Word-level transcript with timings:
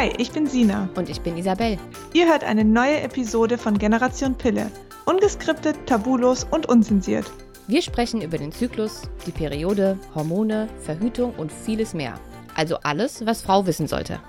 Hi, 0.00 0.10
ich 0.16 0.32
bin 0.32 0.46
Sina. 0.46 0.88
Und 0.96 1.10
ich 1.10 1.20
bin 1.20 1.36
Isabel. 1.36 1.76
Ihr 2.14 2.26
hört 2.26 2.42
eine 2.42 2.64
neue 2.64 3.02
Episode 3.02 3.58
von 3.58 3.76
Generation 3.76 4.34
Pille. 4.34 4.70
Ungeskriptet, 5.04 5.76
tabulos 5.84 6.46
und 6.50 6.66
unzensiert. 6.70 7.30
Wir 7.66 7.82
sprechen 7.82 8.22
über 8.22 8.38
den 8.38 8.50
Zyklus, 8.50 9.02
die 9.26 9.30
Periode, 9.30 9.98
Hormone, 10.14 10.68
Verhütung 10.78 11.34
und 11.36 11.52
vieles 11.52 11.92
mehr. 11.92 12.14
Also 12.56 12.78
alles, 12.82 13.26
was 13.26 13.42
Frau 13.42 13.66
wissen 13.66 13.86
sollte. 13.86 14.20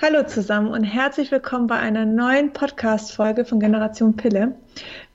Hallo 0.00 0.22
zusammen 0.24 0.68
und 0.68 0.84
herzlich 0.84 1.32
willkommen 1.32 1.66
bei 1.66 1.80
einer 1.80 2.06
neuen 2.06 2.52
Podcast-Folge 2.52 3.44
von 3.44 3.58
Generation 3.58 4.14
Pille. 4.14 4.54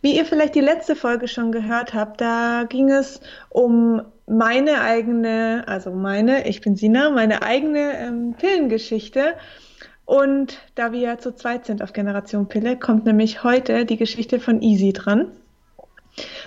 Wie 0.01 0.17
ihr 0.17 0.25
vielleicht 0.25 0.55
die 0.55 0.59
letzte 0.59 0.97
Folge 0.97 1.29
schon 1.29 1.53
gehört 1.53 1.93
habt, 1.93 2.19
da 2.19 2.65
ging 2.67 2.89
es 2.89 3.21
um 3.47 4.01
meine 4.31 4.81
eigene, 4.81 5.63
also 5.67 5.91
meine, 5.91 6.48
ich 6.48 6.62
bin 6.62 6.76
Sina, 6.76 7.09
meine 7.09 7.41
eigene 7.41 7.98
ähm, 7.98 8.34
Pillengeschichte. 8.38 9.34
Und 10.05 10.59
da 10.76 10.91
wir 10.91 10.99
ja 10.99 11.17
zu 11.17 11.35
zweit 11.35 11.66
sind 11.66 11.84
auf 11.84 11.94
Generation 11.94 12.48
Pille, 12.48 12.77
kommt 12.77 13.05
nämlich 13.05 13.44
heute 13.44 13.85
die 13.85 13.98
Geschichte 13.98 14.40
von 14.40 14.62
Easy 14.62 14.94
dran. 14.94 15.31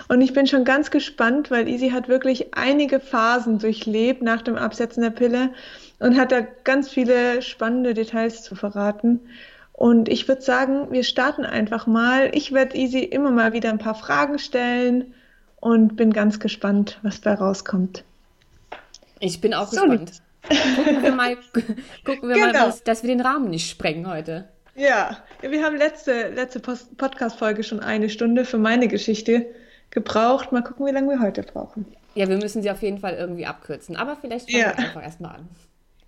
Und 0.07 0.21
ich 0.21 0.33
bin 0.33 0.45
schon 0.45 0.63
ganz 0.63 0.91
gespannt, 0.91 1.49
weil 1.51 1.67
Easy 1.67 1.89
hat 1.89 2.07
wirklich 2.07 2.55
einige 2.55 2.99
Phasen 2.99 3.59
durchlebt 3.59 4.21
nach 4.21 4.41
dem 4.41 4.55
Absetzen 4.55 5.01
der 5.01 5.09
Pille 5.09 5.51
und 5.99 6.17
hat 6.17 6.31
da 6.31 6.41
ganz 6.41 6.89
viele 6.89 7.41
spannende 7.41 7.93
Details 7.93 8.43
zu 8.43 8.55
verraten. 8.55 9.21
Und 9.73 10.09
ich 10.09 10.27
würde 10.27 10.41
sagen, 10.41 10.91
wir 10.91 11.03
starten 11.03 11.45
einfach 11.45 11.85
mal. 11.85 12.29
Ich 12.33 12.51
werde 12.51 12.77
Easy 12.77 12.99
immer 12.99 13.31
mal 13.31 13.53
wieder 13.53 13.69
ein 13.69 13.79
paar 13.79 13.95
Fragen 13.95 14.39
stellen 14.39 15.13
und 15.59 15.95
bin 15.95 16.13
ganz 16.13 16.39
gespannt, 16.39 16.99
was 17.01 17.21
da 17.21 17.33
rauskommt. 17.33 18.03
Ich 19.19 19.41
bin 19.41 19.53
auch 19.53 19.67
so. 19.67 19.81
gespannt. 19.81 20.21
Gucken 20.75 21.03
wir 21.03 21.11
mal, 21.11 21.35
gucken 22.05 22.29
wir 22.29 22.35
genau. 22.35 22.47
mal 22.47 22.53
dass, 22.53 22.83
dass 22.83 23.03
wir 23.03 23.07
den 23.07 23.21
Rahmen 23.21 23.49
nicht 23.49 23.69
sprengen 23.69 24.07
heute. 24.07 24.47
Ja, 24.75 25.17
wir 25.41 25.63
haben 25.63 25.77
letzte, 25.77 26.29
letzte 26.29 26.59
Podcast-Folge 26.59 27.63
schon 27.63 27.79
eine 27.79 28.09
Stunde 28.09 28.43
für 28.43 28.57
meine 28.57 28.87
Geschichte 28.87 29.47
gebraucht. 29.89 30.51
Mal 30.51 30.63
gucken, 30.63 30.85
wie 30.85 30.91
lange 30.91 31.09
wir 31.09 31.21
heute 31.21 31.43
brauchen. 31.43 31.85
Ja, 32.13 32.27
wir 32.27 32.37
müssen 32.37 32.61
sie 32.61 32.69
auf 32.69 32.81
jeden 32.81 32.99
Fall 32.99 33.15
irgendwie 33.15 33.45
abkürzen. 33.45 33.95
Aber 33.95 34.17
vielleicht 34.17 34.51
fangen 34.51 34.63
ja. 34.63 34.77
wir 34.77 34.85
einfach 34.85 35.03
erstmal 35.03 35.35
an. 35.37 35.49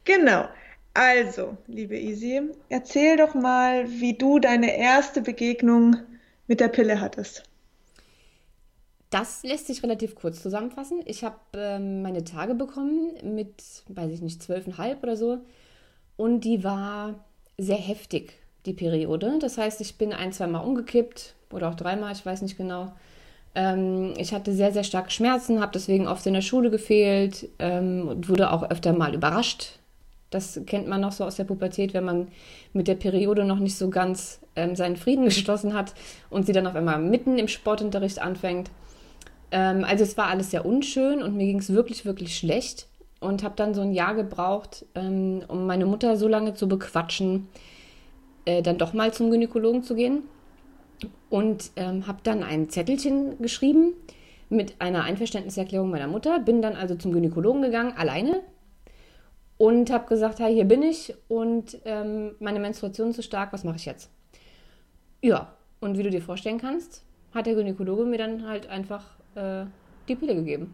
Genau. 0.04 0.48
Also, 0.94 1.58
liebe 1.68 1.98
Isi, 1.98 2.42
erzähl 2.70 3.18
doch 3.18 3.36
mal, 3.36 3.88
wie 3.88 4.14
du 4.14 4.40
deine 4.40 4.78
erste 4.78 5.22
Begegnung 5.22 5.98
mit 6.48 6.60
der 6.60 6.70
Pille 6.70 7.00
hattest. 7.00 7.44
Das 9.10 9.44
lässt 9.44 9.68
sich 9.68 9.84
relativ 9.84 10.16
kurz 10.16 10.42
zusammenfassen. 10.42 11.00
Ich 11.06 11.24
habe 11.24 11.38
ähm, 11.54 12.02
meine 12.02 12.24
Tage 12.24 12.56
bekommen 12.56 13.12
mit, 13.24 13.64
weiß 13.88 14.12
ich 14.12 14.22
nicht, 14.22 14.44
zwölfeinhalb 14.44 15.02
oder 15.04 15.16
so. 15.16 15.40
Und 16.18 16.42
die 16.42 16.64
war 16.64 17.16
sehr 17.58 17.78
heftig, 17.78 18.34
die 18.66 18.74
Periode. 18.74 19.38
Das 19.40 19.58
heißt, 19.58 19.80
ich 19.82 19.98
bin 19.98 20.12
ein, 20.12 20.34
zwei 20.34 20.48
Mal 20.48 20.60
umgekippt 20.60 21.36
oder 21.52 21.70
auch 21.70 21.76
dreimal, 21.76 22.12
ich 22.12 22.26
weiß 22.26 22.42
nicht 22.42 22.58
genau. 22.58 22.92
Ähm, 23.56 24.14
ich 24.18 24.34
hatte 24.34 24.54
sehr, 24.54 24.74
sehr 24.74 24.84
starke 24.84 25.12
Schmerzen, 25.12 25.62
habe 25.62 25.72
deswegen 25.74 26.08
oft 26.08 26.26
in 26.26 26.34
der 26.34 26.42
Schule 26.42 26.70
gefehlt 26.70 27.48
ähm, 27.60 28.08
und 28.10 28.28
wurde 28.28 28.52
auch 28.52 28.70
öfter 28.70 28.94
mal 28.94 29.16
überrascht, 29.16 29.80
das 30.30 30.60
kennt 30.66 30.88
man 30.88 31.02
noch 31.02 31.14
so 31.14 31.24
aus 31.24 31.38
der 31.38 31.46
Pubertät, 31.46 31.94
wenn 31.94 32.04
man 32.04 32.28
mit 32.74 32.88
der 32.88 32.96
Periode 32.96 33.46
noch 33.46 33.60
nicht 33.60 33.78
so 33.78 33.90
ganz 33.90 34.40
ähm, 34.56 34.76
seinen 34.76 34.98
Frieden 34.98 35.26
geschlossen 35.26 35.74
hat 35.74 35.94
und 36.30 36.46
sie 36.46 36.52
dann 36.52 36.68
auf 36.68 36.76
einmal 36.76 37.00
mitten 37.00 37.38
im 37.38 37.48
Sportunterricht 37.48 38.20
anfängt. 38.20 38.70
Ähm, 39.52 39.84
also 39.84 40.04
es 40.04 40.18
war 40.18 40.28
alles 40.28 40.52
sehr 40.52 40.66
unschön 40.66 41.22
und 41.22 41.36
mir 41.36 41.46
ging 41.46 41.60
es 41.60 41.72
wirklich, 41.72 42.06
wirklich 42.06 42.38
schlecht 42.38 42.88
und 43.20 43.44
habe 43.44 43.56
dann 43.56 43.74
so 43.74 43.82
ein 43.82 43.94
Jahr 43.94 44.16
gebraucht, 44.16 44.86
ähm, 44.96 45.44
um 45.48 45.66
meine 45.66 45.86
Mutter 45.86 46.18
so 46.18 46.28
lange 46.28 46.54
zu 46.54 46.68
bequatschen, 46.68 47.48
äh, 48.46 48.62
dann 48.62 48.78
doch 48.78 48.94
mal 48.94 49.14
zum 49.14 49.32
Gynäkologen 49.32 49.84
zu 49.84 49.96
gehen. 49.96 50.24
Und 51.30 51.72
ähm, 51.76 52.08
habe 52.08 52.20
dann 52.24 52.42
ein 52.42 52.70
Zettelchen 52.70 53.40
geschrieben 53.40 53.94
mit 54.50 54.80
einer 54.80 55.04
Einverständniserklärung 55.04 55.90
meiner 55.92 56.08
Mutter. 56.08 56.40
Bin 56.40 56.62
dann 56.62 56.76
also 56.76 56.96
zum 56.96 57.12
Gynäkologen 57.12 57.62
gegangen, 57.62 57.94
alleine, 57.96 58.42
und 59.58 59.92
habe 59.92 60.08
gesagt, 60.08 60.40
hey, 60.40 60.54
hier 60.54 60.66
bin 60.66 60.84
ich 60.84 61.14
und 61.28 61.80
ähm, 61.86 62.36
meine 62.40 62.60
Menstruation 62.60 63.10
ist 63.10 63.16
so 63.18 63.22
stark, 63.22 63.54
was 63.54 63.64
mache 63.64 63.78
ich 63.78 63.86
jetzt? 63.86 64.10
Ja, 65.22 65.54
und 65.80 65.98
wie 65.98 66.04
du 66.04 66.10
dir 66.10 66.22
vorstellen 66.22 66.60
kannst, 66.60 67.04
hat 67.34 67.48
der 67.48 67.56
Gynäkologe 67.56 68.06
mir 68.06 68.18
dann 68.18 68.48
halt 68.48 68.68
einfach 68.68 69.17
äh, 69.38 69.66
die 70.08 70.16
Pille 70.16 70.36
gegeben. 70.36 70.74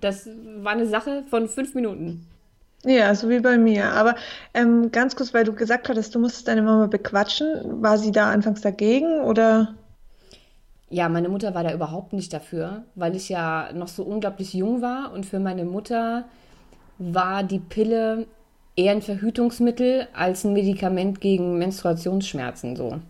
Das 0.00 0.28
war 0.58 0.72
eine 0.72 0.86
Sache 0.86 1.24
von 1.30 1.48
fünf 1.48 1.74
Minuten. 1.74 2.26
Ja, 2.84 3.14
so 3.14 3.28
wie 3.28 3.40
bei 3.40 3.58
mir. 3.58 3.92
Aber 3.92 4.14
ähm, 4.54 4.92
ganz 4.92 5.16
kurz, 5.16 5.34
weil 5.34 5.44
du 5.44 5.52
gesagt 5.52 5.88
hattest, 5.88 6.14
du 6.14 6.18
musstest 6.18 6.46
deine 6.48 6.62
Mama 6.62 6.86
bequatschen. 6.86 7.82
War 7.82 7.98
sie 7.98 8.12
da 8.12 8.30
anfangs 8.30 8.60
dagegen 8.60 9.20
oder? 9.22 9.74
Ja, 10.88 11.08
meine 11.08 11.28
Mutter 11.28 11.54
war 11.54 11.64
da 11.64 11.74
überhaupt 11.74 12.12
nicht 12.12 12.32
dafür, 12.32 12.84
weil 12.94 13.16
ich 13.16 13.28
ja 13.28 13.70
noch 13.74 13.88
so 13.88 14.04
unglaublich 14.04 14.54
jung 14.54 14.82
war 14.82 15.12
und 15.12 15.26
für 15.26 15.40
meine 15.40 15.64
Mutter 15.64 16.24
war 16.98 17.42
die 17.42 17.58
Pille 17.58 18.26
eher 18.76 18.92
ein 18.92 19.02
Verhütungsmittel 19.02 20.06
als 20.12 20.44
ein 20.44 20.52
Medikament 20.52 21.20
gegen 21.20 21.58
Menstruationsschmerzen 21.58 22.76
so. 22.76 23.00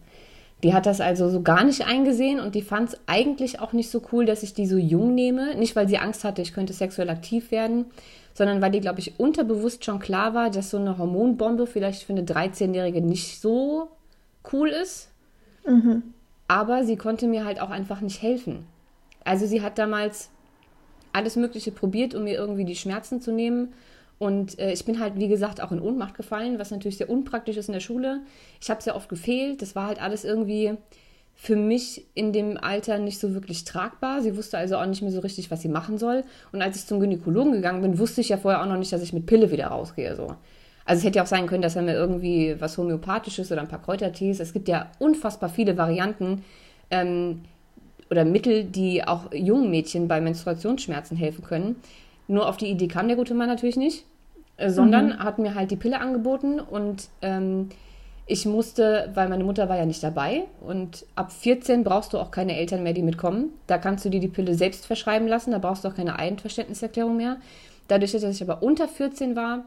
Die 0.63 0.73
hat 0.73 0.87
das 0.87 1.01
also 1.01 1.29
so 1.29 1.43
gar 1.43 1.65
nicht 1.65 1.87
eingesehen 1.87 2.41
und 2.41 2.55
die 2.55 2.63
fand 2.63 2.91
es 2.91 3.01
eigentlich 3.07 3.61
auch 3.61 3.73
nicht 3.73 3.91
so 3.91 4.01
cool, 4.13 4.25
dass 4.25 4.43
ich 4.43 4.55
die 4.55 4.67
so 4.67 4.79
jung 4.79 5.15
nehme. 5.15 5.55
Nicht, 5.55 5.77
weil 5.77 5.89
sie 5.89 5.99
Angst 5.99 6.25
hatte, 6.25 6.41
ich 6.41 6.55
könnte 6.55 6.73
sexuell 6.73 7.11
aktiv 7.11 7.51
werden, 7.51 7.87
sondern 8.33 8.63
weil 8.63 8.71
die, 8.71 8.81
glaube 8.81 9.01
ich, 9.01 9.21
unterbewusst 9.21 9.85
schon 9.85 9.99
klar 9.99 10.33
war, 10.35 10.51
dass 10.51 10.71
so 10.71 10.79
eine 10.79 10.97
Hormonbombe 10.97 11.67
vielleicht 11.67 12.05
für 12.05 12.13
eine 12.13 12.23
13-Jährige 12.23 13.03
nicht 13.03 13.41
so 13.41 13.89
cool 14.53 14.71
ist. 14.71 15.09
Mhm. 15.67 16.15
Aber 16.49 16.85
sie 16.85 16.97
konnte 16.97 17.27
mir 17.27 17.45
halt 17.45 17.61
auch 17.61 17.71
einfach 17.71 18.01
nicht 18.01 18.23
helfen. 18.23 18.67
Also 19.25 19.47
sie 19.47 19.61
hat 19.61 19.79
damals 19.79 20.31
alles 21.13 21.37
Mögliche 21.37 21.73
probiert, 21.73 22.15
um 22.15 22.25
mir 22.25 22.35
irgendwie 22.35 22.65
die 22.65 22.77
Schmerzen 22.77 23.21
zu 23.21 23.33
nehmen. 23.33 23.73
Und 24.19 24.59
äh, 24.59 24.73
ich 24.73 24.85
bin 24.85 24.99
halt, 24.99 25.15
wie 25.17 25.29
gesagt, 25.29 25.63
auch 25.63 25.73
in 25.73 25.81
Ohnmacht 25.81 26.15
gefallen, 26.15 26.59
was 26.59 26.71
natürlich 26.71 26.97
sehr 26.97 27.11
unpraktisch 27.11 27.57
ist 27.57 27.69
in 27.69 27.75
der 27.75 27.81
Schule. 27.81 28.21
Ich 28.61 28.71
habe 28.71 28.83
sehr 28.83 28.97
oft 28.97 29.09
gefehlt. 29.09 29.61
Das 29.61 29.75
war 29.75 29.87
halt 29.89 30.01
alles 30.01 30.25
irgendwie 30.25 30.75
für 31.35 31.57
mich 31.57 32.07
in 32.15 32.33
dem 32.33 32.57
Alter 32.57 32.99
nicht 32.99 33.19
so 33.19 33.35
wirklich 33.35 33.65
tragbar. 33.65 34.23
Sie 34.23 34.37
wusste 34.37 34.57
also 34.57 34.79
auch 34.79 34.87
nicht 34.87 35.03
mehr 35.03 35.13
so 35.13 35.21
richtig, 35.21 35.51
was 35.51 35.61
sie 35.61 35.69
machen 35.69 35.99
soll. 35.99 36.25
Und 36.51 36.63
als 36.63 36.77
ich 36.77 36.87
zum 36.87 36.99
Gynäkologen 36.99 37.53
gegangen 37.53 37.83
bin, 37.83 37.99
wusste 37.99 38.23
ich 38.23 38.31
ja 38.31 38.39
vorher 38.39 38.63
auch 38.63 38.67
noch 38.67 38.79
nicht, 38.79 38.93
dass 38.93 39.03
ich 39.03 39.13
mit 39.13 39.27
Pille 39.27 39.51
wieder 39.51 39.67
rausgehe. 39.67 40.17
So. 40.17 40.29
Also 40.87 41.01
es 41.01 41.05
hätte 41.05 41.19
ja 41.19 41.25
auch 41.25 41.29
sein 41.29 41.47
können, 41.47 41.63
dass 41.63 41.77
er 41.77 41.83
mir 41.83 41.93
irgendwie 41.93 42.57
was 42.59 42.79
Homöopathisches 42.79 43.53
oder 43.53 43.61
ein 43.61 43.69
paar 43.69 43.83
Kräutertees. 43.83 44.41
Es 44.41 44.55
gibt 44.55 44.67
ja 44.67 44.91
unfassbar 44.99 45.51
viele 45.51 45.77
Varianten. 45.77 46.43
Ähm, 46.91 47.43
oder 48.11 48.25
Mittel, 48.25 48.65
die 48.65 49.07
auch 49.07 49.33
jungen 49.33 49.71
Mädchen 49.71 50.09
bei 50.09 50.21
Menstruationsschmerzen 50.21 51.17
helfen 51.17 51.45
können. 51.45 51.77
Nur 52.29 52.49
auf 52.49 52.57
die 52.57 52.67
Idee 52.67 52.89
kam 52.89 53.09
der 53.09 53.17
gute 53.17 53.35
Mann 53.35 53.49
natürlich 53.49 53.77
nicht, 53.77 54.05
äh, 54.57 54.71
sondern 54.71 55.09
mhm. 55.09 55.19
hat 55.19 55.39
mir 55.39 55.55
halt 55.55 55.71
die 55.71 55.77
Pille 55.77 56.01
angeboten 56.01 56.61
und 56.61 57.09
ähm, 57.23 57.69
ich 58.29 58.45
musste, 58.45 59.11
weil 59.15 59.29
meine 59.29 59.45
Mutter 59.45 59.69
war 59.69 59.77
ja 59.77 59.87
nicht 59.87 60.03
dabei 60.03 60.45
und 60.61 61.07
ab 61.15 61.31
14 61.31 61.85
brauchst 61.85 62.13
du 62.13 62.19
auch 62.19 62.33
keine 62.33 62.57
Eltern 62.57 62.83
mehr, 62.83 62.93
die 62.93 63.03
mitkommen. 63.03 63.51
Da 63.69 63.79
kannst 63.79 64.05
du 64.05 64.09
dir 64.09 64.19
die 64.19 64.29
Pille 64.29 64.55
selbst 64.55 64.85
verschreiben 64.85 65.29
lassen, 65.29 65.53
da 65.53 65.59
brauchst 65.59 65.85
du 65.85 65.89
auch 65.89 65.95
keine 65.95 66.19
Einverständniserklärung 66.19 67.17
mehr. 67.17 67.37
Dadurch, 67.87 68.11
dass 68.13 68.25
ich 68.25 68.43
aber 68.43 68.65
unter 68.65 68.89
14 68.89 69.37
war, 69.37 69.67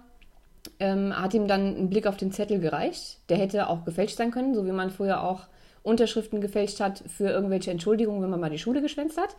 ähm, 0.79 1.17
hat 1.17 1.33
ihm 1.33 1.47
dann 1.47 1.77
ein 1.77 1.89
Blick 1.89 2.05
auf 2.05 2.17
den 2.17 2.33
Zettel 2.33 2.59
gereicht. 2.59 3.19
Der 3.29 3.37
hätte 3.37 3.69
auch 3.69 3.85
gefälscht 3.85 4.17
sein 4.17 4.31
können, 4.31 4.53
so 4.53 4.65
wie 4.65 4.73
man 4.73 4.89
früher 4.89 5.23
auch 5.23 5.47
Unterschriften 5.83 6.41
gefälscht 6.41 6.81
hat 6.81 7.03
für 7.07 7.29
irgendwelche 7.29 7.71
Entschuldigungen, 7.71 8.21
wenn 8.21 8.29
man 8.29 8.41
mal 8.41 8.49
die 8.49 8.59
Schule 8.59 8.81
geschwänzt 8.81 9.17
hat. 9.17 9.35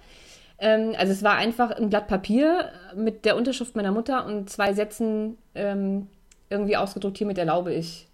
Ähm, 0.60 0.94
also 0.98 1.12
es 1.12 1.22
war 1.22 1.36
einfach 1.36 1.70
ein 1.70 1.90
Blatt 1.90 2.06
Papier 2.06 2.70
mit 2.94 3.24
der 3.24 3.36
Unterschrift 3.36 3.74
meiner 3.76 3.92
Mutter 3.92 4.26
und 4.26 4.50
zwei 4.50 4.72
Sätzen 4.72 5.38
ähm, 5.54 6.06
irgendwie 6.48 6.76
ausgedruckt, 6.76 7.18
hiermit 7.18 7.38
erlaube 7.38 7.72
ich 7.72 8.06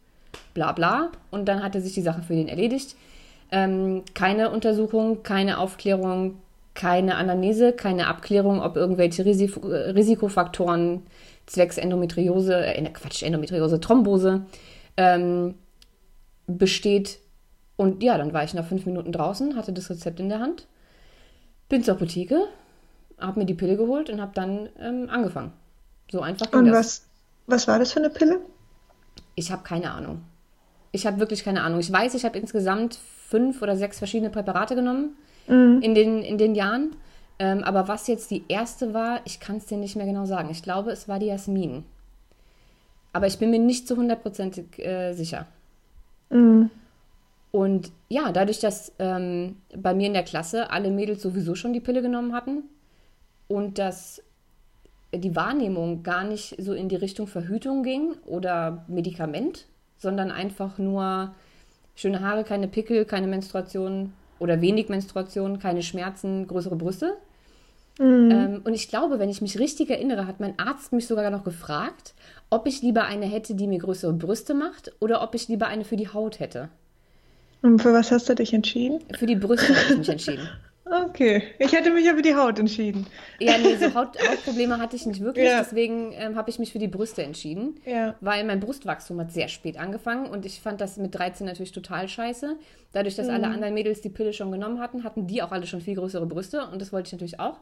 bla 0.54 0.72
bla. 0.72 1.10
Und 1.30 1.46
dann 1.46 1.62
hatte 1.62 1.80
sich 1.80 1.94
die 1.94 2.02
Sache 2.02 2.22
für 2.22 2.34
den 2.34 2.48
erledigt. 2.48 2.96
Ähm, 3.50 4.02
keine 4.14 4.50
Untersuchung, 4.50 5.22
keine 5.22 5.58
Aufklärung, 5.58 6.38
keine 6.74 7.16
Anamnese, 7.16 7.72
keine 7.72 8.06
Abklärung, 8.06 8.60
ob 8.60 8.76
irgendwelche 8.76 9.24
Risik 9.24 9.56
Risikofaktoren 9.62 11.02
zwecks 11.46 11.78
Endometriose, 11.78 12.66
äh, 12.66 12.82
Quatsch, 12.90 13.22
Endometriose, 13.22 13.80
Thrombose 13.80 14.46
ähm, 14.96 15.54
besteht 16.46 17.18
und 17.76 18.02
ja, 18.02 18.16
dann 18.18 18.32
war 18.32 18.44
ich 18.44 18.54
nach 18.54 18.66
fünf 18.66 18.86
Minuten 18.86 19.12
draußen, 19.12 19.56
hatte 19.56 19.72
das 19.72 19.90
Rezept 19.90 20.18
in 20.18 20.28
der 20.28 20.40
Hand, 20.40 20.66
bin 21.68 21.82
zur 21.82 21.94
Apotheke, 21.94 22.48
habe 23.18 23.40
mir 23.40 23.46
die 23.46 23.54
Pille 23.54 23.76
geholt 23.76 24.10
und 24.10 24.20
habe 24.20 24.32
dann 24.34 24.68
ähm, 24.78 25.08
angefangen. 25.10 25.52
So 26.10 26.20
einfach 26.20 26.50
ging 26.50 26.60
Und 26.60 26.66
das. 26.66 26.76
Was, 26.76 27.06
was 27.46 27.68
war 27.68 27.78
das 27.78 27.92
für 27.92 28.00
eine 28.00 28.10
Pille? 28.10 28.40
Ich 29.34 29.50
habe 29.50 29.62
keine 29.62 29.90
Ahnung. 29.90 30.22
Ich 30.92 31.06
habe 31.06 31.18
wirklich 31.18 31.44
keine 31.44 31.62
Ahnung. 31.62 31.80
Ich 31.80 31.92
weiß, 31.92 32.14
ich 32.14 32.24
habe 32.24 32.38
insgesamt 32.38 32.98
fünf 33.28 33.60
oder 33.62 33.76
sechs 33.76 33.98
verschiedene 33.98 34.30
Präparate 34.30 34.74
genommen 34.74 35.16
mhm. 35.46 35.80
in, 35.82 35.94
den, 35.94 36.22
in 36.22 36.38
den 36.38 36.54
Jahren. 36.54 36.96
Ähm, 37.38 37.64
aber 37.64 37.88
was 37.88 38.06
jetzt 38.06 38.30
die 38.30 38.44
erste 38.48 38.94
war, 38.94 39.20
ich 39.24 39.40
kann 39.40 39.56
es 39.56 39.66
dir 39.66 39.76
nicht 39.76 39.96
mehr 39.96 40.06
genau 40.06 40.24
sagen. 40.24 40.48
Ich 40.50 40.62
glaube, 40.62 40.90
es 40.90 41.08
war 41.08 41.18
die 41.18 41.26
Jasmin. 41.26 41.84
Aber 43.12 43.26
ich 43.26 43.38
bin 43.38 43.50
mir 43.50 43.58
nicht 43.58 43.88
zu 43.88 43.96
hundertprozentig 43.96 44.78
äh, 44.78 45.12
sicher. 45.12 45.46
Mhm. 46.30 46.70
Und 47.56 47.90
ja, 48.10 48.32
dadurch, 48.32 48.60
dass 48.60 48.92
ähm, 48.98 49.56
bei 49.74 49.94
mir 49.94 50.08
in 50.08 50.12
der 50.12 50.24
Klasse 50.24 50.68
alle 50.70 50.90
Mädels 50.90 51.22
sowieso 51.22 51.54
schon 51.54 51.72
die 51.72 51.80
Pille 51.80 52.02
genommen 52.02 52.34
hatten 52.34 52.64
und 53.48 53.78
dass 53.78 54.22
die 55.14 55.34
Wahrnehmung 55.34 56.02
gar 56.02 56.24
nicht 56.24 56.56
so 56.58 56.74
in 56.74 56.90
die 56.90 56.96
Richtung 56.96 57.26
Verhütung 57.26 57.82
ging 57.82 58.12
oder 58.26 58.84
Medikament, 58.88 59.64
sondern 59.96 60.30
einfach 60.30 60.76
nur 60.76 61.34
schöne 61.94 62.20
Haare, 62.20 62.44
keine 62.44 62.68
Pickel, 62.68 63.06
keine 63.06 63.26
Menstruation 63.26 64.12
oder 64.38 64.60
wenig 64.60 64.90
Menstruation, 64.90 65.58
keine 65.58 65.82
Schmerzen, 65.82 66.46
größere 66.48 66.76
Brüste. 66.76 67.16
Mhm. 67.98 68.30
Ähm, 68.30 68.60
und 68.64 68.74
ich 68.74 68.90
glaube, 68.90 69.18
wenn 69.18 69.30
ich 69.30 69.40
mich 69.40 69.58
richtig 69.58 69.88
erinnere, 69.88 70.26
hat 70.26 70.40
mein 70.40 70.58
Arzt 70.58 70.92
mich 70.92 71.06
sogar 71.06 71.30
noch 71.30 71.42
gefragt, 71.42 72.12
ob 72.50 72.66
ich 72.66 72.82
lieber 72.82 73.04
eine 73.04 73.24
hätte, 73.24 73.54
die 73.54 73.66
mir 73.66 73.78
größere 73.78 74.12
Brüste 74.12 74.52
macht 74.52 74.92
oder 75.00 75.22
ob 75.22 75.34
ich 75.34 75.48
lieber 75.48 75.68
eine 75.68 75.86
für 75.86 75.96
die 75.96 76.12
Haut 76.12 76.38
hätte. 76.38 76.68
Und 77.66 77.82
für 77.82 77.92
was 77.92 78.12
hast 78.12 78.28
du 78.28 78.34
dich 78.34 78.54
entschieden? 78.54 79.00
Für 79.18 79.26
die 79.26 79.34
Brüste 79.34 79.74
habe 79.74 79.92
ich 79.92 79.98
mich 79.98 80.08
entschieden. 80.08 80.48
Okay, 80.88 81.42
ich 81.58 81.72
hätte 81.72 81.90
mich 81.90 82.06
ja 82.06 82.14
für 82.14 82.22
die 82.22 82.36
Haut 82.36 82.60
entschieden. 82.60 83.08
Ja, 83.40 83.58
nee, 83.58 83.74
so 83.74 83.92
Haut, 83.96 84.16
Hautprobleme 84.22 84.78
hatte 84.78 84.94
ich 84.94 85.04
nicht 85.04 85.20
wirklich, 85.20 85.48
ja. 85.48 85.58
deswegen 85.58 86.12
ähm, 86.12 86.36
habe 86.36 86.48
ich 86.48 86.60
mich 86.60 86.70
für 86.70 86.78
die 86.78 86.86
Brüste 86.86 87.24
entschieden, 87.24 87.80
ja. 87.84 88.14
weil 88.20 88.44
mein 88.44 88.60
Brustwachstum 88.60 89.18
hat 89.18 89.32
sehr 89.32 89.48
spät 89.48 89.80
angefangen 89.80 90.30
und 90.30 90.46
ich 90.46 90.60
fand 90.60 90.80
das 90.80 90.96
mit 90.96 91.12
13 91.12 91.44
natürlich 91.44 91.72
total 91.72 92.06
scheiße. 92.06 92.54
Dadurch, 92.92 93.16
dass 93.16 93.26
mhm. 93.26 93.34
alle 93.34 93.48
anderen 93.48 93.74
Mädels 93.74 94.00
die 94.00 94.10
Pille 94.10 94.32
schon 94.32 94.52
genommen 94.52 94.78
hatten, 94.78 95.02
hatten 95.02 95.26
die 95.26 95.42
auch 95.42 95.50
alle 95.50 95.66
schon 95.66 95.80
viel 95.80 95.96
größere 95.96 96.24
Brüste 96.24 96.68
und 96.68 96.80
das 96.80 96.92
wollte 96.92 97.08
ich 97.08 97.12
natürlich 97.14 97.40
auch. 97.40 97.58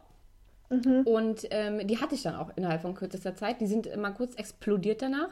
Mhm. 0.68 1.00
Und 1.06 1.46
ähm, 1.50 1.86
die 1.86 2.02
hatte 2.02 2.14
ich 2.14 2.22
dann 2.22 2.34
auch 2.34 2.50
innerhalb 2.56 2.82
von 2.82 2.94
kürzester 2.94 3.34
Zeit. 3.34 3.58
Die 3.62 3.66
sind 3.66 3.86
immer 3.86 4.10
kurz 4.10 4.34
explodiert 4.34 5.00
danach. 5.00 5.30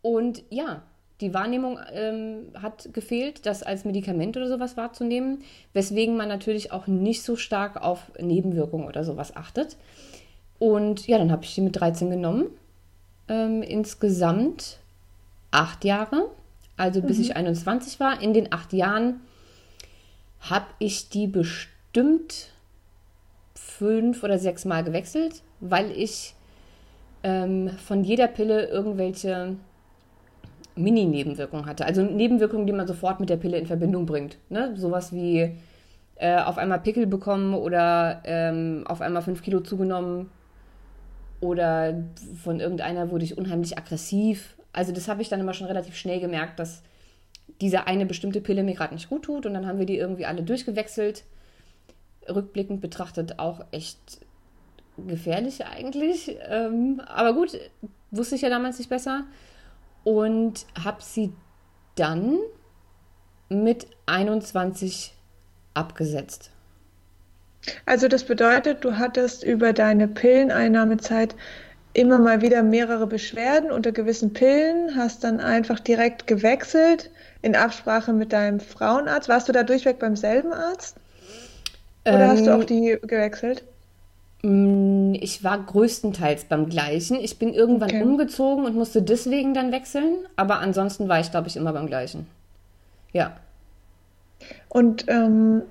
Und 0.00 0.44
ja, 0.48 0.82
die 1.20 1.34
Wahrnehmung 1.34 1.78
ähm, 1.92 2.48
hat 2.54 2.88
gefehlt, 2.92 3.46
das 3.46 3.62
als 3.62 3.84
Medikament 3.84 4.36
oder 4.36 4.48
sowas 4.48 4.76
wahrzunehmen, 4.76 5.42
weswegen 5.72 6.16
man 6.16 6.28
natürlich 6.28 6.72
auch 6.72 6.86
nicht 6.86 7.22
so 7.22 7.36
stark 7.36 7.82
auf 7.82 8.10
Nebenwirkungen 8.18 8.86
oder 8.86 9.04
sowas 9.04 9.36
achtet. 9.36 9.76
Und 10.58 11.06
ja, 11.06 11.18
dann 11.18 11.32
habe 11.32 11.44
ich 11.44 11.54
die 11.54 11.60
mit 11.60 11.78
13 11.78 12.10
genommen. 12.10 12.46
Ähm, 13.28 13.62
insgesamt 13.62 14.78
acht 15.50 15.84
Jahre, 15.84 16.30
also 16.76 17.02
bis 17.02 17.18
mhm. 17.18 17.24
ich 17.24 17.36
21 17.36 18.00
war. 18.00 18.20
In 18.22 18.32
den 18.32 18.52
acht 18.52 18.72
Jahren 18.72 19.20
habe 20.40 20.66
ich 20.78 21.08
die 21.08 21.26
bestimmt 21.26 22.48
fünf 23.54 24.22
oder 24.22 24.38
sechs 24.38 24.64
Mal 24.64 24.84
gewechselt, 24.84 25.42
weil 25.60 25.90
ich 25.90 26.34
ähm, 27.22 27.70
von 27.86 28.04
jeder 28.04 28.26
Pille 28.26 28.66
irgendwelche 28.66 29.56
Mini-Nebenwirkungen 30.82 31.66
hatte. 31.66 31.86
Also 31.86 32.02
Nebenwirkungen, 32.02 32.66
die 32.66 32.72
man 32.72 32.86
sofort 32.86 33.20
mit 33.20 33.30
der 33.30 33.36
Pille 33.36 33.58
in 33.58 33.66
Verbindung 33.66 34.06
bringt. 34.06 34.38
Ne? 34.48 34.74
Sowas 34.76 35.12
wie 35.12 35.56
äh, 36.16 36.38
auf 36.38 36.58
einmal 36.58 36.80
Pickel 36.80 37.06
bekommen 37.06 37.54
oder 37.54 38.20
ähm, 38.24 38.84
auf 38.86 39.00
einmal 39.00 39.22
fünf 39.22 39.42
Kilo 39.42 39.60
zugenommen 39.60 40.30
oder 41.40 41.94
von 42.42 42.60
irgendeiner 42.60 43.10
wurde 43.10 43.24
ich 43.24 43.38
unheimlich 43.38 43.78
aggressiv. 43.78 44.54
Also 44.72 44.92
das 44.92 45.08
habe 45.08 45.22
ich 45.22 45.28
dann 45.28 45.40
immer 45.40 45.54
schon 45.54 45.66
relativ 45.66 45.96
schnell 45.96 46.20
gemerkt, 46.20 46.58
dass 46.58 46.82
diese 47.60 47.86
eine 47.86 48.06
bestimmte 48.06 48.40
Pille 48.40 48.62
mir 48.62 48.74
gerade 48.74 48.94
nicht 48.94 49.08
gut 49.08 49.24
tut 49.24 49.46
und 49.46 49.54
dann 49.54 49.66
haben 49.66 49.78
wir 49.78 49.86
die 49.86 49.96
irgendwie 49.96 50.26
alle 50.26 50.42
durchgewechselt. 50.42 51.24
Rückblickend 52.28 52.80
betrachtet 52.80 53.38
auch 53.38 53.64
echt 53.72 54.20
gefährlich 55.06 55.64
eigentlich. 55.64 56.36
Ähm, 56.48 57.00
aber 57.06 57.32
gut, 57.32 57.58
wusste 58.10 58.34
ich 58.34 58.42
ja 58.42 58.50
damals 58.50 58.78
nicht 58.78 58.90
besser 58.90 59.24
und 60.04 60.66
habe 60.82 61.02
sie 61.02 61.32
dann 61.94 62.38
mit 63.48 63.86
21 64.06 65.14
abgesetzt. 65.74 66.50
Also 67.84 68.08
das 68.08 68.24
bedeutet, 68.24 68.84
du 68.84 68.96
hattest 68.98 69.44
über 69.44 69.72
deine 69.72 70.08
Pilleneinnahmezeit 70.08 71.34
immer 71.92 72.18
mal 72.18 72.40
wieder 72.40 72.62
mehrere 72.62 73.06
Beschwerden 73.06 73.70
unter 73.70 73.92
gewissen 73.92 74.32
Pillen, 74.32 74.96
hast 74.96 75.24
dann 75.24 75.40
einfach 75.40 75.80
direkt 75.80 76.26
gewechselt 76.26 77.10
in 77.42 77.56
Absprache 77.56 78.12
mit 78.12 78.32
deinem 78.32 78.60
Frauenarzt. 78.60 79.28
Warst 79.28 79.48
du 79.48 79.52
da 79.52 79.62
durchweg 79.62 79.98
beim 79.98 80.16
selben 80.16 80.52
Arzt? 80.52 80.96
Oder 82.04 82.20
ähm, 82.20 82.30
hast 82.30 82.46
du 82.46 82.54
auch 82.54 82.60
ähm, 82.60 82.66
die 82.66 82.98
gewechselt? 83.02 83.64
Mm, 84.42 85.14
ich 85.14 85.44
war 85.44 85.58
größtenteils 85.58 86.44
beim 86.44 86.68
gleichen. 86.68 87.16
Ich 87.16 87.38
bin 87.38 87.52
irgendwann 87.52 87.90
okay. 87.90 88.02
umgezogen 88.02 88.64
und 88.64 88.74
musste 88.74 89.02
deswegen 89.02 89.54
dann 89.54 89.72
wechseln, 89.72 90.26
aber 90.36 90.60
ansonsten 90.60 91.08
war 91.08 91.20
ich, 91.20 91.30
glaube 91.30 91.48
ich, 91.48 91.56
immer 91.56 91.72
beim 91.72 91.86
gleichen. 91.86 92.26
Ja. 93.12 93.36
Und 94.68 95.04
ähm, 95.08 95.62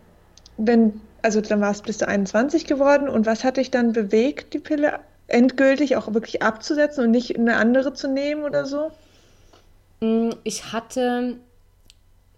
wenn, 0.57 1.01
also 1.21 1.41
dann 1.41 1.61
warst, 1.61 1.85
bist 1.85 2.01
du 2.01 2.07
21 2.07 2.65
geworden 2.65 3.09
und 3.09 3.25
was 3.25 3.43
hat 3.43 3.57
dich 3.57 3.71
dann 3.71 3.93
bewegt, 3.93 4.53
die 4.53 4.59
Pille 4.59 4.99
endgültig 5.27 5.95
auch 5.95 6.13
wirklich 6.13 6.41
abzusetzen 6.41 7.05
und 7.05 7.11
nicht 7.11 7.37
eine 7.37 7.55
andere 7.55 7.93
zu 7.93 8.07
nehmen 8.07 8.43
oder 8.43 8.65
so? 8.65 8.91
Mm, 10.01 10.29
ich 10.43 10.71
hatte 10.71 11.37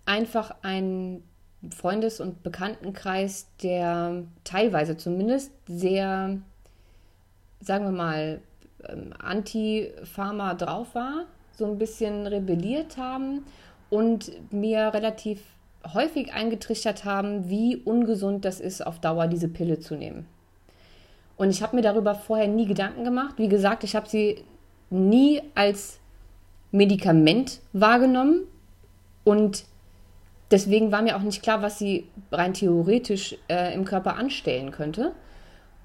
einfach 0.06 0.56
ein 0.62 1.24
Freundes- 1.70 2.20
und 2.20 2.44
Bekanntenkreis, 2.44 3.48
der 3.62 4.24
teilweise 4.44 4.98
zumindest 4.98 5.52
sehr, 5.68 6.38
sagen 7.60 7.86
wir 7.86 7.92
mal, 7.92 8.42
ähm, 8.88 9.14
anti-Pharma 9.20 10.56
drauf 10.56 10.96
war, 10.96 11.26
so 11.56 11.66
ein 11.66 11.78
bisschen 11.78 12.26
rebelliert 12.26 12.98
haben 12.98 13.46
und 13.90 14.32
mir 14.52 14.94
relativ 14.94 15.42
häufig 15.94 16.34
eingetrichtert 16.34 17.06
haben, 17.06 17.50
wie 17.50 17.76
ungesund 17.76 18.46
das 18.46 18.60
ist, 18.60 18.86
auf 18.86 19.00
Dauer 19.00 19.28
diese 19.28 19.48
Pille 19.48 19.80
zu 19.80 19.96
nehmen. 19.96 20.26
Und 21.38 21.50
ich 21.50 21.62
habe 21.64 21.76
mir 21.76 21.82
darüber 21.82 22.16
vorher 22.16 22.48
nie 22.48 22.66
Gedanken 22.68 23.04
gemacht. 23.04 23.36
Wie 23.38 23.50
gesagt, 23.50 23.84
ich 23.84 23.96
habe 23.96 24.08
sie 24.08 24.44
nie 24.90 25.42
als 25.56 26.00
Medikament 26.72 27.62
wahrgenommen 27.74 28.44
und 29.24 29.66
Deswegen 30.52 30.92
war 30.92 31.02
mir 31.02 31.16
auch 31.16 31.22
nicht 31.22 31.42
klar, 31.42 31.62
was 31.62 31.80
sie 31.80 32.08
rein 32.32 32.54
theoretisch 32.54 33.38
äh, 33.50 33.74
im 33.74 33.86
Körper 33.86 34.18
anstellen 34.18 34.72
könnte. 34.72 35.14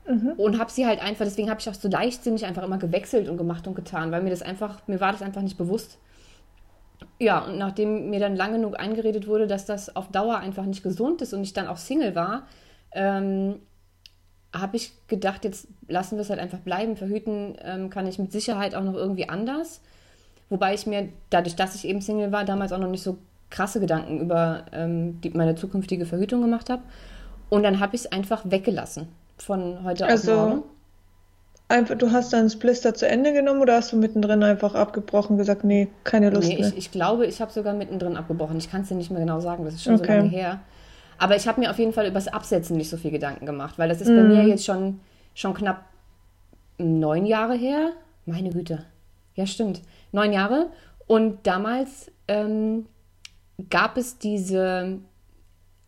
Mhm. 0.08 0.32
Und 0.37 0.58
habe 0.58 0.70
sie 0.70 0.87
halt 0.87 1.00
einfach, 1.00 1.25
deswegen 1.25 1.50
habe 1.50 1.61
ich 1.61 1.68
auch 1.68 1.75
so 1.75 1.88
leichtsinnig 1.88 2.44
einfach 2.44 2.62
immer 2.62 2.78
gewechselt 2.78 3.28
und 3.28 3.37
gemacht 3.37 3.66
und 3.66 3.75
getan, 3.75 4.12
weil 4.12 4.23
mir 4.23 4.30
das 4.30 4.42
einfach, 4.42 4.87
mir 4.87 5.00
war 5.00 5.12
das 5.12 5.23
einfach 5.23 5.42
nicht 5.42 5.58
bewusst. 5.58 5.99
Ja, 7.18 7.44
und 7.44 7.58
nachdem 7.58 8.11
mir 8.11 8.20
dann 8.20 8.37
lang 8.37 8.52
genug 8.52 8.78
eingeredet 8.78 9.26
wurde, 9.26 9.46
dass 9.46 9.66
das 9.66 9.94
auf 9.94 10.08
Dauer 10.08 10.38
einfach 10.38 10.64
nicht 10.64 10.82
gesund 10.82 11.23
ist 11.23 11.32
und 11.32 11.42
ich 11.42 11.52
dann 11.52 11.66
auch 11.66 11.76
Single 11.76 12.14
war, 12.14 12.46
ähm, 12.92 13.61
habe 14.54 14.76
ich 14.76 14.92
gedacht, 15.08 15.44
jetzt 15.44 15.68
lassen 15.88 16.16
wir 16.16 16.23
es 16.23 16.30
halt 16.30 16.40
einfach 16.40 16.61
bleiben. 16.61 16.96
Verhüten 16.96 17.56
ähm, 17.62 17.90
kann 17.90 18.06
ich 18.06 18.18
mit 18.18 18.32
Sicherheit 18.32 18.75
auch 18.75 18.85
noch 18.85 18.94
irgendwie 18.94 19.28
anders. 19.28 19.80
Wobei 20.49 20.75
ich 20.75 20.87
mir, 20.87 21.08
dadurch, 21.30 21.56
dass 21.56 21.75
ich 21.75 21.87
eben 21.87 22.00
Single 22.00 22.32
war, 22.32 22.44
damals 22.44 22.73
auch 22.73 22.78
noch 22.78 22.88
nicht 22.88 23.02
so 23.02 23.18
krasse 23.50 23.81
Gedanken 23.81 24.21
über 24.21 24.65
ähm, 24.73 25.21
die, 25.21 25.31
meine 25.31 25.55
zukünftige 25.55 26.07
Verhütung 26.07 26.41
gemacht 26.41 26.71
habe. 26.71 26.83
Und 27.49 27.62
dann 27.62 27.81
habe 27.81 27.95
ich 27.95 28.03
es 28.03 28.12
einfach 28.12 28.43
weggelassen 28.45 29.09
von 29.38 29.85
heute 29.85 30.07
also, 30.07 30.33
auf 30.33 30.49
morgen. 30.49 30.62
Einfach, 31.69 31.97
du 31.97 32.12
hast 32.12 32.33
dann 32.33 32.45
das 32.45 32.57
Blister 32.57 32.95
zu 32.95 33.09
Ende 33.09 33.33
genommen 33.33 33.61
oder 33.61 33.75
hast 33.75 33.93
du 33.93 33.97
mittendrin 33.97 34.43
einfach 34.45 34.75
abgebrochen, 34.75 35.37
gesagt, 35.37 35.65
nee, 35.65 35.88
keine 36.05 36.31
Lust 36.31 36.49
nee, 36.49 36.59
mehr? 36.59 36.69
Ich, 36.69 36.76
ich 36.76 36.91
glaube, 36.93 37.26
ich 37.26 37.41
habe 37.41 37.53
sogar 37.53 37.75
mittendrin 37.75 38.17
abgebrochen. 38.17 38.57
Ich 38.57 38.71
kann 38.71 38.83
es 38.83 38.88
dir 38.88 38.95
nicht 38.95 39.11
mehr 39.11 39.21
genau 39.21 39.41
sagen, 39.41 39.65
das 39.65 39.75
ist 39.75 39.83
schon 39.83 39.97
okay. 39.97 40.07
so 40.07 40.12
lange 40.12 40.29
her. 40.29 40.61
Aber 41.19 41.35
ich 41.35 41.49
habe 41.49 41.61
mir 41.61 41.71
auf 41.71 41.79
jeden 41.79 41.93
Fall 41.93 42.07
über 42.07 42.15
das 42.15 42.29
Absetzen 42.29 42.76
nicht 42.76 42.91
so 42.91 42.97
viel 42.97 43.11
Gedanken 43.11 43.47
gemacht, 43.47 43.79
weil 43.79 43.88
das 43.88 44.00
ist 44.00 44.09
mm. 44.09 44.17
bei 44.17 44.23
mir 44.23 44.47
jetzt 44.47 44.65
schon, 44.65 45.00
schon 45.35 45.55
knapp 45.55 45.85
neun 46.79 47.26
Jahre 47.26 47.55
her. 47.55 47.93
Meine 48.26 48.50
Güte. 48.50 48.85
Ja, 49.35 49.47
stimmt. 49.47 49.83
Neun 50.12 50.33
Jahre. 50.33 50.71
Und 51.07 51.47
damals 51.47 52.12
ähm, 52.29 52.87
gab 53.70 53.96
es 53.96 54.18
diese 54.18 54.98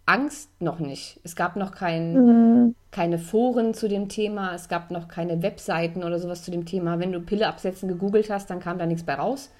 Angst 0.06 0.50
noch 0.60 0.78
nicht. 0.78 1.20
Es 1.22 1.36
gab 1.36 1.56
noch 1.56 1.72
kein, 1.72 2.14
mhm. 2.14 2.74
keine 2.90 3.18
Foren 3.18 3.74
zu 3.74 3.88
dem 3.88 4.08
Thema, 4.08 4.54
es 4.54 4.68
gab 4.68 4.90
noch 4.90 5.06
keine 5.06 5.42
Webseiten 5.42 6.02
oder 6.02 6.18
sowas 6.18 6.42
zu 6.42 6.50
dem 6.50 6.64
Thema. 6.64 6.98
Wenn 6.98 7.12
du 7.12 7.20
Pille 7.20 7.46
absetzen 7.46 7.88
gegoogelt 7.88 8.30
hast, 8.30 8.48
dann 8.48 8.60
kam 8.60 8.78
da 8.78 8.86
nichts 8.86 9.02
bei 9.02 9.14
raus. 9.14 9.50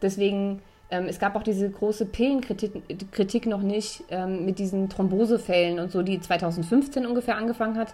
Deswegen, 0.00 0.62
ähm, 0.90 1.04
es 1.06 1.18
gab 1.18 1.36
auch 1.36 1.42
diese 1.42 1.68
große 1.68 2.06
Pillenkritik 2.06 3.12
Kritik 3.12 3.44
noch 3.44 3.60
nicht 3.60 4.04
ähm, 4.08 4.46
mit 4.46 4.58
diesen 4.58 4.88
Thrombosefällen 4.88 5.78
und 5.78 5.92
so, 5.92 6.00
die 6.00 6.18
2015 6.18 7.04
ungefähr 7.04 7.36
angefangen 7.36 7.76
hat. 7.76 7.92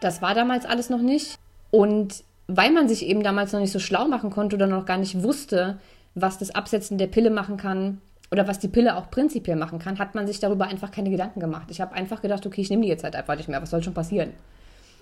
Das 0.00 0.22
war 0.22 0.34
damals 0.34 0.64
alles 0.64 0.88
noch 0.88 1.02
nicht. 1.02 1.38
Und 1.70 2.24
weil 2.46 2.72
man 2.72 2.88
sich 2.88 3.06
eben 3.06 3.22
damals 3.22 3.52
noch 3.52 3.60
nicht 3.60 3.72
so 3.72 3.78
schlau 3.78 4.06
machen 4.06 4.30
konnte 4.30 4.56
oder 4.56 4.66
noch 4.66 4.86
gar 4.86 4.96
nicht 4.96 5.22
wusste, 5.22 5.78
was 6.14 6.38
das 6.38 6.54
Absetzen 6.54 6.96
der 6.96 7.08
Pille 7.08 7.30
machen 7.30 7.58
kann, 7.58 8.00
oder 8.34 8.48
was 8.48 8.58
die 8.58 8.66
Pille 8.66 8.96
auch 8.96 9.12
prinzipiell 9.12 9.54
machen 9.54 9.78
kann, 9.78 10.00
hat 10.00 10.16
man 10.16 10.26
sich 10.26 10.40
darüber 10.40 10.66
einfach 10.66 10.90
keine 10.90 11.08
Gedanken 11.08 11.38
gemacht. 11.38 11.70
Ich 11.70 11.80
habe 11.80 11.94
einfach 11.94 12.20
gedacht, 12.20 12.44
okay, 12.44 12.62
ich 12.62 12.68
nehme 12.68 12.82
die 12.82 12.88
jetzt 12.88 13.04
halt 13.04 13.14
einfach 13.14 13.36
nicht 13.36 13.48
mehr. 13.48 13.62
Was 13.62 13.70
soll 13.70 13.84
schon 13.84 13.94
passieren? 13.94 14.32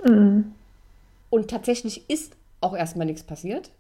Mhm. 0.05 0.53
Und 1.31 1.49
tatsächlich 1.49 2.11
ist 2.11 2.37
auch 2.61 2.77
erstmal 2.77 3.07
nichts 3.07 3.23
passiert, 3.23 3.71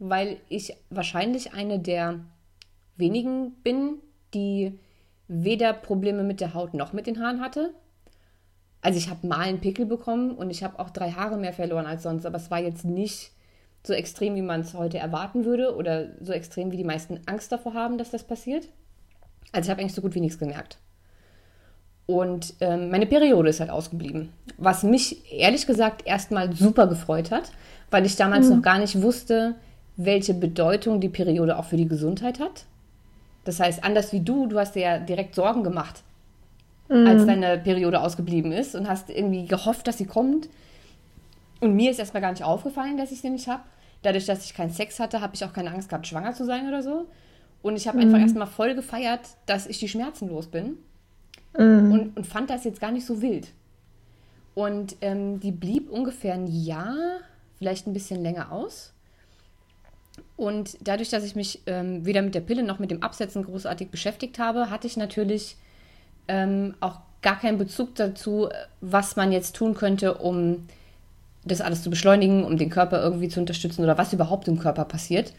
weil 0.00 0.38
ich 0.48 0.74
wahrscheinlich 0.90 1.54
eine 1.54 1.78
der 1.78 2.18
wenigen 2.96 3.52
bin, 3.62 4.00
die 4.34 4.76
weder 5.28 5.74
Probleme 5.74 6.24
mit 6.24 6.40
der 6.40 6.54
Haut 6.54 6.74
noch 6.74 6.92
mit 6.92 7.06
den 7.06 7.20
Haaren 7.20 7.40
hatte. 7.40 7.72
Also 8.80 8.98
ich 8.98 9.10
habe 9.10 9.28
mal 9.28 9.38
einen 9.38 9.60
Pickel 9.60 9.86
bekommen 9.86 10.32
und 10.32 10.50
ich 10.50 10.64
habe 10.64 10.80
auch 10.80 10.90
drei 10.90 11.12
Haare 11.12 11.36
mehr 11.36 11.52
verloren 11.52 11.86
als 11.86 12.02
sonst, 12.02 12.26
aber 12.26 12.36
es 12.38 12.50
war 12.50 12.58
jetzt 12.58 12.84
nicht 12.84 13.30
so 13.86 13.92
extrem, 13.92 14.34
wie 14.34 14.42
man 14.42 14.62
es 14.62 14.74
heute 14.74 14.98
erwarten 14.98 15.44
würde 15.44 15.76
oder 15.76 16.08
so 16.20 16.32
extrem, 16.32 16.72
wie 16.72 16.76
die 16.76 16.82
meisten 16.82 17.20
Angst 17.26 17.52
davor 17.52 17.74
haben, 17.74 17.96
dass 17.96 18.10
das 18.10 18.24
passiert. 18.24 18.68
Also 19.52 19.66
ich 19.66 19.70
habe 19.70 19.80
eigentlich 19.80 19.94
so 19.94 20.02
gut 20.02 20.14
wie 20.14 20.20
nichts 20.20 20.38
gemerkt. 20.38 20.78
Und 22.06 22.54
ähm, 22.60 22.90
meine 22.90 23.06
Periode 23.06 23.50
ist 23.50 23.60
halt 23.60 23.70
ausgeblieben. 23.70 24.32
Was 24.56 24.82
mich 24.82 25.30
ehrlich 25.30 25.66
gesagt 25.66 26.06
erstmal 26.06 26.54
super 26.54 26.86
gefreut 26.86 27.30
hat, 27.30 27.52
weil 27.90 28.06
ich 28.06 28.16
damals 28.16 28.48
mhm. 28.48 28.56
noch 28.56 28.62
gar 28.62 28.78
nicht 28.78 29.02
wusste, 29.02 29.56
welche 29.96 30.32
Bedeutung 30.32 31.00
die 31.00 31.08
Periode 31.08 31.58
auch 31.58 31.66
für 31.66 31.76
die 31.76 31.88
Gesundheit 31.88 32.40
hat. 32.40 32.64
Das 33.44 33.60
heißt, 33.60 33.84
anders 33.84 34.12
wie 34.12 34.20
du, 34.20 34.46
du 34.46 34.58
hast 34.58 34.74
dir 34.74 34.82
ja 34.82 34.98
direkt 34.98 35.34
Sorgen 35.34 35.64
gemacht, 35.64 36.02
mhm. 36.88 37.06
als 37.06 37.26
deine 37.26 37.58
Periode 37.58 38.00
ausgeblieben 38.00 38.52
ist 38.52 38.74
und 38.74 38.88
hast 38.88 39.10
irgendwie 39.10 39.46
gehofft, 39.46 39.86
dass 39.86 39.98
sie 39.98 40.06
kommt. 40.06 40.48
Und 41.60 41.74
mir 41.74 41.90
ist 41.90 41.98
erstmal 41.98 42.22
gar 42.22 42.30
nicht 42.30 42.44
aufgefallen, 42.44 42.96
dass 42.96 43.12
ich 43.12 43.20
sie 43.20 43.30
nicht 43.30 43.48
habe. 43.48 43.62
Dadurch, 44.02 44.26
dass 44.26 44.44
ich 44.44 44.54
keinen 44.54 44.70
Sex 44.70 45.00
hatte, 45.00 45.20
habe 45.20 45.34
ich 45.34 45.44
auch 45.44 45.52
keine 45.52 45.72
Angst 45.72 45.88
gehabt, 45.88 46.06
schwanger 46.06 46.32
zu 46.32 46.44
sein 46.44 46.68
oder 46.68 46.82
so. 46.82 47.06
Und 47.62 47.76
ich 47.76 47.88
habe 47.88 47.98
mhm. 47.98 48.04
einfach 48.04 48.20
erstmal 48.20 48.46
voll 48.46 48.74
gefeiert, 48.74 49.20
dass 49.46 49.66
ich 49.66 49.78
die 49.78 49.88
Schmerzen 49.88 50.28
los 50.28 50.46
bin. 50.46 50.78
Mhm. 51.56 51.92
Und, 51.92 52.16
und 52.16 52.26
fand 52.26 52.50
das 52.50 52.64
jetzt 52.64 52.80
gar 52.80 52.92
nicht 52.92 53.06
so 53.06 53.20
wild. 53.20 53.48
Und 54.54 54.96
ähm, 55.00 55.40
die 55.40 55.52
blieb 55.52 55.90
ungefähr 55.90 56.34
ein 56.34 56.46
Jahr, 56.46 57.20
vielleicht 57.58 57.86
ein 57.86 57.92
bisschen 57.92 58.22
länger 58.22 58.52
aus. 58.52 58.92
Und 60.36 60.76
dadurch, 60.80 61.10
dass 61.10 61.24
ich 61.24 61.36
mich 61.36 61.62
ähm, 61.66 62.04
weder 62.04 62.22
mit 62.22 62.34
der 62.34 62.40
Pille 62.40 62.62
noch 62.62 62.78
mit 62.78 62.90
dem 62.90 63.02
Absetzen 63.02 63.44
großartig 63.44 63.90
beschäftigt 63.90 64.38
habe, 64.38 64.70
hatte 64.70 64.86
ich 64.86 64.96
natürlich 64.96 65.56
ähm, 66.28 66.74
auch 66.80 67.00
gar 67.22 67.38
keinen 67.38 67.58
Bezug 67.58 67.94
dazu, 67.96 68.48
was 68.80 69.16
man 69.16 69.32
jetzt 69.32 69.56
tun 69.56 69.74
könnte, 69.74 70.14
um 70.14 70.66
das 71.44 71.60
alles 71.60 71.82
zu 71.82 71.90
beschleunigen, 71.90 72.44
um 72.44 72.56
den 72.56 72.70
Körper 72.70 73.02
irgendwie 73.02 73.28
zu 73.28 73.40
unterstützen 73.40 73.82
oder 73.82 73.98
was 73.98 74.12
überhaupt 74.12 74.48
im 74.48 74.58
Körper 74.58 74.84
passiert. 74.84 75.32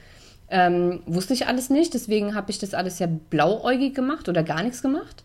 Ähm, 0.52 1.04
wusste 1.06 1.34
ich 1.34 1.48
alles 1.48 1.70
nicht, 1.70 1.94
deswegen 1.94 2.34
habe 2.34 2.50
ich 2.50 2.58
das 2.58 2.74
alles 2.74 2.98
ja 3.00 3.08
blauäugig 3.30 3.94
gemacht 3.94 4.28
oder 4.30 4.42
gar 4.42 4.64
nichts 4.64 4.82
gemacht 4.82 5.24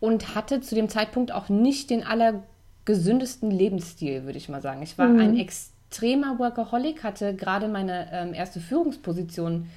und 0.00 0.34
hatte 0.34 0.60
zu 0.60 0.74
dem 0.74 0.88
Zeitpunkt 0.88 1.32
auch 1.32 1.48
nicht 1.48 1.88
den 1.90 2.04
allergesündesten 2.04 3.50
Lebensstil, 3.50 4.24
würde 4.24 4.38
ich 4.38 4.48
mal 4.48 4.60
sagen. 4.60 4.82
Ich 4.82 4.98
war 4.98 5.08
mhm. 5.08 5.20
ein 5.20 5.36
extremer 5.38 6.38
Workaholic, 6.38 7.04
hatte 7.04 7.34
gerade 7.34 7.68
meine 7.68 8.08
ähm, 8.12 8.34
erste 8.34 8.60
Führungsposition 8.60 9.68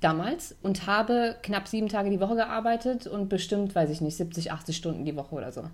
damals 0.00 0.56
und 0.62 0.86
habe 0.86 1.36
knapp 1.42 1.68
sieben 1.68 1.88
Tage 1.88 2.10
die 2.10 2.20
Woche 2.20 2.36
gearbeitet 2.36 3.06
und 3.06 3.28
bestimmt, 3.28 3.74
weiß 3.74 3.90
ich 3.90 4.00
nicht, 4.00 4.16
70, 4.16 4.52
80 4.52 4.76
Stunden 4.76 5.04
die 5.04 5.16
Woche 5.16 5.34
oder 5.34 5.52
so. 5.52 5.64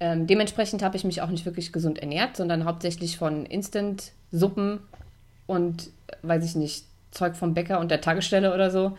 Ähm, 0.00 0.26
dementsprechend 0.26 0.82
habe 0.82 0.96
ich 0.96 1.04
mich 1.04 1.22
auch 1.22 1.30
nicht 1.30 1.44
wirklich 1.44 1.72
gesund 1.72 1.98
ernährt, 1.98 2.36
sondern 2.36 2.64
hauptsächlich 2.64 3.16
von 3.16 3.46
Instant-Suppen 3.46 4.80
und, 5.46 5.90
weiß 6.22 6.44
ich 6.44 6.56
nicht, 6.56 6.86
Zeug 7.14 7.36
vom 7.36 7.54
Bäcker 7.54 7.80
und 7.80 7.90
der 7.90 8.00
Tagesstelle 8.00 8.52
oder 8.54 8.70
so. 8.70 8.96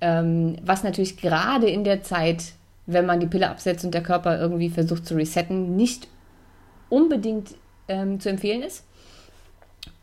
Ähm, 0.00 0.56
was 0.62 0.82
natürlich 0.82 1.16
gerade 1.16 1.68
in 1.68 1.84
der 1.84 2.02
Zeit, 2.02 2.52
wenn 2.86 3.06
man 3.06 3.20
die 3.20 3.26
Pille 3.26 3.50
absetzt 3.50 3.84
und 3.84 3.94
der 3.94 4.02
Körper 4.02 4.38
irgendwie 4.38 4.70
versucht 4.70 5.06
zu 5.06 5.14
resetten, 5.14 5.76
nicht 5.76 6.08
unbedingt 6.88 7.54
ähm, 7.88 8.20
zu 8.20 8.28
empfehlen 8.28 8.62
ist. 8.62 8.84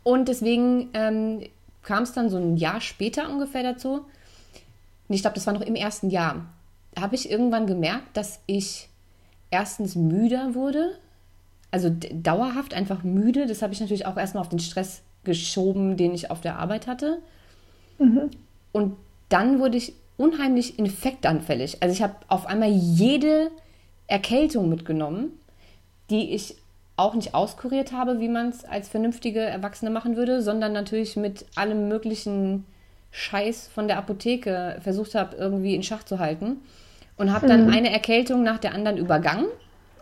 Und 0.02 0.28
deswegen 0.28 0.88
ähm, 0.94 1.42
kam 1.82 2.02
es 2.02 2.12
dann 2.12 2.30
so 2.30 2.38
ein 2.38 2.56
Jahr 2.56 2.80
später 2.80 3.30
ungefähr 3.30 3.62
dazu. 3.62 4.06
Ich 5.08 5.22
glaube, 5.22 5.34
das 5.34 5.46
war 5.46 5.54
noch 5.54 5.60
im 5.60 5.74
ersten 5.74 6.10
Jahr. 6.10 6.46
Habe 6.98 7.14
ich 7.14 7.30
irgendwann 7.30 7.66
gemerkt, 7.66 8.16
dass 8.16 8.40
ich 8.46 8.88
erstens 9.50 9.96
müder 9.96 10.54
wurde, 10.54 10.98
also 11.70 11.90
dauerhaft 11.90 12.74
einfach 12.74 13.02
müde. 13.02 13.46
Das 13.46 13.62
habe 13.62 13.72
ich 13.72 13.80
natürlich 13.80 14.06
auch 14.06 14.16
erstmal 14.16 14.42
auf 14.42 14.48
den 14.48 14.58
Stress 14.58 15.02
geschoben, 15.24 15.96
den 15.96 16.14
ich 16.14 16.30
auf 16.30 16.40
der 16.40 16.58
Arbeit 16.58 16.86
hatte. 16.86 17.18
Mhm. 17.98 18.30
Und 18.72 18.96
dann 19.28 19.58
wurde 19.58 19.76
ich 19.76 19.94
unheimlich 20.16 20.78
infektanfällig. 20.78 21.82
Also 21.82 21.94
ich 21.94 22.02
habe 22.02 22.14
auf 22.28 22.46
einmal 22.46 22.70
jede 22.70 23.50
Erkältung 24.06 24.68
mitgenommen, 24.68 25.30
die 26.10 26.34
ich 26.34 26.56
auch 26.96 27.14
nicht 27.14 27.34
auskuriert 27.34 27.92
habe, 27.92 28.20
wie 28.20 28.28
man 28.28 28.50
es 28.50 28.64
als 28.64 28.88
vernünftige 28.88 29.40
Erwachsene 29.40 29.90
machen 29.90 30.16
würde, 30.16 30.42
sondern 30.42 30.72
natürlich 30.72 31.16
mit 31.16 31.46
allem 31.54 31.88
möglichen 31.88 32.66
Scheiß 33.10 33.68
von 33.68 33.88
der 33.88 33.96
Apotheke 33.96 34.78
versucht 34.82 35.14
habe, 35.14 35.36
irgendwie 35.36 35.74
in 35.74 35.82
Schach 35.82 36.04
zu 36.04 36.18
halten. 36.18 36.58
Und 37.16 37.32
habe 37.32 37.46
dann 37.46 37.66
mhm. 37.66 37.72
eine 37.72 37.90
Erkältung 37.90 38.42
nach 38.42 38.58
der 38.58 38.74
anderen 38.74 38.98
übergangen 38.98 39.46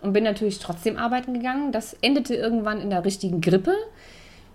und 0.03 0.13
bin 0.13 0.25
natürlich 0.25 0.59
trotzdem 0.59 0.97
arbeiten 0.97 1.35
gegangen. 1.35 1.73
Das 1.73 1.95
endete 2.01 2.35
irgendwann 2.35 2.81
in 2.81 2.91
der 2.91 3.05
richtigen 3.05 3.41
Grippe 3.41 3.75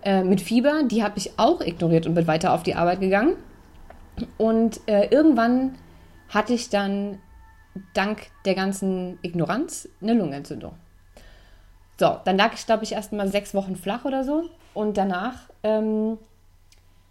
äh, 0.04 0.22
mit 0.22 0.40
Fieber. 0.40 0.82
Die 0.84 1.02
habe 1.02 1.18
ich 1.18 1.38
auch 1.38 1.60
ignoriert 1.60 2.06
und 2.06 2.14
bin 2.14 2.26
weiter 2.26 2.52
auf 2.52 2.62
die 2.62 2.74
Arbeit 2.74 3.00
gegangen. 3.00 3.36
Und 4.38 4.80
äh, 4.86 5.08
irgendwann 5.08 5.74
hatte 6.28 6.52
ich 6.52 6.68
dann 6.68 7.18
dank 7.92 8.28
der 8.44 8.54
ganzen 8.54 9.18
Ignoranz 9.22 9.88
eine 10.00 10.14
Lungenentzündung. 10.14 10.74
So, 11.98 12.18
dann 12.24 12.36
lag 12.36 12.54
ich, 12.54 12.66
glaube 12.66 12.84
ich, 12.84 12.92
erst 12.92 13.12
mal 13.12 13.28
sechs 13.28 13.54
Wochen 13.54 13.76
flach 13.76 14.04
oder 14.04 14.24
so. 14.24 14.44
Und 14.72 14.96
danach 14.96 15.48
ähm, 15.62 16.18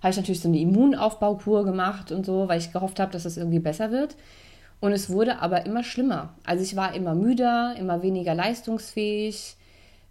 habe 0.02 0.12
ich 0.12 0.18
natürlich 0.18 0.42
so 0.42 0.50
eine 0.50 0.60
Immunaufbaukur 0.60 1.64
gemacht 1.64 2.12
und 2.12 2.26
so, 2.26 2.48
weil 2.48 2.60
ich 2.60 2.74
gehofft 2.74 3.00
habe, 3.00 3.12
dass 3.12 3.24
das 3.24 3.38
irgendwie 3.38 3.60
besser 3.60 3.92
wird. 3.92 4.16
Und 4.82 4.92
es 4.92 5.10
wurde 5.10 5.40
aber 5.40 5.66
immer 5.66 5.84
schlimmer. 5.84 6.34
Also 6.46 6.62
ich 6.62 6.76
war 6.76 6.94
immer 6.94 7.16
müder, 7.16 7.76
immer 7.80 8.02
weniger 8.02 8.36
leistungsfähig, 8.36 9.56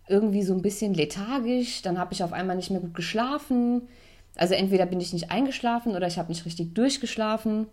irgendwie 0.08 0.42
so 0.42 0.54
ein 0.54 0.62
bisschen 0.62 0.94
lethargisch. 0.94 1.82
Dann 1.82 1.98
habe 1.98 2.12
ich 2.12 2.22
auf 2.22 2.32
einmal 2.32 2.56
nicht 2.56 2.70
mehr 2.70 2.80
gut 2.80 2.94
geschlafen. 2.94 3.88
Also 4.36 4.54
entweder 4.54 4.86
bin 4.86 5.00
ich 5.00 5.12
nicht 5.12 5.30
eingeschlafen 5.30 5.94
oder 5.94 6.06
ich 6.06 6.18
habe 6.18 6.28
nicht 6.28 6.44
richtig 6.44 6.74
durchgeschlafen. 6.74 7.66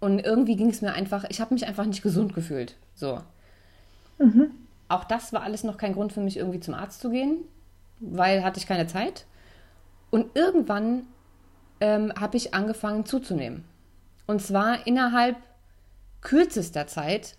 Und 0.00 0.20
irgendwie 0.20 0.56
ging 0.56 0.70
es 0.70 0.82
mir 0.82 0.92
einfach, 0.92 1.24
ich 1.28 1.40
habe 1.40 1.54
mich 1.54 1.66
einfach 1.66 1.84
nicht 1.84 2.02
gesund 2.02 2.34
gefühlt. 2.34 2.76
So. 2.94 3.20
Mhm. 4.18 4.50
Auch 4.88 5.04
das 5.04 5.32
war 5.32 5.42
alles 5.42 5.64
noch 5.64 5.76
kein 5.76 5.92
Grund 5.92 6.12
für 6.12 6.20
mich, 6.20 6.36
irgendwie 6.36 6.60
zum 6.60 6.74
Arzt 6.74 7.00
zu 7.00 7.10
gehen, 7.10 7.44
weil 8.00 8.42
hatte 8.42 8.58
ich 8.58 8.66
keine 8.66 8.86
Zeit. 8.86 9.26
Und 10.10 10.34
irgendwann 10.34 11.02
ähm, 11.80 12.12
habe 12.18 12.36
ich 12.36 12.54
angefangen 12.54 13.04
zuzunehmen. 13.04 13.64
Und 14.26 14.42
zwar 14.42 14.86
innerhalb 14.86 15.36
kürzester 16.20 16.86
Zeit, 16.86 17.36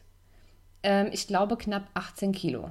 ähm, 0.83 1.09
ich 1.11 1.27
glaube, 1.27 1.57
knapp 1.57 1.87
18 1.93 2.31
Kilo. 2.31 2.69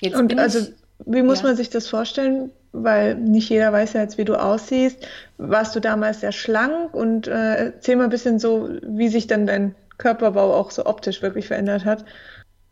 Jetzt 0.00 0.16
Und 0.16 0.38
also, 0.38 0.66
wie 1.06 1.22
muss 1.22 1.40
ja. 1.40 1.48
man 1.48 1.56
sich 1.56 1.70
das 1.70 1.88
vorstellen? 1.88 2.50
Weil 2.72 3.14
nicht 3.14 3.48
jeder 3.50 3.72
weiß 3.72 3.92
ja 3.92 4.00
jetzt, 4.00 4.18
wie 4.18 4.24
du 4.24 4.34
aussiehst. 4.34 5.06
Warst 5.38 5.76
du 5.76 5.80
damals 5.80 6.20
sehr 6.20 6.32
schlank? 6.32 6.92
Und 6.92 7.28
äh, 7.28 7.66
erzähl 7.66 7.96
mal 7.96 8.04
ein 8.04 8.10
bisschen 8.10 8.38
so, 8.38 8.68
wie 8.82 9.08
sich 9.08 9.26
dann 9.26 9.46
dein 9.46 9.74
Körperbau 9.98 10.54
auch 10.54 10.70
so 10.70 10.86
optisch 10.86 11.22
wirklich 11.22 11.46
verändert 11.46 11.84
hat. 11.84 12.04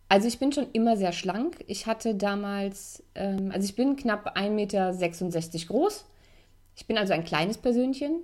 Also 0.09 0.29
ich 0.29 0.39
bin 0.39 0.53
schon 0.53 0.67
immer 0.73 0.97
sehr 0.97 1.13
schlank. 1.13 1.57
Ich 1.69 1.87
hatte 1.87 2.15
damals, 2.15 3.03
ähm, 3.15 3.51
also 3.53 3.65
ich 3.65 3.77
bin 3.77 3.97
knapp 3.97 4.37
1,66 4.37 4.51
Meter 4.51 4.93
groß. 5.69 6.05
Ich 6.77 6.87
bin 6.87 6.99
also 6.99 7.13
ein 7.13 7.25
kleines 7.25 7.59
Persönchen 7.59 8.21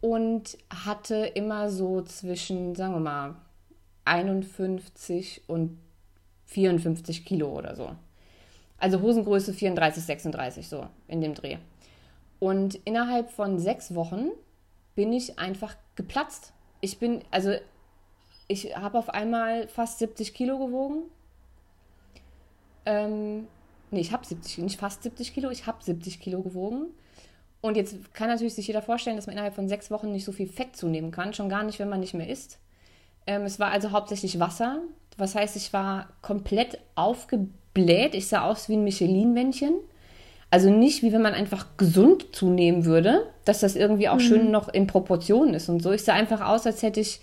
und 0.00 0.56
hatte 0.70 1.16
immer 1.34 1.70
so 1.70 2.02
zwischen, 2.02 2.74
sagen 2.74 2.94
wir 2.94 3.00
mal, 3.00 3.34
51 4.04 5.42
und 5.46 5.78
54 6.54 7.24
Kilo 7.24 7.48
oder 7.48 7.74
so. 7.74 7.90
Also 8.78 9.00
Hosengröße 9.00 9.52
34, 9.52 10.02
36, 10.04 10.68
so 10.68 10.86
in 11.08 11.20
dem 11.20 11.34
Dreh. 11.34 11.58
Und 12.38 12.76
innerhalb 12.84 13.30
von 13.30 13.58
sechs 13.58 13.94
Wochen 13.94 14.28
bin 14.94 15.12
ich 15.12 15.38
einfach 15.38 15.76
geplatzt. 15.96 16.52
Ich 16.80 16.98
bin, 16.98 17.22
also 17.30 17.54
ich 18.48 18.76
habe 18.76 18.98
auf 18.98 19.08
einmal 19.08 19.68
fast 19.68 19.98
70 19.98 20.34
Kilo 20.34 20.58
gewogen. 20.58 21.02
Ähm, 22.86 23.46
nee, 23.90 24.00
ich 24.00 24.12
habe 24.12 24.26
70, 24.26 24.58
nicht 24.58 24.78
fast 24.78 25.02
70 25.02 25.34
Kilo, 25.34 25.50
ich 25.50 25.66
habe 25.66 25.82
70 25.82 26.20
Kilo 26.20 26.42
gewogen. 26.42 26.88
Und 27.62 27.76
jetzt 27.76 28.12
kann 28.12 28.28
natürlich 28.28 28.54
sich 28.54 28.66
jeder 28.66 28.82
vorstellen, 28.82 29.16
dass 29.16 29.26
man 29.26 29.32
innerhalb 29.32 29.54
von 29.54 29.68
sechs 29.68 29.90
Wochen 29.90 30.12
nicht 30.12 30.26
so 30.26 30.32
viel 30.32 30.46
Fett 30.46 30.76
zunehmen 30.76 31.10
kann, 31.10 31.32
schon 31.32 31.48
gar 31.48 31.62
nicht, 31.62 31.78
wenn 31.78 31.88
man 31.88 32.00
nicht 32.00 32.12
mehr 32.12 32.28
isst. 32.28 32.58
Ähm, 33.26 33.42
es 33.42 33.58
war 33.58 33.70
also 33.70 33.90
hauptsächlich 33.92 34.38
Wasser. 34.38 34.82
Was 35.16 35.34
heißt, 35.34 35.56
ich 35.56 35.72
war 35.72 36.08
komplett 36.22 36.78
aufgebläht. 36.94 38.14
Ich 38.14 38.28
sah 38.28 38.42
aus 38.42 38.68
wie 38.68 38.74
ein 38.74 38.84
Michelin-Männchen. 38.84 39.74
Also 40.50 40.70
nicht 40.70 41.02
wie 41.02 41.12
wenn 41.12 41.22
man 41.22 41.34
einfach 41.34 41.66
gesund 41.76 42.34
zunehmen 42.34 42.84
würde, 42.84 43.26
dass 43.44 43.60
das 43.60 43.74
irgendwie 43.74 44.08
auch 44.08 44.16
mhm. 44.16 44.20
schön 44.20 44.50
noch 44.50 44.68
in 44.68 44.86
Proportionen 44.86 45.54
ist 45.54 45.68
und 45.68 45.82
so. 45.82 45.92
Ich 45.92 46.04
sah 46.04 46.14
einfach 46.14 46.40
aus, 46.40 46.66
als 46.66 46.82
hätte 46.82 47.00
ich 47.00 47.20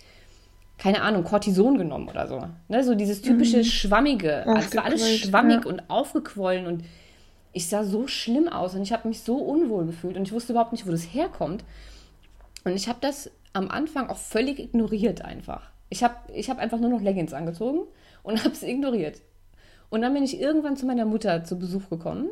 keine 0.81 1.03
Ahnung, 1.03 1.23
Cortison 1.23 1.77
genommen 1.77 2.09
oder 2.09 2.27
so. 2.27 2.41
Ne? 2.67 2.83
So 2.83 2.95
dieses 2.95 3.21
typische 3.21 3.57
mhm. 3.57 3.63
Schwammige. 3.65 4.47
Also 4.47 4.67
es 4.67 4.75
war 4.75 4.85
alles 4.85 5.19
schwammig 5.19 5.63
ja. 5.63 5.69
und 5.69 5.89
aufgequollen 5.91 6.65
und 6.65 6.83
ich 7.53 7.67
sah 7.67 7.83
so 7.83 8.07
schlimm 8.07 8.49
aus 8.49 8.73
und 8.73 8.81
ich 8.81 8.91
habe 8.91 9.07
mich 9.07 9.21
so 9.21 9.35
unwohl 9.37 9.85
gefühlt 9.85 10.17
und 10.17 10.23
ich 10.23 10.31
wusste 10.31 10.53
überhaupt 10.53 10.71
nicht, 10.71 10.87
wo 10.87 10.91
das 10.91 11.03
herkommt. 11.03 11.63
Und 12.63 12.75
ich 12.75 12.87
habe 12.87 12.97
das 12.99 13.29
am 13.53 13.69
Anfang 13.69 14.09
auch 14.09 14.17
völlig 14.17 14.59
ignoriert 14.59 15.23
einfach. 15.23 15.70
Ich 15.91 16.03
habe 16.03 16.15
ich 16.33 16.49
hab 16.49 16.57
einfach 16.57 16.79
nur 16.79 16.89
noch 16.89 17.01
Leggings 17.01 17.33
angezogen 17.33 17.81
und 18.23 18.39
habe 18.43 18.55
es 18.55 18.63
ignoriert. 18.63 19.21
Und 19.91 20.01
dann 20.01 20.13
bin 20.13 20.23
ich 20.23 20.39
irgendwann 20.39 20.77
zu 20.77 20.87
meiner 20.87 21.05
Mutter 21.05 21.43
zu 21.43 21.59
Besuch 21.59 21.89
gekommen 21.89 22.29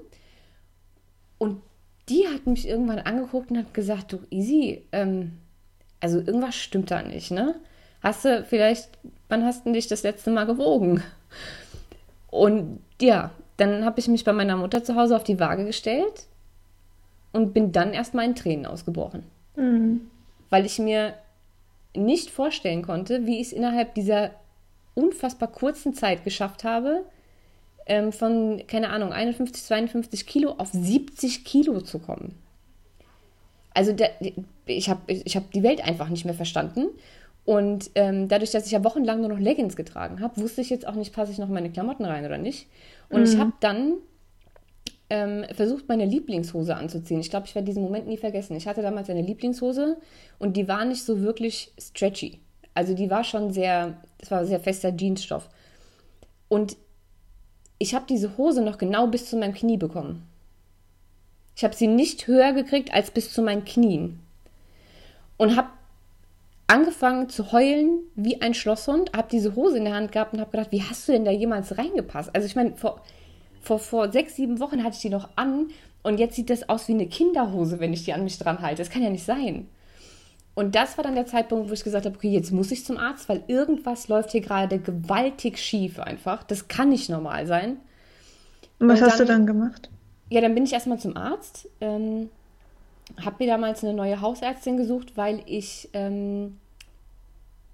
und 1.38 1.62
die 2.08 2.28
hat 2.28 2.48
mich 2.48 2.68
irgendwann 2.68 3.00
angeguckt 3.00 3.51
und 3.51 3.58
hat 3.58 3.74
gesagt, 3.74 4.13
du 4.13 4.20
Easy, 4.32 4.84
ähm, 4.92 5.34
also 6.00 6.18
irgendwas 6.20 6.56
stimmt 6.56 6.89
da 6.89 7.04
nicht, 7.04 7.32
ne? 7.32 7.56
Hast 8.01 8.25
du 8.25 8.44
vielleicht, 8.46 8.89
wann 9.28 9.46
hast 9.46 9.66
du 9.66 9.74
dich 9.74 9.88
das 9.88 10.04
letzte 10.04 10.32
Mal 10.32 10.46
gewogen? 10.46 11.04
Und 12.32 12.80
ja, 13.01 13.32
dann 13.58 13.84
habe 13.84 14.00
ich 14.00 14.08
mich 14.08 14.24
bei 14.24 14.34
meiner 14.34 14.56
Mutter 14.56 14.84
zu 14.84 14.96
Hause 14.96 15.16
auf 15.16 15.24
die 15.24 15.39
Waage 15.39 15.66
gestellt 15.66 16.28
und 17.34 17.54
bin 17.54 17.72
dann 17.72 17.94
erstmal 17.94 18.25
in 18.25 18.36
Tränen 18.36 18.66
ausgebrochen. 18.66 19.24
Mhm. 19.56 20.01
Weil 20.50 20.66
ich 20.66 20.80
mir 20.80 21.13
nicht 22.00 22.29
vorstellen 22.29 22.82
konnte, 22.82 23.25
wie 23.25 23.39
ich 23.39 23.48
es 23.48 23.53
innerhalb 23.53 23.94
dieser 23.96 24.32
unfassbar 24.96 25.51
kurzen 25.51 25.94
Zeit 25.94 26.24
geschafft 26.24 26.63
habe, 26.63 27.06
ähm, 27.86 28.12
von, 28.12 28.63
keine 28.68 28.89
Ahnung, 28.89 29.12
51, 29.12 29.63
52 29.63 30.25
Kilo 30.25 30.51
auf 30.51 30.70
70 30.72 31.44
Kilo 31.44 31.82
zu 31.82 32.00
kommen. 32.00 32.36
Also 33.74 33.94
der, 33.94 34.12
ich 34.65 34.89
habe 34.89 35.01
ich 35.08 35.36
hab 35.36 35.51
die 35.51 35.63
Welt 35.63 35.84
einfach 35.84 36.10
nicht 36.10 36.25
mehr 36.25 36.34
verstanden. 36.34 36.88
Und 37.46 37.89
ähm, 37.96 38.27
dadurch, 38.27 38.51
dass 38.51 38.65
ich 38.65 38.72
ja 38.72 38.84
wochenlang 38.84 39.22
nur 39.22 39.29
noch 39.29 39.39
Leggings 39.39 39.75
getragen 39.75 40.22
habe, 40.22 40.39
wusste 40.41 40.62
ich 40.62 40.70
jetzt 40.70 40.88
auch 40.88 40.96
nicht, 40.96 41.13
passe 41.13 41.32
ich 41.32 41.39
noch 41.39 41.48
meine 41.48 41.72
Klamotten 41.72 42.06
rein 42.06 42.25
oder 42.25 42.38
nicht. 42.38 42.68
Und 43.10 43.22
mhm. 43.22 43.25
ich 43.25 43.38
habe 43.38 43.53
dann 43.60 43.94
ähm, 45.10 45.46
versucht, 45.54 45.88
meine 45.88 46.06
Lieblingshose 46.06 46.75
anzuziehen. 46.75 47.20
Ich 47.20 47.30
glaube, 47.30 47.48
ich 47.48 47.56
werde 47.56 47.66
diesen 47.66 47.84
Moment 47.84 48.08
nie 48.08 48.18
vergessen. 48.18 48.56
Ich 48.56 48.68
hatte 48.68 48.82
damals 48.82 49.10
eine 49.10 49.22
Lieblingshose 49.22 49.98
und 50.38 50.56
die 50.56 50.68
war 50.68 50.86
nicht 50.86 51.04
so 51.04 51.22
wirklich 51.22 51.72
stretchy. 51.80 52.39
Also 52.74 52.94
die 52.94 53.10
war 53.10 53.24
schon 53.24 53.51
sehr, 53.51 53.98
es 54.20 54.30
war 54.32 54.46
sehr 54.46 54.60
fester 54.60 54.96
Jeansstoff. 54.96 55.50
Und 56.48 56.78
ich 57.80 57.96
habe 57.96 58.06
diese 58.08 58.38
Hose 58.38 58.62
noch 58.62 58.78
genau 58.78 59.08
bis 59.08 59.30
zu 59.30 59.38
meinem 59.38 59.54
Knie 59.54 59.78
bekommen. 59.78 60.28
Ich 61.56 61.63
habe 61.63 61.75
sie 61.75 61.88
nicht 61.88 62.28
höher 62.28 62.54
gekriegt 62.54 62.94
als 62.94 63.12
bis 63.12 63.34
zu 63.34 63.42
meinen 63.42 63.66
Knien. 63.66 64.20
Und 65.38 65.56
habe 65.56 65.70
angefangen 66.68 67.30
zu 67.30 67.51
heulen 67.51 68.00
wie 68.16 68.42
ein 68.42 68.54
Schlosshund, 68.54 69.12
habe 69.16 69.28
diese 69.32 69.56
Hose 69.56 69.78
in 69.78 69.86
der 69.86 69.96
Hand 69.96 70.12
gehabt 70.12 70.34
und 70.34 70.39
habe 70.39 70.51
gedacht, 70.51 70.72
wie 70.72 70.84
hast 70.84 71.08
du 71.08 71.13
denn 71.13 71.25
da 71.25 71.32
jemals 71.32 71.78
reingepasst? 71.78 72.30
Also 72.34 72.46
ich 72.46 72.56
meine, 72.56 72.75
vor, 72.75 73.01
vor, 73.62 73.80
vor 73.80 74.12
sechs, 74.12 74.36
sieben 74.36 74.60
Wochen 74.60 74.84
hatte 74.84 74.96
ich 74.96 75.01
die 75.01 75.10
noch 75.10 75.30
an 75.36 75.68
und 76.04 76.20
jetzt 76.20 76.36
sieht 76.36 76.50
das 76.50 76.70
aus 76.70 76.88
wie 76.88 76.94
eine 76.94 77.08
Kinderhose, 77.08 77.80
wenn 77.80 77.94
ich 77.94 78.06
die 78.06 78.13
an 78.13 78.24
mich 78.24 78.38
dran 78.38 78.62
halte. 78.62 78.82
Das 78.82 78.89
kann 78.89 79.04
ja 79.04 79.10
nicht 79.10 79.25
sein. 79.25 79.68
Und 80.56 80.75
das 80.75 80.98
war 80.98 81.04
dann 81.04 81.16
der 81.16 81.25
Zeitpunkt, 81.25 81.70
wo 81.70 81.74
ich 81.74 81.84
gesagt 81.84 82.06
habe, 82.06 82.16
okay, 82.16 82.30
jetzt 82.30 82.51
muss 82.51 82.72
ich 82.72 82.84
zum 82.84 82.98
Arzt, 82.98 83.30
weil 83.30 83.44
irgendwas 83.48 84.08
läuft 84.08 84.32
hier 84.32 84.42
gerade 84.42 84.80
gewaltig 84.80 85.58
schief 85.58 86.00
einfach. 86.00 86.44
Das 86.44 86.68
kann 86.68 86.89
nicht 86.89 87.10
normal 87.10 87.48
sein. 87.48 87.78
Und 88.80 88.89
was 88.89 89.00
und 89.00 89.08
hast 89.08 89.20
dann, 89.20 89.28
du 89.28 89.34
dann 89.34 89.46
gemacht? 89.46 89.89
Ja, 90.30 90.42
dann 90.42 90.54
bin 90.56 90.66
ich 90.66 90.74
erstmal 90.74 91.00
zum 91.00 91.16
Arzt. 91.16 91.70
Ähm, 91.80 92.30
habe 93.24 93.38
mir 93.39 93.48
damals 93.48 93.84
eine 93.84 93.94
neue 93.94 94.22
Hausärztin 94.22 94.78
gesucht, 94.78 95.16
weil 95.16 95.42
ich 95.46 95.89
ähm, 95.94 96.58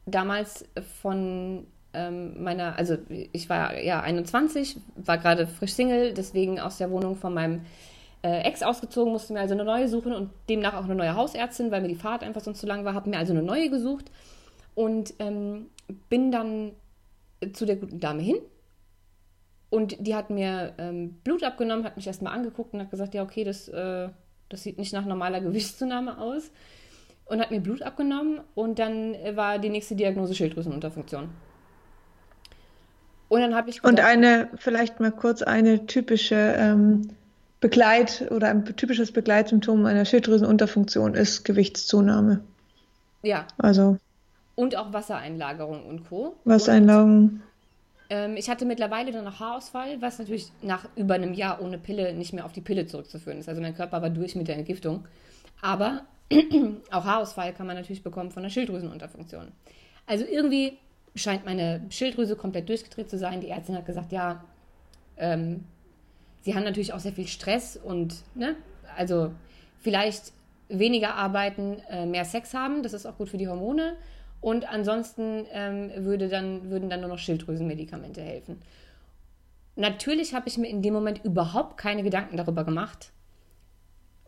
damals 0.05 0.65
von 1.01 1.65
ähm, 1.95 2.43
meiner, 2.43 2.77
also 2.77 2.97
ich 3.09 3.49
war 3.49 3.77
ja 3.79 4.01
21, 4.01 4.77
war 4.95 5.17
gerade 5.17 5.47
frisch 5.47 5.73
Single, 5.73 6.13
deswegen 6.13 6.59
aus 6.59 6.77
der 6.77 6.91
Wohnung 6.91 7.15
von 7.15 7.33
meinem 7.33 7.61
äh, 8.23 8.41
Ex 8.41 8.63
ausgezogen, 8.63 9.11
musste 9.11 9.33
mir 9.33 9.39
also 9.39 9.53
eine 9.53 9.65
neue 9.65 9.87
suchen 9.87 10.13
und 10.13 10.31
demnach 10.49 10.73
auch 10.73 10.85
eine 10.85 10.95
neue 10.95 11.15
Hausärztin, 11.15 11.71
weil 11.71 11.81
mir 11.81 11.87
die 11.87 11.95
Fahrt 11.95 12.23
einfach 12.23 12.41
sonst 12.41 12.59
zu 12.59 12.67
lang 12.67 12.85
war, 12.85 12.93
habe 12.93 13.09
mir 13.09 13.17
also 13.17 13.33
eine 13.33 13.43
neue 13.43 13.69
gesucht 13.69 14.11
und 14.73 15.13
ähm, 15.19 15.67
bin 16.09 16.31
dann 16.31 16.73
zu 17.53 17.65
der 17.65 17.77
guten 17.77 17.99
Dame 17.99 18.21
hin. 18.21 18.37
Und 19.69 20.07
die 20.07 20.15
hat 20.15 20.29
mir 20.29 20.73
ähm, 20.77 21.15
Blut 21.23 21.43
abgenommen, 21.43 21.85
hat 21.85 21.97
mich 21.97 22.07
erstmal 22.07 22.33
angeguckt 22.33 22.73
und 22.73 22.81
hat 22.81 22.91
gesagt, 22.91 23.13
ja, 23.13 23.23
okay, 23.23 23.43
das 23.43 23.67
äh, 23.67 24.09
das 24.49 24.63
sieht 24.63 24.77
nicht 24.77 24.93
nach 24.93 25.05
normaler 25.05 25.41
Gewichtszunahme 25.47 26.17
aus. 26.17 26.51
Und 27.25 27.39
hat 27.39 27.49
mir 27.49 27.59
Blut 27.59 27.81
abgenommen 27.81 28.41
und 28.53 28.77
dann 28.77 29.15
war 29.35 29.57
die 29.57 29.69
nächste 29.69 29.95
Diagnose 29.95 30.35
Schilddrüsenunterfunktion. 30.35 31.29
Und 33.29 33.41
dann 33.41 33.55
habe 33.55 33.69
ich. 33.69 33.81
Gedacht, 33.81 33.91
und 33.91 33.99
eine, 33.99 34.49
vielleicht 34.57 34.99
mal 34.99 35.11
kurz 35.11 35.41
eine 35.41 35.85
typische 35.85 36.35
ähm, 36.35 37.09
Begleit- 37.59 38.29
oder 38.31 38.49
ein 38.49 38.65
typisches 38.65 39.11
Begleitsymptom 39.11 39.85
einer 39.85 40.05
Schilddrüsenunterfunktion 40.05 41.15
ist 41.15 41.45
Gewichtszunahme. 41.45 42.41
Ja. 43.23 43.47
Also. 43.57 43.97
Und 44.55 44.75
auch 44.77 44.93
Wassereinlagerung 44.93 45.85
und 45.85 46.07
Co. 46.07 46.35
Wassereinlagerung. 46.45 47.41
Ähm, 48.09 48.37
ich 48.37 48.49
hatte 48.49 48.65
mittlerweile 48.65 49.11
dann 49.11 49.25
noch 49.25 49.39
Haarausfall, 49.39 50.01
was 50.01 50.19
natürlich 50.19 50.51
nach 50.61 50.87
über 50.95 51.15
einem 51.15 51.33
Jahr 51.33 51.61
ohne 51.61 51.77
Pille 51.77 52.13
nicht 52.13 52.33
mehr 52.33 52.45
auf 52.45 52.53
die 52.53 52.61
Pille 52.61 52.85
zurückzuführen 52.85 53.39
ist. 53.39 53.49
Also 53.49 53.61
mein 53.61 53.75
Körper 53.75 54.01
war 54.01 54.09
durch 54.09 54.35
mit 54.35 54.47
der 54.47 54.57
Entgiftung. 54.57 55.05
Aber 55.61 56.03
auch 56.91 57.03
Haarausfall 57.03 57.53
kann 57.53 57.67
man 57.67 57.75
natürlich 57.75 58.03
bekommen 58.03 58.31
von 58.31 58.43
einer 58.43 58.51
Schilddrüsenunterfunktion. 58.51 59.51
Also 60.05 60.23
irgendwie 60.23 60.77
scheint 61.15 61.45
meine 61.45 61.81
Schilddrüse 61.89 62.35
komplett 62.35 62.69
durchgedreht 62.69 63.09
zu 63.09 63.17
sein. 63.17 63.41
Die 63.41 63.49
Ärztin 63.49 63.75
hat 63.75 63.85
gesagt, 63.85 64.11
ja, 64.11 64.43
ähm, 65.17 65.63
sie 66.41 66.55
haben 66.55 66.63
natürlich 66.63 66.93
auch 66.93 66.99
sehr 66.99 67.13
viel 67.13 67.27
Stress 67.27 67.77
und, 67.77 68.15
ne, 68.35 68.55
also 68.97 69.31
vielleicht 69.79 70.33
weniger 70.67 71.15
arbeiten, 71.15 71.77
äh, 71.89 72.05
mehr 72.05 72.25
Sex 72.25 72.53
haben. 72.53 72.83
Das 72.83 72.93
ist 72.93 73.05
auch 73.05 73.17
gut 73.17 73.29
für 73.29 73.37
die 73.37 73.47
Hormone. 73.47 73.95
Und 74.41 74.71
ansonsten 74.71 75.45
ähm, 75.51 75.91
würde 75.95 76.27
dann, 76.27 76.69
würden 76.69 76.89
dann 76.89 77.01
nur 77.01 77.09
noch 77.09 77.17
Schilddrüsenmedikamente 77.17 78.21
helfen. 78.21 78.61
Natürlich 79.75 80.33
habe 80.33 80.47
ich 80.47 80.57
mir 80.57 80.67
in 80.67 80.81
dem 80.81 80.93
Moment 80.93 81.23
überhaupt 81.23 81.77
keine 81.77 82.03
Gedanken 82.03 82.37
darüber 82.37 82.63
gemacht, 82.63 83.11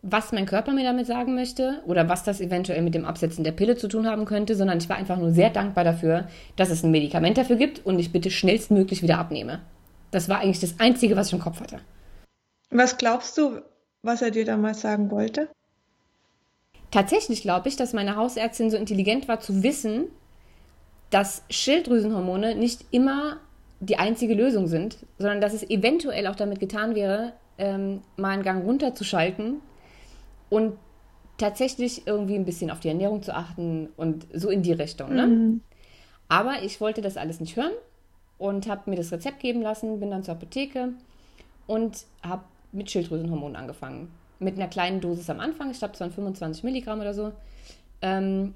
was 0.02 0.32
mein 0.32 0.46
Körper 0.46 0.72
mir 0.72 0.84
damit 0.84 1.06
sagen 1.06 1.34
möchte 1.34 1.82
oder 1.84 2.08
was 2.08 2.22
das 2.22 2.40
eventuell 2.40 2.82
mit 2.82 2.94
dem 2.94 3.04
Absetzen 3.04 3.42
der 3.42 3.52
Pille 3.52 3.76
zu 3.76 3.88
tun 3.88 4.06
haben 4.06 4.24
könnte, 4.26 4.54
sondern 4.54 4.78
ich 4.78 4.88
war 4.88 4.96
einfach 4.96 5.16
nur 5.16 5.32
sehr 5.32 5.50
dankbar 5.50 5.84
dafür, 5.84 6.28
dass 6.56 6.70
es 6.70 6.84
ein 6.84 6.92
Medikament 6.92 7.36
dafür 7.36 7.56
gibt 7.56 7.84
und 7.84 7.98
ich 7.98 8.12
bitte 8.12 8.30
schnellstmöglich 8.30 9.02
wieder 9.02 9.18
abnehme. 9.18 9.60
Das 10.10 10.28
war 10.28 10.38
eigentlich 10.40 10.60
das 10.60 10.78
Einzige, 10.78 11.16
was 11.16 11.28
ich 11.28 11.32
im 11.32 11.40
Kopf 11.40 11.60
hatte. 11.60 11.80
Was 12.70 12.96
glaubst 12.96 13.36
du, 13.38 13.60
was 14.02 14.22
er 14.22 14.30
dir 14.30 14.44
damals 14.44 14.80
sagen 14.80 15.10
wollte? 15.10 15.48
Tatsächlich 16.90 17.42
glaube 17.42 17.68
ich, 17.68 17.76
dass 17.76 17.92
meine 17.92 18.16
Hausärztin 18.16 18.70
so 18.70 18.76
intelligent 18.76 19.26
war 19.26 19.40
zu 19.40 19.62
wissen, 19.62 20.04
dass 21.10 21.42
Schilddrüsenhormone 21.50 22.54
nicht 22.54 22.84
immer 22.92 23.38
die 23.80 23.98
einzige 23.98 24.34
Lösung 24.34 24.66
sind, 24.68 24.98
sondern 25.18 25.40
dass 25.40 25.54
es 25.54 25.68
eventuell 25.68 26.26
auch 26.26 26.36
damit 26.36 26.60
getan 26.60 26.94
wäre, 26.94 27.32
ähm, 27.58 28.02
mal 28.16 28.30
einen 28.30 28.42
Gang 28.42 28.64
runterzuschalten 28.64 29.60
und 30.50 30.78
tatsächlich 31.36 32.06
irgendwie 32.06 32.34
ein 32.34 32.44
bisschen 32.44 32.70
auf 32.70 32.80
die 32.80 32.88
Ernährung 32.88 33.22
zu 33.22 33.34
achten 33.34 33.88
und 33.96 34.26
so 34.32 34.50
in 34.50 34.62
die 34.62 34.72
Richtung. 34.72 35.14
Ne? 35.14 35.26
Mhm. 35.26 35.60
Aber 36.28 36.62
ich 36.62 36.80
wollte 36.80 37.00
das 37.00 37.16
alles 37.16 37.40
nicht 37.40 37.56
hören 37.56 37.72
und 38.38 38.68
habe 38.68 38.90
mir 38.90 38.96
das 38.96 39.12
Rezept 39.12 39.40
geben 39.40 39.62
lassen, 39.62 40.00
bin 40.00 40.10
dann 40.10 40.24
zur 40.24 40.34
Apotheke 40.34 40.94
und 41.66 42.04
habe 42.22 42.44
mit 42.72 42.90
Schilddrüsenhormonen 42.90 43.56
angefangen 43.56 44.10
mit 44.38 44.56
einer 44.56 44.68
kleinen 44.68 45.00
Dosis 45.00 45.30
am 45.30 45.40
Anfang, 45.40 45.70
ich 45.70 45.78
glaube, 45.78 45.94
es 45.94 46.00
waren 46.00 46.12
25 46.12 46.64
Milligramm 46.64 47.00
oder 47.00 47.14
so. 47.14 47.32
Ähm, 48.02 48.54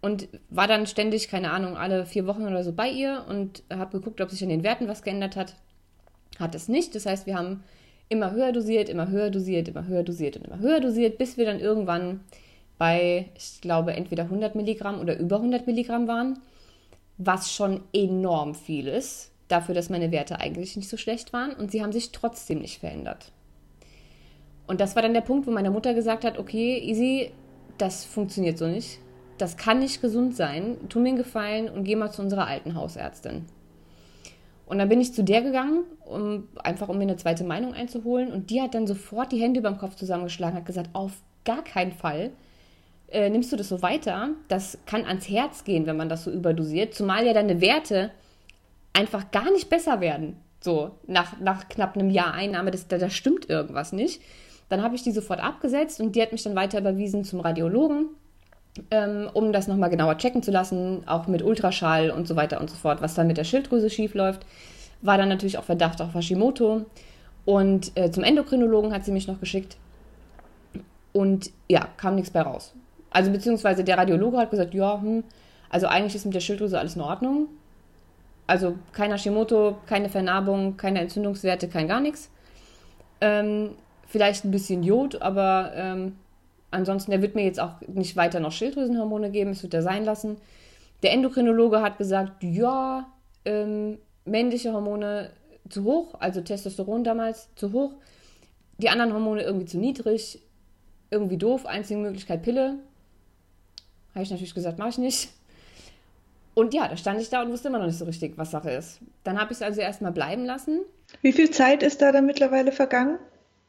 und 0.00 0.28
war 0.50 0.66
dann 0.66 0.86
ständig, 0.86 1.28
keine 1.28 1.52
Ahnung, 1.52 1.76
alle 1.76 2.06
vier 2.06 2.26
Wochen 2.26 2.46
oder 2.46 2.64
so 2.64 2.72
bei 2.72 2.90
ihr 2.90 3.24
und 3.28 3.62
habe 3.72 3.98
geguckt, 3.98 4.20
ob 4.20 4.30
sich 4.30 4.42
an 4.42 4.48
den 4.48 4.64
Werten 4.64 4.88
was 4.88 5.02
geändert 5.02 5.36
hat. 5.36 5.54
Hat 6.38 6.54
es 6.54 6.68
nicht. 6.68 6.94
Das 6.94 7.06
heißt, 7.06 7.26
wir 7.26 7.36
haben 7.36 7.62
immer 8.12 8.30
höher 8.32 8.52
dosiert, 8.52 8.88
immer 8.88 9.08
höher 9.08 9.30
dosiert, 9.30 9.68
immer 9.68 9.86
höher 9.86 10.02
dosiert 10.02 10.36
und 10.36 10.46
immer 10.46 10.58
höher 10.58 10.80
dosiert, 10.80 11.18
bis 11.18 11.36
wir 11.36 11.46
dann 11.46 11.58
irgendwann 11.58 12.20
bei, 12.78 13.30
ich 13.36 13.60
glaube, 13.60 13.94
entweder 13.94 14.24
100 14.24 14.54
Milligramm 14.54 15.00
oder 15.00 15.18
über 15.18 15.36
100 15.36 15.66
Milligramm 15.66 16.06
waren, 16.06 16.38
was 17.18 17.52
schon 17.52 17.80
enorm 17.92 18.54
viel 18.54 18.86
ist, 18.86 19.32
dafür, 19.48 19.74
dass 19.74 19.90
meine 19.90 20.12
Werte 20.12 20.38
eigentlich 20.38 20.76
nicht 20.76 20.88
so 20.88 20.96
schlecht 20.96 21.32
waren 21.32 21.52
und 21.52 21.70
sie 21.70 21.82
haben 21.82 21.92
sich 21.92 22.12
trotzdem 22.12 22.60
nicht 22.60 22.80
verändert. 22.80 23.32
Und 24.66 24.80
das 24.80 24.94
war 24.94 25.02
dann 25.02 25.14
der 25.14 25.20
Punkt, 25.22 25.46
wo 25.46 25.50
meine 25.50 25.70
Mutter 25.70 25.94
gesagt 25.94 26.24
hat, 26.24 26.38
okay, 26.38 26.78
Easy, 26.78 27.30
das 27.78 28.04
funktioniert 28.04 28.58
so 28.58 28.66
nicht. 28.66 28.98
Das 29.38 29.56
kann 29.56 29.80
nicht 29.80 30.00
gesund 30.00 30.36
sein. 30.36 30.76
Tu 30.88 31.00
mir 31.00 31.08
einen 31.08 31.18
Gefallen 31.18 31.68
und 31.68 31.84
geh 31.84 31.96
mal 31.96 32.12
zu 32.12 32.22
unserer 32.22 32.46
alten 32.46 32.74
Hausärztin. 32.74 33.46
Und 34.72 34.78
dann 34.78 34.88
bin 34.88 35.02
ich 35.02 35.12
zu 35.12 35.22
der 35.22 35.42
gegangen, 35.42 35.84
um 36.00 36.48
einfach 36.64 36.88
um 36.88 36.96
mir 36.96 37.02
eine 37.02 37.16
zweite 37.16 37.44
Meinung 37.44 37.74
einzuholen. 37.74 38.32
Und 38.32 38.48
die 38.48 38.62
hat 38.62 38.74
dann 38.74 38.86
sofort 38.86 39.30
die 39.30 39.38
Hände 39.38 39.60
über 39.60 39.68
dem 39.68 39.76
Kopf 39.76 39.96
zusammengeschlagen, 39.96 40.56
hat 40.56 40.64
gesagt, 40.64 40.88
auf 40.94 41.12
gar 41.44 41.62
keinen 41.62 41.92
Fall 41.92 42.30
äh, 43.08 43.28
nimmst 43.28 43.52
du 43.52 43.56
das 43.56 43.68
so 43.68 43.82
weiter, 43.82 44.30
das 44.48 44.78
kann 44.86 45.04
ans 45.04 45.28
Herz 45.28 45.64
gehen, 45.64 45.84
wenn 45.84 45.98
man 45.98 46.08
das 46.08 46.24
so 46.24 46.30
überdosiert, 46.30 46.94
zumal 46.94 47.26
ja 47.26 47.34
deine 47.34 47.60
Werte 47.60 48.12
einfach 48.94 49.30
gar 49.30 49.50
nicht 49.50 49.68
besser 49.68 50.00
werden. 50.00 50.36
So, 50.62 50.92
nach, 51.06 51.38
nach 51.38 51.68
knapp 51.68 51.94
einem 51.94 52.08
Jahr 52.08 52.32
Einnahme, 52.32 52.70
das, 52.70 52.88
da, 52.88 52.96
da 52.96 53.10
stimmt 53.10 53.50
irgendwas 53.50 53.92
nicht. 53.92 54.22
Dann 54.70 54.82
habe 54.82 54.94
ich 54.94 55.02
die 55.02 55.12
sofort 55.12 55.40
abgesetzt 55.40 56.00
und 56.00 56.16
die 56.16 56.22
hat 56.22 56.32
mich 56.32 56.44
dann 56.44 56.56
weiter 56.56 56.78
überwiesen 56.78 57.24
zum 57.24 57.40
Radiologen, 57.40 58.06
ähm, 58.90 59.28
um 59.32 59.52
das 59.52 59.68
nochmal 59.68 59.90
genauer 59.90 60.16
checken 60.18 60.42
zu 60.42 60.50
lassen, 60.50 61.02
auch 61.06 61.26
mit 61.26 61.42
Ultraschall 61.42 62.10
und 62.10 62.26
so 62.26 62.36
weiter 62.36 62.60
und 62.60 62.70
so 62.70 62.76
fort, 62.76 63.02
was 63.02 63.14
dann 63.14 63.26
mit 63.26 63.36
der 63.36 63.44
Schilddrüse 63.44 63.90
schief 63.90 64.14
läuft. 64.14 64.46
War 65.02 65.18
dann 65.18 65.28
natürlich 65.28 65.58
auch 65.58 65.64
Verdacht 65.64 66.00
auf 66.00 66.14
Hashimoto. 66.14 66.86
Und 67.44 67.92
äh, 67.96 68.10
zum 68.10 68.22
Endokrinologen 68.22 68.92
hat 68.92 69.04
sie 69.04 69.12
mich 69.12 69.26
noch 69.26 69.40
geschickt. 69.40 69.76
Und 71.12 71.50
ja, 71.68 71.88
kam 71.96 72.14
nichts 72.14 72.30
bei 72.30 72.40
raus. 72.40 72.72
Also 73.10 73.30
beziehungsweise 73.30 73.84
der 73.84 73.98
Radiologe 73.98 74.38
hat 74.38 74.50
gesagt, 74.50 74.72
ja, 74.74 75.00
hm, 75.00 75.24
also 75.68 75.86
eigentlich 75.86 76.14
ist 76.14 76.24
mit 76.24 76.34
der 76.34 76.40
Schilddrüse 76.40 76.78
alles 76.78 76.96
in 76.96 77.02
Ordnung. 77.02 77.48
Also 78.46 78.76
kein 78.92 79.10
Hashimoto, 79.10 79.76
keine 79.86 80.08
Vernarbung, 80.08 80.76
keine 80.76 81.00
Entzündungswerte, 81.00 81.68
kein 81.68 81.88
gar 81.88 82.00
nichts. 82.00 82.30
Ähm, 83.20 83.70
vielleicht 84.06 84.44
ein 84.44 84.50
bisschen 84.50 84.82
Jod, 84.82 85.20
aber 85.20 85.72
ähm, 85.74 86.16
ansonsten, 86.72 87.10
der 87.10 87.22
wird 87.22 87.34
mir 87.34 87.44
jetzt 87.44 87.60
auch 87.60 87.80
nicht 87.86 88.16
weiter 88.16 88.40
noch 88.40 88.52
Schilddrüsenhormone 88.52 89.30
geben, 89.30 89.50
es 89.50 89.62
wird 89.62 89.74
er 89.74 89.82
sein 89.82 90.04
lassen. 90.04 90.36
Der 91.02 91.12
Endokrinologe 91.12 91.80
hat 91.80 91.98
gesagt, 91.98 92.42
ja, 92.42 93.06
ähm, 93.44 93.98
männliche 94.24 94.72
Hormone 94.72 95.30
zu 95.68 95.84
hoch, 95.84 96.14
also 96.18 96.40
Testosteron 96.40 97.04
damals 97.04 97.48
zu 97.56 97.72
hoch, 97.72 97.94
die 98.78 98.88
anderen 98.88 99.12
Hormone 99.12 99.42
irgendwie 99.42 99.66
zu 99.66 99.78
niedrig, 99.78 100.42
irgendwie 101.10 101.36
doof, 101.36 101.66
einzige 101.66 102.00
Möglichkeit 102.00 102.42
Pille. 102.42 102.78
Habe 104.14 104.24
ich 104.24 104.30
natürlich 104.30 104.54
gesagt, 104.54 104.78
mache 104.78 104.90
ich 104.90 104.98
nicht. 104.98 105.28
Und 106.54 106.74
ja, 106.74 106.86
da 106.88 106.96
stand 106.96 107.20
ich 107.20 107.30
da 107.30 107.42
und 107.42 107.50
wusste 107.50 107.68
immer 107.68 107.78
noch 107.78 107.86
nicht 107.86 107.98
so 107.98 108.04
richtig, 108.04 108.36
was 108.36 108.50
Sache 108.50 108.70
ist. 108.70 109.00
Dann 109.24 109.40
habe 109.40 109.52
ich 109.52 109.58
es 109.58 109.62
also 109.62 109.80
erstmal 109.80 110.12
bleiben 110.12 110.44
lassen. 110.44 110.80
Wie 111.22 111.32
viel 111.32 111.50
Zeit 111.50 111.82
ist 111.82 112.02
da 112.02 112.12
dann 112.12 112.26
mittlerweile 112.26 112.72
vergangen 112.72 113.18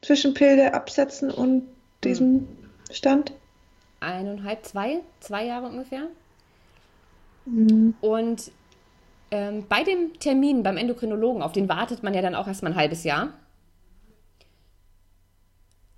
zwischen 0.02 0.34
Pille 0.34 0.74
absetzen 0.74 1.32
und 1.32 1.64
diesem 2.04 2.40
hm. 2.40 2.48
Stand? 2.94 3.34
Eineinhalb, 4.00 4.66
zwei, 4.66 5.02
zwei 5.20 5.46
Jahre 5.46 5.68
ungefähr. 5.68 6.08
Mhm. 7.46 7.96
Und 8.02 8.52
ähm, 9.32 9.66
bei 9.68 9.84
dem 9.84 10.20
Termin 10.20 10.64
beim 10.64 10.78
Endokrinologen, 10.78 11.42
auf 11.42 11.54
den 11.54 11.70
wartet 11.70 12.04
man 12.04 12.14
ja 12.14 12.22
dann 12.22 12.36
auch 12.36 12.48
erstmal 12.48 12.74
ein 12.74 12.78
halbes 12.78 13.04
Jahr, 13.04 13.34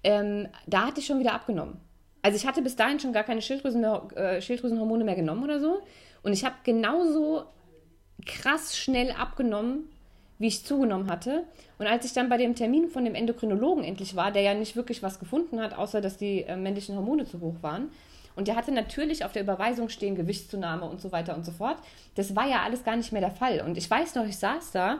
ähm, 0.03 0.47
da 0.67 0.87
hatte 0.87 0.99
ich 0.99 1.05
schon 1.07 1.19
wieder 1.19 1.33
abgenommen. 1.33 1.77
Also 2.21 2.37
ich 2.37 2.47
hatte 2.47 2.61
bis 2.61 2.75
dahin 2.75 2.99
schon 2.99 3.13
gar 3.13 3.23
keine 3.23 3.41
Schilddrüsen 3.41 3.81
mehr, 3.81 4.07
äh, 4.15 4.41
Schilddrüsenhormone 4.41 5.03
mehr 5.03 5.15
genommen 5.15 5.43
oder 5.43 5.59
so. 5.59 5.81
Und 6.23 6.33
ich 6.33 6.45
habe 6.45 6.55
genauso 6.63 7.45
krass 8.25 8.77
schnell 8.77 9.11
abgenommen, 9.11 9.89
wie 10.37 10.47
ich 10.47 10.65
zugenommen 10.65 11.09
hatte. 11.09 11.43
Und 11.77 11.87
als 11.87 12.05
ich 12.05 12.13
dann 12.13 12.29
bei 12.29 12.37
dem 12.37 12.55
Termin 12.55 12.89
von 12.89 13.05
dem 13.05 13.15
Endokrinologen 13.15 13.83
endlich 13.83 14.15
war, 14.15 14.31
der 14.31 14.41
ja 14.41 14.53
nicht 14.53 14.75
wirklich 14.75 15.01
was 15.03 15.19
gefunden 15.19 15.61
hat, 15.61 15.77
außer 15.77 16.01
dass 16.01 16.17
die 16.17 16.41
äh, 16.43 16.55
männlichen 16.55 16.95
Hormone 16.95 17.25
zu 17.25 17.39
hoch 17.41 17.55
waren, 17.61 17.89
und 18.35 18.49
der 18.49 18.57
hatte 18.57 18.73
natürlich 18.73 19.23
auf 19.23 19.31
der 19.31 19.43
Überweisung 19.43 19.87
stehen 19.87 20.15
Gewichtszunahme 20.15 20.85
und 20.85 20.99
so 20.99 21.11
weiter 21.13 21.35
und 21.35 21.45
so 21.45 21.51
fort. 21.51 21.77
Das 22.15 22.35
war 22.35 22.47
ja 22.47 22.63
alles 22.63 22.83
gar 22.83 22.97
nicht 22.97 23.13
mehr 23.13 23.21
der 23.21 23.31
Fall. 23.31 23.61
Und 23.61 23.77
ich 23.77 23.89
weiß 23.89 24.15
noch, 24.15 24.25
ich 24.25 24.37
saß 24.37 24.71
da 24.73 24.99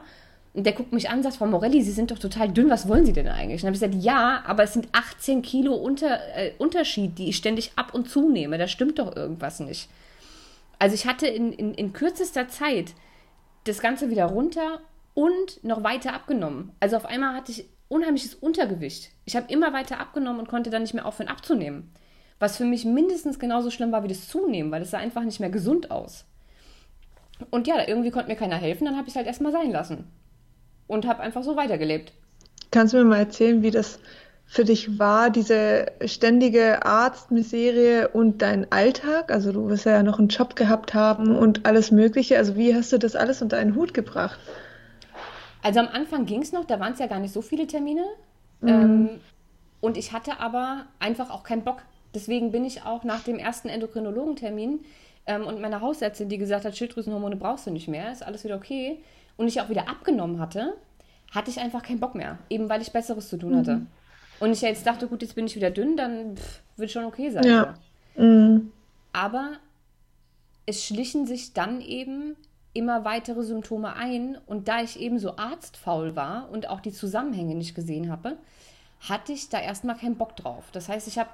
und 0.54 0.64
der 0.64 0.72
guckt 0.72 0.92
mich 0.92 1.10
an 1.10 1.22
sagt, 1.22 1.36
Frau 1.36 1.46
Morelli, 1.46 1.82
Sie 1.82 1.92
sind 1.92 2.10
doch 2.10 2.18
total 2.18 2.48
dünn, 2.48 2.70
was 2.70 2.88
wollen 2.88 3.04
Sie 3.04 3.12
denn 3.12 3.28
eigentlich? 3.28 3.62
Und 3.62 3.64
dann 3.64 3.74
habe 3.74 3.76
ich 3.76 3.92
gesagt, 3.92 4.04
ja, 4.04 4.42
aber 4.46 4.62
es 4.62 4.72
sind 4.72 4.88
18 4.92 5.42
Kilo 5.42 5.74
unter, 5.74 6.18
äh, 6.34 6.52
Unterschied, 6.56 7.18
die 7.18 7.28
ich 7.28 7.36
ständig 7.36 7.72
ab 7.76 7.92
und 7.92 8.08
zunehme. 8.08 8.56
Da 8.56 8.66
stimmt 8.66 8.98
doch 8.98 9.14
irgendwas 9.14 9.60
nicht. 9.60 9.90
Also 10.78 10.94
ich 10.94 11.06
hatte 11.06 11.26
in, 11.26 11.52
in, 11.52 11.74
in 11.74 11.92
kürzester 11.92 12.48
Zeit 12.48 12.94
das 13.64 13.80
Ganze 13.80 14.08
wieder 14.08 14.26
runter 14.26 14.80
und 15.16 15.64
noch 15.64 15.82
weiter 15.82 16.12
abgenommen. 16.12 16.72
Also 16.78 16.96
auf 16.96 17.06
einmal 17.06 17.34
hatte 17.34 17.50
ich 17.50 17.70
unheimliches 17.88 18.34
Untergewicht. 18.34 19.12
Ich 19.24 19.34
habe 19.34 19.50
immer 19.50 19.72
weiter 19.72 19.98
abgenommen 19.98 20.40
und 20.40 20.48
konnte 20.48 20.68
dann 20.68 20.82
nicht 20.82 20.92
mehr 20.92 21.06
aufhören 21.06 21.30
abzunehmen. 21.30 21.90
Was 22.38 22.58
für 22.58 22.66
mich 22.66 22.84
mindestens 22.84 23.38
genauso 23.38 23.70
schlimm 23.70 23.92
war 23.92 24.04
wie 24.04 24.08
das 24.08 24.28
Zunehmen, 24.28 24.70
weil 24.70 24.82
es 24.82 24.90
sah 24.90 24.98
einfach 24.98 25.22
nicht 25.22 25.40
mehr 25.40 25.48
gesund 25.48 25.90
aus. 25.90 26.26
Und 27.50 27.66
ja, 27.66 27.88
irgendwie 27.88 28.10
konnte 28.10 28.28
mir 28.28 28.36
keiner 28.36 28.56
helfen, 28.56 28.84
dann 28.84 28.96
habe 28.96 29.08
ich 29.08 29.12
es 29.12 29.16
halt 29.16 29.26
erstmal 29.26 29.52
sein 29.52 29.70
lassen 29.70 30.04
und 30.86 31.06
habe 31.06 31.22
einfach 31.22 31.42
so 31.42 31.56
weitergelebt. 31.56 32.12
Kannst 32.70 32.92
du 32.92 32.98
mir 32.98 33.04
mal 33.04 33.18
erzählen, 33.18 33.62
wie 33.62 33.70
das 33.70 33.98
für 34.44 34.66
dich 34.66 34.98
war, 34.98 35.30
diese 35.30 35.86
ständige 36.04 36.84
Arztmiserie 36.84 38.08
und 38.08 38.42
dein 38.42 38.70
Alltag? 38.70 39.32
Also 39.32 39.50
du 39.50 39.68
wirst 39.68 39.86
ja 39.86 40.02
noch 40.02 40.18
einen 40.18 40.28
Job 40.28 40.56
gehabt 40.56 40.92
haben 40.92 41.34
und 41.34 41.64
alles 41.64 41.90
Mögliche. 41.90 42.36
Also 42.36 42.54
wie 42.56 42.74
hast 42.74 42.92
du 42.92 42.98
das 42.98 43.16
alles 43.16 43.40
unter 43.40 43.56
einen 43.56 43.76
Hut 43.76 43.94
gebracht? 43.94 44.38
Also 45.66 45.80
am 45.80 45.88
Anfang 45.88 46.26
ging 46.26 46.42
es 46.42 46.52
noch, 46.52 46.64
da 46.64 46.78
waren 46.78 46.92
es 46.92 47.00
ja 47.00 47.08
gar 47.08 47.18
nicht 47.18 47.32
so 47.32 47.42
viele 47.42 47.66
Termine. 47.66 48.04
Mhm. 48.60 48.68
Ähm, 48.68 49.10
und 49.80 49.96
ich 49.96 50.12
hatte 50.12 50.38
aber 50.38 50.86
einfach 51.00 51.28
auch 51.28 51.42
keinen 51.42 51.64
Bock. 51.64 51.82
Deswegen 52.14 52.52
bin 52.52 52.64
ich 52.64 52.84
auch 52.84 53.02
nach 53.02 53.24
dem 53.24 53.40
ersten 53.40 53.68
Endokrinologentermin 53.68 54.84
ähm, 55.26 55.44
und 55.44 55.60
meiner 55.60 55.80
Hausärztin, 55.80 56.28
die 56.28 56.38
gesagt 56.38 56.64
hat, 56.64 56.76
Schilddrüsenhormone 56.76 57.34
brauchst 57.34 57.66
du 57.66 57.72
nicht 57.72 57.88
mehr, 57.88 58.12
ist 58.12 58.24
alles 58.24 58.44
wieder 58.44 58.54
okay, 58.54 59.00
und 59.36 59.48
ich 59.48 59.60
auch 59.60 59.68
wieder 59.68 59.88
abgenommen 59.88 60.38
hatte, 60.38 60.74
hatte 61.32 61.50
ich 61.50 61.58
einfach 61.58 61.82
keinen 61.82 61.98
Bock 61.98 62.14
mehr, 62.14 62.38
eben 62.48 62.68
weil 62.68 62.80
ich 62.80 62.92
Besseres 62.92 63.28
zu 63.28 63.36
tun 63.36 63.56
hatte. 63.56 63.78
Mhm. 63.78 63.86
Und 64.38 64.52
ich 64.52 64.60
jetzt 64.60 64.86
dachte, 64.86 65.08
gut, 65.08 65.22
jetzt 65.22 65.34
bin 65.34 65.46
ich 65.46 65.56
wieder 65.56 65.72
dünn, 65.72 65.96
dann 65.96 66.36
pff, 66.36 66.62
wird 66.76 66.92
schon 66.92 67.06
okay 67.06 67.30
sein. 67.30 67.44
Ja. 67.44 67.74
Mhm. 68.16 68.70
Aber 69.12 69.54
es 70.64 70.84
schlichen 70.84 71.26
sich 71.26 71.54
dann 71.54 71.80
eben 71.80 72.36
immer 72.76 73.04
weitere 73.04 73.42
Symptome 73.42 73.94
ein 73.94 74.38
und 74.46 74.68
da 74.68 74.82
ich 74.82 75.00
eben 75.00 75.18
so 75.18 75.36
arztfaul 75.36 76.14
war 76.16 76.48
und 76.50 76.68
auch 76.68 76.80
die 76.80 76.92
Zusammenhänge 76.92 77.54
nicht 77.54 77.74
gesehen 77.74 78.10
habe, 78.10 78.36
hatte 79.00 79.32
ich 79.32 79.48
da 79.48 79.60
erstmal 79.60 79.96
keinen 79.96 80.16
Bock 80.16 80.36
drauf. 80.36 80.64
Das 80.72 80.88
heißt, 80.88 81.08
ich 81.08 81.18
habe 81.18 81.30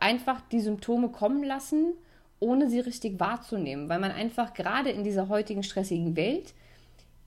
einfach 0.00 0.40
die 0.52 0.60
Symptome 0.60 1.08
kommen 1.08 1.42
lassen, 1.42 1.94
ohne 2.40 2.68
sie 2.68 2.80
richtig 2.80 3.18
wahrzunehmen, 3.18 3.88
weil 3.88 3.98
man 3.98 4.10
einfach 4.10 4.54
gerade 4.54 4.90
in 4.90 5.04
dieser 5.04 5.28
heutigen 5.28 5.62
stressigen 5.62 6.16
Welt 6.16 6.54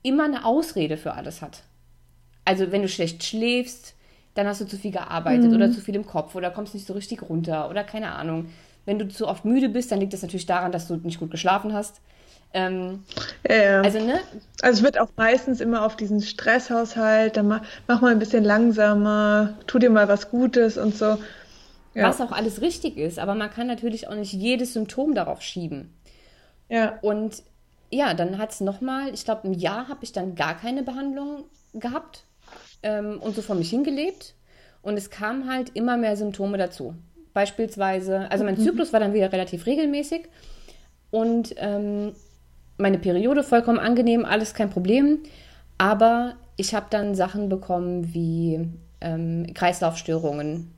immer 0.02 0.24
eine 0.24 0.44
Ausrede 0.44 0.96
für 0.96 1.14
alles 1.14 1.42
hat. 1.42 1.64
Also 2.44 2.72
wenn 2.72 2.82
du 2.82 2.88
schlecht 2.88 3.22
schläfst, 3.24 3.94
dann 4.34 4.46
hast 4.46 4.60
du 4.60 4.66
zu 4.66 4.76
viel 4.76 4.92
gearbeitet 4.92 5.50
mhm. 5.50 5.56
oder 5.56 5.72
zu 5.72 5.80
viel 5.80 5.96
im 5.96 6.06
Kopf 6.06 6.34
oder 6.34 6.50
kommst 6.50 6.74
nicht 6.74 6.86
so 6.86 6.94
richtig 6.94 7.28
runter 7.28 7.68
oder 7.68 7.84
keine 7.84 8.12
Ahnung. 8.12 8.46
Wenn 8.86 8.98
du 8.98 9.08
zu 9.08 9.28
oft 9.28 9.44
müde 9.44 9.68
bist, 9.68 9.92
dann 9.92 10.00
liegt 10.00 10.12
das 10.12 10.22
natürlich 10.22 10.46
daran, 10.46 10.72
dass 10.72 10.88
du 10.88 10.96
nicht 10.96 11.18
gut 11.18 11.30
geschlafen 11.30 11.72
hast. 11.72 12.00
Ähm, 12.52 13.04
ja, 13.48 13.56
ja. 13.56 13.80
Also, 13.82 13.98
ne? 14.04 14.20
Also 14.60 14.78
es 14.78 14.82
wird 14.82 14.98
auch 14.98 15.10
meistens 15.16 15.60
immer 15.60 15.84
auf 15.84 15.96
diesen 15.96 16.20
Stresshaushalt, 16.20 17.36
dann 17.36 17.48
mach, 17.48 17.62
mach 17.86 18.00
mal 18.00 18.12
ein 18.12 18.18
bisschen 18.18 18.44
langsamer, 18.44 19.54
tu 19.66 19.78
dir 19.78 19.90
mal 19.90 20.08
was 20.08 20.30
Gutes 20.30 20.76
und 20.76 20.96
so. 20.96 21.18
Ja. 21.94 22.08
Was 22.08 22.20
auch 22.20 22.32
alles 22.32 22.60
richtig 22.60 22.96
ist, 22.96 23.18
aber 23.18 23.34
man 23.34 23.50
kann 23.50 23.66
natürlich 23.66 24.08
auch 24.08 24.14
nicht 24.14 24.32
jedes 24.32 24.74
Symptom 24.74 25.14
darauf 25.14 25.42
schieben. 25.42 25.94
Ja. 26.68 26.98
Und 27.02 27.42
ja, 27.90 28.14
dann 28.14 28.38
hat 28.38 28.52
es 28.52 28.60
nochmal, 28.60 29.12
ich 29.12 29.24
glaube, 29.24 29.48
ein 29.48 29.54
Jahr 29.54 29.88
habe 29.88 30.04
ich 30.04 30.12
dann 30.12 30.34
gar 30.36 30.56
keine 30.56 30.82
Behandlung 30.82 31.44
gehabt 31.74 32.24
ähm, 32.82 33.18
und 33.20 33.34
so 33.34 33.42
vor 33.42 33.56
mich 33.56 33.70
hingelebt. 33.70 34.34
Und 34.82 34.96
es 34.96 35.10
kamen 35.10 35.50
halt 35.50 35.70
immer 35.74 35.96
mehr 35.96 36.16
Symptome 36.16 36.56
dazu. 36.58 36.94
Beispielsweise, 37.34 38.30
also 38.30 38.44
mein 38.44 38.56
mhm. 38.56 38.64
Zyklus 38.64 38.92
war 38.92 39.00
dann 39.00 39.12
wieder 39.12 39.32
relativ 39.32 39.66
regelmäßig 39.66 40.28
und 41.10 41.54
ähm, 41.58 42.12
meine 42.80 42.98
Periode 42.98 43.42
vollkommen 43.42 43.78
angenehm, 43.78 44.24
alles 44.24 44.54
kein 44.54 44.70
Problem. 44.70 45.20
Aber 45.78 46.34
ich 46.56 46.74
habe 46.74 46.86
dann 46.90 47.14
Sachen 47.14 47.48
bekommen 47.48 48.12
wie 48.12 48.68
ähm, 49.00 49.46
Kreislaufstörungen, 49.54 50.72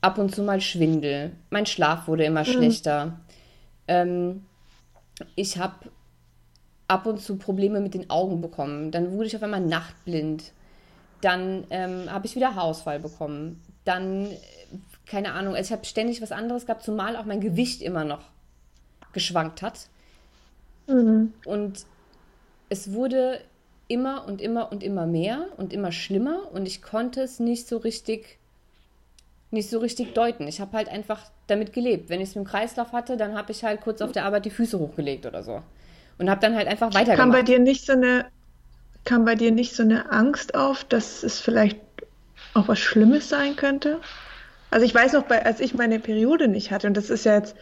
ab 0.00 0.18
und 0.18 0.34
zu 0.34 0.42
mal 0.42 0.60
Schwindel, 0.60 1.32
mein 1.50 1.66
Schlaf 1.66 2.08
wurde 2.08 2.24
immer 2.24 2.40
mhm. 2.40 2.46
schlechter. 2.46 3.20
Ähm, 3.86 4.44
ich 5.34 5.58
habe 5.58 5.90
ab 6.86 7.06
und 7.06 7.20
zu 7.20 7.36
Probleme 7.36 7.80
mit 7.80 7.94
den 7.94 8.08
Augen 8.10 8.40
bekommen. 8.40 8.90
Dann 8.90 9.12
wurde 9.12 9.26
ich 9.26 9.36
auf 9.36 9.42
einmal 9.42 9.60
nachtblind. 9.60 10.52
Dann 11.20 11.64
ähm, 11.70 12.10
habe 12.10 12.26
ich 12.26 12.36
wieder 12.36 12.54
Haarausfall 12.54 13.00
bekommen. 13.00 13.62
Dann, 13.84 14.28
keine 15.06 15.32
Ahnung, 15.32 15.54
also 15.54 15.68
ich 15.68 15.72
habe 15.72 15.84
ständig 15.84 16.22
was 16.22 16.32
anderes 16.32 16.66
gehabt, 16.66 16.82
zumal 16.82 17.16
auch 17.16 17.24
mein 17.24 17.40
Gewicht 17.40 17.82
immer 17.82 18.04
noch 18.04 18.20
geschwankt 19.12 19.62
hat. 19.62 19.88
Mhm. 20.88 21.32
Und 21.44 21.86
es 22.68 22.92
wurde 22.92 23.40
immer 23.86 24.26
und 24.26 24.40
immer 24.40 24.70
und 24.72 24.82
immer 24.82 25.06
mehr 25.06 25.46
und 25.56 25.72
immer 25.72 25.92
schlimmer 25.92 26.50
und 26.52 26.66
ich 26.66 26.82
konnte 26.82 27.22
es 27.22 27.40
nicht 27.40 27.66
so 27.68 27.78
richtig 27.78 28.38
nicht 29.50 29.70
so 29.70 29.78
richtig 29.78 30.12
deuten. 30.12 30.46
Ich 30.46 30.60
habe 30.60 30.76
halt 30.76 30.90
einfach 30.90 31.30
damit 31.46 31.72
gelebt. 31.72 32.10
Wenn 32.10 32.20
ich 32.20 32.28
es 32.30 32.34
mit 32.34 32.44
dem 32.44 32.48
Kreislauf 32.50 32.92
hatte, 32.92 33.16
dann 33.16 33.34
habe 33.34 33.50
ich 33.52 33.64
halt 33.64 33.80
kurz 33.80 34.02
auf 34.02 34.12
der 34.12 34.26
Arbeit 34.26 34.44
die 34.44 34.50
Füße 34.50 34.78
hochgelegt 34.78 35.24
oder 35.24 35.42
so 35.42 35.62
und 36.18 36.28
habe 36.28 36.40
dann 36.40 36.54
halt 36.54 36.68
einfach 36.68 36.88
weitergemacht. 36.88 37.18
Kam 37.18 37.32
bei 37.32 37.42
dir 37.42 37.58
nicht 37.58 37.86
so 37.86 37.92
eine 37.92 38.26
kam 39.04 39.24
bei 39.24 39.36
dir 39.36 39.52
nicht 39.52 39.74
so 39.74 39.82
eine 39.82 40.12
Angst 40.12 40.54
auf, 40.54 40.84
dass 40.84 41.22
es 41.22 41.40
vielleicht 41.40 41.78
auch 42.52 42.68
was 42.68 42.78
Schlimmes 42.78 43.28
sein 43.28 43.56
könnte? 43.56 44.00
Also 44.70 44.84
ich 44.84 44.94
weiß 44.94 45.14
noch, 45.14 45.22
bei, 45.22 45.44
als 45.46 45.60
ich 45.60 45.72
meine 45.72 45.98
Periode 45.98 46.48
nicht 46.48 46.70
hatte, 46.70 46.88
und 46.88 46.96
das 46.96 47.08
ist 47.08 47.24
ja 47.24 47.36
jetzt 47.36 47.56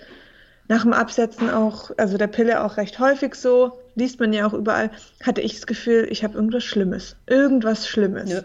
nach 0.68 0.83
dem 0.83 0.92
Absetzen 0.92 1.50
auch, 1.50 1.90
also 1.96 2.16
der 2.18 2.26
Pille 2.26 2.64
auch 2.64 2.76
recht 2.76 2.98
häufig 2.98 3.35
so, 3.35 3.79
liest 3.94 4.20
man 4.20 4.33
ja 4.33 4.46
auch 4.46 4.52
überall, 4.52 4.90
hatte 5.24 5.40
ich 5.40 5.55
das 5.55 5.66
Gefühl, 5.66 6.09
ich 6.11 6.24
habe 6.24 6.35
irgendwas 6.35 6.64
Schlimmes. 6.64 7.16
Irgendwas 7.26 7.88
Schlimmes. 7.88 8.31
Nö. 8.31 8.42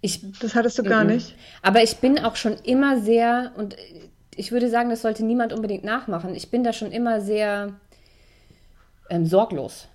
Ich, 0.00 0.20
das 0.38 0.54
hattest 0.54 0.78
du 0.78 0.82
gar 0.82 1.02
m 1.02 1.08
-m. 1.08 1.14
nicht. 1.14 1.34
Aber 1.62 1.82
ich 1.82 1.96
bin 1.96 2.18
auch 2.18 2.36
schon 2.36 2.56
immer 2.62 3.00
sehr, 3.00 3.52
und 3.56 3.76
ich 4.36 4.52
würde 4.52 4.68
sagen, 4.68 4.90
das 4.90 5.02
sollte 5.02 5.24
niemand 5.24 5.52
unbedingt 5.52 5.84
nachmachen. 5.84 6.34
Ich 6.34 6.50
bin 6.50 6.62
da 6.62 6.72
schon 6.72 6.92
immer 6.92 7.20
sehr 7.20 7.72
ähm, 9.10 9.26
sorglos. 9.26 9.88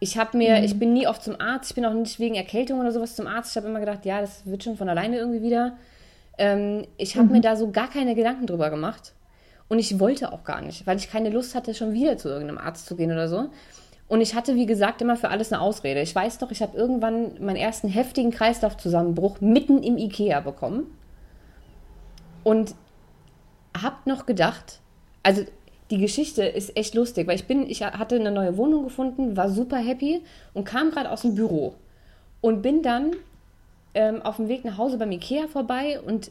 Ich 0.00 0.18
habe 0.18 0.36
mir, 0.36 0.58
mhm. 0.58 0.64
ich 0.64 0.78
bin 0.78 0.92
nie 0.92 1.06
oft 1.06 1.22
zum 1.22 1.40
Arzt, 1.40 1.70
ich 1.70 1.74
bin 1.74 1.86
auch 1.86 1.94
nicht 1.94 2.18
wegen 2.18 2.34
Erkältung 2.34 2.80
oder 2.80 2.92
sowas 2.92 3.16
zum 3.16 3.26
Arzt. 3.26 3.52
Ich 3.52 3.56
habe 3.56 3.68
immer 3.68 3.80
gedacht, 3.80 4.04
ja, 4.04 4.20
das 4.20 4.44
wird 4.44 4.64
schon 4.64 4.76
von 4.76 4.88
alleine 4.88 5.16
irgendwie 5.16 5.42
wieder. 5.42 5.78
Ähm, 6.36 6.86
ich 6.98 7.16
habe 7.16 7.26
mhm. 7.26 7.32
mir 7.32 7.40
da 7.40 7.56
so 7.56 7.70
gar 7.70 7.88
keine 7.88 8.14
Gedanken 8.14 8.46
drüber 8.46 8.70
gemacht. 8.70 9.14
Und 9.68 9.78
ich 9.78 9.98
wollte 9.98 10.32
auch 10.32 10.44
gar 10.44 10.60
nicht, 10.60 10.86
weil 10.86 10.96
ich 10.96 11.10
keine 11.10 11.30
Lust 11.30 11.54
hatte, 11.54 11.74
schon 11.74 11.92
wieder 11.92 12.16
zu 12.18 12.28
irgendeinem 12.28 12.58
Arzt 12.58 12.86
zu 12.86 12.96
gehen 12.96 13.10
oder 13.10 13.28
so. 13.28 13.48
Und 14.08 14.20
ich 14.20 14.34
hatte, 14.34 14.54
wie 14.54 14.66
gesagt, 14.66 15.02
immer 15.02 15.16
für 15.16 15.30
alles 15.30 15.52
eine 15.52 15.60
Ausrede. 15.60 16.00
Ich 16.00 16.14
weiß 16.14 16.38
doch, 16.38 16.52
ich 16.52 16.62
habe 16.62 16.76
irgendwann 16.76 17.42
meinen 17.44 17.56
ersten 17.56 17.88
heftigen 17.88 18.30
Kreislaufzusammenbruch 18.30 19.40
mitten 19.40 19.82
im 19.82 19.98
Ikea 19.98 20.40
bekommen. 20.40 20.86
Und 22.44 22.76
habe 23.82 23.96
noch 24.04 24.26
gedacht, 24.26 24.80
also 25.24 25.44
die 25.90 25.98
Geschichte 25.98 26.44
ist 26.44 26.76
echt 26.76 26.94
lustig, 26.94 27.26
weil 27.26 27.36
ich 27.36 27.46
bin, 27.46 27.68
ich 27.68 27.82
hatte 27.82 28.16
eine 28.16 28.30
neue 28.30 28.56
Wohnung 28.56 28.84
gefunden, 28.84 29.36
war 29.36 29.50
super 29.50 29.78
happy 29.78 30.22
und 30.54 30.64
kam 30.64 30.90
gerade 30.90 31.10
aus 31.10 31.22
dem 31.22 31.34
Büro 31.34 31.74
und 32.40 32.62
bin 32.62 32.82
dann 32.82 33.12
ähm, 33.94 34.22
auf 34.22 34.36
dem 34.36 34.48
Weg 34.48 34.64
nach 34.64 34.78
Hause 34.78 34.98
beim 34.98 35.12
Ikea 35.12 35.46
vorbei 35.48 36.00
und 36.00 36.30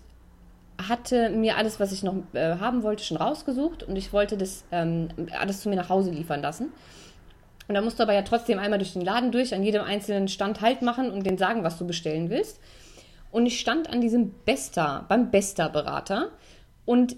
hatte 0.88 1.30
mir 1.30 1.58
alles, 1.58 1.80
was 1.80 1.92
ich 1.92 2.04
noch 2.04 2.16
äh, 2.34 2.58
haben 2.60 2.84
wollte, 2.84 3.04
schon 3.04 3.18
rausgesucht 3.18 3.84
und 3.84 3.96
ich 3.96 4.14
wollte 4.14 4.38
das 4.38 4.66
ähm, 4.72 5.10
alles 5.40 5.62
zu 5.62 5.70
mir 5.70 5.76
nach 5.76 5.90
Hause 5.90 6.12
liefern 6.12 6.42
lassen. 6.42 6.72
Und 7.68 7.76
da 7.76 7.82
musst 7.82 8.00
du 8.00 8.04
aber 8.04 8.14
ja 8.14 8.22
trotzdem 8.22 8.60
einmal 8.60 8.78
durch 8.78 8.94
den 8.94 9.02
Laden 9.02 9.32
durch, 9.32 9.54
an 9.54 9.64
jedem 9.64 9.82
einzelnen 9.82 10.28
Stand 10.28 10.62
Halt 10.62 10.82
machen 10.82 11.10
und 11.10 11.26
denen 11.26 11.38
sagen, 11.38 11.64
was 11.64 11.78
du 11.78 11.88
bestellen 11.88 12.30
willst. 12.30 12.60
Und 13.32 13.46
ich 13.46 13.60
stand 13.60 13.90
an 13.90 14.02
diesem 14.02 14.32
Besta, 14.46 15.06
beim 15.08 15.32
Besta-Berater 15.32 16.30
und 16.86 17.18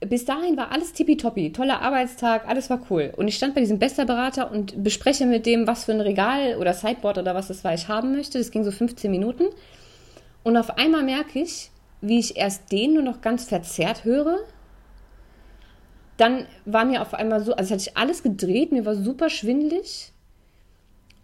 bis 0.00 0.24
dahin 0.24 0.56
war 0.56 0.70
alles 0.70 0.92
tippitoppi, 0.92 1.52
toller 1.52 1.82
Arbeitstag, 1.82 2.46
alles 2.46 2.70
war 2.70 2.80
cool. 2.88 3.12
Und 3.16 3.26
ich 3.26 3.36
stand 3.36 3.54
bei 3.54 3.60
diesem 3.60 3.80
Bester-Berater 3.80 4.50
und 4.50 4.82
bespreche 4.84 5.26
mit 5.26 5.44
dem, 5.44 5.66
was 5.66 5.84
für 5.84 5.92
ein 5.92 6.00
Regal 6.00 6.56
oder 6.56 6.72
Sideboard 6.72 7.18
oder 7.18 7.34
was 7.34 7.48
das 7.48 7.64
war, 7.64 7.74
ich 7.74 7.88
haben 7.88 8.12
möchte. 8.12 8.38
Das 8.38 8.52
ging 8.52 8.62
so 8.62 8.70
15 8.70 9.10
Minuten. 9.10 9.46
Und 10.44 10.56
auf 10.56 10.78
einmal 10.78 11.02
merke 11.02 11.40
ich, 11.40 11.70
wie 12.00 12.18
ich 12.18 12.36
erst 12.36 12.70
den 12.72 12.94
nur 12.94 13.02
noch 13.02 13.20
ganz 13.20 13.44
verzerrt 13.44 14.04
höre. 14.04 14.38
Dann 16.16 16.46
war 16.64 16.84
mir 16.84 17.02
auf 17.02 17.14
einmal 17.14 17.42
so, 17.42 17.54
also 17.54 17.72
hatte 17.72 17.88
ich 17.88 17.96
alles 17.96 18.22
gedreht, 18.22 18.72
mir 18.72 18.84
war 18.84 18.94
super 18.94 19.30
schwindelig. 19.30 20.12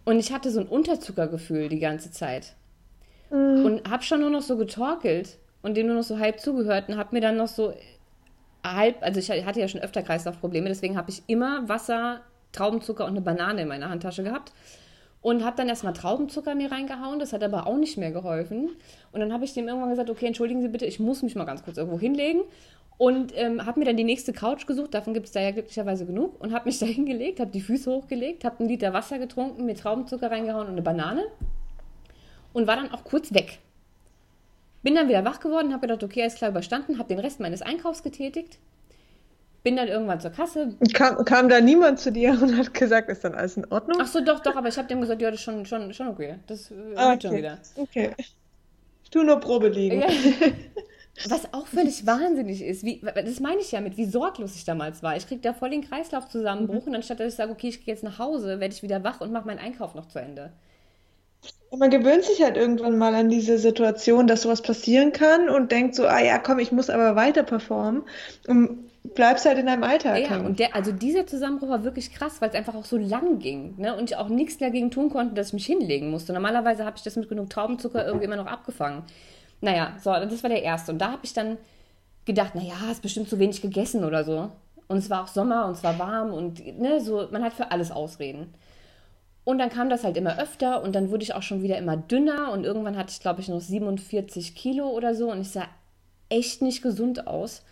Und 0.04 0.18
ich 0.18 0.32
hatte 0.32 0.50
so 0.50 0.60
ein 0.60 0.68
Unterzuckergefühl 0.68 1.68
die 1.68 1.78
ganze 1.78 2.10
Zeit. 2.10 2.54
Mhm. 3.30 3.64
Und 3.64 3.90
habe 3.90 4.02
schon 4.02 4.20
nur 4.20 4.30
noch 4.30 4.42
so 4.42 4.56
getorkelt 4.56 5.38
und 5.62 5.76
dem 5.76 5.86
nur 5.86 5.96
noch 5.96 6.02
so 6.02 6.18
halb 6.18 6.40
zugehört 6.40 6.88
und 6.88 6.96
habe 6.96 7.14
mir 7.14 7.20
dann 7.20 7.36
noch 7.36 7.48
so 7.48 7.74
halb, 8.62 9.02
also 9.02 9.18
ich 9.18 9.30
hatte 9.30 9.60
ja 9.60 9.68
schon 9.68 9.80
öfter 9.80 10.02
Kreislaufprobleme, 10.02 10.68
deswegen 10.68 10.96
habe 10.96 11.10
ich 11.10 11.22
immer 11.26 11.68
Wasser, 11.68 12.20
Traubenzucker 12.52 13.04
und 13.04 13.10
eine 13.10 13.20
Banane 13.20 13.62
in 13.62 13.68
meiner 13.68 13.90
Handtasche 13.90 14.22
gehabt. 14.22 14.52
Und 15.24 15.42
habe 15.42 15.56
dann 15.56 15.70
erstmal 15.70 15.94
Traubenzucker 15.94 16.54
mir 16.54 16.70
reingehauen, 16.70 17.18
das 17.18 17.32
hat 17.32 17.42
aber 17.42 17.66
auch 17.66 17.78
nicht 17.78 17.96
mehr 17.96 18.12
geholfen. 18.12 18.68
Und 19.10 19.20
dann 19.20 19.32
habe 19.32 19.46
ich 19.46 19.54
dem 19.54 19.66
irgendwann 19.66 19.88
gesagt, 19.88 20.10
okay, 20.10 20.26
entschuldigen 20.26 20.60
Sie 20.60 20.68
bitte, 20.68 20.84
ich 20.84 21.00
muss 21.00 21.22
mich 21.22 21.34
mal 21.34 21.46
ganz 21.46 21.64
kurz 21.64 21.78
irgendwo 21.78 21.98
hinlegen. 21.98 22.42
Und 22.98 23.32
ähm, 23.34 23.64
habe 23.64 23.80
mir 23.80 23.86
dann 23.86 23.96
die 23.96 24.04
nächste 24.04 24.34
Couch 24.34 24.66
gesucht, 24.66 24.92
davon 24.92 25.14
gibt 25.14 25.24
es 25.24 25.32
da 25.32 25.40
ja 25.40 25.52
glücklicherweise 25.52 26.04
genug. 26.04 26.38
Und 26.42 26.52
habe 26.52 26.66
mich 26.66 26.78
da 26.80 26.84
hingelegt, 26.84 27.40
habe 27.40 27.50
die 27.50 27.62
Füße 27.62 27.90
hochgelegt, 27.90 28.44
habe 28.44 28.60
einen 28.60 28.68
Liter 28.68 28.92
Wasser 28.92 29.18
getrunken, 29.18 29.64
mir 29.64 29.74
Traubenzucker 29.74 30.30
reingehauen 30.30 30.66
und 30.66 30.72
eine 30.74 30.82
Banane. 30.82 31.24
Und 32.52 32.66
war 32.66 32.76
dann 32.76 32.92
auch 32.92 33.04
kurz 33.04 33.32
weg. 33.32 33.60
Bin 34.82 34.94
dann 34.94 35.08
wieder 35.08 35.24
wach 35.24 35.40
geworden, 35.40 35.72
habe 35.72 35.86
gedacht, 35.86 36.04
okay, 36.04 36.20
alles 36.20 36.34
klar 36.34 36.50
überstanden, 36.50 36.98
habe 36.98 37.08
den 37.08 37.18
Rest 37.18 37.40
meines 37.40 37.62
Einkaufs 37.62 38.02
getätigt. 38.02 38.58
Bin 39.64 39.76
dann 39.76 39.88
irgendwann 39.88 40.20
zur 40.20 40.30
Kasse. 40.30 40.74
Kam, 40.92 41.24
kam 41.24 41.48
da 41.48 41.58
niemand 41.58 41.98
zu 41.98 42.12
dir 42.12 42.38
und 42.40 42.56
hat 42.56 42.74
gesagt, 42.74 43.08
ist 43.08 43.24
dann 43.24 43.34
alles 43.34 43.56
in 43.56 43.64
Ordnung? 43.72 43.98
Ach 44.00 44.06
so, 44.06 44.20
doch, 44.20 44.40
doch, 44.40 44.54
aber 44.56 44.68
ich 44.68 44.76
habe 44.76 44.86
dem 44.88 45.00
gesagt, 45.00 45.22
ja, 45.22 45.30
das 45.30 45.40
ist 45.40 45.44
schon, 45.44 45.64
schon, 45.64 45.92
schon 45.94 46.08
okay. 46.08 46.34
Das 46.46 46.70
äh, 46.70 46.74
ah, 46.96 47.14
okay. 47.14 47.26
schon 47.26 47.36
wieder. 47.36 47.58
Okay. 47.74 48.10
Ich 49.04 49.10
tue 49.10 49.24
nur 49.24 49.40
Probe 49.40 49.68
liegen. 49.68 50.02
Ja. 50.02 50.08
Was 51.28 51.52
auch 51.54 51.66
völlig 51.66 52.06
wahnsinnig 52.06 52.60
ist, 52.60 52.84
wie, 52.84 53.00
das 53.00 53.38
meine 53.38 53.60
ich 53.60 53.70
ja 53.70 53.80
mit, 53.80 53.96
wie 53.96 54.04
sorglos 54.04 54.56
ich 54.56 54.64
damals 54.64 55.02
war. 55.02 55.16
Ich 55.16 55.28
kriege 55.28 55.40
da 55.40 55.54
voll 55.54 55.70
den 55.70 55.88
Kreislaufzusammenbruch 55.88 56.82
mhm. 56.82 56.88
und 56.88 56.96
anstatt 56.96 57.20
dass 57.20 57.28
ich 57.28 57.36
sage, 57.36 57.52
okay, 57.52 57.68
ich 57.68 57.84
gehe 57.84 57.94
jetzt 57.94 58.02
nach 58.02 58.18
Hause, 58.18 58.58
werde 58.58 58.74
ich 58.74 58.82
wieder 58.82 59.04
wach 59.04 59.20
und 59.20 59.30
mache 59.30 59.46
meinen 59.46 59.60
Einkauf 59.60 59.94
noch 59.94 60.08
zu 60.08 60.18
Ende. 60.18 60.52
Man 61.76 61.90
gewöhnt 61.90 62.24
sich 62.24 62.42
halt 62.42 62.56
irgendwann 62.56 62.98
mal 62.98 63.14
an 63.14 63.28
diese 63.28 63.58
Situation, 63.58 64.26
dass 64.26 64.42
sowas 64.42 64.60
passieren 64.60 65.12
kann 65.12 65.48
und 65.48 65.70
denkt 65.70 65.94
so, 65.94 66.06
ah 66.06 66.20
ja, 66.20 66.38
komm, 66.38 66.58
ich 66.58 66.72
muss 66.72 66.90
aber 66.90 67.14
weiter 67.14 67.44
performen 67.44 68.02
und 68.48 68.90
bleibst 69.04 69.44
halt 69.44 69.58
in 69.58 69.66
deinem 69.66 69.84
Alltag. 69.84 70.30
Ja, 70.30 70.38
und 70.38 70.58
der, 70.58 70.74
also 70.74 70.90
dieser 70.90 71.26
Zusammenbruch 71.26 71.68
war 71.68 71.84
wirklich 71.84 72.12
krass, 72.12 72.40
weil 72.40 72.48
es 72.48 72.54
einfach 72.54 72.74
auch 72.74 72.86
so 72.86 72.96
lang 72.96 73.38
ging 73.38 73.74
ne? 73.76 73.94
und 73.96 74.10
ich 74.10 74.16
auch 74.16 74.28
nichts 74.28 74.56
dagegen 74.58 74.90
tun 74.90 75.10
konnte, 75.10 75.34
dass 75.34 75.48
ich 75.48 75.52
mich 75.52 75.66
hinlegen 75.66 76.10
musste. 76.10 76.32
Normalerweise 76.32 76.84
habe 76.84 76.96
ich 76.96 77.02
das 77.02 77.16
mit 77.16 77.28
genug 77.28 77.50
Traubenzucker 77.50 78.04
irgendwie 78.04 78.24
immer 78.24 78.36
noch 78.36 78.46
abgefangen. 78.46 79.02
Naja, 79.60 79.94
so, 80.02 80.10
das 80.10 80.42
war 80.42 80.50
der 80.50 80.62
erste. 80.62 80.92
Und 80.92 80.98
da 80.98 81.12
habe 81.12 81.20
ich 81.22 81.34
dann 81.34 81.58
gedacht, 82.24 82.54
naja, 82.54 82.74
ist 82.90 83.02
bestimmt 83.02 83.28
zu 83.28 83.38
wenig 83.38 83.60
gegessen 83.60 84.04
oder 84.04 84.24
so. 84.24 84.50
Und 84.88 84.98
es 84.98 85.10
war 85.10 85.22
auch 85.22 85.28
Sommer 85.28 85.66
und 85.66 85.72
es 85.72 85.84
war 85.84 85.98
warm 85.98 86.32
und 86.32 86.78
ne, 86.78 87.00
so, 87.00 87.28
man 87.30 87.42
hat 87.42 87.52
für 87.52 87.70
alles 87.70 87.90
Ausreden. 87.90 88.54
Und 89.44 89.58
dann 89.58 89.68
kam 89.68 89.90
das 89.90 90.04
halt 90.04 90.16
immer 90.16 90.38
öfter 90.38 90.82
und 90.82 90.94
dann 90.94 91.10
wurde 91.10 91.22
ich 91.22 91.34
auch 91.34 91.42
schon 91.42 91.62
wieder 91.62 91.76
immer 91.76 91.98
dünner 91.98 92.52
und 92.52 92.64
irgendwann 92.64 92.96
hatte 92.96 93.12
ich, 93.12 93.20
glaube 93.20 93.42
ich, 93.42 93.48
noch 93.48 93.60
47 93.60 94.54
Kilo 94.54 94.88
oder 94.88 95.14
so 95.14 95.30
und 95.30 95.42
ich 95.42 95.50
sah 95.50 95.66
echt 96.30 96.62
nicht 96.62 96.82
gesund 96.82 97.26
aus. 97.26 97.62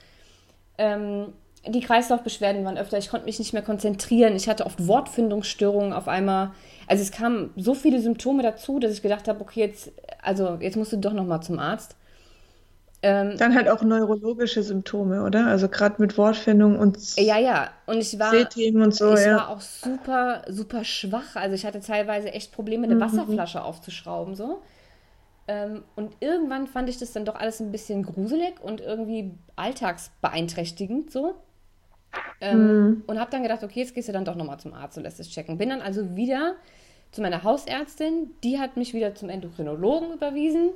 Ähm, 0.79 1.33
die 1.67 1.81
Kreislaufbeschwerden 1.81 2.65
waren 2.65 2.77
öfter, 2.77 2.99
ich 2.99 3.09
konnte 3.09 3.27
mich 3.27 3.39
nicht 3.39 3.53
mehr 3.53 3.63
konzentrieren, 3.63 4.35
ich 4.35 4.49
hatte 4.49 4.67
oft 4.67 4.87
Wortfindungsstörungen 4.89 5.93
auf 5.93 6.09
einmal. 6.09 6.51
Also 6.89 7.03
es 7.03 7.13
kamen 7.13 7.51
so 7.57 7.75
viele 7.75 8.01
Symptome 8.01 8.43
dazu, 8.43 8.81
dass 8.81 8.93
ich 8.93 9.03
gedacht 9.03 9.29
habe, 9.29 9.41
okay, 9.41 9.61
jetzt, 9.61 9.93
also 10.23 10.59
jetzt 10.61 10.77
musst 10.77 10.93
du 10.93 10.97
doch 10.97 11.13
noch 11.13 11.25
mal 11.25 11.41
zum 11.41 11.59
Arzt. 11.61 11.97
Ähm, 13.05 13.37
Dann 13.37 13.55
halt 13.55 13.69
auch 13.69 13.83
neurologische 13.83 14.63
Symptome, 14.63 15.25
oder? 15.25 15.47
Also 15.47 15.69
gerade 15.69 16.01
mit 16.01 16.17
Wortfindung 16.17 16.79
und 16.79 17.17
ja, 17.17 17.37
ja. 17.39 17.71
Und 17.87 17.99
ich 17.99 18.17
war, 18.19 18.31
Sehthemen 18.31 18.83
und 18.83 18.95
so. 18.95 19.15
Ich 19.15 19.25
ja. 19.25 19.37
war 19.37 19.49
auch 19.49 19.61
super, 19.61 20.43
super 20.49 20.85
schwach. 20.85 21.35
Also 21.35 21.55
ich 21.57 21.67
hatte 21.67 21.81
teilweise 21.81 22.33
echt 22.33 22.53
Probleme, 22.53 22.85
eine 22.85 22.95
mhm. 22.95 23.01
Wasserflasche 23.01 23.63
aufzuschrauben 23.63 24.37
so. 24.37 24.63
Ähm, 25.49 25.83
und 25.97 26.15
irgendwann 26.21 26.67
fand 26.67 26.89
ich 26.89 26.99
das 26.99 27.13
dann 27.13 27.25
doch 27.25 27.35
alles 27.35 27.61
ein 27.61 27.73
bisschen 27.73 28.03
gruselig 28.03 28.61
und 28.63 28.81
irgendwie 28.81 29.33
alltagsbeeinträchtigend 29.57 31.11
so. 31.11 31.35
Ähm, 32.41 32.67
mhm. 32.67 33.05
Und 33.07 33.19
habe 33.19 33.31
dann 33.31 33.43
gedacht, 33.43 33.63
okay, 33.63 33.81
jetzt 33.81 33.95
gehst 33.95 34.09
du 34.09 34.13
dann 34.13 34.25
doch 34.25 34.37
nochmal 34.37 34.61
zum 34.61 34.75
Arzt 34.75 34.97
und 34.97 35.05
lässt 35.05 35.21
es 35.21 35.31
checken. 35.31 35.59
Bin 35.59 35.71
dann 35.71 35.81
also 35.81 36.17
wieder 36.17 36.55
zu 37.11 37.21
meiner 37.21 37.43
Hausärztin, 37.43 38.31
die 38.43 38.59
hat 38.59 38.77
mich 38.77 38.95
wieder 38.95 39.15
zum 39.15 39.29
Endokrinologen 39.29 40.13
überwiesen. 40.13 40.71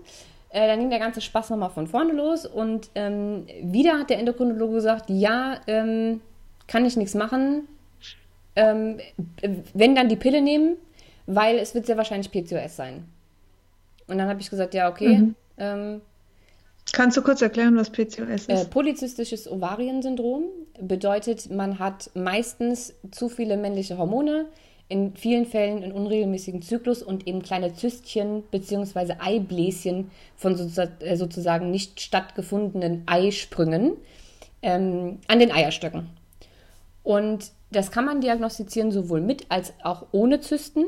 Äh, 0.51 0.67
dann 0.69 0.79
ging 0.81 0.91
der 0.91 0.99
ganze 0.99 1.21
Spaß 1.21 1.51
nochmal 1.51 1.71
von 1.71 1.87
vorne 1.87 2.13
los 2.13 2.47
und 2.47 2.91
ähm, 2.95 3.47
wieder 3.63 3.99
hat 3.99 4.11
der 4.11 4.19
Endokrinologe 4.19 4.75
gesagt, 4.75 5.07
ja, 5.09 5.61
ähm, 5.67 6.21
kann 6.69 6.85
ich 6.85 6.97
nichts 6.97 7.15
machen, 7.15 7.69
ähm, 8.55 8.99
wenn 9.75 9.95
dann 9.95 10.09
die 10.09 10.17
Pille 10.17 10.41
nehmen, 10.41 10.77
weil 11.27 11.59
es 11.59 11.75
wird 11.75 11.87
sehr 11.87 11.97
wahrscheinlich 11.97 12.31
PCOS 12.31 12.77
sein. 12.77 13.09
Und 14.09 14.19
dann 14.19 14.29
habe 14.29 14.41
ich 14.41 14.51
gesagt, 14.51 14.75
ja, 14.75 14.89
okay. 14.91 15.19
Mhm. 15.19 15.35
Ähm, 15.59 16.01
Kannst 16.93 17.17
du 17.17 17.23
kurz 17.23 17.43
erklären, 17.43 17.77
was 17.77 17.91
PCOS 17.91 18.47
ist? 18.47 18.49
Äh, 18.49 18.65
polyzystisches 18.67 19.51
Ovariensyndrom 19.51 20.45
bedeutet, 20.81 21.51
man 21.51 21.79
hat 21.79 22.11
meistens 22.15 22.95
zu 23.11 23.29
viele 23.29 23.57
männliche 23.57 23.99
Hormone, 23.99 24.47
in 24.89 25.17
vielen 25.17 25.47
Fällen 25.47 25.83
einen 25.83 25.93
unregelmäßigen 25.93 26.63
Zyklus 26.63 27.03
und 27.03 27.27
eben 27.27 27.43
kleine 27.43 27.75
Zystchen 27.75 28.45
bzw. 28.53 29.15
Eibläschen 29.19 30.13
von 30.37 30.55
äh, 30.55 31.17
sozusagen 31.17 31.73
nicht 31.73 32.01
stattgefundenen 32.01 33.03
Eisprüngen 33.07 33.95
ähm, 34.63 35.19
an 35.27 35.41
den 35.41 35.51
Eierstöcken. 35.51 36.09
Und 37.03 37.51
das 37.71 37.91
kann 37.91 38.05
man 38.05 38.21
diagnostizieren 38.21 38.93
sowohl 38.93 39.21
mit 39.21 39.47
als 39.49 39.73
auch 39.83 40.07
ohne 40.13 40.41
Zysten. 40.41 40.87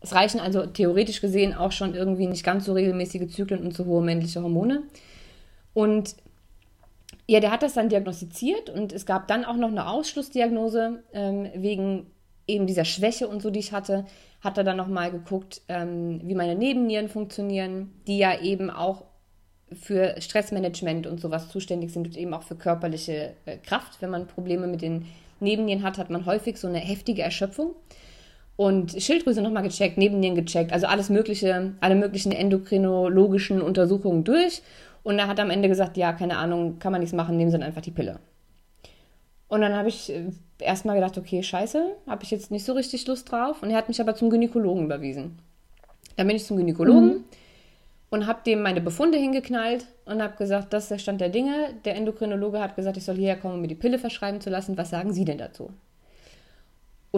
Es 0.00 0.14
reichen 0.14 0.40
also 0.40 0.66
theoretisch 0.66 1.20
gesehen 1.20 1.54
auch 1.54 1.72
schon 1.72 1.94
irgendwie 1.94 2.26
nicht 2.26 2.44
ganz 2.44 2.64
so 2.64 2.72
regelmäßige 2.72 3.28
Zyklen 3.28 3.62
und 3.62 3.74
zu 3.74 3.86
hohe 3.86 4.02
männliche 4.02 4.42
Hormone. 4.42 4.84
Und 5.74 6.14
ja, 7.26 7.40
der 7.40 7.50
hat 7.50 7.62
das 7.62 7.74
dann 7.74 7.88
diagnostiziert 7.88 8.70
und 8.70 8.92
es 8.92 9.06
gab 9.06 9.28
dann 9.28 9.44
auch 9.44 9.56
noch 9.56 9.68
eine 9.68 9.88
Ausschlussdiagnose 9.88 11.02
ähm, 11.12 11.48
wegen 11.54 12.06
eben 12.46 12.66
dieser 12.66 12.84
Schwäche 12.84 13.28
und 13.28 13.42
so, 13.42 13.50
die 13.50 13.58
ich 13.60 13.72
hatte, 13.72 14.06
hat 14.40 14.56
er 14.56 14.64
dann 14.64 14.76
nochmal 14.76 15.10
geguckt, 15.10 15.60
ähm, 15.68 16.20
wie 16.24 16.34
meine 16.34 16.54
Nebennieren 16.54 17.08
funktionieren, 17.08 17.92
die 18.06 18.18
ja 18.18 18.40
eben 18.40 18.70
auch 18.70 19.04
für 19.72 20.14
Stressmanagement 20.18 21.06
und 21.06 21.20
sowas 21.20 21.50
zuständig 21.50 21.92
sind 21.92 22.06
und 22.06 22.16
eben 22.16 22.32
auch 22.32 22.42
für 22.42 22.56
körperliche 22.56 23.34
äh, 23.44 23.58
Kraft. 23.58 24.00
Wenn 24.00 24.10
man 24.10 24.26
Probleme 24.26 24.66
mit 24.66 24.80
den 24.80 25.06
Nebennieren 25.40 25.82
hat, 25.82 25.98
hat 25.98 26.10
man 26.10 26.24
häufig 26.24 26.56
so 26.56 26.66
eine 26.66 26.78
heftige 26.78 27.22
Erschöpfung. 27.22 27.74
Und 28.58 29.00
Schilddrüse 29.00 29.40
nochmal 29.40 29.62
gecheckt, 29.62 29.98
Nebennieren 29.98 30.34
gecheckt, 30.34 30.72
also 30.72 30.88
alles 30.88 31.10
mögliche, 31.10 31.74
alle 31.78 31.94
möglichen 31.94 32.32
endokrinologischen 32.32 33.62
Untersuchungen 33.62 34.24
durch. 34.24 34.62
Und 35.04 35.16
er 35.20 35.28
hat 35.28 35.38
am 35.38 35.50
Ende 35.50 35.68
gesagt, 35.68 35.96
ja, 35.96 36.12
keine 36.12 36.38
Ahnung, 36.38 36.80
kann 36.80 36.90
man 36.90 37.00
nichts 37.00 37.14
machen, 37.14 37.36
nehmen 37.36 37.52
Sie 37.52 37.56
dann 37.56 37.68
einfach 37.68 37.82
die 37.82 37.92
Pille. 37.92 38.18
Und 39.46 39.60
dann 39.60 39.74
habe 39.74 39.88
ich 39.88 40.12
äh, 40.12 40.24
erstmal 40.58 40.96
gedacht, 40.96 41.16
okay, 41.16 41.40
scheiße, 41.40 41.84
habe 42.08 42.24
ich 42.24 42.32
jetzt 42.32 42.50
nicht 42.50 42.64
so 42.64 42.72
richtig 42.72 43.06
Lust 43.06 43.30
drauf. 43.30 43.62
Und 43.62 43.70
er 43.70 43.76
hat 43.76 43.86
mich 43.86 44.00
aber 44.00 44.16
zum 44.16 44.28
Gynäkologen 44.28 44.86
überwiesen. 44.86 45.38
Dann 46.16 46.26
bin 46.26 46.34
ich 46.34 46.44
zum 46.44 46.56
Gynäkologen 46.56 47.08
mhm. 47.08 47.24
und 48.10 48.26
habe 48.26 48.40
dem 48.44 48.60
meine 48.62 48.80
Befunde 48.80 49.18
hingeknallt 49.18 49.86
und 50.04 50.20
habe 50.20 50.36
gesagt, 50.36 50.72
das 50.72 50.82
ist 50.82 50.90
der 50.90 50.98
Stand 50.98 51.20
der 51.20 51.28
Dinge. 51.28 51.74
Der 51.84 51.94
Endokrinologe 51.94 52.58
hat 52.58 52.74
gesagt, 52.74 52.96
ich 52.96 53.04
soll 53.04 53.14
hierher 53.14 53.36
kommen, 53.36 53.54
um 53.54 53.60
mir 53.60 53.68
die 53.68 53.76
Pille 53.76 54.00
verschreiben 54.00 54.40
zu 54.40 54.50
lassen. 54.50 54.76
Was 54.76 54.90
sagen 54.90 55.12
Sie 55.12 55.24
denn 55.24 55.38
dazu? 55.38 55.70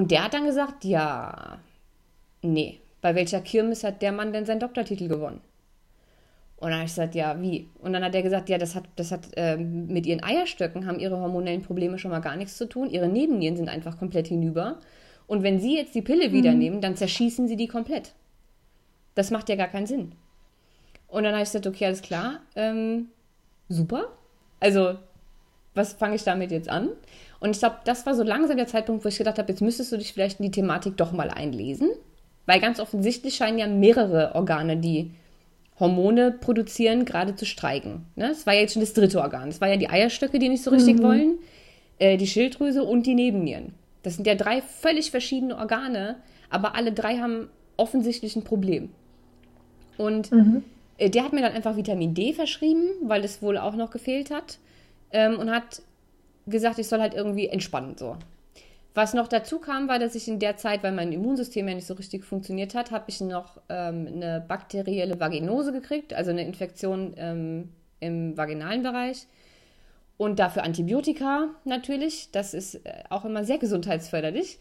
Und 0.00 0.10
der 0.10 0.24
hat 0.24 0.32
dann 0.32 0.46
gesagt, 0.46 0.86
ja, 0.86 1.58
nee, 2.40 2.80
bei 3.02 3.14
welcher 3.14 3.42
Kirmes 3.42 3.84
hat 3.84 4.00
der 4.00 4.12
Mann 4.12 4.32
denn 4.32 4.46
seinen 4.46 4.60
Doktortitel 4.60 5.08
gewonnen? 5.08 5.42
Und 6.56 6.70
dann 6.70 6.76
habe 6.76 6.84
ich 6.86 6.92
gesagt, 6.92 7.14
ja, 7.14 7.38
wie? 7.42 7.68
Und 7.80 7.92
dann 7.92 8.02
hat 8.02 8.14
er 8.14 8.22
gesagt, 8.22 8.48
ja, 8.48 8.56
das 8.56 8.74
hat, 8.74 8.84
das 8.96 9.12
hat 9.12 9.28
äh, 9.36 9.58
mit 9.58 10.06
ihren 10.06 10.22
Eierstöcken 10.22 10.86
haben 10.86 10.98
ihre 11.00 11.18
hormonellen 11.18 11.60
Probleme 11.60 11.98
schon 11.98 12.12
mal 12.12 12.20
gar 12.20 12.36
nichts 12.36 12.56
zu 12.56 12.66
tun. 12.66 12.88
Ihre 12.88 13.08
Nebennieren 13.08 13.58
sind 13.58 13.68
einfach 13.68 13.98
komplett 13.98 14.28
hinüber. 14.28 14.78
Und 15.26 15.42
wenn 15.42 15.60
sie 15.60 15.76
jetzt 15.76 15.94
die 15.94 16.00
Pille 16.00 16.30
mhm. 16.30 16.32
wieder 16.32 16.54
nehmen, 16.54 16.80
dann 16.80 16.96
zerschießen 16.96 17.46
sie 17.46 17.56
die 17.56 17.68
komplett. 17.68 18.14
Das 19.16 19.30
macht 19.30 19.50
ja 19.50 19.56
gar 19.56 19.68
keinen 19.68 19.86
Sinn. 19.86 20.12
Und 21.08 21.24
dann 21.24 21.34
habe 21.34 21.42
ich 21.42 21.50
gesagt, 21.50 21.66
okay, 21.66 21.84
alles 21.84 22.00
klar, 22.00 22.40
ähm, 22.56 23.08
super. 23.68 24.06
Also, 24.60 24.94
was 25.74 25.92
fange 25.92 26.14
ich 26.14 26.24
damit 26.24 26.52
jetzt 26.52 26.70
an? 26.70 26.88
Und 27.40 27.50
ich 27.50 27.58
glaube, 27.58 27.76
das 27.84 28.06
war 28.06 28.14
so 28.14 28.22
langsam 28.22 28.58
der 28.58 28.66
Zeitpunkt, 28.66 29.04
wo 29.04 29.08
ich 29.08 29.18
gedacht 29.18 29.38
habe, 29.38 29.50
jetzt 29.50 29.62
müsstest 29.62 29.90
du 29.92 29.96
dich 29.96 30.12
vielleicht 30.12 30.40
in 30.40 30.44
die 30.44 30.50
Thematik 30.50 30.96
doch 30.96 31.12
mal 31.12 31.30
einlesen. 31.30 31.90
Weil 32.46 32.60
ganz 32.60 32.80
offensichtlich 32.80 33.34
scheinen 33.34 33.58
ja 33.58 33.66
mehrere 33.66 34.34
Organe, 34.34 34.76
die 34.76 35.12
Hormone 35.78 36.32
produzieren, 36.32 37.06
gerade 37.06 37.34
zu 37.34 37.46
streiken. 37.46 38.06
Ne? 38.14 38.28
Das 38.28 38.46
war 38.46 38.52
ja 38.52 38.60
jetzt 38.60 38.74
schon 38.74 38.82
das 38.82 38.92
dritte 38.92 39.20
Organ. 39.20 39.48
Es 39.48 39.60
war 39.60 39.68
ja 39.68 39.76
die 39.76 39.88
Eierstöcke, 39.88 40.38
die 40.38 40.50
nicht 40.50 40.62
so 40.62 40.70
richtig 40.70 40.98
mhm. 40.98 41.02
wollen, 41.02 41.38
äh, 41.98 42.18
die 42.18 42.26
Schilddrüse 42.26 42.84
und 42.84 43.06
die 43.06 43.14
Nebennieren. 43.14 43.72
Das 44.02 44.16
sind 44.16 44.26
ja 44.26 44.34
drei 44.34 44.60
völlig 44.60 45.10
verschiedene 45.10 45.56
Organe, 45.56 46.16
aber 46.50 46.74
alle 46.74 46.92
drei 46.92 47.18
haben 47.18 47.48
offensichtlich 47.76 48.36
ein 48.36 48.44
Problem. 48.44 48.90
Und 49.96 50.32
mhm. 50.32 50.64
äh, 50.98 51.08
der 51.08 51.24
hat 51.24 51.32
mir 51.32 51.40
dann 51.40 51.52
einfach 51.52 51.76
Vitamin 51.76 52.14
D 52.14 52.34
verschrieben, 52.34 52.88
weil 53.02 53.24
es 53.24 53.42
wohl 53.42 53.56
auch 53.56 53.74
noch 53.74 53.90
gefehlt 53.90 54.30
hat. 54.30 54.58
Ähm, 55.12 55.38
und 55.38 55.50
hat 55.50 55.82
gesagt, 56.50 56.78
ich 56.78 56.88
soll 56.88 57.00
halt 57.00 57.14
irgendwie 57.14 57.48
entspannen 57.48 57.96
so. 57.96 58.16
Was 58.94 59.14
noch 59.14 59.28
dazu 59.28 59.60
kam, 59.60 59.88
war, 59.88 59.98
dass 59.98 60.16
ich 60.16 60.26
in 60.26 60.40
der 60.40 60.56
Zeit, 60.56 60.82
weil 60.82 60.92
mein 60.92 61.12
Immunsystem 61.12 61.68
ja 61.68 61.74
nicht 61.74 61.86
so 61.86 61.94
richtig 61.94 62.24
funktioniert 62.24 62.74
hat, 62.74 62.90
habe 62.90 63.04
ich 63.06 63.20
noch 63.20 63.60
ähm, 63.68 64.08
eine 64.08 64.44
bakterielle 64.46 65.20
Vaginose 65.20 65.72
gekriegt, 65.72 66.12
also 66.12 66.30
eine 66.30 66.44
Infektion 66.44 67.14
ähm, 67.16 67.68
im 68.00 68.36
vaginalen 68.36 68.82
Bereich. 68.82 69.26
Und 70.16 70.38
dafür 70.38 70.64
Antibiotika 70.64 71.48
natürlich. 71.64 72.30
Das 72.32 72.52
ist 72.52 72.74
äh, 72.74 73.04
auch 73.08 73.24
immer 73.24 73.44
sehr 73.44 73.58
gesundheitsförderlich. 73.58 74.58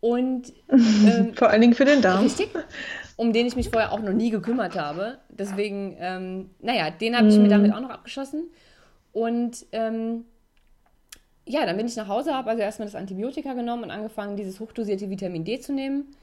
Und 0.00 0.52
ähm, 0.68 1.34
vor 1.34 1.48
allen 1.48 1.60
Dingen 1.60 1.74
für 1.74 1.84
den 1.84 2.02
Darm. 2.02 2.24
Richtig. 2.24 2.50
Um 3.16 3.32
den 3.32 3.46
ich 3.46 3.56
mich 3.56 3.70
vorher 3.70 3.92
auch 3.92 4.00
noch 4.00 4.12
nie 4.12 4.30
gekümmert 4.30 4.78
habe. 4.78 5.18
Deswegen, 5.28 5.96
ähm, 5.98 6.50
naja, 6.60 6.90
den 6.90 7.16
habe 7.16 7.28
ich 7.28 7.36
mm. 7.36 7.42
mir 7.42 7.48
damit 7.48 7.72
auch 7.72 7.80
noch 7.80 7.90
abgeschossen. 7.90 8.50
Und 9.12 9.66
ähm, 9.72 10.24
ja, 11.46 11.66
dann 11.66 11.76
bin 11.76 11.86
ich 11.86 11.96
nach 11.96 12.08
Hause, 12.08 12.34
habe 12.34 12.50
also 12.50 12.62
erstmal 12.62 12.86
das 12.86 12.94
Antibiotika 12.94 13.54
genommen 13.54 13.84
und 13.84 13.90
angefangen, 13.90 14.36
dieses 14.36 14.60
hochdosierte 14.60 15.10
Vitamin 15.10 15.44
D 15.44 15.60
zu 15.60 15.72
nehmen. 15.72 16.14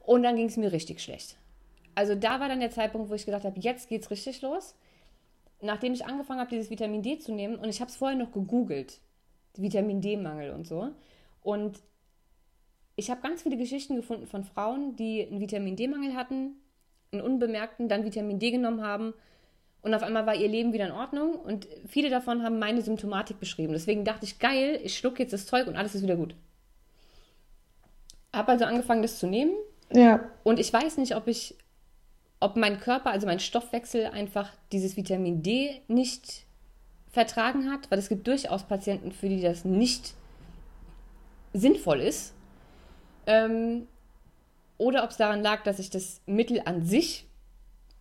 Und 0.00 0.22
dann 0.22 0.36
ging 0.36 0.46
es 0.46 0.56
mir 0.56 0.72
richtig 0.72 1.00
schlecht. 1.00 1.36
Also 1.94 2.14
da 2.14 2.40
war 2.40 2.48
dann 2.48 2.60
der 2.60 2.70
Zeitpunkt, 2.70 3.10
wo 3.10 3.14
ich 3.14 3.26
gedacht 3.26 3.44
habe, 3.44 3.58
jetzt 3.60 3.88
geht's 3.88 4.10
richtig 4.10 4.40
los. 4.42 4.74
Nachdem 5.60 5.94
ich 5.94 6.04
angefangen 6.04 6.40
habe, 6.40 6.50
dieses 6.50 6.70
Vitamin 6.70 7.02
D 7.02 7.18
zu 7.18 7.32
nehmen, 7.32 7.56
und 7.56 7.68
ich 7.68 7.80
habe 7.80 7.90
es 7.90 7.96
vorher 7.96 8.16
noch 8.16 8.32
gegoogelt, 8.32 9.00
Vitamin 9.56 10.00
D-Mangel 10.00 10.50
und 10.50 10.66
so. 10.66 10.90
Und 11.42 11.80
ich 12.94 13.10
habe 13.10 13.22
ganz 13.22 13.42
viele 13.42 13.56
Geschichten 13.56 13.96
gefunden 13.96 14.26
von 14.26 14.44
Frauen, 14.44 14.96
die 14.96 15.26
einen 15.26 15.40
Vitamin 15.40 15.76
D-Mangel 15.76 16.14
hatten, 16.14 16.56
einen 17.12 17.22
unbemerkten, 17.22 17.88
dann 17.88 18.04
Vitamin 18.04 18.38
D 18.38 18.50
genommen 18.50 18.82
haben 18.82 19.14
und 19.86 19.94
auf 19.94 20.02
einmal 20.02 20.26
war 20.26 20.34
ihr 20.34 20.48
Leben 20.48 20.72
wieder 20.72 20.86
in 20.86 20.92
Ordnung 20.92 21.36
und 21.36 21.68
viele 21.86 22.10
davon 22.10 22.42
haben 22.42 22.58
meine 22.58 22.82
Symptomatik 22.82 23.38
beschrieben. 23.38 23.72
Deswegen 23.72 24.04
dachte 24.04 24.24
ich, 24.24 24.40
geil, 24.40 24.80
ich 24.82 24.98
schlucke 24.98 25.22
jetzt 25.22 25.32
das 25.32 25.46
Zeug 25.46 25.68
und 25.68 25.76
alles 25.76 25.94
ist 25.94 26.02
wieder 26.02 26.16
gut. 26.16 26.34
Habe 28.32 28.50
also 28.50 28.64
angefangen, 28.64 29.02
das 29.02 29.20
zu 29.20 29.28
nehmen. 29.28 29.52
Ja. 29.92 30.28
Und 30.42 30.58
ich 30.58 30.72
weiß 30.72 30.98
nicht, 30.98 31.14
ob 31.14 31.28
ich, 31.28 31.54
ob 32.40 32.56
mein 32.56 32.80
Körper, 32.80 33.10
also 33.10 33.28
mein 33.28 33.38
Stoffwechsel 33.38 34.06
einfach 34.06 34.50
dieses 34.72 34.96
Vitamin 34.96 35.44
D 35.44 35.80
nicht 35.86 36.46
vertragen 37.12 37.70
hat, 37.70 37.88
weil 37.88 38.00
es 38.00 38.08
gibt 38.08 38.26
durchaus 38.26 38.64
Patienten, 38.64 39.12
für 39.12 39.28
die 39.28 39.40
das 39.40 39.64
nicht 39.64 40.14
sinnvoll 41.52 42.00
ist. 42.00 42.34
Ähm, 43.28 43.86
oder 44.78 45.04
ob 45.04 45.10
es 45.10 45.16
daran 45.16 45.42
lag, 45.42 45.62
dass 45.62 45.78
ich 45.78 45.90
das 45.90 46.22
Mittel 46.26 46.60
an 46.64 46.84
sich 46.84 47.25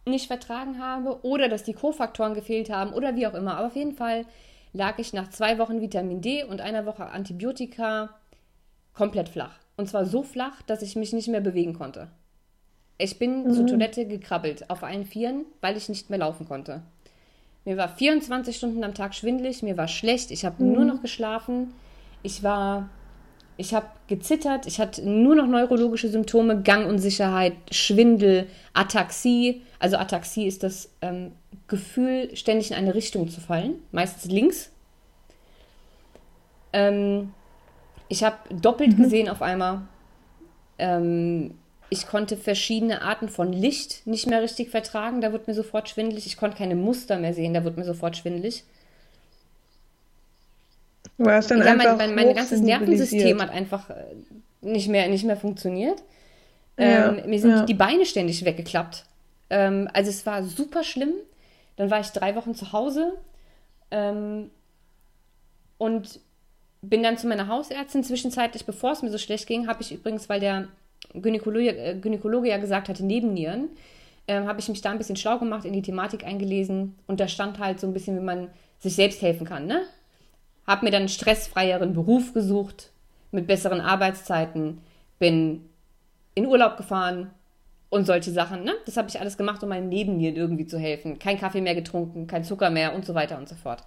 nicht 0.05 0.27
vertragen 0.27 0.79
habe 0.79 1.19
oder 1.23 1.49
dass 1.49 1.63
die 1.63 1.73
Kofaktoren 1.73 2.33
gefehlt 2.33 2.69
haben 2.69 2.93
oder 2.93 3.15
wie 3.15 3.27
auch 3.27 3.33
immer. 3.33 3.57
Aber 3.57 3.67
auf 3.67 3.75
jeden 3.75 3.95
Fall 3.95 4.25
lag 4.73 4.99
ich 4.99 5.13
nach 5.13 5.29
zwei 5.29 5.57
Wochen 5.57 5.81
Vitamin 5.81 6.21
D 6.21 6.43
und 6.43 6.61
einer 6.61 6.85
Woche 6.85 7.07
Antibiotika 7.07 8.09
komplett 8.93 9.29
flach. 9.29 9.59
Und 9.77 9.89
zwar 9.89 10.05
so 10.05 10.23
flach, 10.23 10.61
dass 10.63 10.81
ich 10.81 10.95
mich 10.95 11.13
nicht 11.13 11.27
mehr 11.27 11.41
bewegen 11.41 11.73
konnte. 11.73 12.07
Ich 12.97 13.19
bin 13.19 13.43
mhm. 13.43 13.53
zur 13.53 13.67
Toilette 13.67 14.05
gekrabbelt 14.05 14.69
auf 14.69 14.83
allen 14.83 15.05
Vieren, 15.05 15.45
weil 15.61 15.75
ich 15.75 15.89
nicht 15.89 16.09
mehr 16.09 16.19
laufen 16.19 16.47
konnte. 16.47 16.81
Mir 17.65 17.77
war 17.77 17.89
24 17.89 18.55
Stunden 18.55 18.83
am 18.83 18.93
Tag 18.93 19.15
schwindlig, 19.15 19.63
mir 19.63 19.75
war 19.75 19.87
schlecht, 19.87 20.31
ich 20.31 20.45
habe 20.45 20.63
mhm. 20.63 20.73
nur 20.73 20.85
noch 20.85 21.01
geschlafen. 21.01 21.73
Ich 22.21 22.43
war 22.43 22.89
ich 23.57 23.73
habe 23.73 23.87
gezittert, 24.07 24.65
ich 24.65 24.79
hatte 24.79 25.07
nur 25.07 25.35
noch 25.35 25.47
neurologische 25.47 26.09
Symptome, 26.09 26.61
Gangunsicherheit, 26.61 27.53
Schwindel, 27.71 28.47
Ataxie. 28.73 29.61
Also 29.79 29.97
Ataxie 29.97 30.45
ist 30.45 30.63
das 30.63 30.89
ähm, 31.01 31.31
Gefühl, 31.67 32.35
ständig 32.35 32.71
in 32.71 32.77
eine 32.77 32.95
Richtung 32.95 33.29
zu 33.29 33.39
fallen, 33.39 33.75
meistens 33.91 34.31
links. 34.31 34.71
Ähm, 36.73 37.31
ich 38.09 38.23
habe 38.23 38.37
doppelt 38.53 38.97
mhm. 38.97 39.03
gesehen 39.03 39.29
auf 39.29 39.41
einmal. 39.41 39.81
Ähm, 40.77 41.55
ich 41.89 42.07
konnte 42.07 42.35
verschiedene 42.35 43.03
Arten 43.03 43.29
von 43.29 43.53
Licht 43.53 44.05
nicht 44.05 44.27
mehr 44.27 44.41
richtig 44.41 44.69
vertragen, 44.69 45.21
da 45.21 45.31
wurde 45.31 45.45
mir 45.47 45.53
sofort 45.53 45.87
schwindelig. 45.87 46.25
Ich 46.25 46.35
konnte 46.35 46.57
keine 46.57 46.75
Muster 46.75 47.17
mehr 47.19 47.33
sehen, 47.33 47.53
da 47.53 47.63
wurde 47.63 47.79
mir 47.79 47.85
sofort 47.85 48.17
schwindelig. 48.17 48.65
Du 51.17 51.25
hast 51.29 51.49
dann 51.49 51.59
ja, 51.59 51.65
einfach 51.65 51.97
mein, 51.97 52.13
mein, 52.13 52.27
mein 52.27 52.35
ganzes 52.35 52.61
Nervensystem 52.61 53.41
hat 53.41 53.49
einfach 53.49 53.89
äh, 53.89 54.15
nicht 54.61 54.89
mehr, 54.89 55.07
nicht 55.07 55.23
mehr 55.23 55.37
funktioniert. 55.37 56.03
Ja, 56.77 57.09
ähm, 57.09 57.29
mir 57.29 57.39
sind 57.39 57.51
ja. 57.51 57.65
die 57.65 57.73
Beine 57.73 58.05
ständig 58.05 58.43
weggeklappt. 58.43 59.05
Ähm, 59.49 59.87
also 59.93 60.09
es 60.09 60.25
war 60.25 60.43
super 60.43 60.83
schlimm. 60.83 61.13
Dann 61.77 61.89
war 61.89 61.99
ich 61.99 62.07
drei 62.07 62.35
Wochen 62.35 62.55
zu 62.55 62.73
Hause 62.73 63.13
ähm, 63.91 64.49
und 65.77 66.19
bin 66.81 67.03
dann 67.03 67.17
zu 67.17 67.27
meiner 67.27 67.47
Hausärztin. 67.47 68.03
Zwischenzeitlich, 68.03 68.65
bevor 68.65 68.91
es 68.91 69.01
mir 69.01 69.11
so 69.11 69.17
schlecht 69.17 69.47
ging, 69.47 69.67
habe 69.67 69.81
ich 69.81 69.93
übrigens, 69.93 70.27
weil 70.27 70.39
der 70.39 70.67
Gynäkologe, 71.13 71.77
äh, 71.77 71.95
Gynäkologe 71.95 72.49
ja 72.49 72.57
gesagt 72.57 72.89
hatte, 72.89 73.05
Nebennieren, 73.05 73.69
äh, 74.27 74.41
habe 74.41 74.59
ich 74.59 74.67
mich 74.67 74.81
da 74.81 74.91
ein 74.91 74.97
bisschen 74.97 75.15
schlau 75.15 75.39
gemacht, 75.39 75.65
in 75.65 75.73
die 75.73 75.81
Thematik 75.81 76.25
eingelesen 76.25 76.95
und 77.07 77.19
da 77.19 77.27
stand 77.27 77.59
halt 77.59 77.79
so 77.79 77.87
ein 77.87 77.93
bisschen, 77.93 78.17
wie 78.17 78.23
man 78.23 78.49
sich 78.79 78.95
selbst 78.95 79.21
helfen 79.21 79.45
kann. 79.45 79.67
Ne? 79.67 79.81
Habe 80.67 80.85
mir 80.85 80.91
dann 80.91 81.03
einen 81.03 81.09
stressfreieren 81.09 81.93
Beruf 81.93 82.33
gesucht 82.33 82.91
mit 83.31 83.47
besseren 83.47 83.81
Arbeitszeiten, 83.81 84.79
bin 85.19 85.61
in 86.33 86.45
Urlaub 86.47 86.77
gefahren 86.77 87.31
und 87.89 88.05
solche 88.05 88.31
Sachen. 88.31 88.63
Ne? 88.63 88.73
Das 88.85 88.97
habe 88.97 89.07
ich 89.09 89.19
alles 89.19 89.37
gemacht, 89.37 89.63
um 89.63 89.69
meinen 89.69 89.89
Nebennieren 89.89 90.35
irgendwie 90.35 90.67
zu 90.67 90.77
helfen. 90.77 91.19
Kein 91.19 91.39
Kaffee 91.39 91.61
mehr 91.61 91.75
getrunken, 91.75 92.27
kein 92.27 92.43
Zucker 92.43 92.69
mehr 92.69 92.93
und 92.93 93.05
so 93.05 93.13
weiter 93.13 93.37
und 93.37 93.47
so 93.47 93.55
fort. 93.55 93.83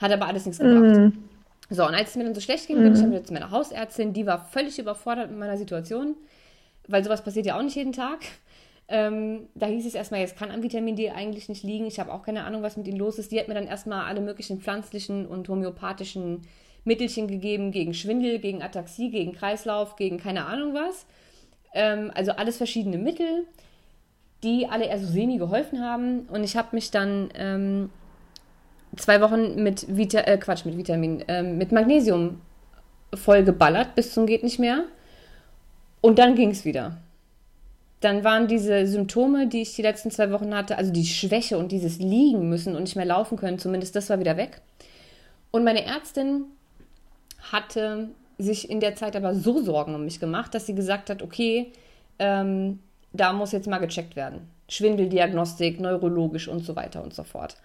Hat 0.00 0.12
aber 0.12 0.26
alles 0.26 0.46
nichts 0.46 0.60
gebracht. 0.60 0.96
Mm. 0.96 1.12
So, 1.68 1.86
und 1.86 1.94
als 1.94 2.10
es 2.10 2.16
mir 2.16 2.24
dann 2.24 2.34
so 2.34 2.40
schlecht 2.40 2.66
ging, 2.66 2.78
bin 2.78 2.90
mm. 2.90 2.94
ich 2.94 3.00
dann 3.00 3.10
wieder 3.10 3.24
zu 3.24 3.32
meiner 3.32 3.50
Hausärztin. 3.50 4.12
Die 4.12 4.26
war 4.26 4.46
völlig 4.46 4.78
überfordert 4.78 5.30
mit 5.30 5.38
meiner 5.38 5.58
Situation, 5.58 6.16
weil 6.88 7.04
sowas 7.04 7.22
passiert 7.22 7.46
ja 7.46 7.58
auch 7.58 7.62
nicht 7.62 7.76
jeden 7.76 7.92
Tag. 7.92 8.20
Ähm, 8.92 9.48
da 9.54 9.66
hieß 9.66 9.86
es 9.86 9.94
erstmal, 9.94 10.20
jetzt 10.20 10.36
kann 10.36 10.50
am 10.50 10.62
Vitamin 10.62 10.96
D 10.96 11.10
eigentlich 11.10 11.48
nicht 11.48 11.62
liegen. 11.62 11.86
Ich 11.86 12.00
habe 12.00 12.12
auch 12.12 12.22
keine 12.22 12.44
Ahnung, 12.44 12.62
was 12.62 12.76
mit 12.76 12.88
ihnen 12.88 12.98
los 12.98 13.18
ist. 13.18 13.30
Die 13.30 13.38
hat 13.38 13.46
mir 13.46 13.54
dann 13.54 13.68
erstmal 13.68 14.04
alle 14.06 14.20
möglichen 14.20 14.60
pflanzlichen 14.60 15.26
und 15.26 15.48
homöopathischen 15.48 16.42
Mittelchen 16.84 17.28
gegeben 17.28 17.70
gegen 17.70 17.94
Schwindel, 17.94 18.40
gegen 18.40 18.62
Ataxie, 18.62 19.10
gegen 19.10 19.32
Kreislauf, 19.32 19.96
gegen 19.96 20.18
keine 20.18 20.46
Ahnung 20.46 20.74
was. 20.74 21.06
Ähm, 21.72 22.10
also 22.14 22.32
alles 22.32 22.56
verschiedene 22.56 22.98
Mittel. 22.98 23.46
die 24.42 24.66
alle 24.66 24.86
eher 24.86 24.98
so 24.98 25.06
semi 25.06 25.36
geholfen 25.38 25.80
haben. 25.80 26.20
Und 26.30 26.44
ich 26.44 26.56
habe 26.56 26.68
mich 26.72 26.90
dann 26.90 27.28
ähm, 27.34 27.90
zwei 28.96 29.20
Wochen 29.20 29.62
mit 29.62 29.86
Vita, 29.94 30.20
äh, 30.20 30.38
Quatsch, 30.38 30.64
mit 30.64 30.76
Vitamin, 30.76 31.20
äh, 31.28 31.42
mit 31.42 31.72
Magnesium 31.72 32.40
voll 33.14 33.44
geballert 33.44 33.94
bis 33.94 34.14
zum 34.14 34.26
geht 34.26 34.42
nicht 34.42 34.58
mehr. 34.58 34.84
Und 36.00 36.18
dann 36.18 36.34
ging 36.34 36.50
es 36.50 36.64
wieder. 36.64 36.96
Dann 38.00 38.24
waren 38.24 38.48
diese 38.48 38.86
Symptome, 38.86 39.46
die 39.46 39.62
ich 39.62 39.76
die 39.76 39.82
letzten 39.82 40.10
zwei 40.10 40.32
Wochen 40.32 40.54
hatte, 40.54 40.78
also 40.78 40.90
die 40.90 41.04
Schwäche 41.04 41.58
und 41.58 41.70
dieses 41.70 41.98
Liegen 41.98 42.48
müssen 42.48 42.74
und 42.74 42.82
nicht 42.84 42.96
mehr 42.96 43.04
laufen 43.04 43.36
können, 43.36 43.58
zumindest 43.58 43.94
das 43.94 44.08
war 44.08 44.18
wieder 44.18 44.36
weg. 44.36 44.62
Und 45.50 45.64
meine 45.64 45.84
Ärztin 45.84 46.44
hatte 47.52 48.08
sich 48.38 48.70
in 48.70 48.80
der 48.80 48.94
Zeit 48.94 49.16
aber 49.16 49.34
so 49.34 49.62
Sorgen 49.62 49.94
um 49.94 50.04
mich 50.04 50.18
gemacht, 50.18 50.54
dass 50.54 50.66
sie 50.66 50.74
gesagt 50.74 51.10
hat, 51.10 51.22
okay, 51.22 51.72
ähm, 52.18 52.78
da 53.12 53.32
muss 53.32 53.52
jetzt 53.52 53.68
mal 53.68 53.78
gecheckt 53.78 54.16
werden. 54.16 54.48
Schwindeldiagnostik, 54.68 55.80
neurologisch 55.80 56.48
und 56.48 56.64
so 56.64 56.76
weiter 56.76 57.02
und 57.02 57.12
so 57.12 57.24
fort. 57.24 57.56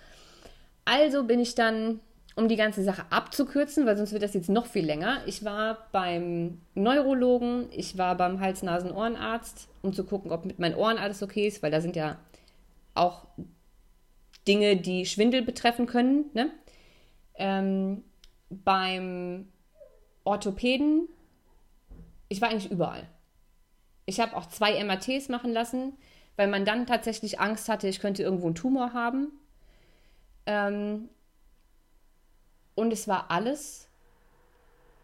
Also 0.86 1.24
bin 1.24 1.40
ich 1.40 1.56
dann, 1.56 2.00
um 2.36 2.50
die 2.50 2.58
ganze 2.58 2.84
Sache 2.84 3.06
abzukürzen, 3.10 3.86
weil 3.86 3.96
sonst 3.96 4.12
wird 4.12 4.24
das 4.24 4.34
jetzt 4.34 4.50
noch 4.50 4.66
viel 4.66 4.86
länger, 4.86 5.22
ich 5.26 5.46
war 5.46 5.88
beim 5.92 6.62
Neurologen, 6.74 7.68
ich 7.72 7.98
war 7.98 8.16
beim 8.16 8.42
Hals-Nasen-Ohrenarzt, 8.42 9.70
um 9.82 9.94
zu 9.94 10.04
gucken, 10.04 10.32
ob 10.32 10.46
mit 10.46 10.60
meinen 10.60 10.76
Ohren 10.76 10.98
alles 10.98 11.24
okay 11.24 11.48
ist, 11.48 11.64
weil 11.64 11.72
da 11.72 11.80
sind 11.80 11.96
ja 11.96 12.18
auch 12.94 13.26
Dinge, 14.48 14.78
die 14.78 15.06
Schwindel 15.06 15.42
betreffen 15.42 15.86
können. 15.86 16.26
Ne? 16.34 16.52
Ähm, 17.36 18.04
beim 18.50 19.48
Orthopäden, 20.24 21.08
ich 22.28 22.42
war 22.42 22.50
eigentlich 22.50 22.72
überall. 22.72 23.08
Ich 24.06 24.20
habe 24.20 24.36
auch 24.36 24.48
zwei 24.48 24.84
MRTs 24.84 25.30
machen 25.30 25.52
lassen, 25.52 25.94
weil 26.36 26.48
man 26.48 26.66
dann 26.66 26.86
tatsächlich 26.86 27.40
Angst 27.40 27.70
hatte, 27.70 27.88
ich 27.88 28.00
könnte 28.00 28.24
irgendwo 28.24 28.48
einen 28.48 28.56
Tumor 28.56 28.94
haben. 28.94 29.32
Ähm, 30.46 31.10
und 32.76 32.94
es 32.94 33.08
war 33.08 33.26
alles 33.30 33.88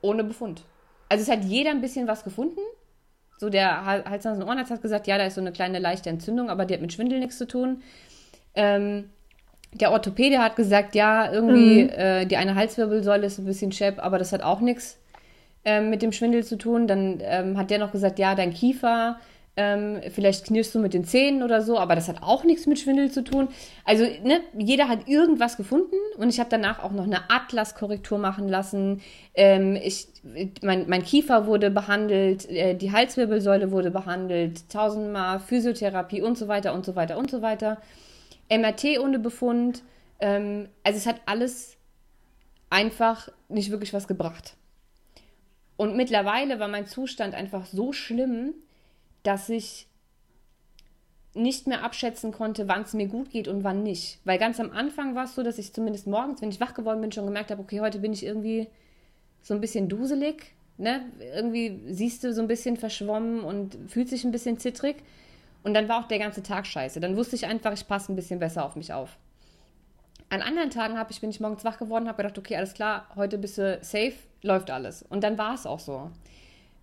ohne 0.02 0.24
Befund. 0.24 0.64
Also 1.10 1.24
es 1.24 1.30
hat 1.30 1.44
jeder 1.44 1.72
ein 1.72 1.82
bisschen 1.82 2.08
was 2.08 2.24
gefunden. 2.24 2.60
So 3.38 3.50
der 3.50 3.86
Hals, 3.86 4.24
Nasen, 4.24 4.44
Ohrenarzt 4.44 4.72
hat 4.72 4.82
gesagt, 4.82 5.08
ja, 5.08 5.18
da 5.18 5.26
ist 5.26 5.36
so 5.36 5.42
eine 5.42 5.52
kleine 5.52 5.80
leichte 5.80 6.10
Entzündung, 6.10 6.50
aber 6.50 6.66
die 6.66 6.76
hat 6.76 6.82
mit 6.82 6.94
Schwindel 6.94 7.20
nichts 7.20 7.38
zu 7.38 7.48
tun. 7.48 7.82
Ähm, 8.54 9.10
der 9.74 9.92
Orthopäde 9.92 10.40
hat 10.40 10.56
gesagt, 10.56 10.96
ja, 10.96 11.32
irgendwie 11.32 11.86
mhm. 11.86 11.90
äh, 11.90 12.26
die 12.26 12.38
eine 12.38 12.56
Halswirbelsäule 12.56 13.26
ist 13.26 13.40
ein 13.40 13.46
bisschen 13.46 13.72
schepp, 13.72 14.04
aber 14.04 14.20
das 14.20 14.32
hat 14.32 14.44
auch 14.44 14.60
nichts 14.60 15.00
ähm, 15.66 15.90
mit 15.90 16.02
dem 16.02 16.12
Schwindel 16.12 16.44
zu 16.44 16.58
tun. 16.58 16.88
Dann 16.88 17.20
ähm, 17.22 17.58
hat 17.58 17.72
der 17.72 17.80
noch 17.80 17.92
gesagt, 17.92 18.20
ja, 18.20 18.36
dein 18.36 18.54
Kiefer, 18.54 19.18
ähm, 19.58 20.00
vielleicht 20.10 20.46
knirschst 20.46 20.74
du 20.76 20.80
mit 20.80 20.94
den 20.94 21.04
Zähnen 21.04 21.44
oder 21.44 21.62
so, 21.62 21.78
aber 21.78 21.96
das 21.96 22.08
hat 22.08 22.24
auch 22.24 22.46
nichts 22.46 22.68
mit 22.68 22.80
Schwindel 22.80 23.12
zu 23.12 23.24
tun. 23.24 23.50
Also 23.84 24.06
ne, 24.24 24.42
jeder 24.58 24.88
hat 24.88 25.10
irgendwas 25.10 25.58
gefunden 25.58 25.96
und 26.18 26.30
ich 26.30 26.40
habe 26.40 26.50
danach 26.50 26.82
auch 26.82 26.92
noch 26.92 27.04
eine 27.04 27.30
Atlaskorrektur 27.30 28.18
machen 28.18 28.48
lassen. 28.48 29.02
Ähm, 29.34 29.76
ich, 29.76 30.08
mein, 30.62 30.88
mein, 30.88 31.04
Kiefer 31.04 31.48
wurde 31.48 31.70
behandelt, 31.70 32.50
äh, 32.50 32.76
die 32.76 32.94
Halswirbelsäule 32.94 33.72
wurde 33.72 33.92
behandelt, 33.92 34.70
tausendmal 34.70 35.40
Physiotherapie 35.40 36.22
und 36.22 36.38
so 36.38 36.48
weiter 36.48 36.74
und 36.74 36.86
so 36.86 36.96
weiter 36.96 37.18
und 37.18 37.30
so 37.30 37.42
weiter. 37.42 37.82
MRT 38.50 39.00
ohne 39.00 39.20
Befund. 39.20 39.84
Ähm, 40.22 40.70
also 40.84 40.98
es 40.98 41.06
hat 41.06 41.22
alles 41.26 41.76
einfach 42.70 43.28
nicht 43.50 43.70
wirklich 43.70 43.94
was 43.94 44.08
gebracht. 44.08 44.56
Und 45.76 45.98
mittlerweile 45.98 46.60
war 46.60 46.68
mein 46.70 46.86
Zustand 46.86 47.34
einfach 47.34 47.66
so 47.66 47.92
schlimm, 47.92 48.54
dass 49.24 49.50
ich 49.50 49.88
nicht 51.34 51.68
mehr 51.68 51.84
abschätzen 51.84 52.32
konnte, 52.32 52.68
wann 52.68 52.82
es 52.82 52.94
mir 52.94 53.08
gut 53.08 53.30
geht 53.32 53.48
und 53.48 53.64
wann 53.64 53.84
nicht. 53.84 54.20
Weil 54.26 54.38
ganz 54.38 54.60
am 54.60 54.72
Anfang 54.72 55.16
war 55.16 55.26
es 55.26 55.36
so, 55.36 55.44
dass 55.44 55.58
ich 55.58 55.74
zumindest 55.74 56.08
morgens, 56.08 56.42
wenn 56.42 56.50
ich 56.50 56.60
wach 56.60 56.74
geworden 56.74 57.00
bin, 57.02 57.12
schon 57.12 57.26
gemerkt 57.26 57.52
habe, 57.52 57.62
okay, 57.62 57.80
heute 57.80 58.00
bin 58.00 58.12
ich 58.12 58.26
irgendwie 58.26 58.68
so 59.42 59.54
ein 59.54 59.62
bisschen 59.62 59.88
duselig. 59.88 60.54
Ne? 60.78 61.06
Irgendwie 61.34 61.80
siehst 61.88 62.24
du 62.24 62.34
so 62.34 62.42
ein 62.42 62.48
bisschen 62.48 62.76
verschwommen 62.76 63.42
und 63.42 63.78
fühlt 63.88 64.10
sich 64.10 64.26
ein 64.26 64.32
bisschen 64.32 64.60
zittrig. 64.60 64.98
Und 65.64 65.74
dann 65.74 65.88
war 65.88 66.04
auch 66.04 66.08
der 66.08 66.20
ganze 66.20 66.44
Tag 66.44 66.66
scheiße. 66.66 67.00
Dann 67.00 67.16
wusste 67.16 67.36
ich 67.36 67.46
einfach, 67.46 67.72
ich 67.72 67.88
passe 67.88 68.12
ein 68.12 68.16
bisschen 68.16 68.40
besser 68.40 68.66
auf 68.66 68.76
mich 68.76 68.92
auf. 68.92 69.18
An 70.30 70.42
anderen 70.42 70.70
Tagen 70.70 70.98
ich, 71.10 71.22
bin 71.22 71.30
ich 71.30 71.40
morgens 71.40 71.66
wach 71.66 71.78
geworden, 71.78 72.08
habe 72.08 72.24
gedacht, 72.24 72.38
okay, 72.38 72.56
alles 72.56 72.74
klar, 72.74 73.08
heute 73.16 73.38
bist 73.38 73.58
du 73.58 73.80
safe, 73.82 74.14
läuft 74.42 74.72
alles. 74.72 75.04
Und 75.04 75.24
dann 75.24 75.38
war 75.38 75.54
es 75.54 75.66
auch 75.66 75.80
so. 75.80 76.10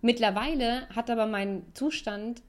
Mittlerweile 0.01 0.87
hat 0.89 1.09
aber 1.09 1.25
mein 1.25 1.65
Zustand 1.73 2.41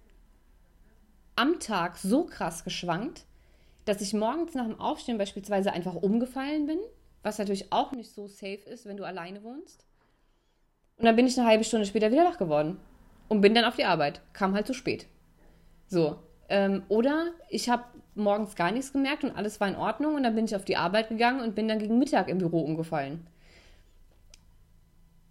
am 1.36 1.58
Tag 1.58 1.96
so 1.96 2.24
krass 2.24 2.64
geschwankt, 2.64 3.24
dass 3.84 4.00
ich 4.00 4.14
morgens 4.14 4.54
nach 4.54 4.66
dem 4.66 4.78
Aufstehen 4.78 5.18
beispielsweise 5.18 5.72
einfach 5.72 5.94
umgefallen 5.94 6.66
bin, 6.66 6.78
was 7.22 7.38
natürlich 7.38 7.72
auch 7.72 7.92
nicht 7.92 8.12
so 8.12 8.28
safe 8.28 8.62
ist, 8.66 8.86
wenn 8.86 8.96
du 8.96 9.04
alleine 9.04 9.42
wohnst. 9.42 9.84
Und 10.98 11.06
dann 11.06 11.16
bin 11.16 11.26
ich 11.26 11.38
eine 11.38 11.48
halbe 11.48 11.64
Stunde 11.64 11.86
später 11.86 12.12
wieder 12.12 12.24
wach 12.24 12.38
geworden 12.38 12.78
und 13.28 13.40
bin 13.40 13.54
dann 13.54 13.64
auf 13.64 13.76
die 13.76 13.84
Arbeit. 13.84 14.20
Kam 14.32 14.54
halt 14.54 14.66
zu 14.66 14.74
spät. 14.74 15.06
So. 15.88 16.18
Ähm, 16.48 16.82
oder 16.88 17.32
ich 17.48 17.68
habe 17.68 17.84
morgens 18.14 18.54
gar 18.54 18.70
nichts 18.70 18.92
gemerkt 18.92 19.24
und 19.24 19.34
alles 19.36 19.60
war 19.60 19.68
in 19.68 19.76
Ordnung 19.76 20.14
und 20.14 20.22
dann 20.22 20.34
bin 20.34 20.44
ich 20.44 20.54
auf 20.54 20.64
die 20.64 20.76
Arbeit 20.76 21.08
gegangen 21.08 21.40
und 21.40 21.54
bin 21.54 21.68
dann 21.68 21.78
gegen 21.78 21.98
Mittag 21.98 22.28
im 22.28 22.38
Büro 22.38 22.60
umgefallen. 22.60 23.26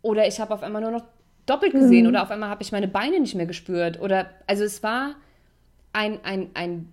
Oder 0.01 0.27
ich 0.27 0.39
habe 0.39 0.53
auf 0.53 0.63
einmal 0.63 0.81
nur 0.81 0.91
noch 0.91 1.05
doppelt 1.49 1.73
gesehen 1.73 2.03
mhm. 2.03 2.09
oder 2.09 2.23
auf 2.23 2.31
einmal 2.31 2.49
habe 2.49 2.61
ich 2.61 2.71
meine 2.71 2.87
Beine 2.87 3.19
nicht 3.19 3.35
mehr 3.35 3.45
gespürt. 3.45 3.99
Oder 3.99 4.27
also 4.47 4.63
es 4.63 4.83
war 4.83 5.15
ein, 5.93 6.19
ein, 6.23 6.49
ein 6.53 6.91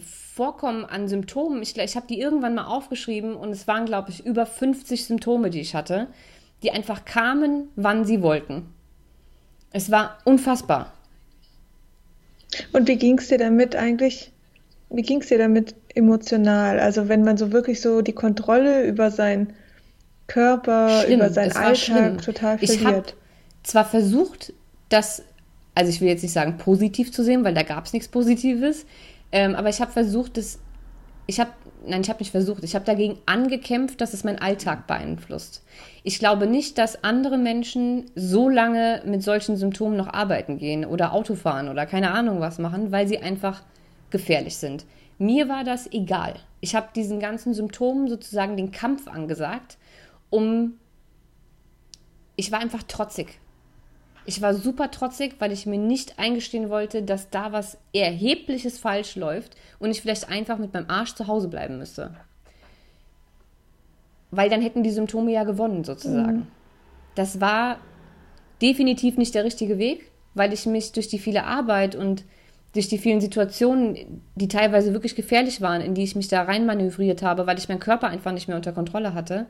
Vorkommen 0.00 0.84
an 0.84 1.08
Symptomen. 1.08 1.62
Ich, 1.62 1.76
ich 1.76 1.96
habe 1.96 2.06
die 2.06 2.20
irgendwann 2.20 2.54
mal 2.54 2.64
aufgeschrieben 2.64 3.34
und 3.34 3.50
es 3.50 3.66
waren, 3.66 3.86
glaube 3.86 4.10
ich, 4.10 4.24
über 4.24 4.46
50 4.46 5.04
Symptome, 5.04 5.50
die 5.50 5.60
ich 5.60 5.74
hatte, 5.74 6.06
die 6.62 6.70
einfach 6.70 7.04
kamen, 7.04 7.68
wann 7.76 8.04
sie 8.04 8.22
wollten. 8.22 8.66
Es 9.72 9.90
war 9.90 10.18
unfassbar. 10.24 10.92
Und 12.72 12.88
wie 12.88 12.96
ging 12.96 13.18
es 13.18 13.28
dir 13.28 13.38
damit 13.38 13.76
eigentlich? 13.76 14.32
Wie 14.88 15.02
ging 15.02 15.20
es 15.20 15.28
dir 15.28 15.38
damit 15.38 15.74
emotional? 15.94 16.80
Also 16.80 17.08
wenn 17.08 17.22
man 17.22 17.36
so 17.36 17.52
wirklich 17.52 17.80
so 17.80 18.00
die 18.00 18.12
Kontrolle 18.12 18.84
über 18.86 19.10
seinen 19.10 19.52
Körper, 20.26 21.02
schlimm. 21.02 21.18
über 21.20 21.30
seinen 21.30 21.52
Alltag 21.52 21.76
schlimm. 21.76 22.18
total 22.18 22.58
verliert. 22.58 23.16
Zwar 23.62 23.84
versucht, 23.84 24.52
das, 24.88 25.22
also 25.74 25.90
ich 25.90 26.00
will 26.00 26.08
jetzt 26.08 26.22
nicht 26.22 26.32
sagen 26.32 26.58
positiv 26.58 27.12
zu 27.12 27.22
sehen, 27.22 27.44
weil 27.44 27.54
da 27.54 27.62
gab 27.62 27.86
es 27.86 27.92
nichts 27.92 28.08
Positives, 28.08 28.86
ähm, 29.32 29.54
aber 29.54 29.68
ich 29.68 29.80
habe 29.80 29.92
versucht, 29.92 30.36
das, 30.36 30.58
ich 31.26 31.38
habe, 31.38 31.50
nein, 31.86 32.00
ich 32.00 32.08
habe 32.08 32.18
nicht 32.18 32.32
versucht, 32.32 32.64
ich 32.64 32.74
habe 32.74 32.84
dagegen 32.84 33.18
angekämpft, 33.26 34.00
dass 34.00 34.14
es 34.14 34.24
meinen 34.24 34.40
Alltag 34.40 34.86
beeinflusst. 34.86 35.62
Ich 36.02 36.18
glaube 36.18 36.46
nicht, 36.46 36.78
dass 36.78 37.04
andere 37.04 37.38
Menschen 37.38 38.10
so 38.14 38.48
lange 38.48 39.02
mit 39.06 39.22
solchen 39.22 39.56
Symptomen 39.56 39.96
noch 39.96 40.08
arbeiten 40.08 40.58
gehen 40.58 40.84
oder 40.84 41.12
Auto 41.12 41.34
fahren 41.34 41.68
oder 41.68 41.86
keine 41.86 42.10
Ahnung 42.12 42.40
was 42.40 42.58
machen, 42.58 42.90
weil 42.90 43.06
sie 43.06 43.18
einfach 43.18 43.62
gefährlich 44.10 44.56
sind. 44.56 44.86
Mir 45.18 45.48
war 45.48 45.64
das 45.64 45.92
egal. 45.92 46.34
Ich 46.60 46.74
habe 46.74 46.88
diesen 46.94 47.20
ganzen 47.20 47.54
Symptomen 47.54 48.08
sozusagen 48.08 48.56
den 48.56 48.72
Kampf 48.72 49.06
angesagt, 49.06 49.78
um. 50.30 50.74
Ich 52.36 52.50
war 52.50 52.60
einfach 52.60 52.82
trotzig. 52.84 53.38
Ich 54.30 54.40
war 54.42 54.54
super 54.54 54.90
trotzig, 54.90 55.36
weil 55.40 55.50
ich 55.50 55.66
mir 55.66 55.78
nicht 55.78 56.18
eingestehen 56.18 56.70
wollte, 56.70 57.02
dass 57.02 57.30
da 57.30 57.52
was 57.52 57.78
Erhebliches 57.92 58.78
falsch 58.78 59.16
läuft 59.16 59.56
und 59.78 59.90
ich 59.90 60.02
vielleicht 60.02 60.28
einfach 60.28 60.58
mit 60.58 60.72
meinem 60.72 60.88
Arsch 60.88 61.14
zu 61.14 61.26
Hause 61.26 61.48
bleiben 61.48 61.78
müsste 61.78 62.12
weil 64.30 64.48
dann 64.48 64.62
hätten 64.62 64.82
die 64.82 64.90
Symptome 64.90 65.32
ja 65.32 65.44
gewonnen 65.44 65.84
sozusagen. 65.84 66.36
Mhm. 66.36 66.46
Das 67.14 67.40
war 67.40 67.78
definitiv 68.62 69.16
nicht 69.16 69.34
der 69.34 69.44
richtige 69.44 69.78
Weg, 69.78 70.10
weil 70.34 70.52
ich 70.52 70.66
mich 70.66 70.92
durch 70.92 71.08
die 71.08 71.18
viele 71.18 71.44
Arbeit 71.44 71.96
und 71.96 72.24
durch 72.72 72.88
die 72.88 72.98
vielen 72.98 73.20
Situationen, 73.20 74.22
die 74.36 74.46
teilweise 74.46 74.92
wirklich 74.92 75.16
gefährlich 75.16 75.60
waren, 75.60 75.80
in 75.80 75.94
die 75.94 76.04
ich 76.04 76.14
mich 76.14 76.28
da 76.28 76.42
reinmanövriert 76.42 77.22
habe, 77.22 77.46
weil 77.46 77.58
ich 77.58 77.68
meinen 77.68 77.80
Körper 77.80 78.06
einfach 78.06 78.32
nicht 78.32 78.46
mehr 78.46 78.56
unter 78.56 78.72
Kontrolle 78.72 79.12
hatte, 79.12 79.46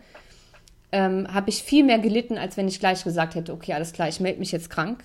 ähm, 0.92 1.32
habe 1.32 1.50
ich 1.50 1.62
viel 1.62 1.84
mehr 1.84 1.98
gelitten, 1.98 2.38
als 2.38 2.56
wenn 2.56 2.68
ich 2.68 2.80
gleich 2.80 3.04
gesagt 3.04 3.34
hätte, 3.34 3.52
okay, 3.52 3.72
alles 3.72 3.92
klar, 3.92 4.08
ich 4.08 4.20
melde 4.20 4.38
mich 4.38 4.52
jetzt 4.52 4.70
krank 4.70 5.04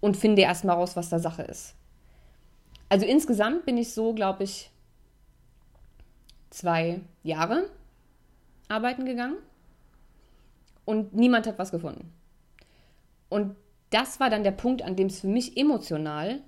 und 0.00 0.16
finde 0.16 0.42
erstmal 0.42 0.76
raus, 0.76 0.96
was 0.96 1.08
da 1.08 1.18
Sache 1.18 1.42
ist. 1.42 1.74
Also 2.88 3.04
insgesamt 3.04 3.66
bin 3.66 3.78
ich 3.78 3.92
so, 3.92 4.14
glaube 4.14 4.44
ich, 4.44 4.70
zwei 6.50 7.00
Jahre 7.22 7.68
arbeiten 8.68 9.04
gegangen 9.04 9.36
und 10.84 11.14
niemand 11.14 11.46
hat 11.46 11.58
was 11.58 11.70
gefunden. 11.70 12.12
Und 13.28 13.56
das 13.90 14.20
war 14.20 14.30
dann 14.30 14.44
der 14.44 14.52
Punkt, 14.52 14.82
an 14.82 14.96
dem 14.96 15.08
es 15.08 15.20
für 15.20 15.26
mich 15.26 15.56
emotional 15.56 16.40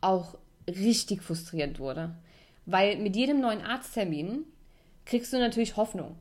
auch 0.00 0.36
richtig 0.66 1.22
frustrierend 1.22 1.78
wurde. 1.78 2.14
Weil 2.66 2.98
mit 2.98 3.16
jedem 3.16 3.40
neuen 3.40 3.62
Arzttermin 3.62 4.44
kriegst 5.04 5.32
du 5.32 5.38
natürlich 5.38 5.76
Hoffnung. 5.76 6.16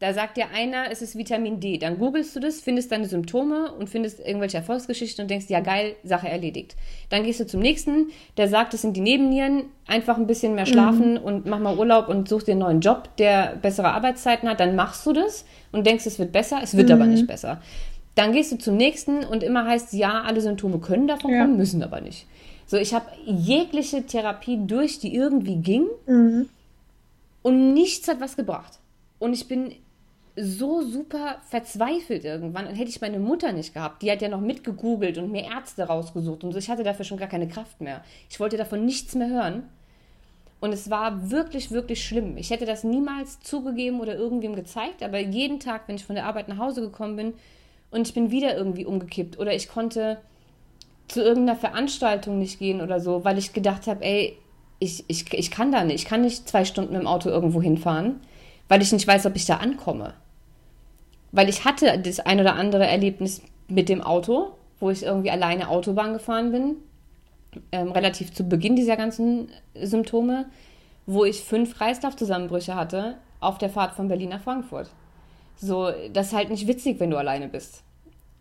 Da 0.00 0.12
sagt 0.12 0.36
dir 0.36 0.46
einer, 0.52 0.90
es 0.90 1.02
ist 1.02 1.16
Vitamin 1.16 1.60
D. 1.60 1.78
Dann 1.78 1.98
googelst 1.98 2.34
du 2.34 2.40
das, 2.40 2.60
findest 2.60 2.90
deine 2.90 3.06
Symptome 3.06 3.72
und 3.72 3.88
findest 3.88 4.18
irgendwelche 4.18 4.56
Erfolgsgeschichten 4.56 5.22
und 5.22 5.30
denkst, 5.30 5.46
ja 5.48 5.60
geil, 5.60 5.94
Sache 6.02 6.28
erledigt. 6.28 6.76
Dann 7.10 7.22
gehst 7.22 7.40
du 7.40 7.46
zum 7.46 7.60
nächsten, 7.60 8.08
der 8.36 8.48
sagt, 8.48 8.74
es 8.74 8.82
sind 8.82 8.96
die 8.96 9.00
Nebennieren, 9.00 9.66
einfach 9.86 10.18
ein 10.18 10.26
bisschen 10.26 10.56
mehr 10.56 10.66
schlafen 10.66 11.12
mhm. 11.12 11.18
und 11.18 11.46
mach 11.46 11.60
mal 11.60 11.78
Urlaub 11.78 12.08
und 12.08 12.28
such 12.28 12.42
dir 12.42 12.52
einen 12.52 12.60
neuen 12.60 12.80
Job, 12.80 13.16
der 13.18 13.56
bessere 13.62 13.92
Arbeitszeiten 13.92 14.48
hat. 14.48 14.58
Dann 14.58 14.74
machst 14.74 15.06
du 15.06 15.12
das 15.12 15.44
und 15.70 15.86
denkst, 15.86 16.06
es 16.06 16.18
wird 16.18 16.32
besser. 16.32 16.58
Es 16.62 16.76
wird 16.76 16.88
mhm. 16.88 16.94
aber 16.94 17.06
nicht 17.06 17.26
besser. 17.26 17.62
Dann 18.16 18.32
gehst 18.32 18.52
du 18.52 18.58
zum 18.58 18.76
nächsten 18.76 19.24
und 19.24 19.42
immer 19.42 19.64
heißt, 19.64 19.92
ja, 19.92 20.22
alle 20.22 20.40
Symptome 20.40 20.78
können 20.78 21.06
davon 21.06 21.32
ja. 21.32 21.42
kommen, 21.42 21.56
müssen 21.56 21.82
aber 21.82 22.00
nicht. 22.00 22.26
So, 22.66 22.76
ich 22.76 22.94
habe 22.94 23.06
jegliche 23.24 24.04
Therapie 24.04 24.58
durch, 24.66 24.98
die 24.98 25.14
irgendwie 25.14 25.56
ging 25.56 25.86
mhm. 26.06 26.48
und 27.42 27.74
nichts 27.74 28.08
hat 28.08 28.20
was 28.20 28.36
gebracht. 28.36 28.78
Und 29.18 29.32
ich 29.32 29.48
bin 29.48 29.72
so 30.36 30.82
super 30.82 31.36
verzweifelt 31.48 32.24
irgendwann. 32.24 32.66
Und 32.66 32.74
hätte 32.74 32.90
ich 32.90 33.00
meine 33.00 33.18
Mutter 33.18 33.52
nicht 33.52 33.74
gehabt, 33.74 34.02
die 34.02 34.10
hat 34.10 34.22
ja 34.22 34.28
noch 34.28 34.40
mitgegoogelt 34.40 35.18
und 35.18 35.30
mir 35.30 35.44
Ärzte 35.44 35.84
rausgesucht 35.84 36.44
und 36.44 36.52
so. 36.52 36.58
Ich 36.58 36.68
hatte 36.68 36.82
dafür 36.82 37.04
schon 37.04 37.18
gar 37.18 37.28
keine 37.28 37.48
Kraft 37.48 37.80
mehr. 37.80 38.02
Ich 38.28 38.40
wollte 38.40 38.56
davon 38.56 38.84
nichts 38.84 39.14
mehr 39.14 39.28
hören. 39.28 39.68
Und 40.60 40.72
es 40.72 40.88
war 40.88 41.30
wirklich, 41.30 41.70
wirklich 41.70 42.02
schlimm. 42.02 42.36
Ich 42.38 42.50
hätte 42.50 42.64
das 42.64 42.84
niemals 42.84 43.40
zugegeben 43.40 44.00
oder 44.00 44.14
irgendwem 44.14 44.56
gezeigt, 44.56 45.02
aber 45.02 45.18
jeden 45.18 45.60
Tag, 45.60 45.82
wenn 45.86 45.96
ich 45.96 46.04
von 46.04 46.14
der 46.14 46.24
Arbeit 46.24 46.48
nach 46.48 46.58
Hause 46.58 46.80
gekommen 46.80 47.16
bin 47.16 47.34
und 47.90 48.08
ich 48.08 48.14
bin 48.14 48.30
wieder 48.30 48.56
irgendwie 48.56 48.86
umgekippt 48.86 49.38
oder 49.38 49.54
ich 49.54 49.68
konnte 49.68 50.18
zu 51.06 51.22
irgendeiner 51.22 51.58
Veranstaltung 51.58 52.38
nicht 52.38 52.58
gehen 52.58 52.80
oder 52.80 52.98
so, 52.98 53.24
weil 53.24 53.36
ich 53.36 53.52
gedacht 53.52 53.86
habe, 53.86 54.02
ey, 54.04 54.38
ich, 54.78 55.04
ich, 55.06 55.32
ich 55.34 55.50
kann 55.50 55.70
da 55.70 55.84
nicht. 55.84 55.96
Ich 55.96 56.04
kann 56.06 56.22
nicht 56.22 56.48
zwei 56.48 56.64
Stunden 56.64 56.94
im 56.94 57.06
Auto 57.06 57.28
irgendwo 57.28 57.60
hinfahren, 57.60 58.20
weil 58.68 58.80
ich 58.80 58.90
nicht 58.90 59.06
weiß, 59.06 59.26
ob 59.26 59.36
ich 59.36 59.44
da 59.44 59.56
ankomme. 59.56 60.14
Weil 61.34 61.48
ich 61.48 61.64
hatte 61.64 61.98
das 61.98 62.20
ein 62.20 62.38
oder 62.38 62.54
andere 62.54 62.86
Erlebnis 62.86 63.42
mit 63.66 63.88
dem 63.88 64.00
Auto, 64.00 64.52
wo 64.78 64.90
ich 64.90 65.02
irgendwie 65.02 65.32
alleine 65.32 65.68
Autobahn 65.68 66.12
gefahren 66.12 66.52
bin, 66.52 66.76
ähm, 67.72 67.90
relativ 67.90 68.32
zu 68.32 68.44
Beginn 68.44 68.76
dieser 68.76 68.96
ganzen 68.96 69.48
Symptome, 69.74 70.46
wo 71.06 71.24
ich 71.24 71.42
fünf 71.42 71.76
Kreislaufzusammenbrüche 71.76 72.76
hatte 72.76 73.16
auf 73.40 73.58
der 73.58 73.68
Fahrt 73.68 73.94
von 73.94 74.06
Berlin 74.06 74.28
nach 74.28 74.42
Frankfurt. 74.42 74.90
So, 75.56 75.90
das 76.12 76.28
ist 76.28 76.34
halt 76.34 76.50
nicht 76.50 76.68
witzig, 76.68 77.00
wenn 77.00 77.10
du 77.10 77.16
alleine 77.16 77.48
bist. 77.48 77.82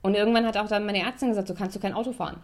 Und 0.04 0.14
irgendwann 0.14 0.46
hat 0.46 0.58
auch 0.58 0.68
dann 0.68 0.86
meine 0.86 1.02
Ärztin 1.02 1.30
gesagt, 1.30 1.48
so 1.48 1.56
kannst 1.56 1.76
du 1.76 1.80
kein 1.80 1.94
Auto 1.94 2.12
fahren. 2.12 2.38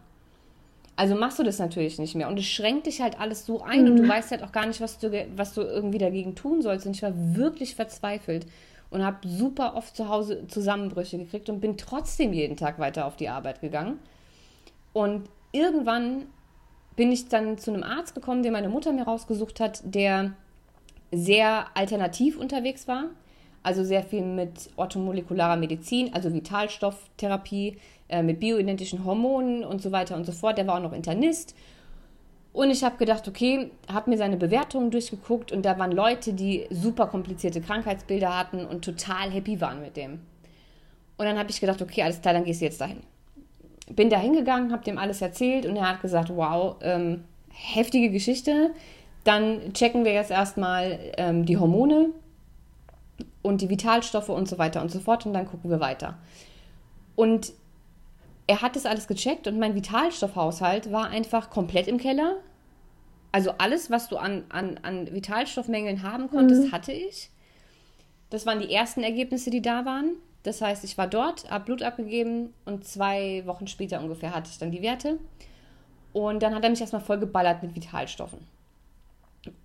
Also 0.95 1.13
machst 1.13 1.37
du 1.37 1.43
das 1.43 1.59
natürlich 1.59 1.99
nicht 1.99 2.15
mehr. 2.15 2.27
Und 2.27 2.39
es 2.39 2.45
schränkt 2.45 2.87
dich 2.87 3.01
halt 3.01 3.19
alles 3.19 3.45
so 3.45 3.61
ein 3.61 3.81
mhm. 3.81 3.91
und 3.91 3.97
du 3.97 4.03
mhm. 4.03 4.09
weißt 4.09 4.31
halt 4.31 4.41
auch 4.41 4.51
gar 4.51 4.65
nicht, 4.65 4.81
was 4.81 4.97
du, 4.97 5.11
was 5.35 5.53
du 5.53 5.61
irgendwie 5.61 5.99
dagegen 5.99 6.33
tun 6.33 6.63
sollst. 6.63 6.87
Und 6.87 6.95
ich 6.95 7.03
war 7.03 7.13
wirklich 7.15 7.75
verzweifelt 7.75 8.47
und 8.89 9.05
habe 9.05 9.27
super 9.27 9.75
oft 9.75 9.95
zu 9.95 10.09
Hause 10.09 10.47
Zusammenbrüche 10.47 11.17
gekriegt 11.17 11.49
und 11.49 11.59
bin 11.59 11.77
trotzdem 11.77 12.33
jeden 12.33 12.57
Tag 12.57 12.79
weiter 12.79 13.05
auf 13.05 13.15
die 13.15 13.29
Arbeit 13.29 13.61
gegangen. 13.61 13.99
Und 14.93 15.29
irgendwann 15.51 16.25
bin 16.95 17.11
ich 17.11 17.29
dann 17.29 17.57
zu 17.57 17.71
einem 17.71 17.83
Arzt 17.83 18.15
gekommen, 18.15 18.43
den 18.43 18.53
meine 18.53 18.69
Mutter 18.69 18.91
mir 18.91 19.03
rausgesucht 19.03 19.59
hat, 19.59 19.81
der 19.85 20.33
sehr 21.11 21.67
alternativ 21.75 22.37
unterwegs 22.37 22.87
war. 22.87 23.05
Also 23.61 23.83
sehr 23.83 24.03
viel 24.03 24.23
mit 24.23 24.69
orthomolekularer 24.77 25.57
Medizin, 25.57 26.13
also 26.13 26.33
Vitalstofftherapie, 26.33 27.77
äh, 28.07 28.23
mit 28.23 28.39
bioidentischen 28.39 29.05
Hormonen 29.05 29.63
und 29.63 29.81
so 29.81 29.91
weiter 29.91 30.15
und 30.15 30.25
so 30.25 30.31
fort. 30.31 30.57
Der 30.57 30.65
war 30.65 30.77
auch 30.77 30.83
noch 30.83 30.93
Internist. 30.93 31.55
Und 32.60 32.72
ich 32.72 32.84
habe 32.84 32.97
gedacht, 32.97 33.26
okay, 33.26 33.72
habe 33.89 34.10
mir 34.10 34.18
seine 34.18 34.36
Bewertungen 34.36 34.91
durchgeguckt 34.91 35.53
und 35.53 35.64
da 35.64 35.80
waren 35.80 35.93
Leute, 35.93 36.34
die 36.34 36.68
super 36.70 37.07
komplizierte 37.07 37.62
Krankheitsbilder 37.62 38.38
hatten 38.38 38.66
und 38.66 38.84
total 38.84 39.32
happy 39.32 39.62
waren 39.62 39.80
mit 39.80 39.95
dem. 39.95 40.20
Und 41.16 41.26
dann 41.26 41.39
habe 41.39 41.49
ich 41.51 41.62
gedacht, 41.62 41.82
okay, 41.82 42.03
alles 42.03 42.22
klar, 42.22 42.34
dann 42.34 42.43
gehst 42.43 42.60
du 42.60 42.66
jetzt 42.66 42.82
dahin. 42.82 42.99
Bin 43.88 44.10
da 44.10 44.20
hingegangen, 44.20 44.74
habe 44.74 44.84
dem 44.84 44.97
alles 44.97 45.22
erzählt 45.22 45.66
und 45.66 45.78
er 45.78 45.88
hat 45.88 46.01
gesagt, 46.01 46.36
wow, 46.36 46.76
ähm, 46.82 47.24
heftige 47.47 48.10
Geschichte. 48.10 48.72
Dann 49.24 49.72
checken 49.72 50.03
wir 50.03 50.12
jetzt 50.12 50.32
erstmal 50.32 50.99
ähm, 51.16 51.45
die 51.45 51.55
Hormone 51.55 52.10
und 53.41 53.62
die 53.62 53.70
Vitalstoffe 53.70 54.28
und 54.28 54.49
so 54.49 54.57
weiter 54.57 54.82
und 54.82 54.91
so 54.91 54.99
fort 54.99 55.26
und 55.26 55.32
dann 55.32 55.45
gucken 55.45 55.72
wir 55.72 55.80
weiter. 55.80 56.18
Und 57.16 57.53
er 58.47 58.62
hat 58.62 58.76
das 58.76 58.86
alles 58.86 59.07
gecheckt 59.07 59.47
und 59.47 59.60
mein 59.60 59.76
Vitalstoffhaushalt 59.76 60.91
war 60.91 61.07
einfach 61.07 61.49
komplett 61.49 61.88
im 61.88 61.99
Keller. 61.99 62.36
Also 63.32 63.51
alles, 63.57 63.91
was 63.91 64.09
du 64.09 64.17
an, 64.17 64.45
an, 64.49 64.80
an 64.82 65.11
Vitalstoffmängeln 65.11 66.03
haben 66.03 66.30
konntest, 66.30 66.63
mhm. 66.63 66.71
hatte 66.71 66.91
ich. 66.91 67.30
Das 68.30 68.45
waren 68.45 68.59
die 68.59 68.73
ersten 68.73 69.03
Ergebnisse, 69.03 69.49
die 69.49 69.61
da 69.61 69.86
waren. 69.86 70.15
Das 70.43 70.61
heißt, 70.61 70.84
ich 70.84 70.97
war 70.97 71.07
dort, 71.07 71.49
habe 71.49 71.65
Blut 71.65 71.84
abgegeben 71.84 72.53
und 72.65 72.86
zwei 72.86 73.43
Wochen 73.45 73.67
später 73.67 73.99
ungefähr 73.99 74.34
hatte 74.34 74.49
ich 74.51 74.57
dann 74.57 74.71
die 74.71 74.82
Werte. 74.82 75.19
Und 76.13 76.41
dann 76.41 76.55
hat 76.55 76.63
er 76.63 76.69
mich 76.69 76.82
erstmal 76.82 77.01
voll 77.01 77.19
geballert 77.19 77.61
mit 77.61 77.75
Vitalstoffen. 77.75 78.39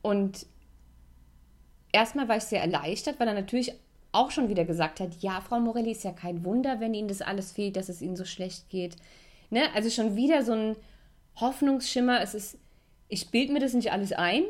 Und 0.02 0.46
erstmal 1.92 2.28
war 2.28 2.36
ich 2.36 2.44
sehr 2.44 2.60
erleichtert, 2.60 3.18
weil 3.18 3.28
er 3.28 3.34
natürlich 3.34 3.72
auch 4.12 4.30
schon 4.30 4.48
wieder 4.48 4.64
gesagt 4.64 5.00
hat, 5.00 5.10
ja, 5.20 5.40
Frau 5.40 5.58
Morelli 5.58 5.90
ist 5.90 6.04
ja 6.04 6.12
kein 6.12 6.44
Wunder, 6.44 6.80
wenn 6.80 6.94
Ihnen 6.94 7.08
das 7.08 7.22
alles 7.22 7.52
fehlt, 7.52 7.76
dass 7.76 7.88
es 7.88 8.02
Ihnen 8.02 8.16
so 8.16 8.24
schlecht 8.24 8.68
geht. 8.68 8.96
Ne? 9.50 9.62
Also 9.74 9.90
schon 9.90 10.16
wieder 10.16 10.44
so 10.44 10.52
ein 10.52 10.76
Hoffnungsschimmer. 11.36 12.20
Es 12.20 12.34
ist, 12.34 12.58
ich 13.08 13.30
bilde 13.30 13.52
mir 13.52 13.60
das 13.60 13.74
nicht 13.74 13.92
alles 13.92 14.12
ein 14.12 14.44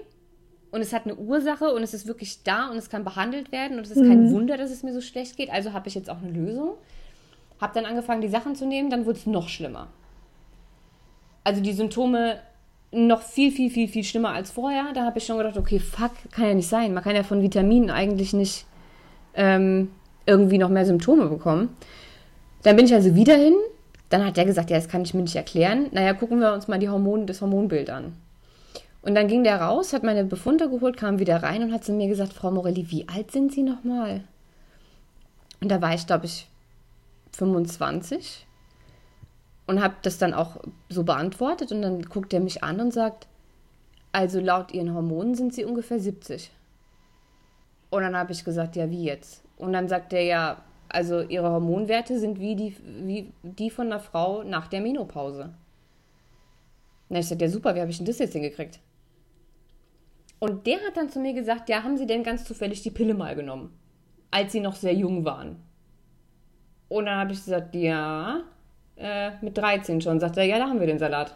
und 0.71 0.81
es 0.81 0.93
hat 0.93 1.05
eine 1.05 1.17
Ursache 1.17 1.73
und 1.73 1.83
es 1.83 1.95
ist 1.95 2.07
wirklich 2.07 2.43
da 2.43 2.69
und 2.69 2.77
es 2.77 2.91
kann 2.91 3.05
behandelt 3.05 3.53
werden 3.53 3.79
und 3.79 3.85
es 3.85 3.93
ist 3.93 4.03
mhm. 4.03 4.09
kein 4.09 4.31
Wunder, 4.33 4.57
dass 4.57 4.71
es 4.71 4.83
mir 4.83 4.93
so 4.93 5.01
schlecht 5.01 5.37
geht. 5.37 5.51
Also 5.51 5.73
habe 5.73 5.89
ich 5.89 5.95
jetzt 5.95 6.11
auch 6.11 6.21
eine 6.23 6.31
Lösung. 6.31 6.75
Habe 7.61 7.75
dann 7.75 7.85
angefangen, 7.85 8.21
die 8.21 8.29
Sachen 8.29 8.57
zu 8.57 8.67
nehmen, 8.67 8.91
dann 8.91 9.07
wurde 9.07 9.19
es 9.19 9.27
noch 9.27 9.49
schlimmer. 9.49 9.89
Also 11.45 11.61
die 11.61 11.73
Symptome 11.73 12.41
noch 12.91 13.23
viel, 13.23 13.51
viel, 13.51 13.71
viel, 13.71 13.89
viel 13.89 14.05
schlimmer 14.05 14.31
als 14.31 14.51
vorher. 14.51 14.87
Da 14.95 15.05
habe 15.05 15.19
ich 15.19 15.27
schon 15.27 15.39
gedacht, 15.39 15.57
okay, 15.57 15.79
fuck, 15.79 16.13
kann 16.33 16.47
ja 16.47 16.55
nicht 16.55 16.69
sein. 16.69 16.95
Man 16.95 17.03
kann 17.03 17.15
ja 17.15 17.23
von 17.23 17.43
Vitaminen 17.43 17.91
eigentlich 17.91 18.33
nicht 18.33 18.67
ähm, 19.35 19.91
irgendwie 20.27 20.59
noch 20.59 20.69
mehr 20.71 20.87
Symptome 20.87 21.27
bekommen. 21.27 21.77
Dann 22.63 22.77
bin 22.77 22.87
ich 22.87 22.95
also 22.95 23.15
wieder 23.15 23.37
hin. 23.37 23.55
Dann 24.09 24.25
hat 24.25 24.37
der 24.37 24.45
gesagt, 24.45 24.71
ja, 24.71 24.77
das 24.77 24.89
kann 24.89 25.03
ich 25.03 25.15
mir 25.15 25.23
nicht 25.23 25.37
erklären. 25.37 25.87
Naja, 25.93 26.15
gucken 26.15 26.41
wir 26.41 26.53
uns 26.53 26.69
mal 26.69 26.79
die 26.79 26.89
Hormone, 26.89 27.27
das 27.27 27.41
Hormonbild 27.41 27.91
an. 27.91 28.13
Und 29.05 29.15
dann 29.15 29.29
ging 29.29 29.45
der 29.45 29.61
raus, 29.61 29.93
hat 29.93 30.03
meine 30.03 30.25
Befunde 30.25 30.71
geholt, 30.71 30.97
kam 30.97 31.19
wieder 31.19 31.43
rein 31.43 31.63
und 31.63 31.75
hat 31.75 31.85
zu 31.85 31.93
mir 31.93 32.09
gesagt, 32.09 32.33
Frau 32.33 32.51
Morelli, 32.51 32.91
wie 32.91 33.07
alt 33.07 33.31
sind 33.31 33.53
Sie 33.53 33.63
nochmal? 33.63 34.25
Und 35.61 35.69
da 35.69 35.83
war 35.83 35.93
ich, 35.93 36.07
glaube 36.07 36.25
ich, 36.25 36.49
25 37.33 38.47
und 39.67 39.83
habe 39.83 39.97
das 40.01 40.17
dann 40.17 40.33
auch 40.33 40.57
so 40.89 41.05
beantwortet. 41.05 41.71
Und 41.71 41.83
dann 41.83 42.01
guckt 42.03 42.33
er 42.33 42.41
mich 42.41 42.65
an 42.65 42.81
und 42.81 42.95
sagt, 42.95 43.27
also 44.13 44.41
laut 44.41 44.73
Ihren 44.73 44.95
Hormonen 44.95 45.35
sind 45.35 45.53
Sie 45.53 45.67
ungefähr 45.67 46.01
70. 46.01 46.51
Und 47.91 48.03
dann 48.03 48.17
habe 48.17 48.33
ich 48.33 48.43
gesagt, 48.43 48.75
ja, 48.75 48.91
wie 48.91 49.05
jetzt? 49.05 49.43
Und 49.59 49.75
dann 49.75 49.87
sagt 49.87 50.15
er 50.15 50.23
ja, 50.23 50.63
also 50.89 51.21
ihre 51.21 51.51
Hormonwerte 51.51 52.19
sind 52.19 52.41
wie 52.41 52.57
die, 52.57 52.77
wie 53.05 53.33
die 53.43 53.69
von 53.69 53.87
einer 53.87 54.01
Frau 54.01 54.43
nach 54.45 54.69
der 54.69 54.81
Menopause. 54.81 55.53
Na, 57.11 57.19
ich 57.19 57.29
sagte, 57.29 57.45
ja 57.45 57.51
super, 57.51 57.75
wie 57.75 57.81
habe 57.81 57.91
ich 57.91 57.99
denn 57.99 58.07
das 58.07 58.19
jetzt 58.19 58.33
hingekriegt? 58.33 58.81
Und 60.45 60.67
der 60.67 60.77
hat 60.87 60.99
dann 60.99 61.09
zu 61.09 61.21
mir 61.21 61.33
gesagt, 61.33 61.71
ja, 61.71 61.85
haben 61.85 61.97
Sie 61.97 62.07
denn 62.07 62.23
ganz 62.23 62.45
zufällig 62.45 62.83
die 62.83 62.91
Pille 62.91 63.15
mal 63.15 63.35
genommen, 63.35 63.75
als 64.31 64.53
Sie 64.53 64.61
noch 64.61 64.77
sehr 64.77 64.93
jung 64.93 65.25
waren? 65.25 65.57
Und 66.91 67.07
dann 67.07 67.17
habe 67.17 67.33
ich 67.33 67.43
gesagt, 67.43 67.75
ja, 67.75 68.43
äh, 68.97 69.31
mit 69.41 69.57
13 69.57 70.03
schon. 70.03 70.21
Sagt 70.21 70.37
er, 70.37 70.45
ja, 70.45 70.59
da 70.59 70.67
haben 70.67 70.81
wir 70.81 70.87
den 70.87 70.99
Salat. 70.99 71.35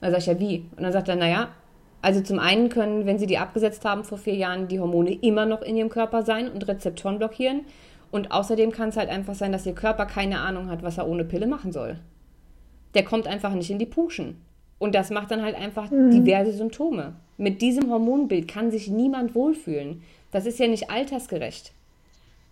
Dann 0.00 0.10
sag 0.10 0.18
ich, 0.18 0.26
ja, 0.26 0.40
wie? 0.40 0.64
Und 0.76 0.82
dann 0.82 0.90
sagt 0.90 1.08
er, 1.08 1.14
naja, 1.14 1.50
also 2.02 2.20
zum 2.20 2.40
einen 2.40 2.68
können, 2.68 3.06
wenn 3.06 3.20
sie 3.20 3.28
die 3.28 3.38
abgesetzt 3.38 3.84
haben 3.84 4.02
vor 4.02 4.18
vier 4.18 4.34
Jahren, 4.34 4.66
die 4.66 4.80
Hormone 4.80 5.12
immer 5.12 5.46
noch 5.46 5.62
in 5.62 5.76
ihrem 5.76 5.88
Körper 5.88 6.24
sein 6.24 6.50
und 6.50 6.66
Rezeptoren 6.66 7.18
blockieren. 7.18 7.60
Und 8.10 8.32
außerdem 8.32 8.72
kann 8.72 8.88
es 8.88 8.96
halt 8.96 9.08
einfach 9.08 9.36
sein, 9.36 9.52
dass 9.52 9.66
ihr 9.66 9.74
Körper 9.76 10.06
keine 10.06 10.40
Ahnung 10.40 10.68
hat, 10.68 10.82
was 10.82 10.98
er 10.98 11.06
ohne 11.06 11.24
Pille 11.24 11.46
machen 11.46 11.70
soll. 11.70 12.00
Der 12.94 13.04
kommt 13.04 13.28
einfach 13.28 13.52
nicht 13.52 13.70
in 13.70 13.78
die 13.78 13.86
Puschen. 13.86 14.47
Und 14.78 14.94
das 14.94 15.10
macht 15.10 15.30
dann 15.30 15.42
halt 15.42 15.56
einfach 15.56 15.90
mhm. 15.90 16.10
diverse 16.10 16.52
Symptome. 16.52 17.14
Mit 17.36 17.62
diesem 17.62 17.90
Hormonbild 17.90 18.48
kann 18.48 18.70
sich 18.70 18.88
niemand 18.88 19.34
wohlfühlen. 19.34 20.02
Das 20.30 20.46
ist 20.46 20.58
ja 20.58 20.68
nicht 20.68 20.90
altersgerecht. 20.90 21.72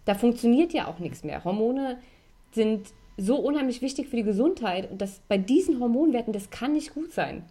Da 0.04 0.14
funktioniert 0.14 0.72
ja 0.72 0.88
auch 0.88 0.98
nichts 0.98 1.24
mehr. 1.24 1.44
Hormone 1.44 1.98
sind 2.52 2.88
so 3.16 3.36
unheimlich 3.36 3.82
wichtig 3.82 4.08
für 4.08 4.16
die 4.16 4.22
Gesundheit 4.22 4.90
und 4.90 5.00
das 5.00 5.20
bei 5.28 5.38
diesen 5.38 5.80
Hormonwerten, 5.80 6.32
das 6.32 6.50
kann 6.50 6.72
nicht 6.72 6.94
gut 6.94 7.12
sein. 7.12 7.42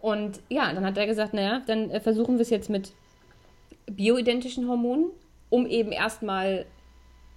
Und 0.00 0.40
ja, 0.48 0.72
dann 0.72 0.84
hat 0.84 0.96
er 0.96 1.06
gesagt, 1.06 1.34
naja, 1.34 1.62
dann 1.66 1.90
äh, 1.90 2.00
versuchen 2.00 2.36
wir 2.36 2.42
es 2.42 2.50
jetzt 2.50 2.70
mit 2.70 2.92
bioidentischen 3.90 4.68
Hormonen, 4.68 5.10
um 5.50 5.66
eben 5.66 5.92
erstmal 5.92 6.66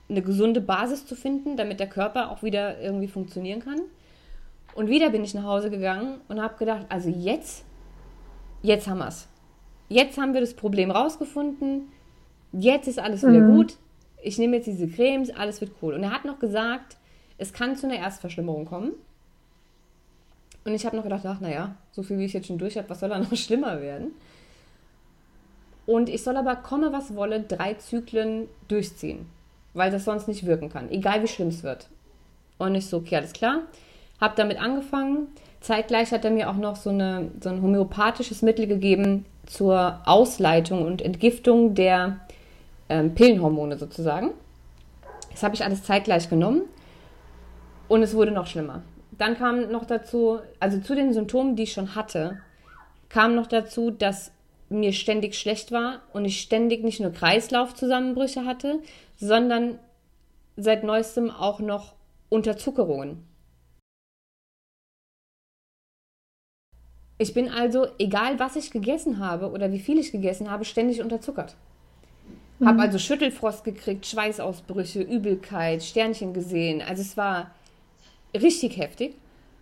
eine 0.10 0.22
gesunde 0.22 0.62
Basis 0.62 1.06
zu 1.06 1.16
finden, 1.16 1.56
damit 1.58 1.80
der 1.80 1.88
Körper 1.88 2.32
auch 2.32 2.43
wieder 2.43 2.80
irgendwie 2.82 3.08
funktionieren 3.08 3.62
kann. 3.62 3.82
Und 4.74 4.89
wieder 4.89 5.09
bin 5.09 5.24
ich 5.24 5.34
nach 5.34 5.43
Hause 5.43 5.69
gegangen 5.69 6.22
und 6.28 6.41
habe 6.41 6.57
gedacht, 6.57 6.86
also 6.89 7.09
jetzt, 7.09 7.65
jetzt 8.61 8.88
haben 8.88 8.99
wir 8.99 9.07
es. 9.07 9.28
Jetzt 9.89 10.17
haben 10.17 10.34
wir 10.34 10.41
das 10.41 10.53
Problem 10.53 10.91
rausgefunden. 10.91 11.91
Jetzt 12.53 12.88
ist 12.88 12.99
alles 12.99 13.24
wieder 13.24 13.41
mhm. 13.41 13.55
gut. 13.55 13.78
Ich 14.24 14.38
nehme 14.38 14.57
jetzt 14.57 14.67
diese 14.67 14.88
Cremes, 14.88 15.30
alles 15.32 15.59
wird 15.61 15.72
cool. 15.82 15.93
Und 15.93 16.03
er 16.03 16.11
hat 16.11 16.26
noch 16.26 16.39
gesagt, 16.39 16.97
es 17.38 17.53
kann 17.53 17.76
zu 17.76 17.88
einer 17.88 17.97
Erstverschlimmerung 17.97 18.65
kommen. 18.65 18.93
Und 20.63 20.74
ich 20.74 20.86
habe 20.86 20.95
noch 20.95 21.03
gedacht, 21.03 21.26
ach 21.26 21.39
naja, 21.39 21.76
so 21.91 22.03
viel 22.03 22.19
wie 22.19 22.26
ich 22.26 22.34
jetzt 22.34 22.47
schon 22.47 22.59
durch 22.59 22.78
habe, 22.78 22.89
was 22.89 22.99
soll 22.99 23.09
da 23.09 23.19
noch 23.19 23.36
schlimmer 23.36 23.82
werden? 23.82 24.11
Und 25.86 26.07
ich 26.07 26.24
soll 26.24 26.38
aber, 26.38 26.55
komme 26.55 26.93
was 26.93 27.15
wolle, 27.15 27.41
drei 27.41 27.74
Zyklen 27.74 28.47
durchziehen, 28.67 29.26
weil 29.74 29.91
das 29.91 30.05
sonst 30.05 30.28
nicht 30.28 30.45
wirken 30.45 30.69
kann, 30.69 30.89
egal 30.91 31.24
wie 31.24 31.28
schlimm 31.28 31.47
es 31.47 31.63
wird. 31.63 31.89
Und 32.59 32.76
ich 32.76 32.86
so, 32.86 32.97
okay, 32.97 33.17
alles 33.17 33.34
klar. 33.34 33.63
Habe 34.22 34.36
damit 34.38 34.61
angefangen. 34.61 35.28
Zeitgleich 35.59 36.11
hat 36.11 36.24
er 36.24 36.32
mir 36.32 36.49
auch 36.49 36.55
noch 36.55 36.76
so, 36.76 36.91
eine, 36.91 37.32
so 37.41 37.49
ein 37.49 37.61
homöopathisches 37.61 38.41
Mittel 38.41 38.67
gegeben 38.67 39.26
zur 39.45 39.99
Ausleitung 40.05 40.86
und 40.86 41.01
Entgiftung 41.01 41.76
der 41.76 42.19
ähm, 42.88 43.13
Pillenhormone 43.15 43.78
sozusagen. 43.78 44.32
Das 45.32 45.43
habe 45.43 45.55
ich 45.55 45.63
alles 45.63 45.84
zeitgleich 45.84 46.30
genommen 46.30 46.63
und 47.88 48.03
es 48.03 48.13
wurde 48.13 48.32
noch 48.32 48.47
schlimmer. 48.47 48.84
Dann 49.11 49.38
kam 49.38 49.72
noch 49.72 49.86
dazu, 49.86 50.39
also 50.59 50.80
zu 50.80 50.95
den 50.95 51.13
Symptomen, 51.13 51.55
die 51.55 51.63
ich 51.63 51.74
schon 51.74 51.95
hatte, 51.95 52.39
kam 53.09 53.36
noch 53.36 53.47
dazu, 53.47 53.91
dass 53.91 54.32
mir 54.69 54.93
ständig 54.93 55.36
schlecht 55.36 55.72
war 55.72 56.01
und 56.13 56.26
ich 56.26 56.39
ständig 56.41 56.84
nicht 56.84 57.01
nur 57.01 57.11
Kreislaufzusammenbrüche 57.11 58.45
hatte, 58.45 58.80
sondern 59.17 59.80
seit 60.55 60.84
neuestem 60.84 61.30
auch 61.30 61.59
noch 61.59 61.93
Unterzuckerungen. 62.30 63.30
Ich 67.22 67.36
bin 67.36 67.49
also, 67.49 67.86
egal 67.99 68.39
was 68.39 68.55
ich 68.55 68.72
gegessen 68.72 69.19
habe 69.19 69.51
oder 69.51 69.72
wie 69.72 69.78
viel 69.78 69.99
ich 69.99 70.11
gegessen 70.11 70.49
habe, 70.49 70.65
ständig 70.65 71.03
unterzuckert. 71.03 71.55
Mhm. 72.57 72.67
Habe 72.67 72.82
also 72.82 72.97
Schüttelfrost 72.97 73.63
gekriegt, 73.63 74.07
Schweißausbrüche, 74.07 75.03
Übelkeit, 75.03 75.84
Sternchen 75.84 76.34
gesehen. 76.34 76.82
Also 76.82 77.03
es 77.03 77.15
war 77.17 77.51
richtig 78.34 78.76
heftig. 78.78 79.13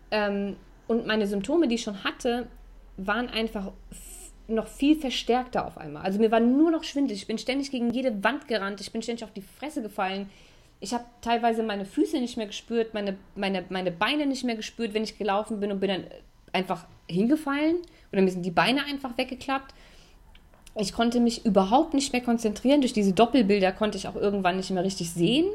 Ähm, 0.10 0.56
und 0.88 1.06
meine 1.06 1.28
Symptome, 1.28 1.68
die 1.68 1.76
ich 1.76 1.82
schon 1.82 2.06
hatte, 2.06 2.48
waren 2.96 3.28
einfach 3.28 3.74
noch 4.48 4.68
viel 4.68 4.96
verstärkter 4.96 5.68
auf 5.68 5.78
einmal. 5.78 6.04
Also 6.04 6.18
mir 6.18 6.32
war 6.32 6.40
nur 6.40 6.72
noch 6.72 6.86
schwindelig. 6.86 7.24
Ich 7.24 7.28
bin 7.28 7.38
ständig 7.38 7.72
gegen 7.72 7.92
jede 7.92 8.24
Wand 8.24 8.48
gerannt. 8.48 8.80
Ich 8.80 8.94
bin 8.94 9.02
ständig 9.02 9.26
auf 9.26 9.34
die 9.34 9.44
Fresse 9.60 9.82
gefallen. 9.82 10.30
Ich 10.80 10.94
habe 10.94 11.04
teilweise 11.20 11.62
meine 11.64 11.84
Füße 11.84 12.22
nicht 12.22 12.38
mehr 12.38 12.48
gespürt, 12.48 12.94
meine, 12.94 13.18
meine, 13.36 13.66
meine 13.68 13.92
Beine 13.92 14.28
nicht 14.28 14.46
mehr 14.46 14.56
gespürt, 14.56 14.94
wenn 14.94 15.04
ich 15.04 15.18
gelaufen 15.18 15.60
bin 15.60 15.74
und 15.74 15.82
bin 15.82 15.90
dann 15.90 16.04
einfach 16.54 16.86
hingefallen 17.10 17.78
oder 18.12 18.22
mir 18.22 18.32
sind 18.32 18.44
die 18.44 18.52
Beine 18.52 18.86
einfach 18.86 19.18
weggeklappt. 19.18 19.74
Ich 20.76 20.94
konnte 20.94 21.20
mich 21.20 21.46
überhaupt 21.46 21.94
nicht 21.94 22.14
mehr 22.14 22.22
konzentrieren. 22.22 22.82
Durch 22.82 22.94
diese 22.94 23.14
Doppelbilder 23.14 23.72
konnte 23.72 23.98
ich 23.98 24.08
auch 24.08 24.16
irgendwann 24.16 24.58
nicht 24.58 24.70
mehr 24.72 24.84
richtig 24.84 25.12
sehen. 25.12 25.48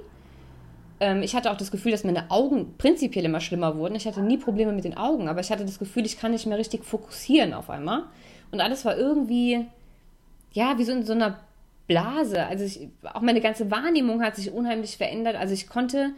Ähm, 1.00 1.22
ich 1.22 1.34
hatte 1.34 1.50
auch 1.50 1.56
das 1.56 1.70
Gefühl, 1.70 1.92
dass 1.92 2.04
meine 2.04 2.30
Augen 2.30 2.74
prinzipiell 2.78 3.24
immer 3.24 3.40
schlimmer 3.40 3.76
wurden. 3.76 3.94
Ich 3.94 4.06
hatte 4.06 4.20
nie 4.20 4.36
Probleme 4.36 4.72
mit 4.72 4.84
den 4.84 4.96
Augen, 4.96 5.28
aber 5.28 5.40
ich 5.40 5.50
hatte 5.50 5.64
das 5.64 5.78
Gefühl, 5.78 6.04
ich 6.04 6.18
kann 6.18 6.32
nicht 6.32 6.46
mehr 6.46 6.58
richtig 6.58 6.84
fokussieren 6.84 7.54
auf 7.54 7.70
einmal. 7.70 8.04
Und 8.50 8.60
alles 8.60 8.84
war 8.84 8.96
irgendwie, 8.96 9.66
ja, 10.52 10.78
wie 10.78 10.84
so 10.84 10.92
in 10.92 11.04
so 11.04 11.12
einer 11.12 11.40
Blase. 11.86 12.46
Also 12.46 12.64
ich, 12.64 12.88
auch 13.02 13.20
meine 13.20 13.40
ganze 13.40 13.70
Wahrnehmung 13.70 14.22
hat 14.22 14.36
sich 14.36 14.52
unheimlich 14.52 14.96
verändert. 14.96 15.36
Also 15.36 15.54
ich 15.54 15.68
konnte 15.68 16.12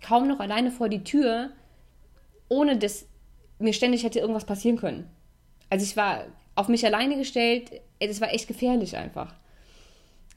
kaum 0.00 0.28
noch 0.28 0.40
alleine 0.40 0.70
vor 0.70 0.88
die 0.88 1.04
Tür, 1.04 1.50
ohne 2.48 2.76
dass 2.76 3.06
mir 3.58 3.72
ständig 3.72 4.04
hätte 4.04 4.18
irgendwas 4.18 4.44
passieren 4.44 4.76
können. 4.76 5.08
Also 5.70 5.84
ich 5.84 5.96
war 5.96 6.24
auf 6.54 6.68
mich 6.68 6.84
alleine 6.84 7.16
gestellt. 7.16 7.70
Es 7.98 8.20
war 8.20 8.32
echt 8.32 8.48
gefährlich 8.48 8.96
einfach. 8.96 9.34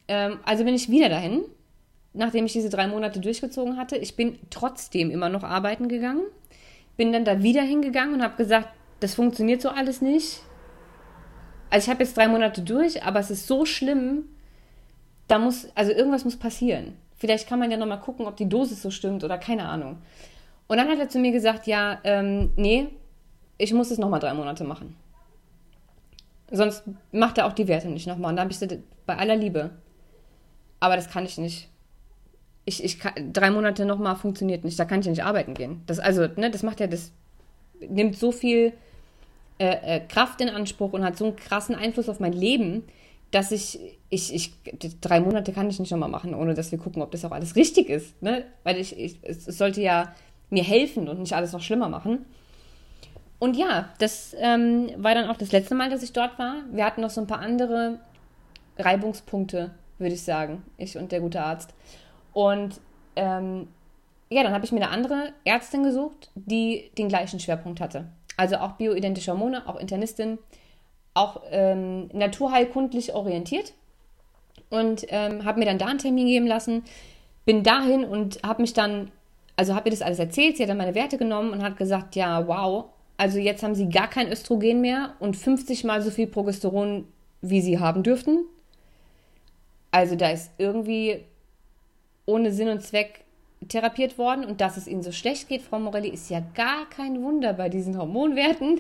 Ähm, 0.08 0.40
also 0.46 0.64
bin 0.64 0.76
ich 0.76 0.90
wieder 0.90 1.10
dahin, 1.10 1.44
nachdem 2.14 2.46
ich 2.46 2.54
diese 2.54 2.70
drei 2.70 2.88
Monate 2.88 3.20
durchgezogen 3.20 3.78
hatte. 3.78 3.98
Ich 3.98 4.16
bin 4.16 4.40
trotzdem 4.50 5.12
immer 5.12 5.30
noch 5.30 5.44
arbeiten 5.44 5.88
gegangen. 5.88 6.24
Bin 6.98 7.14
dann 7.14 7.26
da 7.26 7.42
wieder 7.44 7.62
hingegangen 7.62 8.16
und 8.16 8.24
habe 8.24 8.36
gesagt, 8.36 8.70
das 9.00 9.16
funktioniert 9.16 9.62
so 9.62 9.70
alles 9.70 10.02
nicht. 10.02 10.42
Also 11.70 11.86
ich 11.86 11.90
habe 11.90 12.04
jetzt 12.04 12.18
drei 12.18 12.28
Monate 12.28 12.62
durch, 12.62 13.04
aber 13.04 13.20
es 13.20 13.30
ist 13.30 13.48
so 13.48 13.66
schlimm, 13.66 14.26
da 15.28 15.38
muss, 15.38 15.70
also 15.76 15.92
irgendwas 15.92 16.26
muss 16.26 16.36
passieren. 16.36 16.98
Vielleicht 17.16 17.48
kann 17.48 17.60
man 17.60 17.70
ja 17.70 17.78
nochmal 17.78 18.00
gucken, 18.00 18.26
ob 18.26 18.38
die 18.38 18.50
Dosis 18.50 18.82
so 18.82 18.90
stimmt 18.90 19.24
oder 19.24 19.38
keine 19.38 19.66
Ahnung. 19.66 19.98
Und 20.68 20.78
dann 20.78 20.88
hat 20.88 21.00
er 21.00 21.10
zu 21.10 21.20
mir 21.20 21.32
gesagt, 21.32 21.68
ja, 21.68 22.00
ähm, 22.04 22.52
nee, 22.56 22.88
ich 23.60 23.74
muss 23.74 23.92
es 23.92 24.00
nochmal 24.00 24.20
drei 24.20 24.34
Monate 24.34 24.64
machen. 24.64 24.96
Sonst 26.50 26.84
macht 27.12 27.38
er 27.38 27.46
auch 27.46 27.54
die 27.54 27.68
Werte 27.68 27.90
nicht 27.90 28.08
nochmal. 28.08 28.32
Und 28.32 28.38
da 28.38 28.42
habe 28.42 28.52
ich 28.52 28.60
gesagt, 28.60 28.82
bei 29.06 29.18
aller 29.18 29.36
Liebe. 29.36 29.70
Aber 30.80 30.96
das 30.96 31.10
kann 31.10 31.26
ich 31.26 31.38
nicht. 31.38 31.70
Ich, 32.66 32.84
ich 32.84 33.00
kann, 33.00 33.34
drei 33.34 33.52
Monate 33.52 33.86
nochmal 33.86 34.16
funktioniert 34.16 34.64
nicht. 34.64 34.80
Da 34.80 34.86
kann 34.86 35.02
ich 35.02 35.06
ja 35.06 35.12
nicht 35.12 35.24
arbeiten 35.24 35.54
gehen. 35.54 35.84
Das, 35.86 36.00
also, 36.00 36.22
ne, 36.22 36.50
das 36.50 36.64
macht 36.64 36.80
ja, 36.80 36.88
das 36.88 37.12
nimmt 37.80 38.18
so 38.18 38.32
viel 38.32 38.74
äh, 39.60 39.98
äh, 39.98 40.00
Kraft 40.00 40.42
in 40.42 40.50
Anspruch 40.50 40.94
und 40.94 41.04
hat 41.04 41.18
so 41.18 41.26
einen 41.26 41.36
krassen 41.36 41.76
Einfluss 41.76 42.10
auf 42.10 42.20
mein 42.20 42.34
Leben, 42.34 42.84
dass 43.32 43.52
ich, 43.52 43.80
ich, 44.10 44.34
ich, 44.34 44.54
drei 45.02 45.20
Monate 45.20 45.52
kann 45.52 45.70
ich 45.70 45.80
nicht 45.80 45.92
nochmal 45.92 46.10
machen, 46.10 46.34
ohne 46.34 46.54
dass 46.54 46.72
wir 46.72 46.80
gucken, 46.80 47.02
ob 47.02 47.12
das 47.12 47.26
auch 47.26 47.32
alles 47.32 47.56
richtig 47.56 47.90
ist. 47.90 48.20
Ne? 48.24 48.46
Weil 48.64 48.78
ich, 48.78 48.98
ich, 48.98 49.20
es 49.22 49.46
sollte 49.46 49.82
ja 49.82 50.16
mir 50.50 50.64
helfen 50.64 51.10
und 51.10 51.20
nicht 51.20 51.34
alles 51.34 51.52
noch 51.52 51.62
schlimmer 51.62 51.90
machen. 51.90 52.26
Und 53.40 53.56
ja, 53.56 53.90
das 54.00 54.36
ähm, 54.38 54.92
war 54.98 55.16
dann 55.16 55.30
auch 55.30 55.38
das 55.38 55.52
letzte 55.52 55.74
Mal, 55.74 55.90
dass 55.90 56.04
ich 56.04 56.14
dort 56.14 56.38
war. 56.38 56.58
Wir 56.72 56.86
hatten 56.86 57.02
noch 57.02 57.10
so 57.10 57.22
ein 57.22 57.28
paar 57.28 57.40
andere 57.40 58.00
Reibungspunkte, 58.78 59.72
würde 59.98 60.14
ich 60.14 60.24
sagen, 60.24 60.64
ich 60.78 60.98
und 60.98 61.12
der 61.12 61.22
gute 61.22 61.42
Arzt. 61.42 61.74
Und 62.34 62.82
ähm, 63.16 63.70
ja, 64.30 64.44
dann 64.44 64.54
habe 64.54 64.66
ich 64.66 64.72
mir 64.72 64.82
eine 64.82 64.92
andere 64.92 65.34
Ärztin 65.46 65.84
gesucht, 65.84 66.30
die 66.36 66.92
den 66.98 67.08
gleichen 67.08 67.40
Schwerpunkt 67.40 67.80
hatte. 67.80 68.06
Also 68.38 68.58
auch 68.58 68.74
bioidentische 68.74 69.32
Hormone, 69.32 69.68
auch 69.68 69.78
Internistin 69.78 70.38
auch 71.14 71.42
ähm, 71.52 72.10
naturheilkundlich 72.14 73.14
orientiert 73.14 73.74
und 74.70 75.06
ähm, 75.10 75.44
habe 75.44 75.60
mir 75.60 75.66
dann 75.66 75.78
da 75.78 75.88
einen 75.88 76.00
Termin 76.00 76.28
geben 76.28 76.48
lassen. 76.48 76.84
Bin 77.46 77.64
dahin 77.64 78.04
und 78.06 78.42
habe 78.44 78.62
mich 78.62 78.74
dann, 78.74 79.12
also 79.56 79.76
habe 79.76 79.90
ihr 79.90 79.92
das 79.92 80.02
alles 80.02 80.20
erzählt. 80.20 80.58
Sie 80.58 80.64
hat 80.64 80.70
dann 80.70 80.78
meine 80.78 80.96
Werte 80.96 81.18
genommen 81.18 81.52
und 81.52 81.64
hat 81.64 81.78
gesagt, 81.78 82.16
ja, 82.16 82.48
wow, 82.48 82.86
also 83.20 83.38
jetzt 83.38 83.64
haben 83.64 83.76
sie 83.76 83.90
gar 83.90 84.10
kein 84.10 84.32
Östrogen 84.32 84.80
mehr 84.80 85.14
und 85.20 85.36
50 85.36 85.84
mal 85.84 86.02
so 86.02 86.10
viel 86.10 86.26
Progesteron, 86.26 87.06
wie 87.42 87.60
sie 87.60 87.78
haben 87.78 88.02
dürften. 88.02 88.46
Also 89.92 90.16
da 90.16 90.30
ist 90.30 90.52
irgendwie 90.58 91.26
ohne 92.26 92.54
Sinn 92.54 92.70
und 92.70 92.82
Zweck 92.82 93.26
therapiert 93.68 94.18
worden 94.18 94.46
und 94.46 94.62
dass 94.62 94.78
es 94.78 94.88
ihnen 94.88 95.04
so 95.04 95.12
schlecht 95.12 95.50
geht, 95.50 95.64
Frau 95.64 95.80
Morelli, 95.80 96.08
ist 96.08 96.30
ja 96.30 96.42
gar 96.56 96.88
kein 96.90 97.22
Wunder 97.22 97.52
bei 97.52 97.68
diesen 97.68 97.98
Hormonwerten. 97.98 98.80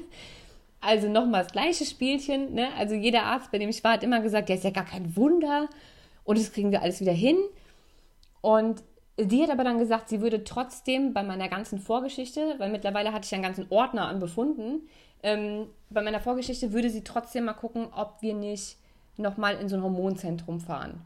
Also 0.79 1.09
nochmal 1.09 1.43
das 1.43 1.51
gleiche 1.51 1.83
Spielchen. 1.83 2.53
Ne? 2.53 2.69
Also 2.77 2.95
jeder 2.95 3.23
Arzt, 3.23 3.51
bei 3.51 3.57
dem 3.57 3.67
ich 3.67 3.83
war, 3.83 3.91
hat 3.91 4.03
immer 4.03 4.21
gesagt, 4.21 4.47
ja, 4.47 4.55
ist 4.55 4.63
ja 4.63 4.69
gar 4.69 4.85
kein 4.85 5.17
Wunder 5.17 5.67
und 6.23 6.39
das 6.39 6.53
kriegen 6.53 6.71
wir 6.71 6.81
alles 6.81 7.01
wieder 7.01 7.11
hin. 7.11 7.35
Und 8.39 8.83
sie 9.27 9.43
hat 9.43 9.49
aber 9.49 9.63
dann 9.63 9.79
gesagt, 9.79 10.09
sie 10.09 10.21
würde 10.21 10.43
trotzdem 10.43 11.13
bei 11.13 11.23
meiner 11.23 11.49
ganzen 11.49 11.79
Vorgeschichte, 11.79 12.55
weil 12.57 12.71
mittlerweile 12.71 13.13
hatte 13.13 13.25
ich 13.25 13.33
einen 13.33 13.43
ganzen 13.43 13.67
Ordner 13.69 14.07
an 14.07 14.19
Befunden, 14.19 14.87
ähm, 15.21 15.67
bei 15.89 16.01
meiner 16.01 16.19
Vorgeschichte 16.19 16.71
würde 16.71 16.89
sie 16.89 17.03
trotzdem 17.03 17.45
mal 17.45 17.53
gucken, 17.53 17.87
ob 17.93 18.21
wir 18.21 18.33
nicht 18.33 18.77
nochmal 19.17 19.55
in 19.55 19.67
so 19.67 19.75
ein 19.75 19.83
Hormonzentrum 19.83 20.61
fahren. 20.61 21.01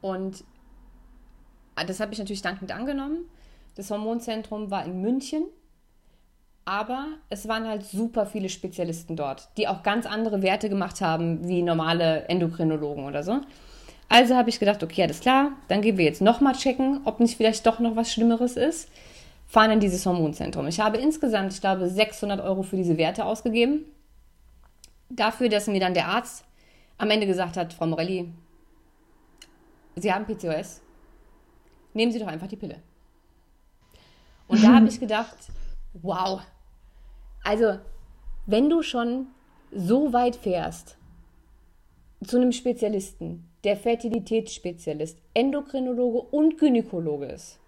Und 0.00 0.44
das 1.86 2.00
habe 2.00 2.12
ich 2.12 2.18
natürlich 2.18 2.42
dankend 2.42 2.72
angenommen. 2.72 3.28
Das 3.76 3.90
Hormonzentrum 3.90 4.70
war 4.70 4.84
in 4.84 5.00
München 5.00 5.44
aber 6.64 7.08
es 7.28 7.48
waren 7.48 7.66
halt 7.66 7.84
super 7.84 8.26
viele 8.26 8.48
Spezialisten 8.48 9.16
dort, 9.16 9.48
die 9.56 9.66
auch 9.66 9.82
ganz 9.82 10.06
andere 10.06 10.42
Werte 10.42 10.68
gemacht 10.68 11.00
haben 11.00 11.46
wie 11.48 11.62
normale 11.62 12.28
Endokrinologen 12.28 13.04
oder 13.04 13.22
so. 13.22 13.40
Also 14.12 14.36
habe 14.36 14.50
ich 14.50 14.60
gedacht, 14.60 14.82
okay, 14.82 15.04
alles 15.04 15.20
klar, 15.20 15.52
dann 15.68 15.80
gehen 15.80 15.96
wir 15.96 16.04
jetzt 16.04 16.20
nochmal 16.20 16.52
checken, 16.52 17.00
ob 17.04 17.18
nicht 17.18 17.34
vielleicht 17.34 17.64
doch 17.64 17.78
noch 17.78 17.96
was 17.96 18.12
Schlimmeres 18.12 18.58
ist. 18.58 18.90
Fahren 19.46 19.70
in 19.70 19.80
dieses 19.80 20.04
Hormonzentrum. 20.04 20.66
Ich 20.66 20.80
habe 20.80 20.98
insgesamt, 20.98 21.54
ich 21.54 21.62
glaube, 21.62 21.88
600 21.88 22.38
Euro 22.42 22.62
für 22.62 22.76
diese 22.76 22.98
Werte 22.98 23.24
ausgegeben. 23.24 23.86
Dafür, 25.08 25.48
dass 25.48 25.66
mir 25.66 25.80
dann 25.80 25.94
der 25.94 26.08
Arzt 26.08 26.44
am 26.98 27.08
Ende 27.08 27.26
gesagt 27.26 27.56
hat, 27.56 27.72
Frau 27.72 27.86
Morelli, 27.86 28.30
Sie 29.96 30.12
haben 30.12 30.26
PCOS, 30.26 30.82
nehmen 31.94 32.12
Sie 32.12 32.18
doch 32.18 32.26
einfach 32.26 32.48
die 32.48 32.56
Pille. 32.56 32.82
Und 34.46 34.62
da 34.62 34.74
habe 34.74 34.88
ich 34.88 35.00
gedacht, 35.00 35.38
wow, 35.94 36.42
also, 37.44 37.78
wenn 38.44 38.68
du 38.68 38.82
schon 38.82 39.28
so 39.74 40.12
weit 40.12 40.36
fährst 40.36 40.98
zu 42.22 42.36
einem 42.36 42.52
Spezialisten, 42.52 43.48
der 43.64 43.76
Fertilitätsspezialist, 43.76 45.18
Endokrinologe 45.34 46.20
und 46.20 46.58
Gynäkologe 46.58 47.26
ist, 47.26 47.58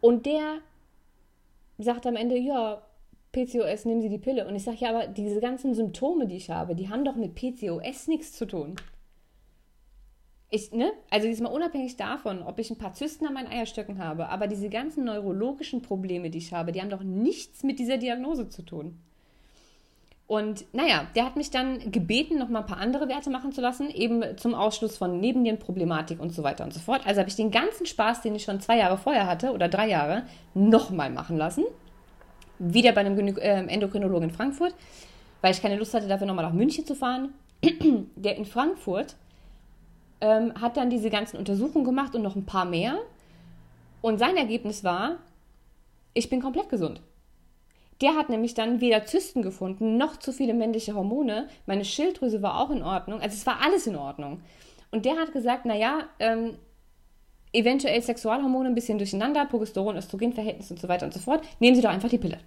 und 0.00 0.26
der 0.26 0.58
sagt 1.78 2.06
am 2.06 2.16
Ende, 2.16 2.38
ja, 2.38 2.82
PCOS, 3.32 3.84
nehmen 3.84 4.00
Sie 4.00 4.08
die 4.08 4.18
Pille. 4.18 4.46
Und 4.46 4.54
ich 4.54 4.64
sage, 4.64 4.78
ja, 4.80 4.90
aber 4.90 5.06
diese 5.06 5.40
ganzen 5.40 5.74
Symptome, 5.74 6.26
die 6.26 6.36
ich 6.36 6.50
habe, 6.50 6.74
die 6.74 6.88
haben 6.88 7.04
doch 7.04 7.16
mit 7.16 7.34
PCOS 7.34 8.08
nichts 8.08 8.32
zu 8.32 8.46
tun. 8.46 8.76
Ich, 10.50 10.72
ne? 10.72 10.92
Also 11.10 11.26
diesmal 11.26 11.52
unabhängig 11.52 11.96
davon, 11.96 12.42
ob 12.42 12.58
ich 12.58 12.70
ein 12.70 12.78
paar 12.78 12.94
Zysten 12.94 13.26
an 13.26 13.34
meinen 13.34 13.48
Eierstöcken 13.48 13.98
habe, 13.98 14.30
aber 14.30 14.46
diese 14.46 14.70
ganzen 14.70 15.04
neurologischen 15.04 15.82
Probleme, 15.82 16.30
die 16.30 16.38
ich 16.38 16.54
habe, 16.54 16.72
die 16.72 16.80
haben 16.80 16.88
doch 16.88 17.02
nichts 17.02 17.62
mit 17.64 17.78
dieser 17.78 17.98
Diagnose 17.98 18.48
zu 18.48 18.62
tun. 18.62 18.98
Und 20.28 20.66
naja, 20.74 21.06
der 21.16 21.24
hat 21.24 21.36
mich 21.36 21.50
dann 21.50 21.90
gebeten, 21.90 22.38
noch 22.38 22.50
mal 22.50 22.60
ein 22.60 22.66
paar 22.66 22.76
andere 22.76 23.08
Werte 23.08 23.30
machen 23.30 23.50
zu 23.50 23.62
lassen, 23.62 23.88
eben 23.88 24.36
zum 24.36 24.54
Ausschluss 24.54 24.98
von 24.98 25.18
Nebennierenproblematik 25.20 26.20
und 26.20 26.34
so 26.34 26.42
weiter 26.42 26.64
und 26.64 26.74
so 26.74 26.80
fort. 26.80 27.06
Also 27.06 27.20
habe 27.20 27.30
ich 27.30 27.36
den 27.36 27.50
ganzen 27.50 27.86
Spaß, 27.86 28.20
den 28.20 28.34
ich 28.34 28.44
schon 28.44 28.60
zwei 28.60 28.76
Jahre 28.76 28.98
vorher 28.98 29.26
hatte 29.26 29.52
oder 29.52 29.68
drei 29.68 29.88
Jahre, 29.88 30.24
nochmal 30.52 31.08
machen 31.08 31.38
lassen. 31.38 31.64
Wieder 32.58 32.92
bei 32.92 33.00
einem 33.00 33.38
äh, 33.38 33.64
Endokrinologen 33.68 34.28
in 34.28 34.34
Frankfurt, 34.34 34.74
weil 35.40 35.52
ich 35.52 35.62
keine 35.62 35.76
Lust 35.76 35.94
hatte, 35.94 36.08
dafür 36.08 36.26
nochmal 36.26 36.44
nach 36.44 36.52
München 36.52 36.84
zu 36.84 36.94
fahren. 36.94 37.32
der 38.14 38.36
in 38.36 38.44
Frankfurt 38.44 39.16
ähm, 40.20 40.52
hat 40.60 40.76
dann 40.76 40.90
diese 40.90 41.08
ganzen 41.08 41.38
Untersuchungen 41.38 41.86
gemacht 41.86 42.14
und 42.14 42.20
noch 42.20 42.36
ein 42.36 42.44
paar 42.44 42.66
mehr. 42.66 42.98
Und 44.02 44.18
sein 44.18 44.36
Ergebnis 44.36 44.84
war, 44.84 45.16
ich 46.12 46.28
bin 46.28 46.42
komplett 46.42 46.68
gesund. 46.68 47.00
Der 48.00 48.14
hat 48.14 48.28
nämlich 48.28 48.54
dann 48.54 48.80
weder 48.80 49.04
Zysten 49.06 49.42
gefunden, 49.42 49.96
noch 49.96 50.16
zu 50.18 50.32
viele 50.32 50.54
männliche 50.54 50.94
Hormone. 50.94 51.48
Meine 51.66 51.84
Schilddrüse 51.84 52.42
war 52.42 52.60
auch 52.60 52.70
in 52.70 52.82
Ordnung. 52.82 53.20
Also 53.20 53.34
es 53.34 53.46
war 53.46 53.60
alles 53.62 53.86
in 53.86 53.96
Ordnung. 53.96 54.40
Und 54.90 55.04
der 55.04 55.16
hat 55.16 55.32
gesagt, 55.32 55.64
naja, 55.64 56.04
ähm, 56.20 56.56
eventuell 57.52 58.00
Sexualhormone 58.00 58.68
ein 58.68 58.74
bisschen 58.74 58.98
durcheinander, 58.98 59.44
Progesteron, 59.46 59.96
Östrogenverhältnis 59.96 60.70
und 60.70 60.80
so 60.80 60.88
weiter 60.88 61.06
und 61.06 61.12
so 61.12 61.20
fort. 61.20 61.44
Nehmen 61.58 61.74
Sie 61.74 61.82
doch 61.82 61.90
einfach 61.90 62.08
die 62.08 62.18
Pille. 62.18 62.38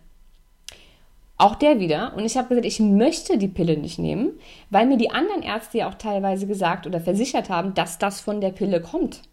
Auch 1.37 1.55
der 1.55 1.79
wieder. 1.79 2.13
Und 2.15 2.23
ich 2.23 2.37
habe 2.37 2.49
gesagt, 2.49 2.67
ich 2.67 2.79
möchte 2.79 3.37
die 3.37 3.47
Pille 3.47 3.75
nicht 3.75 3.99
nehmen, 3.99 4.39
weil 4.69 4.85
mir 4.85 4.97
die 4.97 5.09
anderen 5.09 5.41
Ärzte 5.41 5.79
ja 5.79 5.89
auch 5.89 5.95
teilweise 5.95 6.47
gesagt 6.47 6.85
oder 6.85 7.01
versichert 7.01 7.49
haben, 7.49 7.73
dass 7.73 7.97
das 7.97 8.21
von 8.21 8.41
der 8.41 8.51
Pille 8.51 8.79
kommt. 8.79 9.23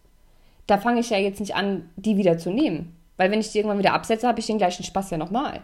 Da 0.66 0.78
fange 0.78 1.00
ich 1.00 1.10
ja 1.10 1.18
jetzt 1.18 1.40
nicht 1.40 1.54
an, 1.54 1.90
die 1.96 2.16
wieder 2.16 2.38
zu 2.38 2.50
nehmen. 2.50 2.96
Weil 3.18 3.30
wenn 3.30 3.40
ich 3.40 3.52
die 3.52 3.58
irgendwann 3.58 3.78
wieder 3.78 3.92
absetze, 3.92 4.26
habe 4.26 4.40
ich 4.40 4.46
den 4.46 4.58
gleichen 4.58 4.84
Spaß 4.84 5.10
ja 5.10 5.18
nochmal. 5.18 5.60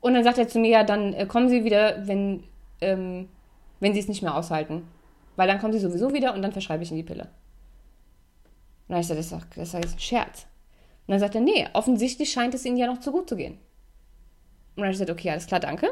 Und 0.00 0.14
dann 0.14 0.24
sagt 0.24 0.38
er 0.38 0.48
zu 0.48 0.58
mir, 0.58 0.70
ja, 0.70 0.84
dann 0.84 1.12
äh, 1.12 1.26
kommen 1.26 1.48
Sie 1.48 1.64
wieder, 1.64 2.06
wenn, 2.06 2.44
ähm, 2.80 3.28
wenn 3.80 3.94
Sie 3.94 4.00
es 4.00 4.08
nicht 4.08 4.22
mehr 4.22 4.34
aushalten. 4.34 4.86
Weil 5.36 5.48
dann 5.48 5.58
kommen 5.58 5.72
Sie 5.72 5.78
sowieso 5.78 6.12
wieder 6.12 6.34
und 6.34 6.42
dann 6.42 6.52
verschreibe 6.52 6.82
ich 6.82 6.90
Ihnen 6.90 6.98
die 6.98 7.04
Pille. 7.06 7.28
Und 8.88 8.94
dann 8.94 9.00
ich 9.00 9.08
gesagt, 9.08 9.56
das 9.56 9.68
ist, 9.68 9.74
ein 9.74 9.98
Scherz. 9.98 10.46
Und 11.06 11.12
dann 11.12 11.20
sagt 11.20 11.34
er, 11.34 11.40
nee, 11.40 11.66
offensichtlich 11.72 12.32
scheint 12.32 12.54
es 12.54 12.64
Ihnen 12.64 12.76
ja 12.76 12.86
noch 12.86 13.00
zu 13.00 13.12
gut 13.12 13.28
zu 13.28 13.36
gehen. 13.36 13.54
Und 13.54 13.58
dann 14.76 14.84
habe 14.84 14.92
ich 14.92 14.98
gesagt, 14.98 15.10
okay, 15.10 15.30
alles 15.30 15.46
klar, 15.46 15.60
danke. 15.60 15.90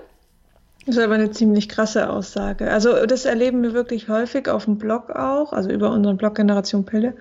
Das 0.86 0.96
ist 0.96 1.02
aber 1.02 1.14
eine 1.14 1.32
ziemlich 1.32 1.68
krasse 1.68 2.08
Aussage. 2.08 2.70
Also 2.70 3.06
das 3.06 3.24
erleben 3.24 3.62
wir 3.62 3.72
wirklich 3.72 4.08
häufig 4.08 4.48
auf 4.48 4.66
dem 4.66 4.78
Blog 4.78 5.10
auch, 5.10 5.52
also 5.52 5.68
über 5.68 5.90
unseren 5.90 6.16
Blog 6.16 6.36
Generation 6.36 6.84
Pille, 6.84 7.16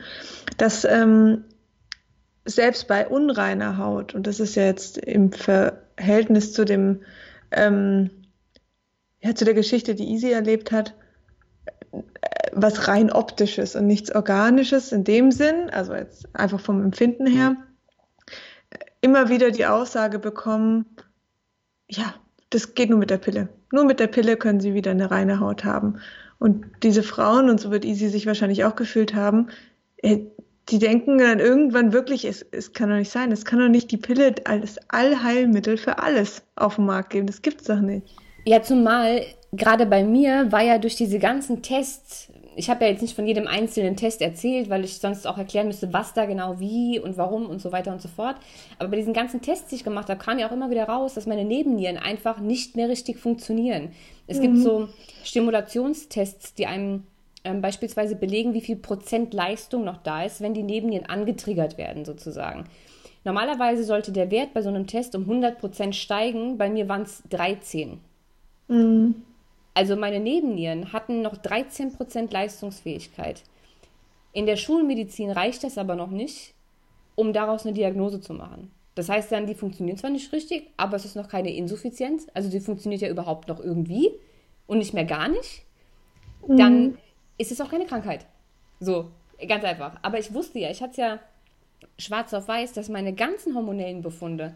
dass 0.58 0.86
ähm, 0.86 1.44
selbst 2.46 2.88
bei 2.88 3.08
unreiner 3.08 3.78
Haut, 3.78 4.14
und 4.14 4.28
das 4.28 4.40
ist 4.40 4.56
ja 4.56 4.66
jetzt 4.66 4.98
im 4.98 5.32
Verhältnis 5.32 6.54
zu 6.54 6.64
dem, 6.64 7.02
ähm, 7.52 8.10
ja, 9.22 9.34
zu 9.34 9.46
der 9.46 9.56
Geschichte, 9.56 9.96
die 9.96 10.10
Easy 10.12 10.32
erlebt 10.32 10.72
hat, 10.72 10.96
was 12.54 12.88
rein 12.88 13.12
optisches 13.12 13.76
und 13.76 13.88
nichts 13.88 14.14
organisches 14.14 14.92
in 14.92 15.04
dem 15.04 15.32
Sinn, 15.32 15.70
also 15.72 15.94
jetzt 15.94 16.34
einfach 16.36 16.60
vom 16.60 16.84
Empfinden 16.84 17.26
her, 17.26 17.58
immer 19.02 19.30
wieder 19.30 19.52
die 19.52 19.66
Aussage 19.66 20.20
bekommen, 20.20 20.86
ja, 21.88 22.16
das 22.50 22.76
geht 22.76 22.90
nur 22.90 23.00
mit 23.00 23.10
der 23.10 23.18
Pille. 23.18 23.50
Nur 23.72 23.86
mit 23.86 24.00
der 24.00 24.08
Pille 24.08 24.38
können 24.38 24.60
sie 24.60 24.74
wieder 24.74 24.92
eine 24.92 25.12
reine 25.12 25.40
Haut 25.40 25.64
haben. 25.64 26.00
Und 26.40 26.66
diese 26.84 27.04
Frauen, 27.04 27.50
und 27.50 27.60
so 27.60 27.72
wird 27.72 27.86
Easy 27.86 28.08
sich 28.10 28.26
wahrscheinlich 28.26 28.64
auch 28.66 28.76
gefühlt 28.76 29.14
haben, 29.14 29.50
äh, 29.98 30.26
die 30.70 30.80
denken 30.80 31.20
dann 31.20 31.40
irgendwann 31.40 31.94
wirklich, 31.94 32.26
es, 32.26 32.44
es 32.52 32.74
kann 32.74 32.90
doch 32.90 32.96
nicht 32.98 33.12
sein, 33.12 33.32
es 33.32 33.46
kann 33.46 33.60
doch 33.60 33.68
nicht 33.68 33.92
die 33.92 33.98
Pille 33.98 34.34
als 34.46 34.80
Allheilmittel 34.88 35.78
für 35.78 36.00
alles 36.00 36.42
auf 36.56 36.76
den 36.76 36.86
Markt 36.86 37.12
geben. 37.12 37.28
Das 37.28 37.42
gibt's 37.42 37.66
doch 37.66 37.82
nicht. 37.82 38.08
Ja, 38.46 38.62
zumal 38.62 39.22
gerade 39.54 39.86
bei 39.86 40.04
mir 40.04 40.52
war 40.52 40.62
ja 40.62 40.78
durch 40.78 40.96
diese 40.96 41.20
ganzen 41.20 41.62
Tests, 41.62 42.32
ich 42.56 42.70
habe 42.70 42.86
ja 42.86 42.92
jetzt 42.92 43.02
nicht 43.02 43.16
von 43.16 43.28
jedem 43.28 43.48
einzelnen 43.48 43.96
Test 43.96 44.22
erzählt, 44.22 44.70
weil 44.70 44.84
ich 44.84 44.98
sonst 44.98 45.28
auch 45.28 45.38
erklären 45.38 45.68
müsste, 45.68 45.94
was 45.94 46.14
da 46.14 46.26
genau 46.26 46.60
wie 46.60 47.00
und 47.00 47.18
warum 47.18 47.48
und 47.48 47.62
so 47.62 47.72
weiter 47.72 47.92
und 47.92 48.02
so 48.02 48.08
fort. 48.08 48.38
Aber 48.80 48.90
bei 48.90 48.98
diesen 48.98 49.14
ganzen 49.14 49.42
Tests, 49.42 49.70
die 49.70 49.76
ich 49.76 49.84
gemacht 49.84 50.10
habe, 50.10 50.20
kam 50.20 50.40
ja 50.40 50.48
auch 50.48 50.52
immer 50.52 50.72
wieder 50.72 50.86
raus, 50.86 51.14
dass 51.14 51.28
meine 51.28 51.46
Nebennieren 51.46 51.98
einfach 51.98 52.40
nicht 52.40 52.76
mehr 52.76 52.90
richtig 52.90 53.20
funktionieren. 53.20 53.90
Es 54.28 54.40
mhm. 54.40 54.42
gibt 54.42 54.58
so 54.58 54.90
Stimulationstests, 55.24 56.56
die 56.56 56.66
einem 56.66 57.04
ähm, 57.46 57.62
beispielsweise 57.62 58.16
belegen, 58.16 58.54
wie 58.54 58.62
viel 58.62 58.76
Prozent 58.76 59.34
Leistung 59.34 59.84
noch 59.84 59.98
da 59.98 60.24
ist, 60.24 60.42
wenn 60.42 60.54
die 60.54 60.64
Nebennieren 60.64 61.06
angetriggert 61.06 61.78
werden, 61.78 62.06
sozusagen. 62.06 62.66
Normalerweise 63.24 63.84
sollte 63.84 64.12
der 64.12 64.30
Wert 64.30 64.54
bei 64.54 64.62
so 64.62 64.70
einem 64.70 64.88
Test 64.88 65.16
um 65.16 65.24
100 65.24 65.58
Prozent 65.58 65.96
steigen. 65.96 66.58
Bei 66.58 66.70
mir 66.70 66.88
waren 66.88 67.02
es 67.04 67.24
13. 67.30 68.00
Mhm. 68.68 69.16
Also 69.74 69.96
meine 69.96 70.20
Nebennieren 70.20 70.94
hatten 70.94 71.22
noch 71.22 71.36
13% 71.36 72.32
Leistungsfähigkeit. 72.32 73.44
In 74.32 74.46
der 74.46 74.58
Schulmedizin 74.58 75.32
reicht 75.32 75.64
das 75.64 75.78
aber 75.78 75.96
noch 75.96 76.12
nicht, 76.12 76.54
um 77.16 77.34
daraus 77.34 77.66
eine 77.66 77.74
Diagnose 77.74 78.22
zu 78.22 78.34
machen. 78.34 78.72
Das 78.94 79.10
heißt 79.10 79.32
dann, 79.32 79.48
die 79.48 79.56
funktionieren 79.56 79.98
zwar 79.98 80.10
nicht 80.10 80.32
richtig, 80.32 80.70
aber 80.78 80.96
es 80.96 81.06
ist 81.06 81.16
noch 81.16 81.28
keine 81.28 81.54
Insuffizienz. 81.54 82.28
Also 82.34 82.50
die 82.50 82.62
funktioniert 82.62 83.02
ja 83.02 83.10
überhaupt 83.10 83.48
noch 83.48 83.60
irgendwie 83.60 84.12
und 84.68 84.78
nicht 84.78 84.94
mehr 84.94 85.06
gar 85.06 85.28
nicht. 85.28 85.66
Mhm. 86.48 86.58
Dann 86.58 86.98
ist 87.38 87.52
es 87.52 87.62
auch 87.62 87.70
keine 87.70 87.86
Krankheit. 87.86 88.26
So, 88.80 89.12
ganz 89.48 89.64
einfach. 89.64 89.98
Aber 90.02 90.20
ich 90.20 90.34
wusste 90.34 90.60
ja, 90.60 90.70
ich 90.70 90.82
hatte 90.82 90.92
es 90.92 90.98
ja 90.98 91.20
schwarz 91.98 92.34
auf 92.34 92.48
weiß, 92.48 92.74
dass 92.74 92.90
meine 92.90 93.14
ganzen 93.14 93.56
hormonellen 93.56 94.02
Befunde 94.02 94.56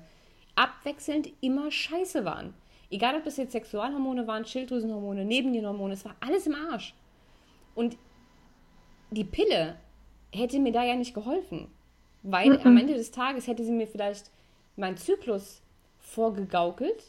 abwechselnd 0.56 1.30
immer 1.42 1.72
scheiße 1.72 2.26
waren. 2.26 2.54
Egal, 2.92 3.16
ob 3.16 3.24
das 3.24 3.38
jetzt 3.38 3.52
Sexualhormone 3.52 4.28
waren, 4.28 4.46
Schilddrüsenhormone, 4.46 5.24
Nebennierenhormone, 5.24 5.94
es 5.94 6.06
war 6.06 6.16
alles 6.20 6.48
im 6.48 6.56
Arsch. 6.56 6.94
Und 7.76 7.98
die 9.12 9.24
Pille 9.24 9.76
hätte 10.32 10.60
mir 10.60 10.72
da 10.72 10.84
ja 10.84 10.96
nicht 10.96 11.14
geholfen. 11.14 11.68
Weil 12.24 12.58
mhm. 12.58 12.66
am 12.66 12.78
Ende 12.78 12.96
des 12.96 13.12
Tages 13.12 13.48
hätte 13.48 13.64
sie 13.64 13.72
mir 13.72 13.88
vielleicht 13.88 14.32
meinen 14.76 14.98
Zyklus 14.98 15.62
vorgegaukelt, 16.00 17.04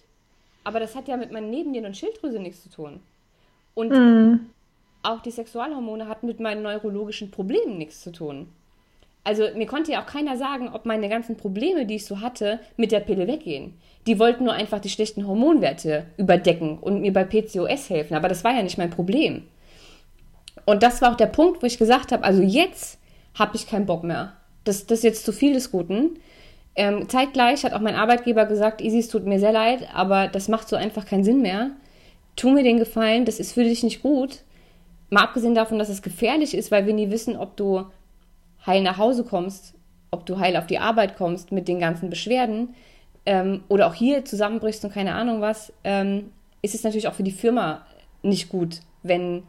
aber 0.62 0.80
das 0.80 0.94
hat 0.94 1.08
ja 1.08 1.16
mit 1.16 1.32
meinen 1.32 1.50
Nebennieren 1.50 1.86
und 1.86 1.96
Schilddrüse 1.96 2.38
nichts 2.38 2.62
zu 2.62 2.70
tun. 2.70 3.00
Und 3.74 3.90
mhm. 3.90 4.50
Auch 5.02 5.20
die 5.20 5.30
Sexualhormone 5.30 6.08
hatten 6.08 6.26
mit 6.26 6.40
meinen 6.40 6.62
neurologischen 6.62 7.30
Problemen 7.30 7.78
nichts 7.78 8.02
zu 8.02 8.12
tun. 8.12 8.48
Also 9.22 9.44
mir 9.54 9.66
konnte 9.66 9.92
ja 9.92 10.02
auch 10.02 10.06
keiner 10.06 10.36
sagen, 10.36 10.70
ob 10.72 10.86
meine 10.86 11.08
ganzen 11.08 11.36
Probleme, 11.36 11.86
die 11.86 11.96
ich 11.96 12.06
so 12.06 12.20
hatte, 12.20 12.60
mit 12.76 12.90
der 12.90 13.00
Pille 13.00 13.26
weggehen. 13.26 13.74
Die 14.06 14.18
wollten 14.18 14.44
nur 14.44 14.54
einfach 14.54 14.80
die 14.80 14.88
schlechten 14.88 15.26
Hormonwerte 15.26 16.06
überdecken 16.16 16.78
und 16.78 17.02
mir 17.02 17.12
bei 17.12 17.24
PCOS 17.24 17.90
helfen. 17.90 18.14
Aber 18.14 18.28
das 18.28 18.44
war 18.44 18.54
ja 18.54 18.62
nicht 18.62 18.78
mein 18.78 18.90
Problem. 18.90 19.44
Und 20.64 20.82
das 20.82 21.02
war 21.02 21.12
auch 21.12 21.16
der 21.16 21.26
Punkt, 21.26 21.62
wo 21.62 21.66
ich 21.66 21.78
gesagt 21.78 22.12
habe, 22.12 22.24
also 22.24 22.42
jetzt 22.42 22.98
habe 23.38 23.56
ich 23.56 23.66
keinen 23.66 23.86
Bock 23.86 24.04
mehr. 24.04 24.36
Das, 24.64 24.86
das 24.86 25.00
ist 25.00 25.04
jetzt 25.04 25.24
zu 25.24 25.32
viel 25.32 25.52
des 25.52 25.70
Guten. 25.70 26.18
Ähm, 26.76 27.08
zeitgleich 27.08 27.64
hat 27.64 27.72
auch 27.72 27.80
mein 27.80 27.96
Arbeitgeber 27.96 28.46
gesagt, 28.46 28.80
Isis, 28.80 29.08
tut 29.08 29.26
mir 29.26 29.38
sehr 29.38 29.52
leid, 29.52 29.88
aber 29.92 30.28
das 30.28 30.48
macht 30.48 30.68
so 30.68 30.76
einfach 30.76 31.04
keinen 31.04 31.24
Sinn 31.24 31.42
mehr. 31.42 31.72
Tu 32.36 32.50
mir 32.50 32.62
den 32.62 32.78
Gefallen, 32.78 33.24
das 33.24 33.40
ist 33.40 33.52
für 33.52 33.64
dich 33.64 33.82
nicht 33.82 34.02
gut. 34.02 34.38
Mal 35.10 35.24
abgesehen 35.24 35.54
davon, 35.54 35.78
dass 35.78 35.88
es 35.88 36.02
gefährlich 36.02 36.54
ist, 36.54 36.70
weil 36.70 36.86
wir 36.86 36.94
nie 36.94 37.10
wissen, 37.10 37.36
ob 37.36 37.56
du 37.56 37.84
heil 38.64 38.82
nach 38.82 38.98
Hause 38.98 39.24
kommst, 39.24 39.74
ob 40.10 40.24
du 40.26 40.38
heil 40.38 40.56
auf 40.56 40.66
die 40.66 40.78
Arbeit 40.78 41.16
kommst 41.16 41.52
mit 41.52 41.68
den 41.68 41.80
ganzen 41.80 42.10
Beschwerden 42.10 42.74
ähm, 43.26 43.62
oder 43.68 43.86
auch 43.86 43.94
hier 43.94 44.24
zusammenbrichst 44.24 44.84
und 44.84 44.92
keine 44.92 45.14
Ahnung 45.14 45.40
was, 45.40 45.72
ähm, 45.84 46.30
ist 46.62 46.74
es 46.74 46.84
natürlich 46.84 47.08
auch 47.08 47.14
für 47.14 47.22
die 47.22 47.30
Firma 47.32 47.84
nicht 48.22 48.48
gut, 48.48 48.80
wenn 49.02 49.42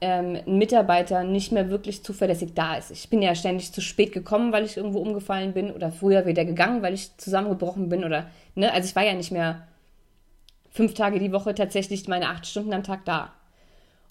ähm, 0.00 0.40
ein 0.46 0.58
Mitarbeiter 0.58 1.24
nicht 1.24 1.52
mehr 1.52 1.70
wirklich 1.70 2.02
zuverlässig 2.02 2.54
da 2.54 2.76
ist. 2.76 2.90
Ich 2.90 3.08
bin 3.08 3.22
ja 3.22 3.34
ständig 3.34 3.72
zu 3.72 3.80
spät 3.80 4.12
gekommen, 4.12 4.52
weil 4.52 4.64
ich 4.64 4.76
irgendwo 4.76 4.98
umgefallen 4.98 5.52
bin 5.52 5.70
oder 5.70 5.92
früher 5.92 6.26
wieder 6.26 6.44
gegangen, 6.44 6.82
weil 6.82 6.94
ich 6.94 7.16
zusammengebrochen 7.16 7.88
bin 7.88 8.04
oder, 8.04 8.26
ne, 8.54 8.72
also 8.72 8.88
ich 8.88 8.96
war 8.96 9.04
ja 9.04 9.14
nicht 9.14 9.32
mehr 9.32 9.66
fünf 10.70 10.94
Tage 10.94 11.20
die 11.20 11.32
Woche 11.32 11.54
tatsächlich 11.54 12.08
meine 12.08 12.28
acht 12.28 12.46
Stunden 12.46 12.72
am 12.72 12.82
Tag 12.82 13.04
da. 13.04 13.32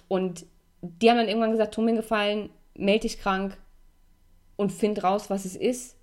Und 0.07 0.45
die 0.84 1.09
haben 1.09 1.17
dann 1.17 1.27
irgendwann 1.27 1.51
gesagt, 1.51 1.73
tu 1.73 1.81
mir 1.81 1.95
gefallen, 1.95 2.49
melde 2.75 3.01
dich 3.01 3.19
krank, 3.19 3.57
und 4.55 4.71
find 4.71 5.03
raus, 5.03 5.29
was 5.29 5.45
es 5.45 5.55
ist. 5.55 5.95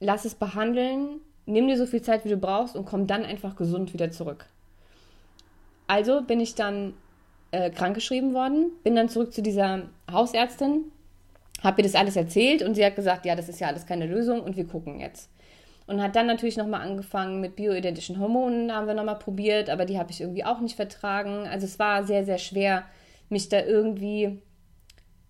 Lass 0.00 0.24
es 0.24 0.34
behandeln, 0.34 1.20
nimm 1.46 1.68
dir 1.68 1.76
so 1.76 1.86
viel 1.86 2.02
Zeit, 2.02 2.24
wie 2.24 2.30
du 2.30 2.36
brauchst 2.36 2.76
und 2.76 2.84
komm 2.84 3.06
dann 3.06 3.24
einfach 3.24 3.56
gesund 3.56 3.92
wieder 3.92 4.10
zurück. 4.10 4.46
Also 5.86 6.22
bin 6.22 6.40
ich 6.40 6.54
dann 6.54 6.94
äh, 7.50 7.70
krankgeschrieben 7.70 8.34
worden, 8.34 8.72
bin 8.82 8.96
dann 8.96 9.08
zurück 9.08 9.32
zu 9.32 9.42
dieser 9.42 9.82
Hausärztin, 10.10 10.84
habe 11.62 11.80
ihr 11.80 11.84
das 11.84 11.94
alles 11.94 12.16
erzählt 12.16 12.62
und 12.62 12.74
sie 12.74 12.84
hat 12.84 12.96
gesagt, 12.96 13.26
ja, 13.26 13.36
das 13.36 13.48
ist 13.48 13.60
ja 13.60 13.68
alles 13.68 13.86
keine 13.86 14.06
Lösung 14.06 14.40
und 14.40 14.56
wir 14.56 14.66
gucken 14.66 15.00
jetzt. 15.00 15.30
Und 15.86 16.02
hat 16.02 16.16
dann 16.16 16.26
natürlich 16.26 16.56
nochmal 16.56 16.80
angefangen 16.80 17.40
mit 17.40 17.56
bioidentischen 17.56 18.18
Hormonen, 18.18 18.72
haben 18.72 18.86
wir 18.86 18.94
nochmal 18.94 19.18
probiert, 19.18 19.68
aber 19.68 19.84
die 19.84 19.98
habe 19.98 20.10
ich 20.10 20.20
irgendwie 20.20 20.44
auch 20.44 20.60
nicht 20.60 20.76
vertragen. 20.76 21.46
Also 21.46 21.66
es 21.66 21.78
war 21.78 22.04
sehr, 22.04 22.24
sehr 22.24 22.38
schwer, 22.38 22.84
mich 23.32 23.48
da 23.48 23.60
irgendwie 23.60 24.42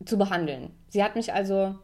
zu 0.04 0.18
behandeln. 0.18 0.70
Sie 0.88 1.02
hat 1.02 1.16
mich 1.16 1.32
also 1.32 1.76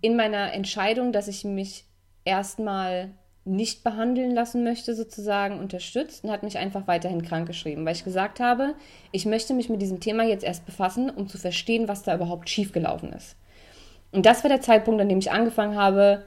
in 0.00 0.16
meiner 0.16 0.52
Entscheidung, 0.52 1.12
dass 1.12 1.28
ich 1.28 1.44
mich 1.44 1.86
erstmal 2.24 3.14
nicht 3.46 3.84
behandeln 3.84 4.30
lassen 4.30 4.64
möchte, 4.64 4.94
sozusagen 4.94 5.58
unterstützt 5.58 6.24
und 6.24 6.30
hat 6.30 6.42
mich 6.42 6.56
einfach 6.56 6.86
weiterhin 6.86 7.22
krank 7.22 7.46
geschrieben, 7.46 7.84
weil 7.84 7.94
ich 7.94 8.04
gesagt 8.04 8.40
habe, 8.40 8.74
ich 9.12 9.26
möchte 9.26 9.52
mich 9.52 9.68
mit 9.68 9.82
diesem 9.82 10.00
Thema 10.00 10.24
jetzt 10.24 10.44
erst 10.44 10.64
befassen, 10.64 11.10
um 11.10 11.28
zu 11.28 11.36
verstehen, 11.36 11.88
was 11.88 12.02
da 12.02 12.14
überhaupt 12.14 12.48
schiefgelaufen 12.48 13.12
ist. 13.12 13.36
Und 14.12 14.24
das 14.26 14.44
war 14.44 14.48
der 14.48 14.62
Zeitpunkt, 14.62 15.00
an 15.00 15.08
dem 15.08 15.18
ich 15.18 15.30
angefangen 15.30 15.76
habe, 15.76 16.24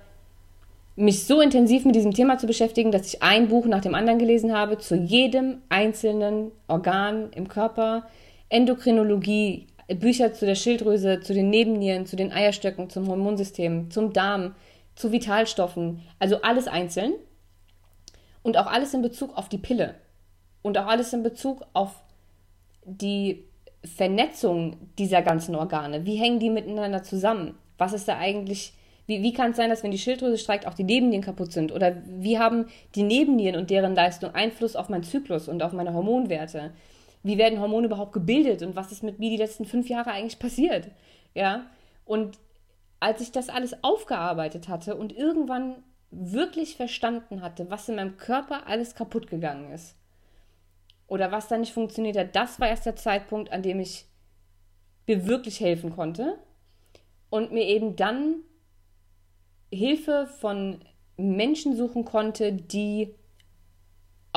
mich 0.95 1.26
so 1.26 1.41
intensiv 1.41 1.86
mit 1.86 1.95
diesem 1.95 2.14
Thema 2.14 2.38
zu 2.38 2.47
beschäftigen, 2.47 2.91
dass 2.91 3.08
ich 3.08 3.24
ein 3.24 3.47
Buch 3.47 3.66
nach 3.66 3.82
dem 3.82 3.95
anderen 3.95 4.20
gelesen 4.20 4.55
habe 4.55 4.78
zu 4.78 4.95
jedem 4.95 5.62
einzelnen 5.70 6.51
Organ 6.68 7.32
im 7.34 7.47
Körper, 7.47 8.08
Endokrinologie, 8.50 9.68
Bücher 10.00 10.34
zu 10.34 10.45
der 10.45 10.56
Schilddrüse, 10.56 11.20
zu 11.22 11.34
den 11.34 11.50
Nebennieren, 11.50 12.06
zu 12.06 12.16
den 12.16 12.32
Eierstöcken, 12.32 12.89
zum 12.89 13.08
Hormonsystem, 13.08 13.89
zum 13.91 14.14
Darm, 14.14 14.56
zu 14.95 15.12
Vitalstoffen, 15.12 16.02
also 16.20 16.41
alles 16.41 16.68
einzeln 16.68 17.14
und 18.43 18.58
auch 18.58 18.68
alles 18.68 18.93
in 18.93 19.02
Bezug 19.02 19.38
auf 19.38 19.48
die 19.48 19.58
Pille 19.58 19.95
und 20.62 20.78
auch 20.78 20.88
alles 20.88 21.14
in 21.14 21.24
Bezug 21.24 21.66
auf 21.74 21.91
die 22.84 23.45
Vernetzung 23.84 24.78
dieser 24.98 25.22
ganzen 25.22 25.56
Organe. 25.56 26.06
Wie 26.06 26.16
hängen 26.16 26.39
die 26.39 26.50
miteinander 26.50 27.04
zusammen? 27.04 27.56
Was 27.78 27.93
ist 27.93 28.08
da 28.08 28.18
eigentlich, 28.18 28.74
wie, 29.06 29.22
wie 29.22 29.34
kann 29.34 29.52
es 29.52 29.58
sein, 29.58 29.70
dass 29.70 29.84
wenn 29.84 29.91
die 29.91 29.98
Schilddrüse 29.98 30.38
streikt, 30.38 30.68
auch 30.68 30.74
die 30.74 30.84
Nebennieren 30.84 31.24
kaputt 31.24 31.52
sind? 31.52 31.72
Oder 31.72 31.95
wie 32.06 32.39
haben 32.39 32.66
die 32.95 33.04
Nebennieren 33.04 33.56
und 33.56 33.70
deren 33.70 33.95
Leistung 33.95 34.34
Einfluss 34.34 34.76
auf 34.76 34.89
meinen 34.89 35.04
Zyklus 35.04 35.48
und 35.48 35.62
auf 35.62 35.74
meine 35.74 35.93
Hormonwerte? 35.93 36.72
Wie 37.28 37.38
werden 37.38 37.60
Hormone 37.60 37.88
überhaupt 37.88 38.14
gebildet 38.14 38.62
und 38.64 38.78
was 38.78 38.94
ist 38.94 39.04
mit 39.04 39.20
mir 39.20 39.30
die 39.30 39.38
letzten 39.38 39.66
fünf 39.66 39.90
Jahre 39.90 40.12
eigentlich 40.12 40.40
passiert? 40.40 40.92
Ja, 41.34 41.70
und 42.06 42.40
als 43.02 43.20
ich 43.20 43.34
das 43.34 43.50
alles 43.50 43.84
aufgearbeitet 43.84 44.70
hatte 44.70 44.96
und 44.96 45.12
irgendwann 45.12 45.84
wirklich 46.10 46.78
verstanden 46.78 47.42
hatte, 47.42 47.70
was 47.70 47.90
in 47.90 47.96
meinem 47.96 48.16
Körper 48.16 48.66
alles 48.68 48.96
kaputt 48.96 49.28
gegangen 49.28 49.74
ist 49.74 49.98
oder 51.08 51.30
was 51.30 51.50
da 51.50 51.58
nicht 51.58 51.74
funktioniert 51.74 52.18
hat, 52.18 52.34
das 52.34 52.62
war 52.62 52.70
erst 52.70 52.86
der 52.86 52.96
Zeitpunkt, 52.96 53.52
an 53.52 53.62
dem 53.62 53.82
ich 53.82 54.06
mir 55.06 55.28
wirklich 55.28 55.60
helfen 55.60 55.92
konnte 55.94 56.38
und 57.30 57.52
mir 57.52 57.66
eben 57.66 57.98
dann 57.98 58.38
Hilfe 59.70 60.28
von 60.40 60.80
Menschen 61.18 61.76
suchen 61.76 62.06
konnte, 62.06 62.54
die 62.54 63.16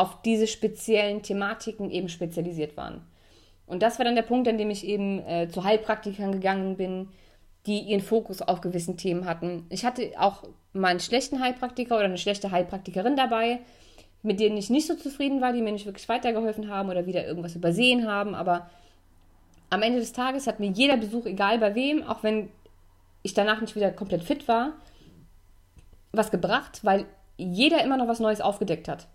auf 0.01 0.23
diese 0.23 0.47
speziellen 0.47 1.23
Thematiken 1.23 1.91
eben 1.91 2.09
spezialisiert 2.09 2.75
waren. 2.79 3.03
Und 3.67 3.83
das 3.83 3.99
war 3.99 4.07
dann 4.07 4.15
der 4.15 4.23
Punkt, 4.23 4.49
an 4.49 4.57
dem 4.57 4.71
ich 4.71 4.87
eben 4.87 5.19
äh, 5.27 5.49
zu 5.51 5.63
Heilpraktikern 5.63 6.33
gegangen 6.33 6.79
bin, 6.79 7.11
die 7.67 7.81
ihren 7.81 8.01
Fokus 8.01 8.41
auf 8.41 8.63
gewissen 8.63 8.97
Themen 8.97 9.27
hatten. 9.27 9.67
Ich 9.69 9.85
hatte 9.85 10.11
auch 10.19 10.45
mal 10.73 10.89
einen 10.89 11.01
schlechten 11.01 11.39
Heilpraktiker 11.39 11.97
oder 11.97 12.07
eine 12.07 12.17
schlechte 12.17 12.51
Heilpraktikerin 12.51 13.15
dabei, 13.15 13.61
mit 14.23 14.41
denen 14.41 14.57
ich 14.57 14.71
nicht 14.71 14.87
so 14.87 14.95
zufrieden 14.95 15.43
war, 15.43 15.53
die 15.53 15.61
mir 15.61 15.73
nicht 15.73 15.85
wirklich 15.85 16.09
weitergeholfen 16.09 16.71
haben 16.71 16.89
oder 16.89 17.05
wieder 17.05 17.27
irgendwas 17.27 17.55
übersehen 17.55 18.09
haben. 18.09 18.35
Aber 18.35 18.71
am 19.69 19.83
Ende 19.83 19.99
des 19.99 20.15
Tages 20.15 20.47
hat 20.47 20.61
mir 20.61 20.71
jeder 20.71 20.97
Besuch, 20.97 21.27
egal 21.27 21.59
bei 21.59 21.75
wem, 21.75 22.03
auch 22.05 22.23
wenn 22.23 22.49
ich 23.23 23.35
danach 23.35 23.61
nicht 23.61 23.77
wieder 23.77 23.91
komplett 23.91 24.25
fit 24.25 24.49
war, 24.49 24.73
was 26.11 26.31
gebracht, 26.31 26.81
weil 26.85 27.05
jeder 27.37 27.85
immer 27.85 27.99
noch 27.99 28.09
was 28.09 28.19
Neues 28.19 28.41
aufgedeckt 28.41 28.89
hat. 28.89 29.07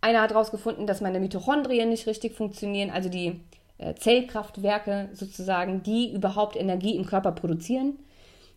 Einer 0.00 0.22
hat 0.22 0.30
herausgefunden, 0.30 0.86
dass 0.86 1.00
meine 1.00 1.20
Mitochondrien 1.20 1.88
nicht 1.88 2.06
richtig 2.06 2.34
funktionieren, 2.34 2.90
also 2.90 3.08
die 3.08 3.40
äh, 3.78 3.94
Zellkraftwerke 3.94 5.10
sozusagen, 5.12 5.82
die 5.82 6.12
überhaupt 6.12 6.56
Energie 6.56 6.96
im 6.96 7.06
Körper 7.06 7.32
produzieren. 7.32 7.98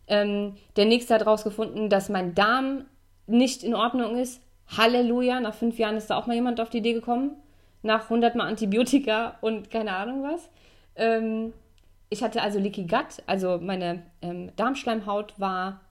Ähm, 0.07 0.55
der 0.75 0.85
nächste 0.85 1.13
hat 1.13 1.21
herausgefunden, 1.21 1.89
dass 1.89 2.09
mein 2.09 2.35
Darm 2.35 2.85
nicht 3.27 3.63
in 3.63 3.73
Ordnung 3.73 4.17
ist. 4.17 4.41
Halleluja, 4.77 5.39
nach 5.39 5.53
fünf 5.53 5.77
Jahren 5.79 5.97
ist 5.97 6.09
da 6.09 6.17
auch 6.17 6.27
mal 6.27 6.35
jemand 6.35 6.59
auf 6.59 6.69
die 6.69 6.79
Idee 6.79 6.93
gekommen. 6.93 7.31
Nach 7.81 8.03
100 8.03 8.35
Mal 8.35 8.47
Antibiotika 8.47 9.37
und 9.41 9.69
keine 9.69 9.95
Ahnung 9.95 10.23
was. 10.23 10.49
Ähm, 10.95 11.53
ich 12.09 12.23
hatte 12.23 12.41
also 12.41 12.59
Leaky 12.59 12.85
Gut, 12.85 13.23
also 13.25 13.59
meine 13.61 14.03
ähm, 14.21 14.51
Darmschleimhaut 14.55 15.33
war 15.39 15.81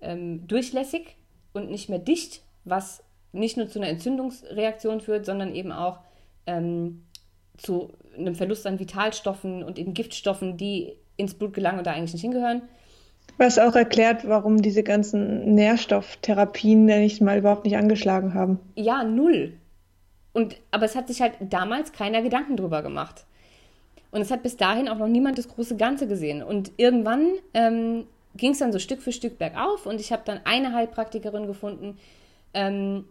ähm, 0.00 0.46
durchlässig 0.48 1.16
und 1.52 1.70
nicht 1.70 1.88
mehr 1.88 1.98
dicht, 1.98 2.42
was 2.64 3.04
nicht 3.32 3.56
nur 3.56 3.68
zu 3.68 3.78
einer 3.78 3.88
Entzündungsreaktion 3.88 5.00
führt, 5.00 5.26
sondern 5.26 5.54
eben 5.54 5.72
auch 5.72 5.98
ähm, 6.46 7.04
zu 7.56 7.92
einem 8.16 8.34
Verlust 8.34 8.66
an 8.66 8.78
Vitalstoffen 8.78 9.62
und 9.62 9.78
eben 9.78 9.94
Giftstoffen, 9.94 10.56
die 10.56 10.94
ins 11.16 11.34
Blut 11.34 11.54
gelangen 11.54 11.78
und 11.78 11.86
da 11.86 11.92
eigentlich 11.92 12.12
nicht 12.12 12.22
hingehören. 12.22 12.62
Was 13.38 13.58
auch 13.58 13.74
erklärt, 13.74 14.28
warum 14.28 14.60
diese 14.60 14.82
ganzen 14.82 15.54
Nährstofftherapien 15.54 16.84
nicht 16.84 17.20
mal 17.20 17.38
überhaupt 17.38 17.64
nicht 17.64 17.76
angeschlagen 17.76 18.34
haben. 18.34 18.58
Ja, 18.74 19.04
null. 19.04 19.54
Und, 20.32 20.56
aber 20.70 20.84
es 20.84 20.94
hat 20.94 21.08
sich 21.08 21.20
halt 21.20 21.34
damals 21.40 21.92
keiner 21.92 22.22
Gedanken 22.22 22.56
drüber 22.56 22.82
gemacht. 22.82 23.24
Und 24.10 24.20
es 24.20 24.30
hat 24.30 24.42
bis 24.42 24.56
dahin 24.56 24.88
auch 24.88 24.98
noch 24.98 25.08
niemand 25.08 25.38
das 25.38 25.48
große 25.48 25.76
Ganze 25.76 26.06
gesehen. 26.06 26.42
Und 26.42 26.72
irgendwann 26.76 27.28
ähm, 27.54 28.04
ging 28.36 28.52
es 28.52 28.58
dann 28.58 28.72
so 28.72 28.78
Stück 28.78 29.02
für 29.02 29.12
Stück 29.12 29.38
bergauf 29.38 29.86
und 29.86 30.00
ich 30.00 30.12
habe 30.12 30.22
dann 30.24 30.40
eine 30.44 30.74
Heilpraktikerin 30.74 31.46
gefunden. 31.46 31.98
Ähm, 32.54 33.06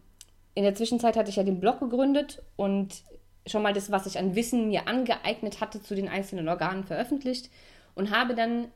in 0.53 0.63
der 0.63 0.75
Zwischenzeit 0.75 1.15
hatte 1.15 1.29
ich 1.29 1.37
ja 1.37 1.43
den 1.43 1.59
Blog 1.59 1.79
gegründet 1.79 2.41
und 2.55 3.03
schon 3.47 3.63
mal 3.63 3.73
das, 3.73 3.91
was 3.91 4.05
ich 4.05 4.19
an 4.19 4.35
Wissen 4.35 4.67
mir 4.67 4.87
angeeignet 4.87 5.61
hatte 5.61 5.81
zu 5.81 5.95
den 5.95 6.09
einzelnen 6.09 6.47
Organen 6.47 6.83
veröffentlicht 6.83 7.49
und 7.95 8.11
habe 8.11 8.35
dann 8.35 8.67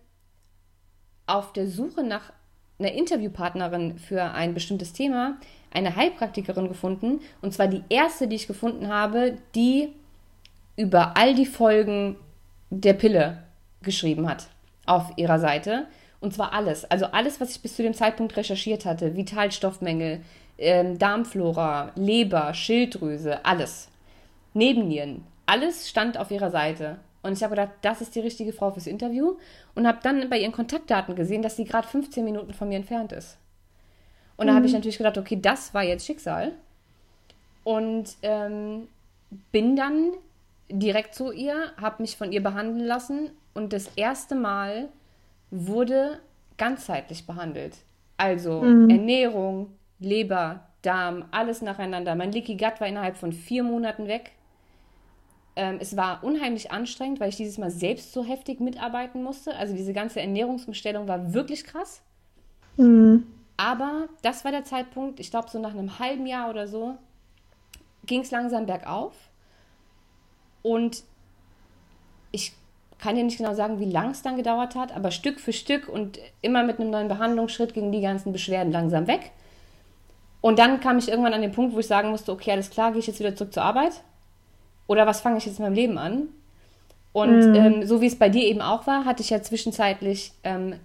auf 1.27 1.53
der 1.53 1.67
Suche 1.67 2.03
nach 2.03 2.31
einer 2.79 2.91
Interviewpartnerin 2.91 3.97
für 3.97 4.23
ein 4.23 4.53
bestimmtes 4.53 4.93
Thema 4.93 5.37
eine 5.71 5.95
Heilpraktikerin 5.95 6.67
gefunden. 6.67 7.19
Und 7.41 7.53
zwar 7.53 7.67
die 7.67 7.83
erste, 7.89 8.27
die 8.27 8.35
ich 8.35 8.47
gefunden 8.47 8.87
habe, 8.87 9.37
die 9.55 9.89
über 10.75 11.15
all 11.17 11.35
die 11.35 11.45
Folgen 11.45 12.17
der 12.69 12.93
Pille 12.93 13.43
geschrieben 13.81 14.27
hat 14.27 14.47
auf 14.85 15.13
ihrer 15.15 15.39
Seite. 15.39 15.87
Und 16.19 16.33
zwar 16.33 16.53
alles. 16.53 16.89
Also 16.89 17.05
alles, 17.05 17.39
was 17.39 17.51
ich 17.51 17.61
bis 17.61 17.75
zu 17.75 17.83
dem 17.83 17.93
Zeitpunkt 17.93 18.35
recherchiert 18.35 18.85
hatte. 18.85 19.15
Vitalstoffmängel, 19.15 20.21
ähm, 20.57 20.97
Darmflora, 20.97 21.91
Leber, 21.95 22.53
Schilddrüse, 22.53 23.43
alles. 23.45 23.89
Nebennieren. 24.53 25.23
Alles 25.45 25.89
stand 25.89 26.17
auf 26.17 26.31
ihrer 26.31 26.49
Seite. 26.49 26.99
Und 27.21 27.33
ich 27.33 27.43
habe 27.43 27.55
gedacht, 27.55 27.71
das 27.81 28.01
ist 28.01 28.15
die 28.15 28.19
richtige 28.19 28.53
Frau 28.53 28.71
fürs 28.71 28.87
Interview. 28.87 29.37
Und 29.73 29.87
habe 29.87 29.99
dann 30.03 30.29
bei 30.29 30.39
ihren 30.39 30.51
Kontaktdaten 30.51 31.15
gesehen, 31.15 31.41
dass 31.41 31.55
sie 31.55 31.65
gerade 31.65 31.87
15 31.87 32.23
Minuten 32.23 32.53
von 32.53 32.69
mir 32.69 32.77
entfernt 32.77 33.11
ist. 33.11 33.37
Und 34.37 34.45
mhm. 34.45 34.49
da 34.49 34.55
habe 34.55 34.65
ich 34.65 34.73
natürlich 34.73 34.97
gedacht, 34.97 35.17
okay, 35.17 35.39
das 35.41 35.73
war 35.73 35.83
jetzt 35.83 36.05
Schicksal. 36.05 36.53
Und 37.63 38.15
ähm, 38.21 38.87
bin 39.51 39.75
dann 39.75 40.11
direkt 40.69 41.15
zu 41.15 41.31
ihr, 41.31 41.71
habe 41.81 42.01
mich 42.01 42.15
von 42.15 42.31
ihr 42.31 42.43
behandeln 42.43 42.85
lassen. 42.85 43.31
Und 43.53 43.73
das 43.73 43.89
erste 43.95 44.35
Mal 44.35 44.89
wurde 45.51 46.19
ganzheitlich 46.57 47.25
behandelt. 47.25 47.77
Also 48.17 48.61
mhm. 48.61 48.89
Ernährung, 48.89 49.71
Leber, 49.99 50.67
Darm, 50.81 51.25
alles 51.31 51.61
nacheinander. 51.61 52.15
Mein 52.15 52.31
Leaky 52.31 52.57
Gut 52.57 52.79
war 52.79 52.87
innerhalb 52.87 53.17
von 53.17 53.33
vier 53.33 53.63
Monaten 53.63 54.07
weg. 54.07 54.31
Ähm, 55.55 55.77
es 55.79 55.95
war 55.95 56.23
unheimlich 56.23 56.71
anstrengend, 56.71 57.19
weil 57.19 57.29
ich 57.29 57.37
dieses 57.37 57.57
Mal 57.57 57.71
selbst 57.71 58.11
so 58.11 58.23
heftig 58.23 58.59
mitarbeiten 58.59 59.23
musste. 59.23 59.55
Also 59.55 59.73
diese 59.73 59.93
ganze 59.93 60.19
Ernährungsumstellung 60.19 61.07
war 61.07 61.33
wirklich 61.33 61.63
krass. 61.63 62.01
Mhm. 62.77 63.25
Aber 63.57 64.09
das 64.21 64.43
war 64.43 64.51
der 64.51 64.65
Zeitpunkt, 64.65 65.19
ich 65.19 65.31
glaube 65.31 65.49
so 65.49 65.59
nach 65.59 65.71
einem 65.71 65.97
halben 65.97 66.27
Jahr 66.27 66.49
oder 66.49 66.67
so, 66.67 66.97
ging 68.05 68.21
es 68.21 68.31
langsam 68.31 68.65
bergauf. 68.65 69.13
Und 70.61 71.03
ich 72.31 72.53
kann 72.99 73.15
dir 73.15 73.23
nicht 73.23 73.37
genau 73.37 73.53
sagen, 73.53 73.79
wie 73.79 73.89
lang 73.89 74.11
es 74.11 74.21
dann 74.21 74.35
gedauert 74.35 74.75
hat, 74.75 74.95
aber 74.95 75.11
Stück 75.11 75.39
für 75.39 75.53
Stück 75.53 75.87
und 75.87 76.19
immer 76.41 76.63
mit 76.63 76.79
einem 76.79 76.89
neuen 76.89 77.07
Behandlungsschritt 77.07 77.73
gingen 77.73 77.91
die 77.91 78.01
ganzen 78.01 78.33
Beschwerden 78.33 78.73
langsam 78.73 79.07
weg. 79.07 79.31
Und 80.45 80.59
dann 80.59 80.79
kam 80.79 80.99
ich 80.99 81.09
irgendwann 81.09 81.33
an 81.33 81.41
den 81.41 81.53
Punkt, 81.53 81.73
wo 81.73 81.79
ich 81.79 81.87
sagen 81.87 82.11
musste, 82.11 82.31
okay, 82.31 82.51
alles 82.51 82.69
klar, 82.69 82.91
gehe 82.91 82.99
ich 82.99 83.07
jetzt 83.07 83.17
wieder 83.17 83.35
zurück 83.35 83.51
zur 83.51 83.63
Arbeit? 83.63 84.03
Oder 84.85 85.07
was 85.07 85.21
fange 85.21 85.39
ich 85.39 85.45
jetzt 85.47 85.57
in 85.57 85.65
meinem 85.65 85.73
Leben 85.73 85.97
an? 85.97 86.27
Und 87.13 87.49
mhm. 87.49 87.55
ähm, 87.55 87.87
so 87.87 87.99
wie 87.99 88.05
es 88.05 88.19
bei 88.19 88.29
dir 88.29 88.43
eben 88.43 88.61
auch 88.61 88.85
war, 88.85 89.05
hatte 89.05 89.23
ich 89.23 89.31
ja 89.31 89.41
zwischenzeitlich 89.41 90.33
ähm, 90.43 90.75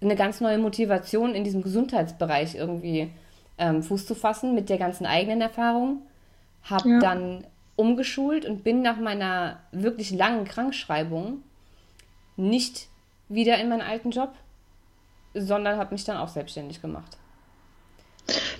eine 0.00 0.16
ganz 0.16 0.40
neue 0.40 0.58
Motivation 0.58 1.36
in 1.36 1.44
diesem 1.44 1.62
Gesundheitsbereich 1.62 2.56
irgendwie 2.56 3.08
ähm, 3.56 3.84
Fuß 3.84 4.04
zu 4.04 4.16
fassen 4.16 4.52
mit 4.52 4.68
der 4.68 4.78
ganzen 4.78 5.06
eigenen 5.06 5.42
Erfahrung. 5.42 6.02
Habe 6.64 6.90
ja. 6.90 6.98
dann 6.98 7.46
umgeschult 7.76 8.44
und 8.44 8.64
bin 8.64 8.82
nach 8.82 8.96
meiner 8.96 9.60
wirklich 9.70 10.10
langen 10.10 10.44
Krankschreibung 10.44 11.40
nicht 12.36 12.88
wieder 13.28 13.58
in 13.58 13.68
meinen 13.68 13.80
alten 13.80 14.10
Job, 14.10 14.32
sondern 15.34 15.78
habe 15.78 15.94
mich 15.94 16.02
dann 16.02 16.16
auch 16.16 16.26
selbstständig 16.26 16.82
gemacht. 16.82 17.16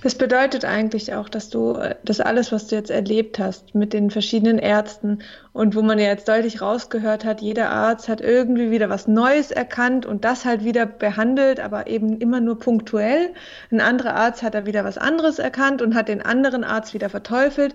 Das 0.02 0.14
bedeutet 0.16 0.66
eigentlich 0.66 1.14
auch, 1.14 1.30
dass 1.30 1.48
du 1.48 1.78
das 2.04 2.20
alles, 2.20 2.52
was 2.52 2.66
du 2.66 2.76
jetzt 2.76 2.90
erlebt 2.90 3.38
hast 3.38 3.74
mit 3.74 3.94
den 3.94 4.10
verschiedenen 4.10 4.58
Ärzten 4.58 5.20
und 5.54 5.74
wo 5.74 5.80
man 5.80 5.98
ja 5.98 6.06
jetzt 6.06 6.28
deutlich 6.28 6.60
rausgehört 6.60 7.24
hat, 7.24 7.40
jeder 7.40 7.70
Arzt 7.70 8.08
hat 8.08 8.20
irgendwie 8.20 8.70
wieder 8.70 8.90
was 8.90 9.08
Neues 9.08 9.50
erkannt 9.50 10.04
und 10.04 10.24
das 10.24 10.44
halt 10.44 10.64
wieder 10.64 10.84
behandelt, 10.84 11.60
aber 11.60 11.86
eben 11.86 12.18
immer 12.18 12.40
nur 12.40 12.58
punktuell. 12.58 13.30
Ein 13.70 13.80
anderer 13.80 14.14
Arzt 14.14 14.42
hat 14.42 14.54
da 14.54 14.66
wieder 14.66 14.84
was 14.84 14.98
anderes 14.98 15.38
erkannt 15.38 15.80
und 15.80 15.94
hat 15.94 16.08
den 16.08 16.20
anderen 16.20 16.64
Arzt 16.64 16.92
wieder 16.92 17.08
verteufelt. 17.08 17.74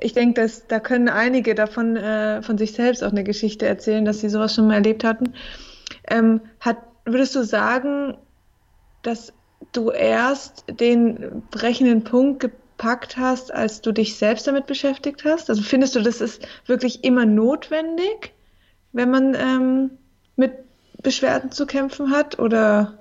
Ich 0.00 0.12
denke, 0.12 0.40
dass 0.40 0.68
da 0.68 0.78
können 0.78 1.08
einige 1.08 1.56
davon 1.56 1.96
äh, 1.96 2.42
von 2.42 2.58
sich 2.58 2.72
selbst 2.72 3.02
auch 3.02 3.10
eine 3.10 3.24
Geschichte 3.24 3.66
erzählen, 3.66 4.04
dass 4.04 4.20
sie 4.20 4.28
sowas 4.28 4.54
schon 4.54 4.68
mal 4.68 4.74
erlebt 4.74 5.02
hatten. 5.02 5.34
Ähm, 6.08 6.40
hat, 6.60 6.78
würdest 7.04 7.34
du 7.34 7.42
sagen, 7.42 8.16
dass 9.02 9.32
du 9.76 9.90
erst 9.90 10.64
den 10.80 11.42
brechenden 11.50 12.04
Punkt 12.04 12.40
gepackt 12.40 13.16
hast, 13.16 13.52
als 13.52 13.80
du 13.80 13.92
dich 13.92 14.16
selbst 14.16 14.46
damit 14.46 14.66
beschäftigt 14.66 15.24
hast? 15.24 15.50
Also 15.50 15.62
findest 15.62 15.94
du, 15.94 16.00
das 16.00 16.20
ist 16.20 16.46
wirklich 16.66 17.04
immer 17.04 17.26
notwendig, 17.26 18.32
wenn 18.92 19.10
man 19.10 19.34
ähm, 19.34 19.90
mit 20.36 20.52
Beschwerden 21.02 21.52
zu 21.52 21.66
kämpfen 21.66 22.10
hat? 22.10 22.38
Oder? 22.38 22.98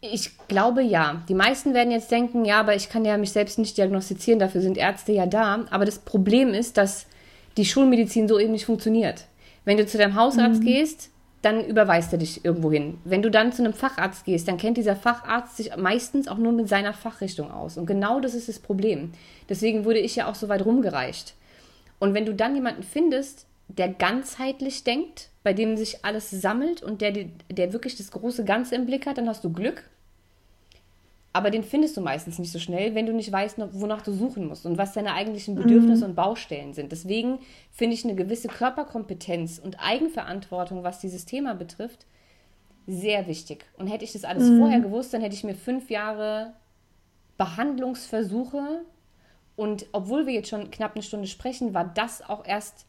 Ich 0.00 0.32
glaube 0.48 0.82
ja. 0.82 1.22
Die 1.28 1.34
meisten 1.34 1.74
werden 1.74 1.90
jetzt 1.90 2.10
denken, 2.10 2.44
ja, 2.44 2.60
aber 2.60 2.74
ich 2.74 2.88
kann 2.88 3.04
ja 3.04 3.16
mich 3.16 3.32
selbst 3.32 3.58
nicht 3.58 3.76
diagnostizieren, 3.76 4.40
dafür 4.40 4.60
sind 4.60 4.76
Ärzte 4.76 5.12
ja 5.12 5.26
da. 5.26 5.64
Aber 5.70 5.84
das 5.84 5.98
Problem 6.00 6.54
ist, 6.54 6.76
dass 6.76 7.06
die 7.56 7.64
Schulmedizin 7.64 8.28
so 8.28 8.38
eben 8.38 8.52
nicht 8.52 8.66
funktioniert. 8.66 9.24
Wenn 9.64 9.78
du 9.78 9.86
zu 9.86 9.98
deinem 9.98 10.14
Hausarzt 10.14 10.60
mhm. 10.60 10.66
gehst, 10.66 11.10
dann 11.42 11.64
überweist 11.64 12.12
er 12.12 12.18
dich 12.18 12.44
irgendwo 12.44 12.72
hin. 12.72 12.98
Wenn 13.04 13.22
du 13.22 13.30
dann 13.30 13.52
zu 13.52 13.62
einem 13.62 13.72
Facharzt 13.72 14.24
gehst, 14.24 14.48
dann 14.48 14.56
kennt 14.56 14.76
dieser 14.78 14.96
Facharzt 14.96 15.56
sich 15.56 15.76
meistens 15.76 16.28
auch 16.28 16.38
nur 16.38 16.52
mit 16.52 16.68
seiner 16.68 16.92
Fachrichtung 16.92 17.50
aus. 17.50 17.76
Und 17.76 17.86
genau 17.86 18.20
das 18.20 18.34
ist 18.34 18.48
das 18.48 18.58
Problem. 18.58 19.12
Deswegen 19.48 19.84
wurde 19.84 19.98
ich 19.98 20.16
ja 20.16 20.28
auch 20.28 20.34
so 20.34 20.48
weit 20.48 20.64
rumgereicht. 20.64 21.34
Und 21.98 22.14
wenn 22.14 22.26
du 22.26 22.34
dann 22.34 22.54
jemanden 22.54 22.82
findest, 22.82 23.46
der 23.68 23.88
ganzheitlich 23.88 24.84
denkt, 24.84 25.28
bei 25.42 25.52
dem 25.52 25.76
sich 25.76 26.04
alles 26.04 26.30
sammelt 26.30 26.82
und 26.82 27.00
der, 27.00 27.12
der 27.50 27.72
wirklich 27.72 27.96
das 27.96 28.10
große 28.10 28.44
Ganze 28.44 28.74
im 28.74 28.86
Blick 28.86 29.06
hat, 29.06 29.18
dann 29.18 29.28
hast 29.28 29.44
du 29.44 29.52
Glück 29.52 29.84
aber 31.36 31.50
den 31.50 31.62
findest 31.62 31.98
du 31.98 32.00
meistens 32.00 32.38
nicht 32.38 32.50
so 32.50 32.58
schnell, 32.58 32.94
wenn 32.94 33.04
du 33.04 33.12
nicht 33.12 33.30
weißt, 33.30 33.58
wonach 33.72 34.00
du 34.00 34.10
suchen 34.10 34.48
musst 34.48 34.64
und 34.64 34.78
was 34.78 34.94
deine 34.94 35.12
eigentlichen 35.12 35.54
Bedürfnisse 35.54 36.04
mhm. 36.04 36.10
und 36.10 36.16
Baustellen 36.16 36.72
sind. 36.72 36.92
Deswegen 36.92 37.40
finde 37.70 37.92
ich 37.92 38.04
eine 38.04 38.14
gewisse 38.14 38.48
Körperkompetenz 38.48 39.58
und 39.58 39.78
Eigenverantwortung, 39.78 40.82
was 40.82 40.98
dieses 40.98 41.26
Thema 41.26 41.54
betrifft, 41.54 42.06
sehr 42.86 43.26
wichtig. 43.26 43.66
Und 43.76 43.88
hätte 43.88 44.04
ich 44.04 44.14
das 44.14 44.24
alles 44.24 44.48
mhm. 44.48 44.60
vorher 44.60 44.80
gewusst, 44.80 45.12
dann 45.12 45.20
hätte 45.20 45.34
ich 45.34 45.44
mir 45.44 45.54
fünf 45.54 45.90
Jahre 45.90 46.54
Behandlungsversuche 47.36 48.80
und 49.56 49.84
obwohl 49.92 50.26
wir 50.26 50.32
jetzt 50.32 50.48
schon 50.48 50.70
knapp 50.70 50.94
eine 50.94 51.02
Stunde 51.02 51.26
sprechen, 51.26 51.74
war 51.74 51.84
das 51.84 52.26
auch 52.26 52.46
erst 52.46 52.86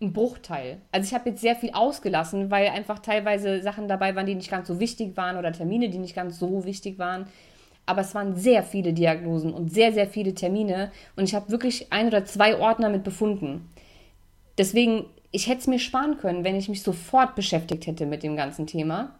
ein 0.00 0.12
Bruchteil. 0.12 0.78
Also 0.92 1.08
ich 1.08 1.14
habe 1.14 1.30
jetzt 1.30 1.40
sehr 1.40 1.56
viel 1.56 1.72
ausgelassen, 1.72 2.52
weil 2.52 2.68
einfach 2.68 3.00
teilweise 3.00 3.62
Sachen 3.62 3.88
dabei 3.88 4.14
waren, 4.14 4.26
die 4.26 4.36
nicht 4.36 4.50
ganz 4.50 4.68
so 4.68 4.78
wichtig 4.78 5.16
waren 5.16 5.36
oder 5.36 5.50
Termine, 5.50 5.90
die 5.90 5.98
nicht 5.98 6.14
ganz 6.14 6.38
so 6.38 6.64
wichtig 6.64 7.00
waren 7.00 7.26
aber 7.90 8.02
es 8.02 8.14
waren 8.14 8.36
sehr 8.36 8.62
viele 8.62 8.92
Diagnosen 8.92 9.52
und 9.52 9.72
sehr, 9.72 9.92
sehr 9.92 10.06
viele 10.06 10.34
Termine 10.34 10.92
und 11.16 11.24
ich 11.24 11.34
habe 11.34 11.50
wirklich 11.50 11.92
ein 11.92 12.06
oder 12.06 12.24
zwei 12.24 12.58
Ordner 12.58 12.88
mit 12.88 13.02
befunden. 13.02 13.68
Deswegen, 14.56 15.06
ich 15.32 15.48
hätte 15.48 15.60
es 15.60 15.66
mir 15.66 15.78
sparen 15.78 16.18
können, 16.18 16.44
wenn 16.44 16.56
ich 16.56 16.68
mich 16.68 16.82
sofort 16.82 17.34
beschäftigt 17.34 17.86
hätte 17.86 18.06
mit 18.06 18.22
dem 18.22 18.36
ganzen 18.36 18.66
Thema 18.66 19.16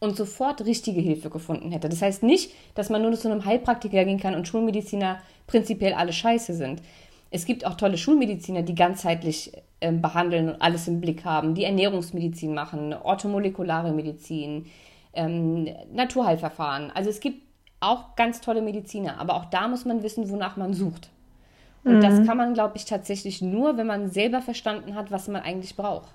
und 0.00 0.16
sofort 0.16 0.64
richtige 0.64 1.00
Hilfe 1.00 1.30
gefunden 1.30 1.70
hätte. 1.70 1.88
Das 1.88 2.02
heißt 2.02 2.24
nicht, 2.24 2.52
dass 2.74 2.90
man 2.90 3.02
nur 3.02 3.12
zu 3.12 3.30
einem 3.30 3.44
Heilpraktiker 3.44 4.04
gehen 4.04 4.18
kann 4.18 4.34
und 4.34 4.48
Schulmediziner 4.48 5.20
prinzipiell 5.46 5.92
alle 5.92 6.12
scheiße 6.12 6.54
sind. 6.54 6.82
Es 7.30 7.44
gibt 7.44 7.64
auch 7.64 7.74
tolle 7.74 7.96
Schulmediziner, 7.96 8.62
die 8.62 8.74
ganzheitlich 8.74 9.52
äh, 9.78 9.92
behandeln 9.92 10.48
und 10.48 10.60
alles 10.60 10.88
im 10.88 11.00
Blick 11.00 11.24
haben, 11.24 11.54
die 11.54 11.64
Ernährungsmedizin 11.64 12.52
machen, 12.52 12.92
orthomolekulare 12.92 13.92
Medizin, 13.92 14.66
ähm, 15.14 15.68
Naturheilverfahren. 15.92 16.90
Also 16.90 17.08
es 17.08 17.20
gibt 17.20 17.51
auch 17.82 18.16
ganz 18.16 18.40
tolle 18.40 18.62
Mediziner, 18.62 19.18
aber 19.18 19.34
auch 19.34 19.46
da 19.46 19.68
muss 19.68 19.84
man 19.84 20.02
wissen, 20.02 20.28
wonach 20.30 20.56
man 20.56 20.74
sucht. 20.74 21.10
Und 21.84 21.96
mhm. 21.96 22.00
das 22.00 22.26
kann 22.26 22.36
man, 22.36 22.54
glaube 22.54 22.76
ich, 22.76 22.84
tatsächlich 22.84 23.42
nur, 23.42 23.76
wenn 23.76 23.86
man 23.86 24.08
selber 24.08 24.40
verstanden 24.40 24.94
hat, 24.94 25.10
was 25.10 25.28
man 25.28 25.42
eigentlich 25.42 25.76
braucht. 25.76 26.08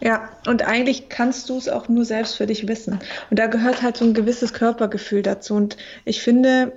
Ja, 0.00 0.30
und 0.48 0.66
eigentlich 0.66 1.08
kannst 1.08 1.48
du 1.48 1.56
es 1.56 1.68
auch 1.68 1.88
nur 1.88 2.04
selbst 2.04 2.36
für 2.36 2.46
dich 2.46 2.66
wissen. 2.66 2.98
Und 3.30 3.38
da 3.38 3.46
gehört 3.46 3.82
halt 3.82 3.96
so 3.96 4.04
ein 4.04 4.14
gewisses 4.14 4.52
Körpergefühl 4.52 5.22
dazu. 5.22 5.54
Und 5.54 5.76
ich 6.04 6.20
finde, 6.20 6.72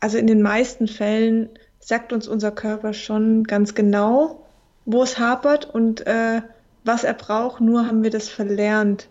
also 0.00 0.16
in 0.16 0.28
den 0.28 0.40
meisten 0.40 0.86
Fällen 0.86 1.48
sagt 1.80 2.12
uns 2.12 2.28
unser 2.28 2.52
Körper 2.52 2.92
schon 2.92 3.44
ganz 3.44 3.74
genau, 3.74 4.46
wo 4.84 5.02
es 5.02 5.18
hapert 5.18 5.68
und 5.74 6.06
äh, 6.06 6.40
was 6.84 7.02
er 7.02 7.14
braucht. 7.14 7.60
Nur 7.60 7.86
haben 7.86 8.04
wir 8.04 8.10
das 8.10 8.28
verlernt, 8.28 9.08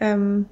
ähm, 0.00 0.46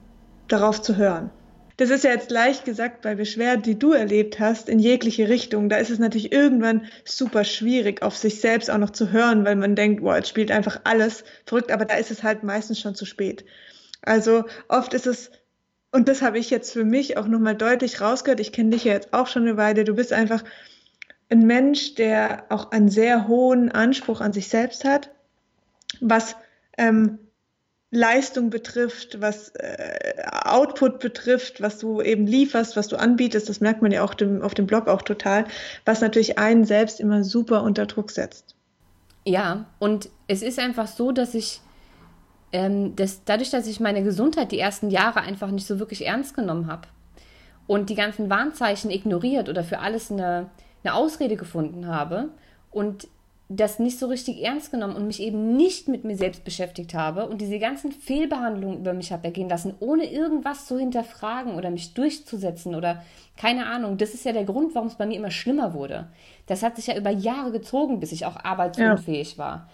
darauf 0.48 0.82
zu 0.82 0.96
hören. 0.96 1.30
Das 1.76 1.90
ist 1.90 2.04
ja 2.04 2.10
jetzt 2.10 2.30
leicht 2.30 2.64
gesagt 2.64 3.02
bei 3.02 3.16
Beschwerden, 3.16 3.62
die 3.62 3.78
du 3.78 3.92
erlebt 3.92 4.38
hast, 4.38 4.68
in 4.68 4.78
jegliche 4.78 5.28
Richtung. 5.28 5.68
Da 5.68 5.76
ist 5.76 5.90
es 5.90 5.98
natürlich 5.98 6.30
irgendwann 6.32 6.86
super 7.04 7.42
schwierig, 7.42 8.02
auf 8.02 8.16
sich 8.16 8.40
selbst 8.40 8.70
auch 8.70 8.78
noch 8.78 8.90
zu 8.90 9.10
hören, 9.10 9.44
weil 9.44 9.56
man 9.56 9.74
denkt, 9.74 10.02
wow, 10.02 10.14
jetzt 10.14 10.28
spielt 10.28 10.52
einfach 10.52 10.80
alles 10.84 11.24
verrückt, 11.46 11.72
aber 11.72 11.84
da 11.84 11.96
ist 11.96 12.12
es 12.12 12.22
halt 12.22 12.44
meistens 12.44 12.80
schon 12.80 12.94
zu 12.94 13.06
spät. 13.06 13.44
Also 14.02 14.44
oft 14.68 14.94
ist 14.94 15.06
es, 15.06 15.32
und 15.90 16.08
das 16.08 16.22
habe 16.22 16.38
ich 16.38 16.50
jetzt 16.50 16.72
für 16.72 16.84
mich 16.84 17.16
auch 17.16 17.26
nochmal 17.26 17.56
deutlich 17.56 18.00
rausgehört, 18.00 18.40
ich 18.40 18.52
kenne 18.52 18.70
dich 18.70 18.84
ja 18.84 18.92
jetzt 18.92 19.12
auch 19.12 19.26
schon 19.26 19.42
eine 19.42 19.56
Weile, 19.56 19.84
du 19.84 19.94
bist 19.94 20.12
einfach 20.12 20.44
ein 21.28 21.46
Mensch, 21.46 21.96
der 21.96 22.44
auch 22.50 22.70
einen 22.70 22.88
sehr 22.88 23.26
hohen 23.26 23.72
Anspruch 23.72 24.20
an 24.20 24.32
sich 24.32 24.48
selbst 24.48 24.84
hat, 24.84 25.10
was 26.00 26.36
ähm, 26.78 27.18
Leistung 27.94 28.50
betrifft, 28.50 29.20
was 29.20 29.50
äh, 29.56 30.22
Output 30.44 31.00
betrifft, 31.00 31.60
was 31.60 31.78
du 31.78 32.00
eben 32.00 32.26
lieferst, 32.26 32.76
was 32.76 32.88
du 32.88 32.96
anbietest, 32.96 33.48
das 33.48 33.60
merkt 33.60 33.82
man 33.82 33.92
ja 33.92 34.02
auch 34.02 34.14
dem, 34.14 34.42
auf 34.42 34.54
dem 34.54 34.66
Blog 34.66 34.88
auch 34.88 35.02
total, 35.02 35.46
was 35.84 36.00
natürlich 36.00 36.38
einen 36.38 36.64
selbst 36.64 37.00
immer 37.00 37.24
super 37.24 37.62
unter 37.62 37.86
Druck 37.86 38.10
setzt. 38.10 38.54
Ja, 39.24 39.66
und 39.78 40.10
es 40.26 40.42
ist 40.42 40.58
einfach 40.58 40.86
so, 40.86 41.12
dass 41.12 41.34
ich 41.34 41.60
ähm, 42.54 42.94
dass 42.94 43.24
dadurch, 43.24 43.50
dass 43.50 43.66
ich 43.66 43.80
meine 43.80 44.04
Gesundheit 44.04 44.52
die 44.52 44.60
ersten 44.60 44.88
Jahre 44.88 45.22
einfach 45.22 45.50
nicht 45.50 45.66
so 45.66 45.80
wirklich 45.80 46.06
ernst 46.06 46.36
genommen 46.36 46.68
habe 46.68 46.86
und 47.66 47.90
die 47.90 47.96
ganzen 47.96 48.30
Warnzeichen 48.30 48.92
ignoriert 48.92 49.48
oder 49.48 49.64
für 49.64 49.80
alles 49.80 50.12
eine, 50.12 50.50
eine 50.84 50.94
Ausrede 50.94 51.34
gefunden 51.34 51.88
habe 51.88 52.28
und 52.70 53.08
das 53.48 53.78
nicht 53.78 53.98
so 53.98 54.06
richtig 54.06 54.42
ernst 54.42 54.70
genommen 54.70 54.96
und 54.96 55.06
mich 55.06 55.20
eben 55.20 55.54
nicht 55.56 55.86
mit 55.86 56.04
mir 56.04 56.16
selbst 56.16 56.44
beschäftigt 56.44 56.94
habe 56.94 57.26
und 57.28 57.40
diese 57.40 57.58
ganzen 57.58 57.92
Fehlbehandlungen 57.92 58.78
über 58.78 58.94
mich 58.94 59.12
habe 59.12 59.24
ergehen 59.24 59.50
lassen, 59.50 59.74
ohne 59.80 60.10
irgendwas 60.10 60.66
zu 60.66 60.78
hinterfragen 60.78 61.54
oder 61.54 61.70
mich 61.70 61.92
durchzusetzen 61.92 62.74
oder 62.74 63.02
keine 63.36 63.66
Ahnung. 63.66 63.98
Das 63.98 64.14
ist 64.14 64.24
ja 64.24 64.32
der 64.32 64.44
Grund, 64.44 64.74
warum 64.74 64.88
es 64.88 64.94
bei 64.94 65.04
mir 65.04 65.18
immer 65.18 65.30
schlimmer 65.30 65.74
wurde. 65.74 66.08
Das 66.46 66.62
hat 66.62 66.76
sich 66.76 66.86
ja 66.86 66.96
über 66.96 67.10
Jahre 67.10 67.52
gezogen, 67.52 68.00
bis 68.00 68.12
ich 68.12 68.24
auch 68.24 68.36
arbeitsunfähig 68.36 69.32
ja. 69.32 69.38
war. 69.38 69.68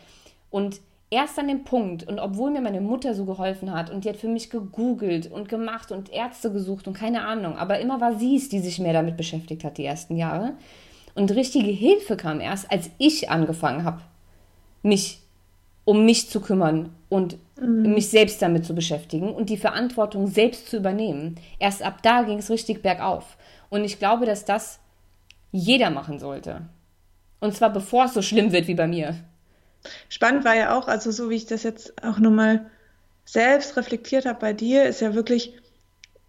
Und 0.50 0.80
erst 1.10 1.38
an 1.38 1.46
dem 1.46 1.62
Punkt, 1.62 2.08
und 2.08 2.18
obwohl 2.18 2.50
mir 2.50 2.60
meine 2.60 2.80
Mutter 2.80 3.14
so 3.14 3.24
geholfen 3.24 3.72
hat 3.72 3.88
und 3.88 4.04
die 4.04 4.08
hat 4.08 4.16
für 4.16 4.28
mich 4.28 4.50
gegoogelt 4.50 5.30
und 5.30 5.48
gemacht 5.48 5.92
und 5.92 6.12
Ärzte 6.12 6.50
gesucht 6.50 6.88
und 6.88 6.94
keine 6.94 7.24
Ahnung, 7.24 7.56
aber 7.56 7.78
immer 7.78 8.00
war 8.00 8.18
sie 8.18 8.34
es, 8.34 8.48
die 8.48 8.58
sich 8.58 8.80
mehr 8.80 8.92
damit 8.92 9.16
beschäftigt 9.16 9.62
hat, 9.62 9.78
die 9.78 9.84
ersten 9.84 10.16
Jahre 10.16 10.54
und 11.14 11.30
richtige 11.32 11.70
Hilfe 11.70 12.16
kam 12.16 12.40
erst, 12.40 12.70
als 12.70 12.90
ich 12.98 13.30
angefangen 13.30 13.84
habe, 13.84 14.00
mich 14.82 15.20
um 15.84 16.04
mich 16.04 16.30
zu 16.30 16.40
kümmern 16.40 16.94
und 17.08 17.38
mhm. 17.60 17.94
mich 17.94 18.10
selbst 18.10 18.40
damit 18.42 18.64
zu 18.64 18.74
beschäftigen 18.74 19.34
und 19.34 19.50
die 19.50 19.56
Verantwortung 19.56 20.28
selbst 20.28 20.68
zu 20.68 20.76
übernehmen. 20.76 21.36
Erst 21.58 21.82
ab 21.82 22.02
da 22.02 22.22
ging 22.22 22.38
es 22.38 22.50
richtig 22.50 22.82
bergauf. 22.82 23.36
Und 23.70 23.84
ich 23.84 23.98
glaube, 23.98 24.26
dass 24.26 24.44
das 24.44 24.78
jeder 25.52 25.90
machen 25.90 26.18
sollte. 26.18 26.62
Und 27.40 27.56
zwar 27.56 27.72
bevor 27.72 28.04
es 28.04 28.14
so 28.14 28.22
schlimm 28.22 28.52
wird 28.52 28.68
wie 28.68 28.74
bei 28.74 28.86
mir. 28.86 29.16
Spannend 30.08 30.44
war 30.44 30.54
ja 30.54 30.78
auch, 30.78 30.88
also 30.88 31.10
so 31.10 31.30
wie 31.30 31.36
ich 31.36 31.46
das 31.46 31.62
jetzt 31.62 32.04
auch 32.04 32.18
nochmal 32.18 32.66
selbst 33.24 33.76
reflektiert 33.76 34.26
habe 34.26 34.38
bei 34.38 34.52
dir, 34.52 34.84
ist 34.84 35.00
ja 35.00 35.14
wirklich, 35.14 35.54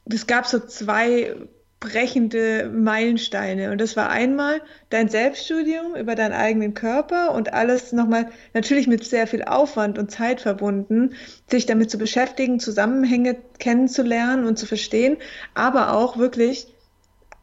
es 0.05 0.25
gab 0.27 0.45
so 0.45 0.59
zwei 0.59 1.35
brechende 1.81 2.69
Meilensteine. 2.69 3.71
Und 3.71 3.81
das 3.81 3.97
war 3.97 4.09
einmal 4.09 4.61
dein 4.91 5.09
Selbststudium 5.09 5.95
über 5.95 6.15
deinen 6.15 6.31
eigenen 6.31 6.75
Körper 6.75 7.33
und 7.33 7.53
alles 7.53 7.91
nochmal 7.91 8.29
natürlich 8.53 8.87
mit 8.87 9.03
sehr 9.03 9.27
viel 9.27 9.43
Aufwand 9.43 9.97
und 9.97 10.11
Zeit 10.11 10.39
verbunden, 10.39 11.15
sich 11.49 11.65
damit 11.65 11.89
zu 11.89 11.97
beschäftigen, 11.97 12.59
Zusammenhänge 12.59 13.35
kennenzulernen 13.57 14.45
und 14.45 14.59
zu 14.59 14.67
verstehen, 14.67 15.17
aber 15.55 15.93
auch 15.93 16.17
wirklich 16.17 16.67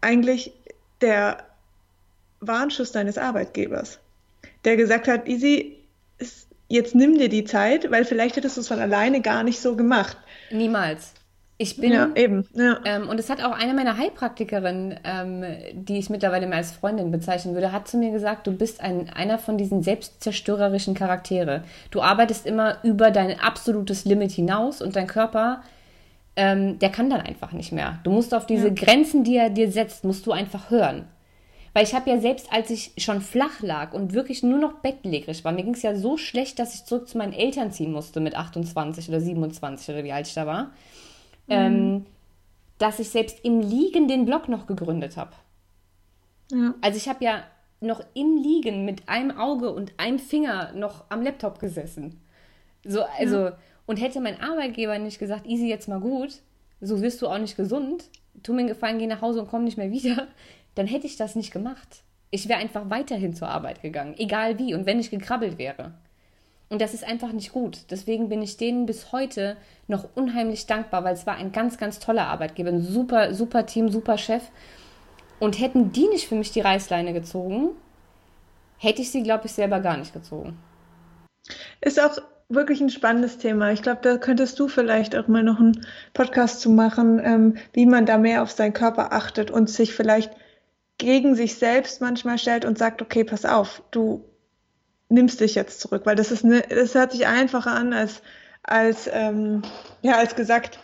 eigentlich 0.00 0.52
der 1.00 1.38
Warnschuss 2.40 2.92
deines 2.92 3.18
Arbeitgebers, 3.18 3.98
der 4.64 4.76
gesagt 4.76 5.08
hat, 5.08 5.26
Easy, 5.26 5.78
jetzt 6.68 6.94
nimm 6.94 7.18
dir 7.18 7.28
die 7.28 7.44
Zeit, 7.44 7.90
weil 7.90 8.04
vielleicht 8.04 8.36
hättest 8.36 8.56
du 8.56 8.60
es 8.60 8.68
von 8.68 8.78
alleine 8.78 9.20
gar 9.20 9.42
nicht 9.42 9.58
so 9.58 9.74
gemacht. 9.74 10.16
Niemals. 10.52 11.12
Ich 11.60 11.76
bin. 11.76 11.92
Ja, 11.92 12.08
eben. 12.14 12.46
Ja. 12.54 12.78
Ähm, 12.84 13.08
und 13.08 13.18
es 13.18 13.28
hat 13.28 13.42
auch 13.42 13.50
eine 13.50 13.74
meiner 13.74 13.98
Heilpraktikerinnen, 13.98 15.00
ähm, 15.02 15.44
die 15.72 15.98
ich 15.98 16.08
mittlerweile 16.08 16.46
mehr 16.46 16.58
als 16.58 16.70
Freundin 16.70 17.10
bezeichnen 17.10 17.54
würde, 17.54 17.72
hat 17.72 17.88
zu 17.88 17.96
mir 17.96 18.12
gesagt, 18.12 18.46
du 18.46 18.52
bist 18.52 18.80
ein, 18.80 19.10
einer 19.10 19.38
von 19.38 19.58
diesen 19.58 19.82
selbstzerstörerischen 19.82 20.94
Charaktere. 20.94 21.64
Du 21.90 22.00
arbeitest 22.00 22.46
immer 22.46 22.78
über 22.84 23.10
dein 23.10 23.40
absolutes 23.40 24.04
Limit 24.04 24.30
hinaus 24.30 24.80
und 24.80 24.94
dein 24.94 25.08
Körper, 25.08 25.62
ähm, 26.36 26.78
der 26.78 26.90
kann 26.90 27.10
dann 27.10 27.22
einfach 27.22 27.50
nicht 27.50 27.72
mehr. 27.72 27.98
Du 28.04 28.12
musst 28.12 28.34
auf 28.34 28.46
diese 28.46 28.68
ja. 28.68 28.74
Grenzen, 28.74 29.24
die 29.24 29.36
er 29.36 29.50
dir 29.50 29.72
setzt, 29.72 30.04
musst 30.04 30.26
du 30.26 30.32
einfach 30.32 30.70
hören. 30.70 31.06
Weil 31.72 31.82
ich 31.82 31.92
habe 31.92 32.08
ja 32.08 32.20
selbst, 32.20 32.52
als 32.52 32.70
ich 32.70 32.92
schon 32.98 33.20
flach 33.20 33.60
lag 33.62 33.92
und 33.92 34.14
wirklich 34.14 34.44
nur 34.44 34.60
noch 34.60 34.74
bettlägerig 34.74 35.44
war, 35.44 35.50
mir 35.50 35.64
ging 35.64 35.74
es 35.74 35.82
ja 35.82 35.96
so 35.96 36.16
schlecht, 36.18 36.60
dass 36.60 36.76
ich 36.76 36.84
zurück 36.84 37.08
zu 37.08 37.18
meinen 37.18 37.32
Eltern 37.32 37.72
ziehen 37.72 37.90
musste 37.90 38.20
mit 38.20 38.36
28 38.36 39.08
oder 39.08 39.20
27 39.20 39.88
oder 39.88 40.04
wie 40.04 40.12
alt 40.12 40.28
ich 40.28 40.34
da 40.34 40.46
war 40.46 40.70
ähm, 41.48 41.92
mhm. 41.92 42.06
dass 42.78 42.98
ich 42.98 43.08
selbst 43.08 43.44
im 43.44 43.60
Liegen 43.60 44.08
den 44.08 44.24
Blog 44.24 44.48
noch 44.48 44.66
gegründet 44.66 45.16
habe. 45.16 45.32
Ja. 46.52 46.74
Also 46.80 46.96
ich 46.96 47.08
habe 47.08 47.24
ja 47.24 47.44
noch 47.80 48.02
im 48.14 48.36
Liegen 48.36 48.84
mit 48.84 49.08
einem 49.08 49.30
Auge 49.30 49.70
und 49.70 49.92
einem 49.98 50.18
Finger 50.18 50.72
noch 50.72 51.04
am 51.10 51.22
Laptop 51.22 51.60
gesessen. 51.60 52.20
So, 52.84 53.02
also, 53.18 53.46
ja. 53.46 53.58
und 53.86 54.00
hätte 54.00 54.20
mein 54.20 54.40
Arbeitgeber 54.40 54.98
nicht 54.98 55.18
gesagt, 55.18 55.46
easy 55.46 55.68
jetzt 55.68 55.88
mal 55.88 56.00
gut, 56.00 56.40
so 56.80 57.00
wirst 57.02 57.22
du 57.22 57.28
auch 57.28 57.38
nicht 57.38 57.56
gesund, 57.56 58.04
tu 58.42 58.52
mir 58.52 58.60
einen 58.60 58.68
Gefallen, 58.68 58.98
geh 58.98 59.06
nach 59.06 59.20
Hause 59.20 59.40
und 59.40 59.48
komm 59.48 59.64
nicht 59.64 59.78
mehr 59.78 59.90
wieder, 59.90 60.28
dann 60.74 60.86
hätte 60.86 61.06
ich 61.06 61.16
das 61.16 61.36
nicht 61.36 61.52
gemacht. 61.52 62.02
Ich 62.30 62.48
wäre 62.48 62.58
einfach 62.58 62.90
weiterhin 62.90 63.34
zur 63.34 63.48
Arbeit 63.48 63.80
gegangen, 63.82 64.14
egal 64.18 64.58
wie, 64.58 64.74
und 64.74 64.86
wenn 64.86 65.00
ich 65.00 65.10
gekrabbelt 65.10 65.58
wäre. 65.58 65.94
Und 66.70 66.82
das 66.82 66.92
ist 66.92 67.04
einfach 67.04 67.32
nicht 67.32 67.52
gut. 67.52 67.90
Deswegen 67.90 68.28
bin 68.28 68.42
ich 68.42 68.58
denen 68.58 68.84
bis 68.84 69.10
heute 69.12 69.56
noch 69.86 70.06
unheimlich 70.14 70.66
dankbar, 70.66 71.02
weil 71.02 71.14
es 71.14 71.26
war 71.26 71.36
ein 71.36 71.52
ganz, 71.52 71.78
ganz 71.78 71.98
toller 71.98 72.26
Arbeitgeber, 72.26 72.70
ein 72.70 72.82
super, 72.82 73.32
super 73.32 73.64
Team, 73.64 73.88
super 73.88 74.18
Chef. 74.18 74.42
Und 75.40 75.60
hätten 75.60 75.92
die 75.92 76.08
nicht 76.08 76.28
für 76.28 76.34
mich 76.34 76.50
die 76.50 76.60
Reißleine 76.60 77.12
gezogen, 77.12 77.70
hätte 78.76 79.02
ich 79.02 79.10
sie, 79.10 79.22
glaube 79.22 79.46
ich, 79.46 79.52
selber 79.52 79.80
gar 79.80 79.96
nicht 79.96 80.12
gezogen. 80.12 80.58
Ist 81.80 82.00
auch 82.02 82.18
wirklich 82.48 82.80
ein 82.80 82.90
spannendes 82.90 83.38
Thema. 83.38 83.72
Ich 83.72 83.82
glaube, 83.82 84.00
da 84.02 84.18
könntest 84.18 84.58
du 84.58 84.68
vielleicht 84.68 85.16
auch 85.16 85.28
mal 85.28 85.42
noch 85.42 85.60
einen 85.60 85.86
Podcast 86.12 86.60
zu 86.60 86.70
machen, 86.70 87.20
ähm, 87.22 87.56
wie 87.72 87.86
man 87.86 88.04
da 88.04 88.18
mehr 88.18 88.42
auf 88.42 88.50
seinen 88.50 88.72
Körper 88.72 89.12
achtet 89.12 89.50
und 89.50 89.70
sich 89.70 89.94
vielleicht 89.94 90.32
gegen 90.98 91.34
sich 91.34 91.56
selbst 91.56 92.00
manchmal 92.00 92.38
stellt 92.38 92.64
und 92.64 92.76
sagt, 92.76 93.00
okay, 93.00 93.24
pass 93.24 93.44
auf, 93.44 93.82
du 93.90 94.24
nimmst 95.08 95.40
dich 95.40 95.54
jetzt 95.54 95.80
zurück, 95.80 96.02
weil 96.04 96.16
das 96.16 96.30
ist 96.30 96.44
eine, 96.44 96.62
das 96.62 96.94
hört 96.94 97.12
sich 97.12 97.26
einfacher 97.26 97.72
an 97.72 97.92
als 97.92 98.22
als 98.62 99.08
ähm, 99.12 99.62
ja 100.02 100.16
als 100.16 100.36
gesagt, 100.36 100.78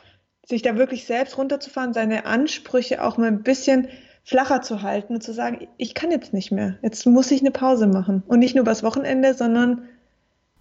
sich 0.47 0.63
da 0.63 0.77
wirklich 0.77 1.07
selbst 1.07 1.39
runterzufahren, 1.39 1.93
seine 1.93 2.27
Ansprüche 2.27 3.03
auch 3.03 3.17
mal 3.17 3.29
ein 3.29 3.43
bisschen 3.43 3.89
flacher 4.25 4.63
zu 4.63 4.83
halten 4.83 5.15
und 5.15 5.23
zu 5.23 5.33
sagen, 5.33 5.69
ich 5.77 5.95
kann 5.95 6.11
jetzt 6.11 6.33
nicht 6.33 6.51
mehr, 6.51 6.79
jetzt 6.83 7.07
muss 7.07 7.31
ich 7.31 7.41
eine 7.41 7.51
Pause 7.51 7.87
machen 7.87 8.23
und 8.27 8.39
nicht 8.39 8.55
nur 8.55 8.63
übers 8.63 8.83
Wochenende, 8.83 9.35
sondern 9.35 9.89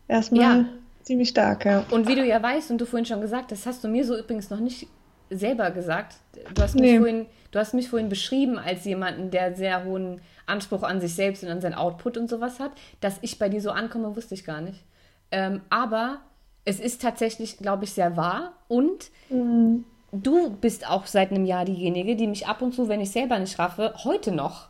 erstmal 0.07 0.41
ja. 0.41 0.65
ziemlich 1.01 1.29
stark. 1.29 1.65
Ja. 1.65 1.85
Und 1.89 2.07
wie 2.07 2.15
du 2.15 2.25
ja 2.25 2.43
weißt 2.43 2.71
und 2.71 2.79
du 2.79 2.85
vorhin 2.85 3.05
schon 3.05 3.21
gesagt 3.21 3.51
hast, 3.51 3.65
hast 3.65 3.83
du 3.83 3.87
mir 3.87 4.05
so 4.05 4.17
übrigens 4.17 4.49
noch 4.49 4.59
nicht 4.59 4.87
selber 5.29 5.71
gesagt. 5.71 6.17
Du 6.53 6.61
hast 6.61 6.75
mich, 6.75 6.91
nee. 6.91 6.97
vorhin, 6.97 7.25
du 7.51 7.59
hast 7.59 7.73
mich 7.73 7.89
vorhin 7.89 8.09
beschrieben 8.09 8.59
als 8.59 8.83
jemanden, 8.83 9.31
der 9.31 9.55
sehr 9.55 9.85
hohen 9.85 10.21
Anspruch 10.45 10.83
an 10.83 11.01
sich 11.01 11.15
selbst 11.15 11.43
und 11.43 11.49
an 11.49 11.61
sein 11.61 11.73
Output 11.73 12.17
und 12.17 12.29
sowas 12.29 12.59
hat. 12.59 12.71
Dass 13.01 13.19
ich 13.21 13.39
bei 13.39 13.49
dir 13.49 13.61
so 13.61 13.71
ankomme, 13.71 14.15
wusste 14.15 14.33
ich 14.33 14.45
gar 14.45 14.61
nicht. 14.61 14.83
Ähm, 15.31 15.61
aber 15.69 16.19
es 16.65 16.79
ist 16.79 17.01
tatsächlich, 17.01 17.57
glaube 17.57 17.85
ich, 17.85 17.93
sehr 17.93 18.17
wahr. 18.17 18.53
Und 18.67 19.09
mhm. 19.29 19.85
du 20.11 20.51
bist 20.51 20.89
auch 20.89 21.05
seit 21.05 21.31
einem 21.31 21.45
Jahr 21.45 21.65
diejenige, 21.65 22.15
die 22.15 22.27
mich 22.27 22.47
ab 22.47 22.61
und 22.61 22.73
zu, 22.73 22.87
wenn 22.87 23.01
ich 23.01 23.11
selber 23.11 23.39
nicht 23.39 23.55
schaffe, 23.55 23.93
heute 24.03 24.31
noch 24.31 24.69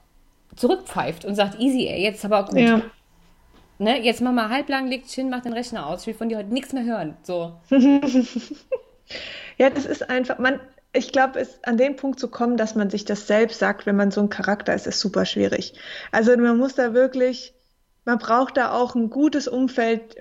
zurückpfeift 0.56 1.26
und 1.26 1.36
sagt, 1.36 1.60
easy, 1.60 1.88
ey, 1.88 2.04
jetzt 2.04 2.24
aber 2.24 2.40
auch 2.40 2.50
gut. 2.50 2.60
Ja. 2.60 2.82
Ne, 3.80 4.02
jetzt 4.02 4.22
mach 4.22 4.32
mal 4.32 4.50
halblang, 4.50 4.88
legt 4.88 5.10
hin, 5.10 5.30
mach 5.30 5.42
den 5.42 5.54
Rechner 5.54 5.88
aus. 5.88 6.02
Ich 6.02 6.08
will 6.08 6.14
von 6.14 6.30
dir 6.30 6.38
heute 6.38 6.54
nichts 6.54 6.74
mehr 6.74 6.84
hören. 6.84 7.18
So. 7.24 7.54
Ja, 9.58 9.70
das 9.70 9.86
ist 9.86 10.10
einfach, 10.10 10.40
man, 10.40 10.60
ich 10.94 11.12
glaube, 11.12 11.40
es 11.40 11.60
an 11.64 11.78
den 11.78 11.96
Punkt 11.96 12.20
zu 12.20 12.28
kommen, 12.28 12.56
dass 12.56 12.76
man 12.76 12.90
sich 12.90 13.04
das 13.04 13.28
selbst 13.28 13.60
sagt, 13.60 13.86
wenn 13.86 13.96
man 13.96 14.12
so 14.12 14.22
ein 14.22 14.30
Charakter 14.30 14.74
ist, 14.74 14.88
ist 14.88 15.00
super 15.00 15.26
schwierig. 15.26 15.74
Also 16.12 16.38
man 16.38 16.58
muss 16.58 16.76
da 16.76 16.94
wirklich, 16.94 17.54
man 18.06 18.20
braucht 18.20 18.58
da 18.58 18.72
auch 18.72 18.94
ein 18.96 19.10
gutes 19.10 19.48
Umfeld, 19.48 20.18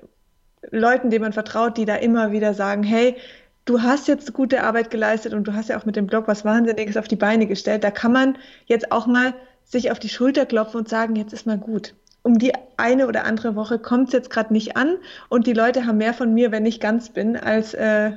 Leuten, 0.70 1.10
denen 1.10 1.24
man 1.24 1.32
vertraut, 1.32 1.76
die 1.76 1.84
da 1.84 1.96
immer 1.96 2.32
wieder 2.32 2.54
sagen, 2.54 2.82
hey, 2.82 3.16
du 3.64 3.82
hast 3.82 4.08
jetzt 4.08 4.32
gute 4.32 4.62
Arbeit 4.62 4.90
geleistet 4.90 5.34
und 5.34 5.44
du 5.44 5.52
hast 5.52 5.68
ja 5.68 5.78
auch 5.78 5.84
mit 5.84 5.96
dem 5.96 6.06
Blog 6.06 6.26
was 6.26 6.44
Wahnsinniges 6.44 6.96
auf 6.96 7.08
die 7.08 7.16
Beine 7.16 7.46
gestellt. 7.46 7.84
Da 7.84 7.90
kann 7.90 8.12
man 8.12 8.38
jetzt 8.66 8.92
auch 8.92 9.06
mal 9.06 9.34
sich 9.64 9.90
auf 9.90 9.98
die 9.98 10.08
Schulter 10.08 10.46
klopfen 10.46 10.80
und 10.80 10.88
sagen, 10.88 11.16
jetzt 11.16 11.32
ist 11.32 11.46
mal 11.46 11.58
gut. 11.58 11.94
Um 12.22 12.38
die 12.38 12.52
eine 12.76 13.08
oder 13.08 13.24
andere 13.24 13.56
Woche 13.56 13.78
kommt 13.78 14.08
es 14.08 14.12
jetzt 14.12 14.30
gerade 14.30 14.52
nicht 14.52 14.76
an 14.76 14.96
und 15.28 15.46
die 15.46 15.52
Leute 15.52 15.86
haben 15.86 15.98
mehr 15.98 16.14
von 16.14 16.32
mir, 16.32 16.52
wenn 16.52 16.64
ich 16.64 16.80
ganz 16.80 17.10
bin, 17.10 17.36
als 17.36 17.74
äh, 17.74 18.12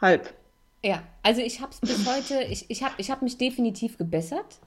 halb. 0.00 0.34
Ja, 0.82 1.02
also 1.22 1.40
ich 1.40 1.60
habe 1.60 1.72
es 1.72 1.80
bis 1.80 2.06
heute, 2.06 2.42
ich, 2.42 2.70
ich 2.70 2.82
habe 2.82 2.94
ich 2.98 3.10
hab 3.10 3.22
mich 3.22 3.38
definitiv 3.38 3.98
gebessert, 3.98 4.58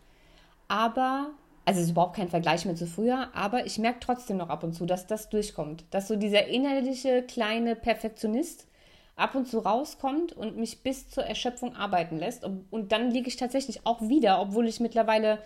aber, 0.68 1.32
also 1.66 1.80
es 1.80 1.88
ist 1.88 1.92
überhaupt 1.92 2.16
kein 2.16 2.30
Vergleich 2.30 2.66
mehr 2.66 2.76
zu 2.76 2.88
früher, 2.88 3.30
aber 3.34 3.66
ich 3.66 3.78
merke 3.78 4.00
trotzdem 4.00 4.38
noch 4.38 4.50
ab 4.50 4.64
und 4.64 4.74
zu, 4.74 4.86
dass 4.86 5.08
das 5.08 5.30
durchkommt. 5.30 5.86
Dass 5.92 6.08
so 6.08 6.16
dieser 6.16 6.48
innerliche 6.48 7.24
kleine 7.24 7.76
Perfektionist 7.76 8.68
ab 9.16 9.36
und 9.36 9.48
zu 9.48 9.60
rauskommt 9.60 10.34
und 10.34 10.58
mich 10.58 10.82
bis 10.84 11.10
zur 11.10 11.24
Erschöpfung 11.24 11.76
arbeiten 11.76 12.18
lässt. 12.18 12.44
Und 12.44 12.92
dann 12.92 13.12
liege 13.12 13.28
ich 13.28 13.36
tatsächlich 13.36 13.86
auch 13.86 14.02
wieder, 14.02 14.42
obwohl 14.42 14.68
ich 14.68 14.80
mittlerweile 14.80 15.40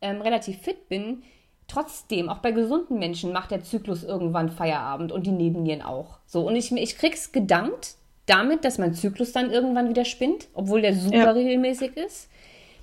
ähm, 0.00 0.20
relativ 0.20 0.58
fit 0.58 0.88
bin. 0.88 1.22
Trotzdem, 1.68 2.28
auch 2.28 2.38
bei 2.38 2.50
gesunden 2.50 2.98
Menschen 2.98 3.32
macht 3.32 3.50
der 3.50 3.62
Zyklus 3.62 4.02
irgendwann 4.02 4.50
Feierabend 4.50 5.12
und 5.12 5.26
die 5.26 5.32
Nebennieren 5.32 5.82
auch. 5.82 6.18
So, 6.26 6.46
und 6.46 6.56
ich, 6.56 6.72
ich 6.72 6.98
krieg's 6.98 7.32
gedankt, 7.32 7.96
damit, 8.26 8.64
dass 8.64 8.78
mein 8.78 8.94
Zyklus 8.94 9.32
dann 9.32 9.50
irgendwann 9.50 9.88
wieder 9.88 10.04
spinnt, 10.04 10.48
obwohl 10.54 10.82
der 10.82 10.94
super 10.94 11.16
ja. 11.16 11.30
regelmäßig 11.30 11.96
ist. 11.96 12.28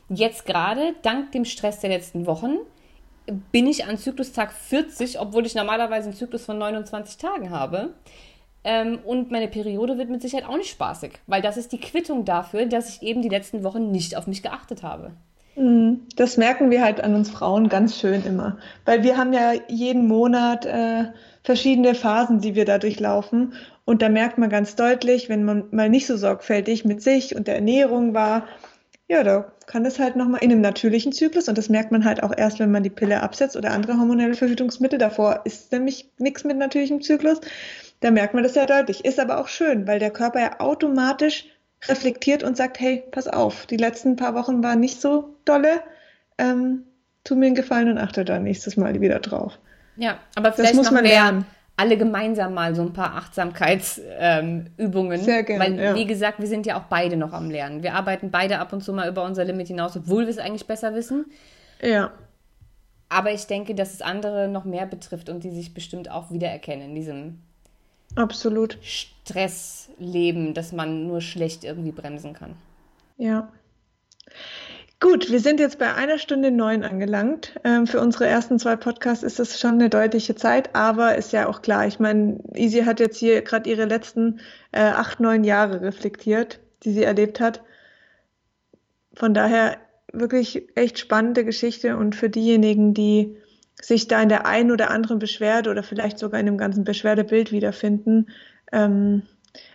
Jetzt 0.09 0.45
gerade, 0.45 0.95
dank 1.01 1.31
dem 1.31 1.45
Stress 1.45 1.79
der 1.79 1.91
letzten 1.91 2.25
Wochen, 2.25 2.57
bin 3.51 3.67
ich 3.67 3.85
an 3.85 3.97
Zyklustag 3.97 4.51
40, 4.51 5.19
obwohl 5.19 5.45
ich 5.45 5.55
normalerweise 5.55 6.09
einen 6.09 6.17
Zyklus 6.17 6.45
von 6.45 6.57
29 6.57 7.17
Tagen 7.17 7.51
habe. 7.51 7.93
Ähm, 8.63 8.99
und 9.05 9.31
meine 9.31 9.47
Periode 9.47 9.97
wird 9.97 10.09
mit 10.09 10.21
Sicherheit 10.21 10.47
auch 10.47 10.57
nicht 10.57 10.71
spaßig, 10.71 11.13
weil 11.27 11.41
das 11.41 11.57
ist 11.57 11.71
die 11.71 11.79
Quittung 11.79 12.25
dafür, 12.25 12.65
dass 12.65 12.89
ich 12.89 13.01
eben 13.01 13.21
die 13.21 13.29
letzten 13.29 13.63
Wochen 13.63 13.91
nicht 13.91 14.17
auf 14.17 14.27
mich 14.27 14.43
geachtet 14.43 14.83
habe. 14.83 15.11
Mhm. 15.55 16.01
Das 16.15 16.37
merken 16.37 16.71
wir 16.71 16.83
halt 16.83 17.01
an 17.01 17.15
uns 17.15 17.29
Frauen 17.29 17.69
ganz 17.69 17.99
schön 17.99 18.25
immer, 18.25 18.57
weil 18.85 19.03
wir 19.03 19.17
haben 19.17 19.33
ja 19.33 19.53
jeden 19.67 20.07
Monat 20.07 20.65
äh, 20.65 21.05
verschiedene 21.43 21.95
Phasen, 21.95 22.41
die 22.41 22.55
wir 22.55 22.65
da 22.65 22.77
durchlaufen. 22.77 23.53
Und 23.89 24.03
da 24.03 24.09
merkt 24.09 24.37
man 24.37 24.51
ganz 24.51 24.75
deutlich, 24.75 25.29
wenn 25.29 25.43
man 25.43 25.63
mal 25.71 25.89
nicht 25.89 26.05
so 26.05 26.15
sorgfältig 26.15 26.85
mit 26.85 27.01
sich 27.01 27.35
und 27.35 27.47
der 27.47 27.55
Ernährung 27.55 28.13
war, 28.13 28.47
ja, 29.07 29.23
da 29.23 29.51
kann 29.65 29.83
es 29.83 29.97
halt 29.97 30.15
nochmal 30.15 30.43
in 30.43 30.51
einem 30.51 30.61
natürlichen 30.61 31.11
Zyklus 31.11 31.47
und 31.47 31.57
das 31.57 31.69
merkt 31.69 31.91
man 31.91 32.05
halt 32.05 32.21
auch 32.21 32.31
erst, 32.37 32.59
wenn 32.59 32.69
man 32.69 32.83
die 32.83 32.91
Pille 32.91 33.23
absetzt 33.23 33.57
oder 33.57 33.71
andere 33.71 33.97
hormonelle 33.97 34.35
Verhütungsmittel. 34.35 34.99
Davor 34.99 35.41
ist 35.43 35.71
nämlich 35.71 36.07
nichts 36.19 36.43
mit 36.43 36.57
natürlichem 36.57 37.01
Zyklus. 37.01 37.41
Da 38.01 38.11
merkt 38.11 38.35
man 38.35 38.43
das 38.43 38.53
ja 38.53 38.67
deutlich. 38.67 39.05
Ist 39.05 39.19
aber 39.19 39.39
auch 39.39 39.47
schön, 39.47 39.87
weil 39.87 39.97
der 39.97 40.11
Körper 40.11 40.39
ja 40.39 40.59
automatisch 40.59 41.45
reflektiert 41.87 42.43
und 42.43 42.57
sagt, 42.57 42.79
hey, 42.79 43.03
pass 43.09 43.27
auf, 43.27 43.65
die 43.65 43.77
letzten 43.77 44.17
paar 44.17 44.35
Wochen 44.35 44.61
waren 44.61 44.81
nicht 44.81 45.01
so 45.01 45.35
dolle. 45.45 45.81
Ähm, 46.37 46.83
tu 47.23 47.35
mir 47.35 47.47
einen 47.47 47.55
Gefallen 47.55 47.89
und 47.89 47.97
achte 47.97 48.23
da 48.23 48.37
nächstes 48.37 48.77
Mal 48.77 49.01
wieder 49.01 49.19
drauf. 49.19 49.57
Ja, 49.97 50.19
aber 50.35 50.53
vielleicht 50.53 50.73
das 50.73 50.77
muss 50.77 50.91
man 50.91 51.05
lernen 51.05 51.47
alle 51.79 51.97
gemeinsam 51.97 52.53
mal 52.53 52.75
so 52.75 52.81
ein 52.81 52.91
paar 52.91 53.15
Achtsamkeitsübungen. 53.15 55.19
Ähm, 55.19 55.23
Sehr 55.23 55.43
gerne. 55.43 55.63
Weil, 55.63 55.79
ja. 55.79 55.95
wie 55.95 56.05
gesagt, 56.05 56.39
wir 56.39 56.47
sind 56.47 56.65
ja 56.65 56.77
auch 56.77 56.87
beide 56.89 57.15
noch 57.15 57.31
am 57.31 57.49
Lernen. 57.49 57.83
Wir 57.83 57.93
arbeiten 57.93 58.31
beide 58.31 58.59
ab 58.59 58.73
und 58.73 58.83
zu 58.83 58.91
mal 58.91 59.07
über 59.07 59.23
unser 59.23 59.45
Limit 59.45 59.67
hinaus, 59.67 59.95
obwohl 59.95 60.23
wir 60.23 60.29
es 60.29 60.39
eigentlich 60.39 60.67
besser 60.67 60.93
wissen. 60.93 61.27
Ja. 61.81 62.11
Aber 63.07 63.31
ich 63.31 63.47
denke, 63.47 63.75
dass 63.75 63.93
es 63.93 64.01
andere 64.01 64.49
noch 64.49 64.65
mehr 64.65 64.85
betrifft 64.85 65.29
und 65.29 65.45
die 65.45 65.51
sich 65.51 65.73
bestimmt 65.73 66.11
auch 66.11 66.31
wiedererkennen 66.31 66.89
in 66.89 66.95
diesem 66.95 67.39
Absolut. 68.15 68.77
Stressleben, 68.81 70.53
dass 70.53 70.73
man 70.73 71.07
nur 71.07 71.21
schlecht 71.21 71.63
irgendwie 71.63 71.93
bremsen 71.93 72.33
kann. 72.33 72.55
Ja. 73.17 73.47
Gut, 75.01 75.31
wir 75.31 75.39
sind 75.39 75.61
jetzt 75.61 75.79
bei 75.79 75.93
einer 75.93 76.17
Stunde 76.17 76.51
neun 76.51 76.83
angelangt. 76.83 77.57
Ähm, 77.63 77.87
für 77.87 78.01
unsere 78.01 78.27
ersten 78.27 78.59
zwei 78.59 78.75
Podcasts 78.75 79.23
ist 79.23 79.39
das 79.39 79.57
schon 79.57 79.75
eine 79.75 79.89
deutliche 79.89 80.35
Zeit, 80.35 80.75
aber 80.75 81.15
ist 81.15 81.31
ja 81.31 81.47
auch 81.47 81.61
klar. 81.61 81.87
Ich 81.87 81.99
meine, 81.99 82.39
Easy 82.53 82.81
hat 82.81 82.99
jetzt 82.99 83.17
hier 83.17 83.41
gerade 83.41 83.69
ihre 83.69 83.85
letzten 83.85 84.41
äh, 84.73 84.81
acht, 84.81 85.21
neun 85.21 85.45
Jahre 85.45 85.79
reflektiert, 85.81 86.59
die 86.83 86.91
sie 86.91 87.03
erlebt 87.03 87.39
hat. 87.39 87.63
Von 89.13 89.33
daher 89.33 89.77
wirklich 90.11 90.67
echt 90.75 90.99
spannende 90.99 91.45
Geschichte 91.45 91.95
und 91.95 92.13
für 92.13 92.29
diejenigen, 92.29 92.93
die 92.93 93.37
sich 93.81 94.09
da 94.09 94.21
in 94.21 94.27
der 94.27 94.45
einen 94.45 94.71
oder 94.71 94.91
anderen 94.91 95.19
Beschwerde 95.19 95.69
oder 95.69 95.83
vielleicht 95.83 96.19
sogar 96.19 96.41
in 96.41 96.45
dem 96.45 96.57
ganzen 96.57 96.83
Beschwerdebild 96.83 97.53
wiederfinden, 97.53 98.27
ähm, 98.73 99.21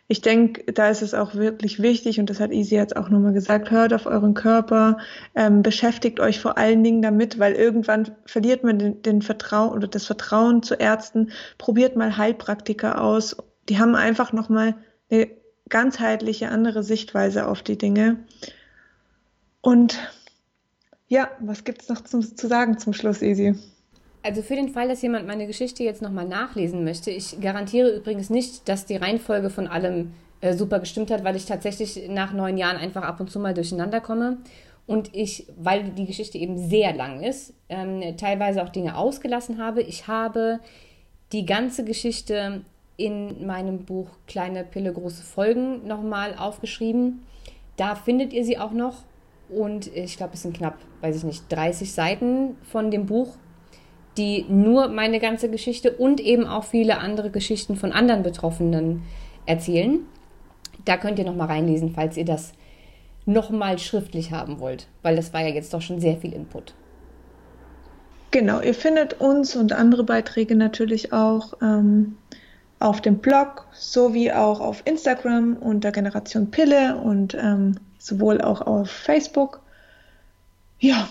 ich 0.06 0.20
denke, 0.20 0.70
da 0.72 0.90
ist 0.90 1.02
es 1.02 1.14
auch 1.14 1.35
wirklich 1.35 1.81
wichtig, 1.81 2.20
und 2.20 2.28
das 2.28 2.39
hat 2.39 2.52
Easy 2.52 2.74
jetzt 2.74 2.97
auch 2.97 3.09
nochmal 3.09 3.32
gesagt, 3.32 3.70
hört 3.70 3.94
auf 3.94 4.05
euren 4.05 4.35
Körper, 4.35 4.98
ähm, 5.35 5.62
beschäftigt 5.62 6.20
euch 6.20 6.40
vor 6.40 6.59
allen 6.59 6.85
Dingen 6.85 7.01
damit, 7.01 7.39
weil 7.39 7.55
irgendwann 7.55 8.10
verliert 8.26 8.64
man 8.64 8.78
den, 8.78 9.02
den 9.02 9.22
Vertrauen 9.22 9.72
oder 9.72 9.89
das 9.89 10.05
Vertrauen 10.05 10.62
zu 10.62 10.74
Ärzten. 10.74 11.31
Probiert 11.56 11.97
mal 11.97 12.18
Heilpraktiker 12.18 13.01
aus. 13.01 13.36
Die 13.70 13.78
haben 13.78 13.94
einfach 13.94 14.32
nochmal 14.35 14.74
eine 15.10 15.31
ganzheitliche 15.70 16.51
andere 16.51 16.82
Sichtweise 16.82 17.47
auf 17.47 17.62
die 17.62 17.78
Dinge. 17.78 18.24
Und 19.62 19.98
ja, 21.09 21.31
was 21.40 21.64
gibt 21.64 21.81
es 21.81 21.89
noch 21.89 22.02
zum, 22.02 22.22
zu 22.22 22.47
sagen 22.47 22.78
zum 22.78 22.93
Schluss, 22.93 23.22
Easy? 23.22 23.55
Also 24.25 24.41
für 24.41 24.57
den 24.57 24.71
Fall, 24.71 24.89
dass 24.89 25.03
jemand 25.03 25.27
meine 25.27 25.47
Geschichte 25.47 25.85
jetzt 25.85 26.01
nochmal 26.01 26.27
nachlesen 26.27 26.83
möchte, 26.83 27.11
ich 27.11 27.43
garantiere 27.43 27.91
übrigens 27.91 28.31
nicht, 28.31 28.67
dass 28.71 28.87
die 28.87 28.97
Reihenfolge 28.97 29.51
von 29.51 29.67
allem 29.67 30.15
äh, 30.41 30.55
super 30.55 30.81
gestimmt 30.81 31.11
hat, 31.11 31.25
weil 31.25 31.37
ich 31.37 31.45
tatsächlich 31.45 32.09
nach 32.09 32.33
neun 32.33 32.57
Jahren 32.57 32.79
einfach 32.79 33.03
ab 33.03 33.21
und 33.21 33.31
zu 33.31 33.39
mal 33.39 33.53
durcheinander 33.53 34.01
komme. 34.01 34.39
Und 34.87 35.15
ich, 35.15 35.47
weil 35.59 35.91
die 35.91 36.07
Geschichte 36.07 36.39
eben 36.39 36.57
sehr 36.57 36.95
lang 36.95 37.23
ist, 37.23 37.53
ähm, 37.69 38.17
teilweise 38.17 38.63
auch 38.63 38.71
Dinge 38.71 38.97
ausgelassen 38.97 39.59
habe. 39.59 39.83
Ich 39.83 40.09
habe 40.09 40.59
die 41.33 41.45
ganze 41.45 41.85
Geschichte 41.85 42.63
in 42.97 43.47
meinem 43.47 43.85
Buch 43.85 44.09
Kleine 44.27 44.65
Pille, 44.65 44.95
große 44.95 45.23
Folgen 45.23 45.87
nochmal 45.87 46.35
aufgeschrieben. 46.39 47.25
Da 47.77 47.95
findet 47.95 48.33
ihr 48.33 48.47
sie 48.47 48.57
auch 48.57 48.73
noch. 48.73 49.03
Und 49.51 49.95
ich 49.95 50.17
glaube, 50.17 50.33
es 50.33 50.43
sind 50.43 50.57
knapp, 50.57 50.79
weiß 51.03 51.17
ich 51.17 51.25
nicht, 51.25 51.53
30 51.53 51.93
Seiten 51.93 52.57
von 52.63 52.91
dem 52.91 53.05
Buch 53.05 53.37
die 54.16 54.45
nur 54.49 54.89
meine 54.89 55.19
ganze 55.20 55.51
Geschichte 55.51 55.93
und 55.93 56.20
eben 56.20 56.47
auch 56.47 56.65
viele 56.65 56.99
andere 56.99 57.31
Geschichten 57.31 57.77
von 57.77 57.93
anderen 57.93 58.23
Betroffenen 58.23 59.03
erzählen. 59.47 60.01
Da 60.85 60.97
könnt 60.97 61.19
ihr 61.19 61.24
noch 61.24 61.35
mal 61.35 61.47
reinlesen, 61.47 61.93
falls 61.95 62.16
ihr 62.16 62.24
das 62.24 62.53
noch 63.27 63.51
mal 63.51 63.78
schriftlich 63.78 64.32
haben 64.32 64.61
wollt, 64.61 64.86
weil 65.03 65.16
das 65.16 65.32
war 65.32 65.41
ja 65.41 65.49
jetzt 65.49 65.73
doch 65.73 65.81
schon 65.81 66.01
sehr 66.01 66.16
viel 66.16 66.32
Input. 66.32 66.74
Genau, 68.31 68.61
ihr 68.61 68.74
findet 68.74 69.20
uns 69.20 69.55
und 69.57 69.73
andere 69.73 70.05
Beiträge 70.05 70.57
natürlich 70.57 71.12
auch 71.12 71.55
ähm, 71.62 72.16
auf 72.81 73.01
dem 73.01 73.19
Blog 73.19 73.66
sowie 73.73 74.32
auch 74.32 74.61
auf 74.61 74.82
Instagram 74.85 75.57
unter 75.57 75.93
Generation 75.93 76.51
Pille 76.51 76.97
und 76.97 77.35
ähm, 77.35 77.77
sowohl 77.99 78.41
auch 78.41 78.61
auf 78.61 78.91
Facebook. 78.91 79.61
Ja, 80.81 81.09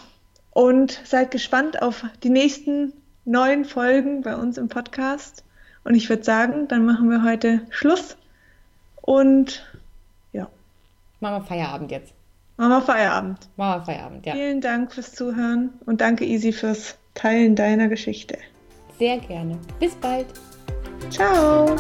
und 0.54 1.02
seid 1.04 1.32
gespannt 1.32 1.82
auf 1.82 2.06
die 2.24 2.30
nächsten 2.30 2.94
neuen 3.26 3.66
Folgen 3.66 4.22
bei 4.22 4.36
uns 4.36 4.58
im 4.58 4.70
Podcast. 4.70 5.44
Und 5.84 5.96
ich 5.96 6.10
würde 6.10 6.24
sagen, 6.24 6.68
dann 6.68 6.86
machen 6.86 7.10
wir 7.10 7.24
heute 7.24 7.62
Schluss 7.70 8.16
und 9.02 9.66
ja. 10.32 10.48
Machen 11.20 11.44
wir 11.44 11.48
Feierabend 11.48 11.92
jetzt. 11.92 12.14
Machen 12.58 12.70
wir 12.70 12.82
Feierabend. 12.82 13.50
Machen 13.58 13.82
wir 13.82 13.86
Feierabend, 13.86 14.26
ja. 14.26 14.34
Vielen 14.34 14.62
Dank 14.62 14.94
fürs 14.94 15.14
Zuhören 15.14 15.72
und 15.86 16.02
danke 16.02 16.24
Easy 16.26 16.54
fürs 16.54 16.98
Teilen 17.16 17.56
deiner 17.56 17.88
Geschichte. 17.88 18.38
Sehr 18.98 19.18
gerne. 19.18 19.58
Bis 19.80 19.96
bald. 19.96 20.28
Ciao. 21.10 21.76